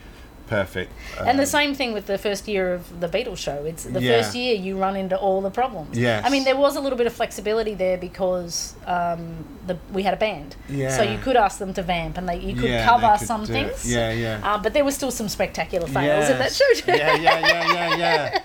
perfect. 0.47 0.93
And 1.21 1.39
the 1.39 1.43
Um, 1.43 1.47
same 1.47 1.75
thing 1.75 1.93
with 1.93 2.07
the 2.07 2.19
first 2.19 2.47
year 2.49 2.73
of 2.75 3.01
the 3.01 3.09
Beatles 3.09 3.39
show. 3.39 3.65
It's 3.65 3.85
the 3.85 4.01
Yeah. 4.01 4.21
first 4.23 4.35
year 4.35 4.55
you 4.55 4.77
run 4.79 4.97
into 4.97 5.17
all 5.17 5.41
the 5.41 5.51
problems. 5.51 5.99
Yes. 5.99 6.25
I 6.25 6.29
mean, 6.31 6.45
there 6.45 6.57
was 6.57 6.77
a 6.77 6.81
little 6.81 6.99
bit 6.99 7.07
of 7.07 7.13
flexibility 7.13 7.75
there 7.75 7.97
because 7.99 8.75
um, 8.87 9.45
the 9.67 9.77
we 9.93 10.03
had 10.03 10.15
a 10.15 10.17
band. 10.17 10.57
So 10.97 11.03
you 11.03 11.19
could 11.19 11.37
ask 11.37 11.59
them 11.59 11.73
to 11.75 11.83
vamp 11.83 12.17
and 12.19 12.29
they 12.29 12.39
you 12.39 12.55
could 12.55 12.71
yeah, 12.71 12.85
cover 12.85 13.17
could 13.19 13.27
some 13.27 13.47
things. 13.47 13.85
it. 13.85 13.91
Yeah, 13.91 14.13
yeah. 14.13 14.41
Uh, 14.55 14.59
but 14.59 14.73
there 14.75 14.85
were 14.85 14.93
still 14.93 15.11
some 15.11 15.29
spectacular 15.29 15.87
fails 15.89 16.31
in 16.31 16.39
that 16.39 16.53
show. 16.53 16.65
yeah, 16.87 17.15
yeah, 17.17 17.39
yeah, 17.39 17.73
yeah, 17.75 17.97
yeah. 17.97 18.39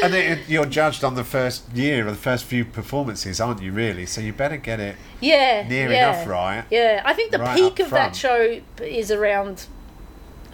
And 0.04 0.14
it, 0.14 0.38
you're 0.48 0.66
judged 0.66 1.02
on 1.04 1.14
the 1.14 1.24
first 1.24 1.72
year 1.74 2.06
or 2.06 2.10
the 2.10 2.16
first 2.16 2.44
few 2.44 2.64
performances, 2.64 3.40
aren't 3.40 3.62
you? 3.62 3.72
Really? 3.72 4.06
So 4.06 4.20
you 4.20 4.32
better 4.32 4.56
get 4.56 4.80
it 4.80 4.96
yeah. 5.20 5.66
near 5.68 5.90
yeah. 5.90 6.10
enough 6.10 6.28
right. 6.28 6.64
Yeah, 6.70 7.02
I 7.04 7.14
think 7.14 7.32
the 7.32 7.38
Right 7.38 7.56
peak 7.56 7.80
of 7.80 7.90
that 7.90 8.14
show 8.14 8.60
is 8.80 9.10
around 9.10 9.66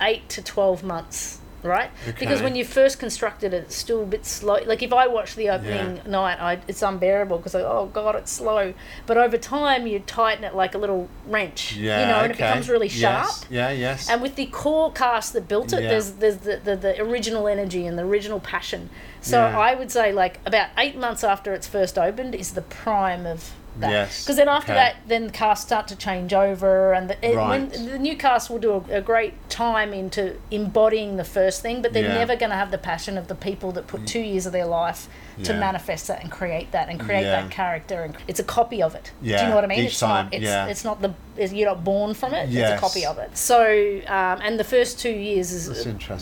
eight 0.01 0.29
to 0.31 0.43
twelve 0.43 0.83
months, 0.83 1.41
right? 1.63 1.91
Because 2.19 2.43
when 2.43 2.55
you 2.57 2.65
first 2.65 2.99
constructed 2.99 3.55
it, 3.55 3.65
it's 3.65 3.75
still 3.77 4.03
a 4.03 4.07
bit 4.07 4.27
slow. 4.27 4.59
Like 4.67 4.83
if 4.83 4.93
I 4.93 5.07
watch 5.07 5.35
the 5.35 5.49
opening 5.51 5.97
Yeah. 5.97 6.11
night, 6.11 6.39
I, 6.41 6.61
it's 6.69 6.83
unbearable 6.83 7.39
because 7.39 7.55
oh 7.55 7.91
god, 7.93 8.15
it's 8.17 8.31
slow. 8.33 8.75
But 9.07 9.17
over 9.17 9.39
time, 9.39 9.87
you 9.87 10.01
tighten 10.01 10.45
it 10.45 10.55
like 10.55 10.75
a 10.75 10.79
little 10.79 11.09
wrench, 11.27 11.75
Yeah, 11.77 12.01
you 12.01 12.07
know, 12.07 12.19
and 12.21 12.33
it 12.33 12.37
becomes 12.37 12.69
really 12.69 12.89
sharp. 12.89 13.27
Yes. 13.29 13.47
Yeah, 13.51 13.71
yes. 13.71 14.11
And 14.11 14.21
with 14.21 14.35
the 14.37 14.47
core 14.47 14.93
cast 14.93 15.33
that 15.33 15.49
built 15.49 15.73
it, 15.73 15.83
Yeah. 15.83 15.89
there's 15.91 16.11
there's 16.13 16.37
the, 16.39 16.61
the, 16.63 16.77
the 16.77 17.01
original 17.01 17.49
energy 17.49 17.87
and 17.87 17.97
the 17.99 18.03
original 18.05 18.41
passion. 18.41 18.91
So 19.23 19.39
Yeah. 19.39 19.59
I 19.59 19.75
would 19.75 19.91
say 19.91 20.13
like 20.13 20.39
about 20.45 20.69
eight 20.77 20.97
months 20.97 21.25
after 21.25 21.55
it's 21.55 21.67
first 21.67 21.97
opened 21.99 22.35
is 22.35 22.53
the 22.53 22.63
prime 22.63 23.25
of 23.27 23.53
that. 23.81 23.91
Yes, 23.91 24.25
Because 24.25 24.37
then 24.37 24.49
after 24.49 24.73
okay. 24.73 24.81
that, 24.81 24.97
then 25.07 25.27
the 25.27 25.33
cast 25.33 25.65
start 25.67 25.89
to 25.89 25.97
change 25.97 26.33
over, 26.33 26.93
and 26.93 27.11
the, 27.11 27.25
and 27.25 27.71
when, 27.73 27.91
the 27.91 27.99
new 27.99 28.17
cast 28.17 28.51
will 28.51 28.59
do 28.59 28.73
a, 28.91 28.99
a 28.99 29.01
great 29.01 29.35
time 29.51 29.93
into 29.93 30.37
embodying 30.51 31.17
the 31.17 31.25
first 31.25 31.63
thing, 31.63 31.83
but 31.83 31.93
they're 31.93 32.05
Yeah. 32.05 32.15
never 32.15 32.37
going 32.37 32.51
to 32.51 32.57
have 32.57 32.71
the 32.71 32.79
passion 32.79 33.19
of 33.19 33.29
the 33.29 33.35
people 33.35 33.73
that 33.73 33.87
put 33.87 34.07
two 34.07 34.21
years 34.21 34.47
of 34.47 34.53
their 34.53 34.67
life 34.67 35.09
to 35.43 35.53
Yeah. 35.53 35.59
manifest 35.61 36.07
that 36.07 36.23
and 36.23 36.31
create 36.31 36.71
that 36.73 36.89
and 36.89 37.01
create 37.01 37.23
Yeah. 37.25 37.43
that 37.43 37.51
character. 37.51 38.03
And 38.03 38.17
it's 38.29 38.39
a 38.41 38.45
copy 38.45 38.83
of 38.83 38.95
it. 38.95 39.11
Yeah. 39.21 39.39
Do 39.39 39.43
you 39.43 39.49
know 39.51 39.55
what 39.57 39.65
I 39.65 39.67
mean? 39.69 39.81
each 39.81 39.87
it's 39.87 40.01
time, 40.01 40.27
not. 40.27 40.35
It's, 40.35 40.45
yeah. 40.45 40.67
it's 40.67 40.85
not 40.85 41.03
the. 41.03 41.13
It's, 41.37 41.53
you're 41.53 41.69
not 41.69 41.83
born 41.83 42.15
from 42.15 42.33
it. 42.35 42.49
Yes. 42.51 42.71
It's 42.73 42.79
a 42.79 42.81
copy 42.81 43.05
of 43.05 43.19
it. 43.19 43.37
So, 43.37 43.67
um, 44.07 44.39
and 44.41 44.61
the 44.61 44.65
first 44.65 45.01
two 45.01 45.11
years 45.11 45.51
is 45.51 45.67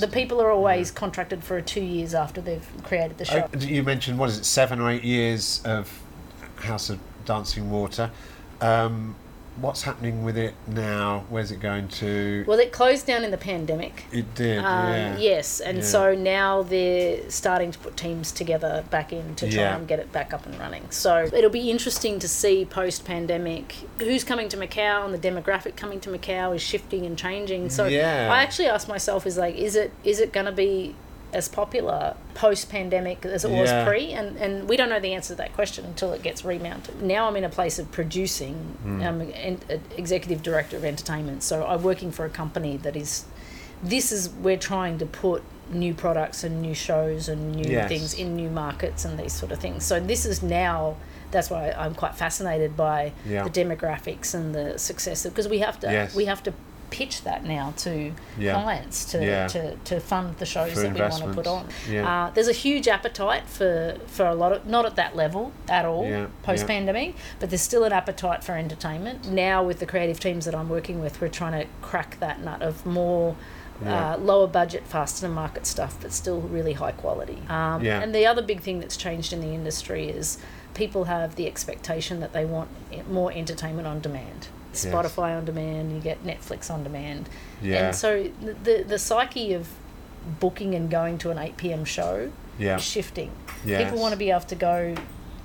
the 0.00 0.08
people 0.08 0.40
are 0.40 0.50
always 0.50 0.90
contracted 0.90 1.44
for 1.44 1.60
two 1.60 1.82
years 1.82 2.14
after 2.14 2.40
they've 2.40 2.66
created 2.82 3.18
the 3.18 3.26
show. 3.26 3.46
Oh, 3.54 3.58
you 3.58 3.82
mentioned 3.82 4.18
what 4.18 4.30
is 4.30 4.38
it, 4.38 4.44
seven 4.46 4.80
or 4.80 4.90
eight 4.90 5.04
years 5.04 5.60
of 5.66 6.00
House 6.56 6.88
of 6.88 6.98
Dancing 7.24 7.70
Water. 7.70 8.10
Um, 8.60 9.16
what's 9.60 9.82
happening 9.82 10.24
with 10.24 10.38
it 10.38 10.54
now? 10.66 11.24
Where's 11.28 11.50
it 11.50 11.60
going 11.60 11.88
to? 11.88 12.42
Well, 12.46 12.58
it 12.58 12.72
closed 12.72 13.06
down 13.06 13.22
in 13.22 13.30
the 13.30 13.36
pandemic. 13.36 14.04
It 14.10 14.34
did. 14.34 14.58
Um, 14.58 14.64
yeah. 14.64 15.16
Yes, 15.18 15.60
and 15.60 15.78
Yeah. 15.78 15.84
so 15.84 16.14
now 16.14 16.62
they're 16.62 17.28
starting 17.30 17.70
to 17.70 17.78
put 17.78 17.96
teams 17.96 18.32
together 18.32 18.84
back 18.90 19.12
in 19.12 19.34
to 19.36 19.46
try 19.50 19.62
Yeah. 19.62 19.76
and 19.76 19.86
get 19.86 19.98
it 19.98 20.10
back 20.10 20.32
up 20.32 20.46
and 20.46 20.58
running. 20.58 20.86
So 20.90 21.28
it'll 21.32 21.50
be 21.50 21.70
interesting 21.70 22.18
to 22.20 22.28
see 22.28 22.64
post 22.64 23.04
pandemic 23.04 23.74
who's 23.98 24.24
coming 24.24 24.48
to 24.48 24.56
Macau 24.56 25.04
and 25.04 25.12
the 25.12 25.18
demographic 25.18 25.76
coming 25.76 26.00
to 26.00 26.10
Macau 26.10 26.54
is 26.56 26.62
shifting 26.62 27.04
and 27.04 27.18
changing. 27.18 27.68
So. 27.68 27.84
I 27.86 28.42
actually 28.42 28.68
asked 28.68 28.88
myself, 28.88 29.26
is 29.26 29.36
like, 29.36 29.56
is 29.56 29.76
it 29.76 29.92
is 30.02 30.18
it 30.18 30.32
going 30.32 30.46
to 30.46 30.52
be 30.52 30.94
as 31.32 31.48
popular 31.48 32.14
post 32.34 32.68
pandemic 32.70 33.24
as 33.24 33.44
it 33.44 33.50
was 33.50 33.70
pre? 33.86 34.12
And 34.12 34.36
and 34.36 34.68
we 34.68 34.76
don't 34.76 34.88
know 34.88 35.00
the 35.00 35.14
answer 35.14 35.34
to 35.34 35.38
that 35.38 35.54
question 35.54 35.84
until 35.84 36.12
it 36.12 36.22
gets 36.22 36.44
remounted. 36.44 37.02
Now 37.02 37.26
I'm 37.28 37.36
in 37.36 37.44
a 37.44 37.48
place 37.48 37.78
of 37.78 37.90
producing. 37.90 38.54
Hmm. 38.82 39.02
I'm 39.02 39.20
an 39.20 39.60
executive 39.96 40.42
director 40.42 40.76
of 40.76 40.84
entertainment, 40.84 41.42
so 41.42 41.64
I'm 41.66 41.82
working 41.82 42.10
for 42.12 42.24
a 42.24 42.30
company 42.30 42.76
that 42.78 42.96
is 42.96 43.24
this 43.82 44.12
is 44.12 44.28
we're 44.28 44.56
trying 44.58 44.98
to 44.98 45.06
put 45.06 45.42
new 45.70 45.94
products 45.94 46.44
and 46.44 46.60
new 46.60 46.74
shows 46.74 47.28
and 47.28 47.52
new 47.52 47.70
Yes. 47.70 47.88
things 47.88 48.14
in 48.14 48.36
new 48.36 48.50
markets 48.50 49.04
and 49.04 49.18
these 49.18 49.32
sort 49.32 49.52
of 49.52 49.58
things. 49.58 49.84
So 49.84 49.98
this 50.00 50.26
is 50.26 50.42
now 50.42 50.96
that's 51.30 51.48
why 51.48 51.70
I'm 51.72 51.94
quite 51.94 52.14
fascinated 52.14 52.76
by 52.76 53.12
Yeah. 53.24 53.44
the 53.44 53.50
demographics 53.50 54.34
and 54.34 54.54
the 54.54 54.78
success 54.78 55.22
because 55.24 55.48
we 55.48 55.60
have 55.60 55.80
to 55.80 55.90
Yes. 55.90 56.14
we 56.14 56.26
have 56.26 56.42
to 56.42 56.52
pitch 56.92 57.22
that 57.22 57.44
now 57.44 57.72
to 57.78 58.12
Yeah. 58.38 58.62
clients 58.62 59.04
to, 59.12 59.24
Yeah. 59.24 59.48
to, 59.48 59.76
to 59.76 59.98
fund 60.00 60.36
the 60.38 60.46
shows 60.46 60.74
For 60.74 60.80
that 60.80 60.94
we 60.94 61.00
want 61.00 61.22
to 61.24 61.32
put 61.34 61.46
on. 61.46 61.66
Yeah. 61.88 62.26
Uh, 62.26 62.30
there's 62.34 62.48
a 62.48 62.52
huge 62.52 62.86
appetite 62.86 63.46
for, 63.48 63.96
for 64.06 64.26
a 64.26 64.34
lot 64.34 64.52
of 64.52 64.66
not 64.66 64.84
at 64.84 64.96
that 64.96 65.16
level 65.16 65.52
at 65.68 65.84
all 65.84 66.28
post 66.42 66.66
pandemic, 66.66 67.14
but 67.40 67.50
there's 67.50 67.62
still 67.62 67.84
an 67.84 67.92
appetite 67.92 68.44
for 68.44 68.52
entertainment. 68.52 69.26
Now 69.28 69.62
with 69.64 69.78
the 69.78 69.86
creative 69.86 70.20
teams 70.20 70.44
that 70.44 70.54
I'm 70.54 70.68
working 70.68 71.00
with, 71.00 71.20
we're 71.20 71.28
trying 71.28 71.58
to 71.60 71.66
crack 71.80 72.18
that 72.20 72.40
nut 72.40 72.62
of 72.62 72.84
more 72.86 73.36
uh, 73.84 74.16
lower 74.16 74.46
budget, 74.46 74.86
faster 74.86 75.26
to 75.26 75.32
market 75.32 75.66
stuff, 75.66 75.96
but 76.00 76.12
still 76.12 76.40
really 76.40 76.74
high 76.74 76.92
quality. 76.92 77.42
Um. 77.48 77.84
And 77.84 78.14
the 78.14 78.26
other 78.26 78.42
big 78.42 78.60
thing 78.60 78.78
that's 78.78 78.96
changed 78.96 79.32
in 79.32 79.40
the 79.40 79.48
industry 79.54 80.08
is 80.08 80.38
people 80.74 81.04
have 81.04 81.34
the 81.34 81.46
expectation 81.48 82.20
that 82.20 82.32
they 82.32 82.44
want 82.44 82.68
more 83.10 83.32
entertainment 83.32 83.88
on 83.88 84.00
demand. 84.00 84.48
Yes. 84.72 84.86
Spotify 84.86 85.36
on 85.36 85.44
demand, 85.44 85.92
you 85.92 86.00
get 86.00 86.24
Netflix 86.24 86.70
on 86.70 86.82
demand. 86.82 87.28
Yeah. 87.60 87.86
And 87.88 87.96
so 87.96 88.24
the, 88.40 88.54
the, 88.54 88.84
the 88.88 88.98
psyche 88.98 89.52
of 89.52 89.68
booking 90.40 90.74
and 90.74 90.90
going 90.90 91.18
to 91.18 91.30
an 91.30 91.38
8 91.38 91.56
p.m. 91.56 91.84
show 91.84 92.30
Yeah. 92.58 92.76
is 92.76 92.82
shifting. 92.84 93.30
Yes. 93.64 93.84
People 93.84 94.00
want 94.00 94.12
to 94.12 94.18
be 94.18 94.30
able 94.30 94.40
to 94.42 94.54
go 94.54 94.94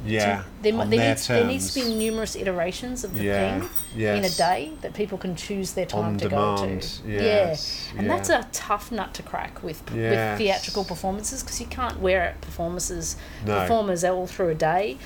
Yeah, 0.05 0.43
to, 0.43 0.45
there, 0.61 0.73
on 0.79 0.89
there, 0.91 0.99
their 0.99 1.09
needs, 1.09 1.27
there 1.27 1.45
needs 1.45 1.73
to 1.73 1.79
be 1.81 1.95
numerous 1.95 2.35
iterations 2.35 3.03
of 3.03 3.15
the 3.15 3.23
Yeah, 3.23 3.59
thing 3.61 3.69
in 4.17 4.23
a 4.23 4.29
day 4.29 4.73
that 4.81 4.93
people 4.93 5.17
can 5.17 5.35
choose 5.35 5.71
their 5.73 5.87
time 5.87 6.05
On 6.05 6.17
to 6.19 6.29
demand, 6.29 6.59
go 6.59 6.79
to. 6.79 7.11
yes, 7.11 7.89
yeah, 7.93 7.97
and 7.99 8.07
yeah. 8.07 8.15
that's 8.15 8.29
a 8.29 8.47
tough 8.51 8.91
nut 8.91 9.13
to 9.15 9.23
crack 9.23 9.63
with 9.63 9.81
with 9.91 10.37
theatrical 10.37 10.83
performances 10.85 11.41
because 11.41 11.59
you 11.59 11.65
can't 11.65 11.99
wear 11.99 12.29
out 12.29 12.41
performances 12.41 13.17
No. 13.45 13.59
performers 13.61 14.03
all 14.03 14.27
through 14.27 14.49
a 14.49 14.55
day. 14.55 14.97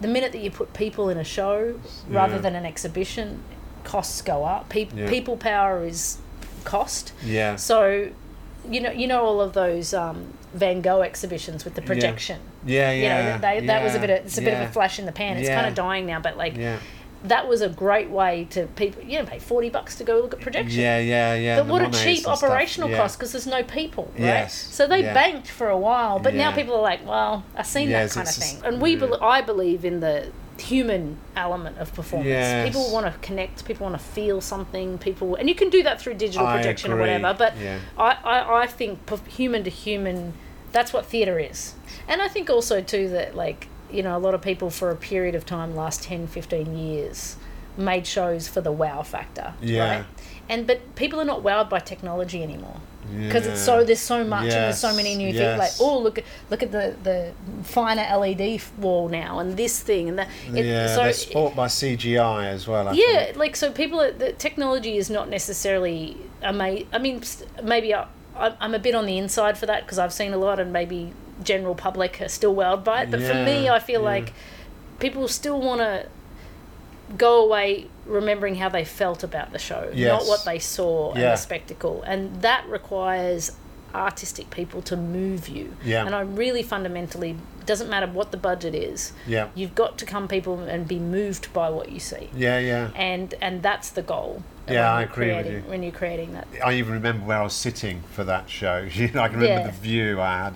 The 0.00 0.08
minute 0.08 0.30
that 0.32 0.42
you 0.42 0.50
put 0.52 0.72
people 0.74 1.08
in 1.08 1.16
a 1.18 1.24
show 1.24 1.80
rather 2.08 2.34
Yeah. 2.36 2.40
than 2.42 2.54
an 2.54 2.64
exhibition, 2.66 3.42
costs 3.86 4.20
go 4.20 4.44
up. 4.44 4.68
Peop 4.68 4.90
Yeah. 4.94 5.08
People 5.08 5.36
power 5.36 5.84
is 5.86 6.18
cost. 6.64 7.12
Yeah. 7.24 7.56
So, 7.56 8.10
you 8.68 8.80
know, 8.80 8.90
you 8.90 9.06
know 9.06 9.24
all 9.24 9.40
of 9.40 9.52
those 9.54 9.94
um, 9.94 10.34
Van 10.52 10.82
Gogh 10.82 11.02
exhibitions 11.02 11.64
with 11.64 11.74
the 11.74 11.82
projection. 11.82 12.40
Yeah, 12.66 12.90
You 12.92 13.02
yeah. 13.04 13.36
know, 13.36 13.38
they, 13.38 13.66
that 13.66 13.82
was 13.84 13.94
a 13.94 13.98
bit. 14.00 14.10
Of, 14.10 14.26
it's 14.26 14.38
a 14.38 14.42
bit 14.42 14.54
of 14.54 14.68
a 14.68 14.72
flash 14.72 14.98
in 14.98 15.06
the 15.06 15.12
pan. 15.12 15.36
It's 15.38 15.48
Yeah. 15.48 15.54
kind 15.56 15.68
of 15.68 15.74
dying 15.74 16.04
now, 16.06 16.20
but 16.20 16.36
like 16.36 16.56
Yeah. 16.56 16.78
that 17.24 17.46
was 17.48 17.60
a 17.60 17.68
great 17.68 18.10
way 18.10 18.46
to 18.50 18.66
people. 18.74 19.02
You 19.02 19.20
know, 19.20 19.24
pay 19.26 19.38
forty 19.38 19.70
bucks 19.70 19.96
to 19.98 20.04
go 20.04 20.14
look 20.18 20.34
at 20.34 20.40
projection. 20.40 20.80
Yeah, 20.80 20.98
yeah, 20.98 21.34
yeah. 21.34 21.56
But 21.62 21.68
what 21.68 21.82
a 21.82 21.90
cheap 21.90 22.26
operational 22.26 22.90
yeah. 22.90 22.96
cost 22.96 23.18
because 23.18 23.32
there's 23.32 23.46
no 23.46 23.62
people, 23.62 24.10
right? 24.14 24.24
Yes, 24.24 24.54
So 24.54 24.86
they 24.88 25.02
yeah. 25.02 25.14
banked 25.14 25.48
for 25.48 25.68
a 25.68 25.78
while, 25.78 26.18
but 26.18 26.34
now 26.34 26.50
people 26.52 26.74
are 26.74 26.82
like, 26.82 27.06
well, 27.06 27.44
I've 27.54 27.66
seen 27.66 27.88
Yes, 27.88 28.14
that 28.14 28.24
kind 28.24 28.28
of 28.28 28.34
thing. 28.34 28.64
And 28.64 28.82
we, 28.82 28.94
yeah. 28.94 29.06
bel 29.06 29.22
I 29.22 29.40
believe 29.42 29.84
in 29.84 30.00
the 30.00 30.26
human 30.58 31.18
element 31.34 31.78
of 31.78 31.92
performance. 31.94 32.28
Yes. 32.28 32.66
People 32.66 32.90
want 32.92 33.06
to 33.06 33.18
connect. 33.20 33.64
People 33.64 33.84
want 33.84 33.98
to 33.98 34.04
feel 34.04 34.40
something. 34.40 34.98
People, 34.98 35.34
and 35.34 35.48
you 35.48 35.54
can 35.54 35.70
do 35.70 35.82
that 35.82 36.00
through 36.00 36.14
digital 36.14 36.46
I 36.46 36.56
projection 36.56 36.92
or 36.92 36.96
whatever. 36.96 37.34
But 37.36 37.56
yeah. 37.58 37.78
I, 37.98 38.16
I, 38.24 38.62
I 38.62 38.66
think 38.66 39.28
human 39.28 39.64
to 39.64 39.70
human, 39.70 40.34
that's 40.72 40.92
what 40.92 41.06
theatre 41.06 41.38
is. 41.38 41.74
And 42.08 42.22
I 42.22 42.28
think 42.28 42.50
also 42.50 42.80
too 42.80 43.08
that 43.10 43.34
like 43.34 43.68
you 43.90 44.02
know 44.02 44.16
a 44.16 44.20
lot 44.20 44.34
of 44.34 44.42
people 44.42 44.70
for 44.70 44.90
a 44.90 44.96
period 44.96 45.34
of 45.34 45.46
time, 45.46 45.74
last 45.74 46.02
10, 46.02 46.26
15 46.26 46.76
years, 46.76 47.36
made 47.76 48.06
shows 48.06 48.48
for 48.48 48.60
the 48.60 48.72
wow 48.72 49.02
factor. 49.02 49.54
Yeah. 49.60 49.98
Right? 49.98 50.06
And 50.48 50.66
but 50.66 50.94
people 50.94 51.20
are 51.20 51.24
not 51.24 51.42
wowed 51.42 51.68
by 51.68 51.80
technology 51.80 52.42
anymore 52.42 52.80
because 53.08 53.46
it's 53.46 53.60
so 53.60 53.84
there's 53.84 54.00
so 54.00 54.24
much 54.24 54.44
and 54.44 54.52
there's 54.52 54.78
so 54.78 54.94
many 54.94 55.14
new 55.14 55.32
things 55.32 55.58
like 55.58 55.72
oh 55.80 55.98
look 55.98 56.18
at 56.18 56.24
look 56.50 56.62
at 56.62 56.72
the 56.72 56.94
the 57.02 57.32
finer 57.62 58.02
LED 58.18 58.60
wall 58.78 59.08
now 59.08 59.38
and 59.38 59.56
this 59.56 59.80
thing 59.80 60.08
and 60.08 60.18
that 60.18 60.28
it, 60.52 60.64
yeah, 60.64 60.86
so 60.88 61.02
they're 61.02 61.12
sport 61.12 61.54
by 61.54 61.66
CGI 61.66 62.46
as 62.46 62.66
well. 62.66 62.88
I 62.88 62.92
yeah 62.92 63.26
think. 63.26 63.36
like 63.36 63.56
so 63.56 63.70
people 63.70 64.00
are, 64.00 64.12
the 64.12 64.32
technology 64.32 64.96
is 64.96 65.10
not 65.10 65.28
necessarily 65.28 66.16
ama- 66.42 66.84
I 66.92 66.98
mean 66.98 67.22
maybe 67.62 67.94
I, 67.94 68.06
I'm 68.36 68.74
a 68.74 68.78
bit 68.78 68.94
on 68.94 69.06
the 69.06 69.18
inside 69.18 69.56
for 69.56 69.66
that 69.66 69.84
because 69.84 69.98
I've 69.98 70.12
seen 70.12 70.32
a 70.32 70.38
lot 70.38 70.58
and 70.58 70.72
maybe 70.72 71.12
general 71.42 71.74
public 71.74 72.20
are 72.20 72.28
still 72.28 72.54
wowed 72.54 72.82
by 72.82 73.02
it 73.02 73.10
but 73.10 73.20
for 73.20 73.34
me 73.34 73.68
I 73.68 73.78
feel 73.78 74.00
yeah. 74.00 74.06
like 74.06 74.32
people 74.98 75.28
still 75.28 75.60
want 75.60 75.80
to 75.80 76.06
go 77.16 77.44
away 77.44 77.88
remembering 78.04 78.56
how 78.56 78.68
they 78.68 78.84
felt 78.84 79.22
about 79.22 79.52
the 79.52 79.58
show, 79.58 79.90
not 79.94 80.26
what 80.26 80.44
they 80.44 80.58
saw 80.58 81.12
and 81.12 81.22
the 81.22 81.36
spectacle. 81.36 82.02
And 82.02 82.42
that 82.42 82.68
requires 82.68 83.52
artistic 83.96 84.50
people 84.50 84.82
to 84.82 84.96
move 84.96 85.48
you. 85.48 85.76
Yeah. 85.84 86.04
And 86.06 86.14
I 86.14 86.20
really 86.20 86.62
fundamentally 86.62 87.36
doesn't 87.64 87.88
matter 87.90 88.06
what 88.06 88.30
the 88.30 88.36
budget 88.36 88.74
is. 88.74 89.12
Yeah. 89.26 89.48
You've 89.54 89.74
got 89.74 89.98
to 89.98 90.06
come 90.06 90.28
people 90.28 90.60
and 90.60 90.86
be 90.86 90.98
moved 90.98 91.52
by 91.52 91.68
what 91.70 91.90
you 91.90 91.98
see. 92.00 92.30
Yeah, 92.34 92.58
yeah. 92.58 92.90
And 92.94 93.34
and 93.40 93.62
that's 93.62 93.90
the 93.90 94.02
goal. 94.02 94.42
Yeah, 94.68 94.92
I 94.92 95.02
agree 95.02 95.28
with 95.28 95.44
creating, 95.44 95.52
you. 95.64 95.70
When 95.70 95.82
you're 95.82 95.92
creating 95.92 96.32
that. 96.34 96.48
I 96.64 96.74
even 96.74 96.92
remember 96.94 97.24
where 97.26 97.38
I 97.38 97.42
was 97.44 97.52
sitting 97.54 98.02
for 98.12 98.24
that 98.24 98.50
show. 98.50 98.88
You 98.94 99.08
know, 99.12 99.22
I 99.22 99.28
can 99.28 99.38
remember 99.40 99.60
Yeah. 99.62 99.66
the 99.66 99.72
view 99.80 100.20
I 100.20 100.36
had. 100.44 100.54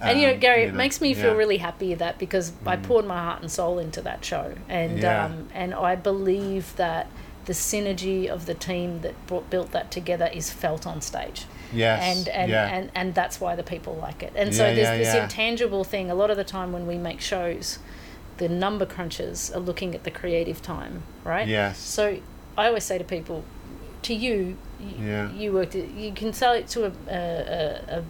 And 0.00 0.18
you 0.20 0.26
know, 0.26 0.32
Um, 0.34 0.40
Gary, 0.40 0.62
you 0.62 0.68
it 0.68 0.74
makes 0.74 1.00
me 1.00 1.14
feel 1.14 1.26
yeah. 1.26 1.32
Mm. 1.34 1.38
really 1.38 1.58
happy 1.58 1.94
that 1.94 2.18
because 2.18 2.52
I 2.66 2.76
poured 2.76 3.06
my 3.06 3.18
heart 3.20 3.40
and 3.40 3.50
soul 3.50 3.78
into 3.78 4.00
that 4.02 4.24
show, 4.24 4.54
and 4.68 4.98
Yeah. 4.98 5.24
um, 5.26 5.48
and 5.54 5.72
I 5.74 5.94
believe 5.94 6.74
that 6.76 7.06
the 7.44 7.52
synergy 7.52 8.26
of 8.28 8.46
the 8.46 8.54
team 8.54 9.00
that 9.02 9.14
brought, 9.26 9.48
built 9.50 9.70
that 9.72 9.90
together 9.92 10.28
is 10.32 10.50
felt 10.50 10.86
on 10.86 11.00
stage. 11.00 11.46
Yes. 11.72 12.16
And 12.18 12.28
and, 12.28 12.50
yeah. 12.50 12.66
and 12.68 12.90
and 12.94 13.14
that's 13.14 13.40
why 13.40 13.56
the 13.56 13.62
people 13.62 13.94
like 13.96 14.22
it. 14.22 14.32
And 14.36 14.54
so 14.54 14.66
Yeah, 14.66 14.74
there's 14.74 14.88
yeah, 14.88 14.98
this 14.98 15.14
intangible 15.14 15.84
thing. 15.84 16.10
A 16.10 16.14
lot 16.14 16.30
of 16.30 16.36
the 16.36 16.44
time 16.44 16.72
when 16.72 16.86
we 16.86 16.96
make 16.98 17.20
shows, 17.20 17.78
the 18.38 18.48
number 18.48 18.86
crunchers 18.86 19.54
are 19.54 19.60
looking 19.60 19.94
at 19.94 20.04
the 20.04 20.10
creative 20.10 20.62
time, 20.62 21.02
right? 21.24 21.46
Yes. 21.46 21.78
So 21.78 22.18
I 22.56 22.66
always 22.66 22.84
say 22.84 22.98
to 22.98 23.04
people, 23.04 23.44
to 24.02 24.14
you, 24.14 24.56
you, 24.80 25.06
Yeah. 25.06 25.30
you 25.32 25.52
worked. 25.52 25.74
At, 25.74 25.90
you 25.90 26.12
can 26.12 26.32
sell 26.32 26.52
it 26.52 26.68
to 26.68 26.86
a, 26.86 26.92
a, 27.08 27.96
a, 27.96 27.98
a 27.98 28.04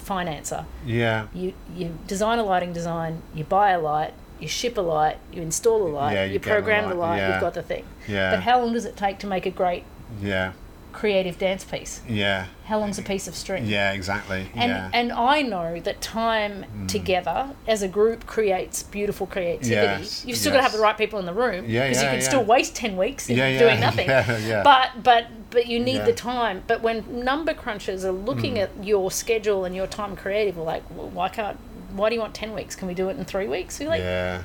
financer 0.00 0.64
yeah. 0.84 1.26
you 1.34 1.52
you 1.76 1.96
design 2.06 2.38
a 2.38 2.42
lighting 2.44 2.72
design, 2.72 3.22
you 3.34 3.44
buy 3.44 3.70
a 3.70 3.78
light, 3.78 4.12
you 4.40 4.48
ship 4.48 4.76
a 4.78 4.80
light, 4.80 5.18
you 5.32 5.42
install 5.42 5.86
a 5.86 5.88
light, 5.88 6.14
Yeah, 6.14 6.24
you, 6.24 6.32
you 6.34 6.38
the 6.38 6.48
program 6.50 6.88
the 6.88 6.94
light, 6.94 7.08
light, 7.10 7.16
yeah. 7.18 7.32
you've 7.32 7.40
got 7.40 7.54
the 7.54 7.62
thing. 7.62 7.84
Yeah. 8.08 8.30
But 8.30 8.40
how 8.42 8.60
long 8.60 8.72
does 8.72 8.84
it 8.86 8.96
take 8.96 9.18
to 9.20 9.26
make 9.26 9.46
a 9.46 9.50
great 9.50 9.84
yeah. 10.20 10.52
Creative 10.92 11.38
dance 11.38 11.64
piece? 11.64 12.00
Yeah. 12.08 12.46
How 12.64 12.78
long's 12.78 12.98
a 12.98 13.02
piece 13.02 13.26
of 13.28 13.34
string? 13.34 13.66
Yeah, 13.66 13.92
exactly. 13.92 14.48
And 14.54 14.70
yeah. 14.70 14.90
and 14.92 15.10
I 15.12 15.42
know 15.42 15.80
that 15.80 16.00
time 16.00 16.86
together 16.86 17.50
as 17.66 17.82
a 17.82 17.88
group 17.88 18.26
creates 18.26 18.82
beautiful 18.82 19.26
creativity. 19.26 19.70
Yes, 19.70 20.24
You've 20.24 20.36
still 20.38 20.52
got 20.52 20.58
to 20.58 20.62
have 20.62 20.72
the 20.72 20.78
right 20.78 20.96
people 20.96 21.18
in 21.18 21.26
the 21.26 21.32
room 21.34 21.64
Yeah, 21.68 21.88
because 21.88 22.02
yeah, 22.02 22.08
you 22.08 22.10
can 22.16 22.20
yeah. 22.20 22.28
still 22.28 22.44
waste 22.44 22.76
ten 22.76 22.96
weeks 22.96 23.28
Yeah, 23.28 23.58
doing 23.58 23.80
nothing. 23.80 24.08
yeah, 24.08 24.38
yeah. 24.38 24.62
But 24.62 25.02
but 25.02 25.26
but 25.50 25.66
you 25.66 25.80
need 25.80 26.04
the 26.04 26.12
time. 26.12 26.62
But 26.66 26.80
when 26.82 27.24
number 27.24 27.54
crunchers 27.54 28.04
are 28.04 28.12
looking 28.12 28.54
Mm. 28.54 28.62
at 28.62 28.84
your 28.84 29.10
schedule 29.10 29.64
and 29.64 29.74
your 29.74 29.86
time 29.86 30.16
creative, 30.16 30.56
we're 30.56 30.64
like, 30.64 30.82
well, 30.90 31.08
why 31.08 31.28
can't? 31.28 31.58
Why 31.92 32.08
do 32.08 32.14
you 32.14 32.20
want 32.20 32.34
ten 32.34 32.52
weeks? 32.54 32.76
Can 32.76 32.86
we 32.88 32.94
do 32.94 33.08
it 33.08 33.16
in 33.18 33.24
three 33.24 33.48
weeks? 33.48 33.80
You're 33.80 33.88
like, 33.90 34.00
yeah. 34.00 34.42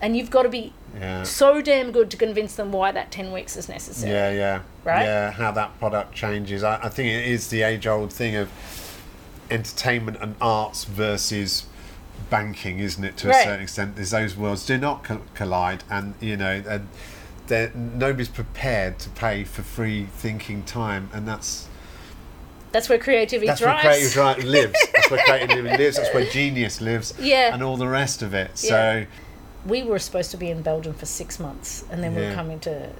and 0.00 0.16
you've 0.16 0.30
got 0.30 0.42
to 0.44 0.48
be 0.48 0.72
Yeah. 0.98 1.22
so 1.22 1.62
damn 1.62 1.92
good 1.92 2.10
to 2.10 2.16
convince 2.16 2.56
them 2.56 2.72
why 2.72 2.90
that 2.92 3.12
ten 3.12 3.32
weeks 3.32 3.56
is 3.56 3.68
necessary. 3.68 4.12
Yeah, 4.12 4.30
yeah. 4.30 4.62
Right? 4.84 5.04
Yeah, 5.04 5.30
how 5.30 5.50
that 5.52 5.78
product 5.78 6.14
changes. 6.14 6.62
I, 6.64 6.76
I 6.84 6.88
think 6.88 7.08
it 7.08 7.26
is 7.26 7.48
the 7.48 7.62
age 7.62 7.86
old 7.86 8.12
thing 8.12 8.34
of 8.36 8.50
entertainment 9.50 10.18
and 10.20 10.34
arts 10.40 10.84
versus 10.84 11.66
banking, 12.28 12.78
isn't 12.78 13.02
it, 13.04 13.16
to 13.18 13.30
a 13.30 13.34
certain 13.34 13.60
extent? 13.62 13.98
Is 13.98 14.10
those 14.10 14.36
worlds 14.36 14.66
do 14.66 14.78
not 14.78 15.04
co- 15.04 15.22
collide, 15.34 15.84
and, 15.90 16.14
you 16.20 16.36
know, 16.36 16.62
and 16.68 16.88
nobody's 17.98 18.28
prepared 18.28 18.98
to 19.00 19.10
pay 19.10 19.44
for 19.44 19.62
free 19.62 20.06
thinking 20.16 20.62
time, 20.64 21.10
and 21.12 21.26
that's. 21.26 21.68
That's 22.72 22.88
where 22.88 22.98
creativity 22.98 23.48
That's 23.48 23.60
where 23.60 23.80
thrives. 23.80 24.14
creative 24.14 24.42
dri- 24.44 24.50
lives. 24.60 24.78
That's 24.94 25.10
where 25.10 25.24
creativity 25.24 25.76
lives. 25.76 25.96
That's 25.96 26.14
where 26.14 26.24
genius 26.26 26.80
lives. 26.80 27.14
Yeah. 27.18 27.52
And 27.52 27.64
all 27.64 27.76
the 27.76 27.88
rest 27.88 28.22
of 28.22 28.32
it. 28.32 28.62
Yeah. 28.62 29.06
We 29.66 29.82
were 29.82 29.98
supposed 29.98 30.30
to 30.32 30.36
be 30.36 30.50
in 30.50 30.62
Belgium 30.62 30.94
for 30.94 31.06
six 31.06 31.38
months 31.38 31.84
and 31.90 32.02
then 32.02 32.14
we 32.14 32.22
were 32.22 32.32
coming 32.32 32.60
to 32.60 32.90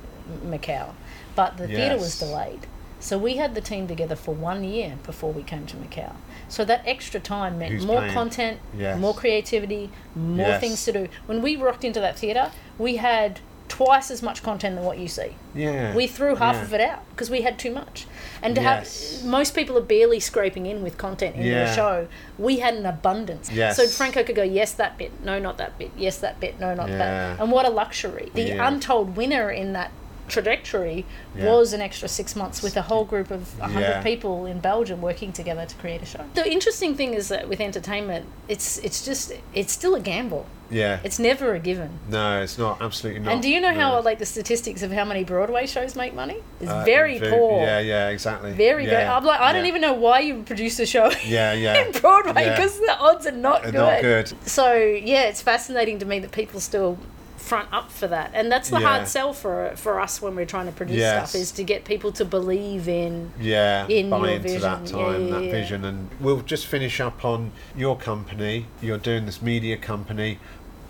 Macau. 0.44 0.90
But 1.34 1.56
the 1.56 1.66
theatre 1.66 1.96
was 1.96 2.18
delayed. 2.18 2.66
So 3.02 3.16
we 3.16 3.36
had 3.36 3.54
the 3.54 3.62
team 3.62 3.88
together 3.88 4.14
for 4.14 4.34
one 4.34 4.62
year 4.62 4.98
before 5.04 5.32
we 5.32 5.42
came 5.42 5.64
to 5.66 5.76
Macau. 5.76 6.12
So 6.50 6.66
that 6.66 6.82
extra 6.84 7.18
time 7.18 7.58
meant 7.58 7.72
Who's 7.72 7.86
more 7.86 8.00
paying? 8.00 8.12
content, 8.12 8.58
Yes. 8.76 8.98
more 8.98 9.14
creativity, 9.14 9.90
more 10.14 10.48
Yes. 10.48 10.60
things 10.60 10.84
to 10.84 10.92
do. 10.92 11.08
When 11.26 11.40
we 11.40 11.56
rocked 11.56 11.82
into 11.84 11.98
that 12.00 12.18
theatre, 12.18 12.50
we 12.78 12.96
had 12.96 13.40
twice 13.70 14.10
as 14.10 14.20
much 14.22 14.42
content 14.42 14.74
than 14.76 14.84
what 14.84 14.98
you 14.98 15.08
see. 15.08 15.36
yeah. 15.54 15.94
We 15.94 16.06
threw 16.06 16.34
half 16.34 16.56
yeah. 16.56 16.62
of 16.62 16.74
it 16.74 16.80
out 16.80 17.02
because 17.10 17.30
we 17.30 17.40
had 17.42 17.58
too 17.58 17.70
much. 17.70 18.06
And 18.42 18.54
to 18.56 18.60
Yes. 18.60 19.20
have 19.20 19.24
most 19.30 19.54
people 19.54 19.78
are 19.78 19.82
barely 19.96 20.20
scraping 20.20 20.66
in 20.66 20.82
with 20.82 20.98
content 20.98 21.36
in 21.36 21.42
their 21.42 21.66
Yeah. 21.66 21.74
show. 21.74 22.08
We 22.36 22.58
had 22.58 22.74
an 22.74 22.84
abundance. 22.84 23.50
Yes. 23.50 23.76
So 23.76 23.86
Franco 23.86 24.22
could 24.24 24.36
go, 24.36 24.42
yes, 24.42 24.72
that 24.72 24.98
bit, 24.98 25.12
no, 25.24 25.38
not 25.38 25.56
that 25.58 25.78
bit, 25.78 25.92
yes, 25.96 26.18
that 26.18 26.40
bit, 26.40 26.58
no, 26.60 26.74
not 26.74 26.88
Yeah. 26.90 26.98
that. 26.98 27.40
And 27.40 27.50
what 27.52 27.64
a 27.64 27.70
luxury. 27.70 28.30
The 28.34 28.50
untold 28.52 29.16
winner 29.16 29.50
in 29.50 29.72
that 29.74 29.92
trajectory 30.28 31.04
was 31.36 31.72
an 31.72 31.80
extra 31.80 32.08
six 32.08 32.36
months 32.36 32.62
with 32.62 32.76
a 32.76 32.82
whole 32.82 33.04
group 33.04 33.30
of 33.30 33.58
100 33.60 33.88
Yeah. 33.88 34.02
people 34.02 34.46
in 34.46 34.60
Belgium 34.60 35.00
working 35.02 35.32
together 35.32 35.64
to 35.66 35.74
create 35.76 36.02
a 36.02 36.06
show. 36.06 36.20
The 36.34 36.48
interesting 36.50 36.94
thing 36.94 37.14
is 37.14 37.28
that 37.28 37.48
with 37.48 37.60
entertainment, 37.60 38.26
it's 38.48 38.78
it's 38.78 39.04
just 39.04 39.32
it's 39.54 39.72
still 39.72 39.94
a 39.94 40.00
gamble. 40.00 40.46
Yeah. 40.70 41.00
It's 41.04 41.18
never 41.18 41.54
a 41.54 41.58
given. 41.58 41.90
no, 42.08 42.42
it's 42.42 42.58
not. 42.58 42.80
Absolutely 42.80 43.20
not. 43.22 43.32
And 43.32 43.42
do 43.42 43.48
you 43.50 43.60
know 43.60 43.74
how 43.74 44.00
like 44.02 44.18
the 44.18 44.26
statistics 44.26 44.82
of 44.82 44.92
how 44.92 45.04
many 45.04 45.24
Broadway 45.24 45.66
shows 45.66 45.96
make 45.96 46.14
money? 46.14 46.36
It's 46.60 46.70
Uh, 46.70 46.84
very 46.84 47.18
ve- 47.18 47.28
poor. 47.30 47.60
Yeah, 47.62 47.80
yeah, 47.80 48.08
exactly. 48.08 48.52
Very, 48.52 48.84
yeah, 48.84 48.90
very. 48.90 49.04
I'm 49.06 49.24
like, 49.24 49.40
I 49.40 49.52
don't 49.52 49.66
even 49.66 49.80
know 49.82 49.94
why 49.94 50.20
you 50.20 50.42
produce 50.42 50.78
a 50.80 50.86
show 50.86 51.10
Yeah, 51.26 51.52
yeah. 51.64 51.84
in 51.86 51.92
Broadway 51.92 52.44
Yeah. 52.44 52.56
because 52.56 52.78
the 52.78 52.96
odds 52.98 53.26
are 53.26 53.32
not 53.32 53.62
They're 53.62 53.72
good. 53.72 53.78
not 53.78 54.00
good. 54.02 54.32
So 54.48 54.74
yeah, 54.74 55.24
it's 55.24 55.42
fascinating 55.42 55.98
to 56.00 56.06
me 56.06 56.18
that 56.20 56.30
people 56.32 56.60
still 56.60 56.98
front 57.36 57.68
up 57.72 57.90
for 57.90 58.06
that, 58.06 58.30
and 58.34 58.52
that's 58.52 58.68
the 58.70 58.78
Yeah. 58.78 58.86
hard 58.86 59.08
sell 59.08 59.32
for 59.32 59.72
for 59.74 59.98
us 59.98 60.22
when 60.22 60.36
we're 60.36 60.44
trying 60.46 60.66
to 60.66 60.72
produce 60.72 60.98
Yes. 60.98 61.30
stuff 61.30 61.40
is 61.40 61.50
to 61.52 61.64
get 61.64 61.84
people 61.84 62.12
to 62.12 62.24
believe 62.24 62.86
in. 62.86 63.32
Yeah, 63.40 63.86
in 63.88 64.08
buy 64.10 64.18
your 64.18 64.28
into 64.36 64.58
that 64.60 64.86
time, 64.86 65.26
Yeah, 65.26 65.34
that 65.34 65.44
yeah, 65.46 65.50
vision, 65.50 65.84
and 65.84 66.10
we'll 66.20 66.42
just 66.42 66.66
finish 66.66 67.00
up 67.00 67.24
on 67.24 67.50
your 67.74 67.96
company. 67.96 68.66
You're 68.80 68.98
doing 68.98 69.26
this 69.26 69.40
media 69.42 69.76
company. 69.78 70.38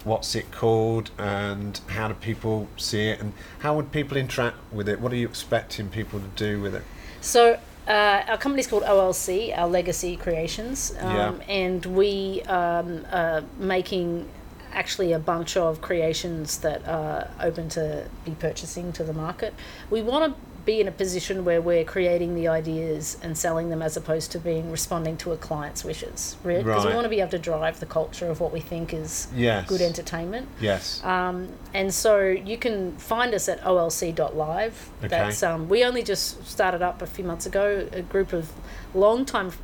What's 0.04 0.34
it 0.34 0.50
called, 0.50 1.10
and 1.18 1.78
how 1.88 2.08
do 2.08 2.14
people 2.14 2.68
see 2.76 3.08
it, 3.08 3.20
and 3.20 3.32
how 3.60 3.76
would 3.76 3.92
people 3.92 4.16
interact 4.16 4.56
with 4.72 4.88
it? 4.88 5.00
What 5.00 5.12
are 5.12 5.16
you 5.16 5.28
expecting 5.28 5.88
people 5.88 6.20
to 6.20 6.26
do 6.36 6.60
with 6.60 6.74
it? 6.74 6.82
So. 7.20 7.58
Uh, 7.88 8.22
our 8.28 8.36
company's 8.36 8.68
called 8.68 8.84
OLC, 8.84 9.56
our 9.56 9.66
Legacy 9.66 10.14
Creations, 10.14 10.94
um, 11.00 11.16
Yeah. 11.16 11.32
and 11.48 11.84
we 11.86 12.42
um, 12.42 13.04
are 13.10 13.42
making 13.58 14.28
actually 14.72 15.12
a 15.12 15.18
bunch 15.18 15.56
of 15.56 15.80
creations 15.80 16.58
that 16.58 16.86
are 16.86 17.28
open 17.40 17.68
to 17.70 18.04
be 18.24 18.32
purchasing 18.32 18.92
to 18.92 19.02
the 19.02 19.14
market. 19.14 19.54
We 19.88 20.02
want 20.02 20.32
to 20.36 20.40
be 20.64 20.80
in 20.80 20.88
a 20.88 20.92
position 20.92 21.44
where 21.44 21.60
we're 21.60 21.84
creating 21.84 22.34
the 22.34 22.46
ideas 22.48 23.16
and 23.22 23.36
selling 23.36 23.70
them 23.70 23.80
as 23.82 23.96
opposed 23.96 24.30
to 24.32 24.38
being 24.38 24.70
responding 24.70 25.16
to 25.18 25.32
a 25.32 25.36
client's 25.36 25.84
wishes. 25.84 26.36
Because 26.42 26.64
we 26.64 26.70
Right. 26.70 26.94
want 26.94 27.04
to 27.04 27.08
be 27.08 27.20
able 27.20 27.30
to 27.30 27.38
drive 27.38 27.80
the 27.80 27.86
culture 27.86 28.28
of 28.30 28.40
what 28.40 28.52
we 28.52 28.60
think 28.60 28.92
is 28.92 29.28
Yes. 29.34 29.66
good 29.68 29.80
entertainment. 29.80 30.48
Yes. 30.60 31.02
Um, 31.04 31.48
and 31.72 31.92
so 31.94 32.20
you 32.20 32.58
can 32.58 32.96
find 32.98 33.34
us 33.34 33.48
at 33.48 33.60
olc.live. 33.64 34.90
Okay. 35.00 35.08
That's 35.08 35.42
um, 35.42 35.68
we 35.68 35.84
only 35.84 36.02
just 36.02 36.46
started 36.46 36.82
up 36.82 37.00
a 37.02 37.06
few 37.06 37.24
months 37.24 37.46
ago. 37.46 37.86
A 37.92 38.02
group 38.02 38.32
of 38.32 38.50
long-time 38.94 39.50
p- 39.50 39.56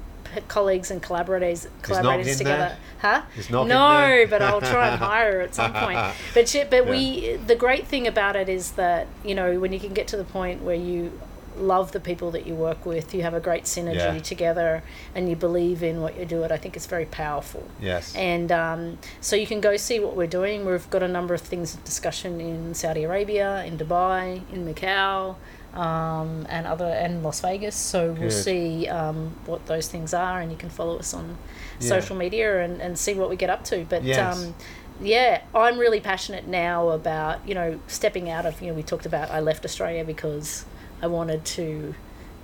colleagues 0.48 0.90
and 0.90 1.02
collaborators 1.02 1.66
collaborators 1.82 2.38
together. 2.38 2.76
Huh? 3.00 3.22
No, 3.50 4.26
but 4.30 4.42
I'll 4.42 4.60
try 4.60 4.88
and 4.88 4.98
hire 4.98 5.32
her 5.32 5.40
at 5.42 5.54
some 5.54 5.72
point. 5.84 5.98
But 6.34 6.48
she, 6.48 6.64
but 6.64 6.86
we 6.86 7.36
the 7.36 7.56
great 7.56 7.86
thing 7.86 8.06
about 8.06 8.36
it 8.36 8.48
is 8.48 8.72
that 8.72 9.06
you 9.24 9.34
know 9.34 9.58
when 9.60 9.72
you 9.72 9.80
can 9.80 9.92
get 9.94 10.06
to 10.08 10.16
the 10.16 10.24
point 10.24 10.62
where 10.62 10.76
you 10.76 11.12
love 11.56 11.92
the 11.92 12.00
people 12.00 12.30
that 12.32 12.46
you 12.46 12.54
work 12.54 12.84
with, 12.84 13.14
you 13.14 13.22
have 13.22 13.32
a 13.32 13.40
great 13.40 13.64
synergy 13.64 13.94
Yeah. 13.94 14.18
together, 14.18 14.82
and 15.14 15.26
you 15.30 15.36
believe 15.36 15.82
in 15.82 16.02
what 16.02 16.18
you 16.18 16.26
do. 16.26 16.42
It 16.42 16.52
I 16.52 16.58
think 16.58 16.76
it's 16.76 16.84
very 16.86 17.06
powerful. 17.06 17.64
yes. 17.80 18.14
And 18.14 18.52
um, 18.52 18.98
so 19.22 19.36
you 19.36 19.46
can 19.46 19.62
go 19.62 19.76
see 19.78 19.98
what 19.98 20.14
we're 20.14 20.26
doing. 20.26 20.66
We've 20.66 20.88
got 20.90 21.02
a 21.02 21.08
number 21.08 21.32
of 21.32 21.40
things 21.40 21.72
of 21.74 21.82
discussion 21.82 22.42
in 22.42 22.74
Saudi 22.74 23.04
Arabia, 23.04 23.64
in 23.64 23.78
Dubai, 23.78 24.42
in 24.52 24.66
Macau, 24.66 25.36
um, 25.76 26.46
and 26.48 26.66
other 26.66 26.86
and 26.86 27.22
Las 27.22 27.40
Vegas. 27.40 27.76
So 27.76 28.12
we'll 28.12 28.30
Good. 28.30 28.32
see 28.32 28.88
um, 28.88 29.36
what 29.46 29.66
those 29.66 29.88
things 29.88 30.14
are, 30.14 30.40
and 30.40 30.50
you 30.50 30.56
can 30.56 30.70
follow 30.70 30.98
us 30.98 31.12
on 31.14 31.36
Yeah. 31.80 31.88
social 31.88 32.16
media 32.16 32.64
and, 32.64 32.80
and 32.80 32.98
see 32.98 33.14
what 33.14 33.28
we 33.28 33.36
get 33.36 33.50
up 33.50 33.64
to. 33.66 33.84
But 33.88 34.02
Yes. 34.02 34.18
um, 34.38 34.54
yeah, 35.00 35.42
I'm 35.54 35.78
really 35.78 36.00
passionate 36.00 36.46
now 36.48 36.88
about 36.88 37.46
you 37.46 37.54
know 37.54 37.78
stepping 37.86 38.30
out 38.30 38.46
of 38.46 38.60
you 38.62 38.68
know 38.68 38.74
we 38.74 38.82
talked 38.82 39.06
about 39.06 39.30
I 39.30 39.40
left 39.40 39.64
Australia 39.64 40.04
because 40.04 40.64
I 41.02 41.06
wanted 41.06 41.44
to 41.56 41.94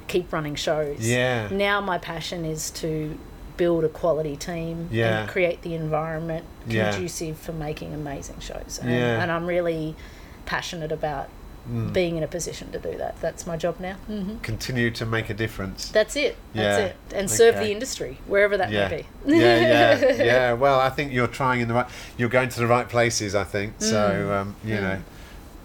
keep 0.08 0.30
running 0.32 0.54
shows. 0.54 0.98
Yeah. 1.00 1.48
Now 1.50 1.80
my 1.80 1.96
passion 1.98 2.44
is 2.44 2.70
to 2.72 3.18
build 3.56 3.84
a 3.84 3.88
quality 3.88 4.36
team 4.36 4.88
Yeah. 4.90 5.20
and 5.20 5.28
create 5.30 5.62
the 5.62 5.74
environment 5.74 6.44
Yeah. 6.66 6.90
conducive 6.90 7.38
for 7.38 7.52
making 7.52 7.94
amazing 7.94 8.40
shows. 8.40 8.78
And, 8.82 8.90
Yeah. 8.90 9.22
and 9.22 9.30
I'm 9.32 9.46
really 9.46 9.94
passionate 10.44 10.90
about 10.92 11.28
Mm. 11.70 11.92
being 11.92 12.16
in 12.16 12.24
a 12.24 12.26
position 12.26 12.72
to 12.72 12.78
do 12.80 12.96
that. 12.98 13.20
That's 13.20 13.46
my 13.46 13.56
job 13.56 13.78
now. 13.78 13.94
hmm 14.08 14.38
Continue 14.38 14.90
to 14.90 15.06
make 15.06 15.30
a 15.30 15.34
difference. 15.34 15.90
That's 15.90 16.16
it. 16.16 16.36
That's 16.54 16.80
Yeah. 16.80 16.86
it. 16.86 16.96
And 17.14 17.30
serve 17.30 17.54
Okay. 17.54 17.66
the 17.66 17.72
industry 17.72 18.18
wherever 18.26 18.56
that 18.56 18.70
yeah. 18.72 18.88
may 18.88 18.96
be. 19.26 19.36
yeah, 19.36 19.56
yeah, 19.60 20.12
yeah. 20.24 20.52
Well, 20.54 20.80
I 20.80 20.90
think 20.90 21.12
you're 21.12 21.28
trying 21.28 21.60
in 21.60 21.68
the 21.68 21.74
right. 21.74 21.86
You're 22.16 22.28
going 22.30 22.48
to 22.48 22.58
the 22.58 22.66
right 22.66 22.88
places. 22.88 23.34
I 23.36 23.44
think 23.44 23.78
Mm. 23.78 23.82
so. 23.90 24.32
Um, 24.32 24.56
you 24.64 24.74
know, 24.80 24.98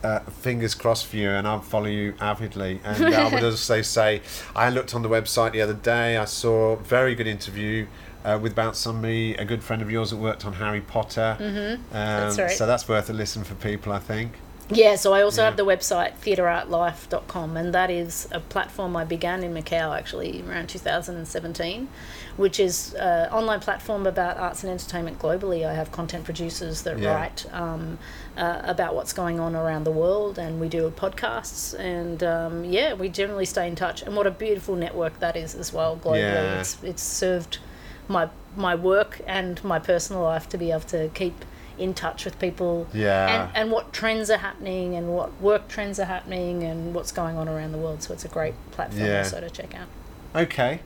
uh, 0.04 0.20
fingers 0.42 0.76
crossed 0.76 1.08
for 1.08 1.16
you, 1.18 1.30
and 1.32 1.48
I'll 1.48 1.62
follow 1.62 1.88
you 1.88 2.14
avidly. 2.22 2.80
And 2.86 3.16
I 3.16 3.34
would 3.34 3.44
also 3.44 3.82
say, 3.82 4.22
I 4.56 4.70
looked 4.70 4.94
on 4.94 5.02
the 5.02 5.10
website 5.10 5.54
the 5.54 5.62
other 5.62 5.74
day. 5.74 6.18
I 6.18 6.26
saw 6.26 6.74
a 6.74 6.78
very 6.78 7.16
good 7.16 7.28
interview. 7.28 7.88
Uh, 8.26 8.38
with 8.38 8.52
about 8.52 8.76
somebody, 8.76 9.36
a 9.36 9.46
good 9.46 9.64
friend 9.64 9.82
of 9.82 9.90
yours 9.90 10.10
that 10.10 10.18
worked 10.18 10.44
on 10.46 10.52
Harry 10.54 10.82
Potter. 10.82 11.38
Mm-hmm. 11.40 11.74
Um, 11.76 11.82
That's 11.92 12.38
right. 12.38 12.52
So 12.52 12.66
that's 12.68 12.86
worth 12.90 13.10
a 13.10 13.14
listen 13.14 13.46
for 13.46 13.56
people, 13.56 13.94
I 13.94 14.00
think. 14.00 14.34
Yeah, 14.70 14.96
so 14.96 15.14
I 15.14 15.22
also 15.22 15.42
Yeah. 15.42 15.46
have 15.46 15.56
the 15.58 15.64
website 15.66 16.14
theatreartlife.com, 16.22 17.56
and 17.56 17.74
that 17.74 17.90
is 17.90 18.28
a 18.32 18.42
platform 18.42 18.98
I 18.98 19.06
began 19.06 19.42
in 19.44 19.54
Macau 19.54 19.98
actually 19.98 20.44
around 20.48 20.68
2017, 20.68 21.88
which 22.36 22.60
is 22.60 22.94
an 22.96 23.30
online 23.30 23.62
platform 23.62 24.06
about 24.06 24.38
arts 24.38 24.64
and 24.64 24.72
entertainment 24.72 25.20
globally. 25.20 25.66
I 25.66 25.74
have 25.74 25.92
content 25.94 26.26
producers 26.26 26.82
that 26.82 27.00
Yeah. 27.00 27.14
write 27.16 27.46
um, 27.54 27.98
uh, 28.38 28.62
about 28.66 28.94
what's 28.94 29.14
going 29.14 29.40
on 29.40 29.56
around 29.56 29.86
the 29.86 29.92
world, 29.92 30.38
and 30.38 30.60
we 30.60 30.68
do 30.68 30.92
podcasts, 30.92 31.74
and 31.80 32.22
um, 32.22 32.66
yeah, 32.66 32.94
we 32.94 33.08
generally 33.08 33.46
stay 33.46 33.68
in 33.68 33.76
touch. 33.76 34.02
And 34.02 34.16
what 34.18 34.28
a 34.28 34.32
beautiful 34.32 34.76
network 34.76 35.20
that 35.20 35.38
is 35.38 35.56
as 35.56 35.72
well 35.72 35.96
globally. 35.96 36.20
Yeah. 36.20 36.60
It's 36.60 36.78
it's 36.84 37.04
served 37.04 37.60
my 38.10 38.28
my 38.58 38.76
work 38.76 39.22
and 39.28 39.64
my 39.64 39.80
personal 39.80 40.24
life 40.24 40.50
to 40.50 40.58
be 40.58 40.72
able 40.72 40.82
to 40.82 41.10
keep 41.14 41.46
in 41.78 41.94
touch 41.94 42.26
with 42.26 42.40
people 42.40 42.88
Yeah. 42.94 43.48
and, 43.48 43.58
and 43.58 43.72
what 43.72 43.94
trends 43.94 44.30
are 44.30 44.38
happening 44.38 44.96
and 44.96 45.10
what 45.14 45.40
work 45.42 45.68
trends 45.68 46.00
are 46.00 46.06
happening 46.06 46.64
and 46.64 46.94
what's 46.94 47.12
going 47.12 47.38
on 47.38 47.48
around 47.48 47.72
the 47.72 47.78
world. 47.78 48.04
So 48.04 48.14
it's 48.14 48.26
a 48.26 48.30
great 48.30 48.54
platform 48.72 49.06
Yeah. 49.06 49.20
also 49.20 49.40
to 49.42 49.50
check 49.50 49.74
out. 49.76 49.88
Okay. 50.36 50.82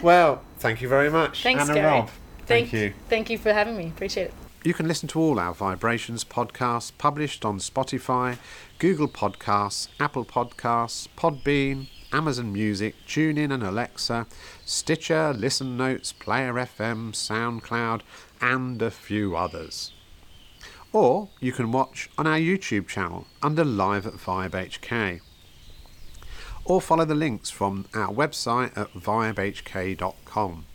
well, 0.02 0.42
thank 0.58 0.80
you 0.82 0.88
very 0.88 1.10
much, 1.10 1.42
Thanks, 1.42 1.62
Anna 1.64 1.74
Gary. 1.74 1.86
Robb. 1.86 2.10
Thank, 2.46 2.72
you. 2.72 2.92
Thank 3.08 3.30
you 3.30 3.38
for 3.38 3.52
having 3.52 3.76
me. 3.76 3.86
Appreciate 3.88 4.24
it. 4.24 4.34
You 4.64 4.74
can 4.74 4.86
listen 4.88 5.08
to 5.10 5.20
all 5.20 5.38
our 5.38 5.54
VIBErations 5.54 6.26
podcasts 6.26 6.92
published 6.98 7.44
on 7.44 7.58
Spotify, 7.60 8.36
Google 8.78 9.08
Podcasts, 9.08 9.88
Apple 9.98 10.24
Podcasts, 10.24 11.08
Podbean, 11.16 11.88
Amazon 12.12 12.52
Music, 12.52 12.94
TuneIn 13.06 13.52
and 13.54 13.62
Alexa, 13.62 14.26
Stitcher, 14.66 15.32
Listen 15.32 15.76
Notes, 15.76 16.12
Player 16.12 16.52
FM, 16.54 17.12
SoundCloud, 17.12 18.02
and 18.40 18.82
a 18.82 18.90
few 18.90 19.36
others. 19.36 19.92
Or 20.92 21.28
you 21.38 21.52
can 21.52 21.70
watch 21.70 22.10
on 22.18 22.26
our 22.26 22.38
YouTube 22.38 22.88
channel 22.88 23.26
under 23.42 23.64
Live 23.64 24.06
at 24.06 24.14
Vibe 24.14 24.50
HK. 24.50 25.20
Or 26.64 26.80
follow 26.80 27.04
the 27.04 27.14
links 27.14 27.48
from 27.48 27.86
our 27.94 28.12
website 28.12 28.76
at 28.76 28.92
vibehk.com. 28.92 30.66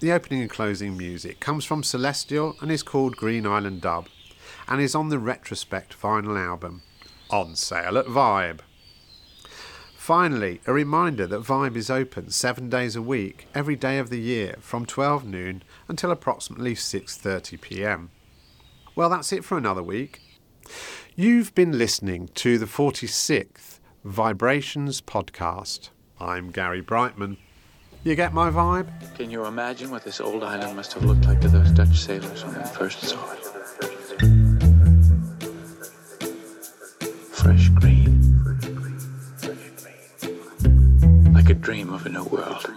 The 0.00 0.12
opening 0.12 0.42
and 0.42 0.50
closing 0.50 0.96
music 0.98 1.40
comes 1.40 1.64
from 1.64 1.82
Celestial 1.82 2.56
and 2.60 2.70
is 2.70 2.82
called 2.82 3.16
Green 3.16 3.46
Island 3.46 3.80
Dub 3.80 4.08
and 4.68 4.80
is 4.80 4.94
on 4.94 5.08
the 5.08 5.18
Retrospect 5.18 5.98
vinyl 5.98 6.38
album, 6.38 6.82
on 7.30 7.56
sale 7.56 7.96
at 7.96 8.06
Vibe. 8.06 8.60
Finally, 9.94 10.60
a 10.66 10.72
reminder 10.72 11.26
that 11.26 11.44
Vibe 11.44 11.76
is 11.76 11.88
open 11.88 12.30
seven 12.30 12.68
days 12.68 12.96
a 12.96 13.02
week, 13.02 13.46
every 13.54 13.76
day 13.76 13.98
of 13.98 14.10
the 14.10 14.20
year, 14.20 14.56
from 14.60 14.84
12 14.84 15.24
noon 15.24 15.62
until 15.88 16.10
approximately 16.10 16.74
6:30 16.74 17.60
p.m. 17.60 18.10
Well, 18.94 19.08
that's 19.08 19.32
it 19.32 19.42
for 19.42 19.56
another 19.56 19.82
week. 19.82 20.20
You've 21.16 21.54
been 21.54 21.78
listening 21.78 22.28
to 22.34 22.58
the 22.58 22.66
46th 22.66 23.80
VIBErations 24.04 25.00
podcast. 25.02 25.88
I'm 26.20 26.50
Gary 26.50 26.82
Brightman. 26.82 27.38
You 28.04 28.14
get 28.14 28.34
my 28.34 28.50
vibe? 28.50 28.88
Can 29.16 29.30
you 29.30 29.46
imagine 29.46 29.90
what 29.90 30.04
this 30.04 30.20
old 30.20 30.44
island 30.44 30.76
must 30.76 30.92
have 30.92 31.04
looked 31.04 31.24
like 31.24 31.40
to 31.40 31.48
those 31.48 31.70
Dutch 31.70 32.00
sailors 32.00 32.44
when 32.44 32.54
they 32.54 32.64
first 32.64 33.00
saw 33.00 33.32
it? 33.32 33.44
Fresh 37.32 37.68
green. 37.70 38.20
Like 41.32 41.48
a 41.48 41.54
dream 41.54 41.94
of 41.94 42.04
a 42.04 42.10
new 42.10 42.24
world. 42.24 42.70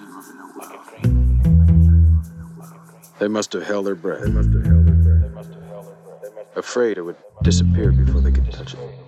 They 3.19 3.27
must 3.27 3.51
have 3.51 3.63
held 3.63 3.87
their 3.87 3.95
breath. 3.95 4.23
Afraid 6.55 6.97
it 6.97 7.01
would 7.01 7.17
disappear 7.43 7.91
before 7.91 8.21
they 8.21 8.31
could 8.31 8.49
touch 8.51 8.73
it. 8.75 9.04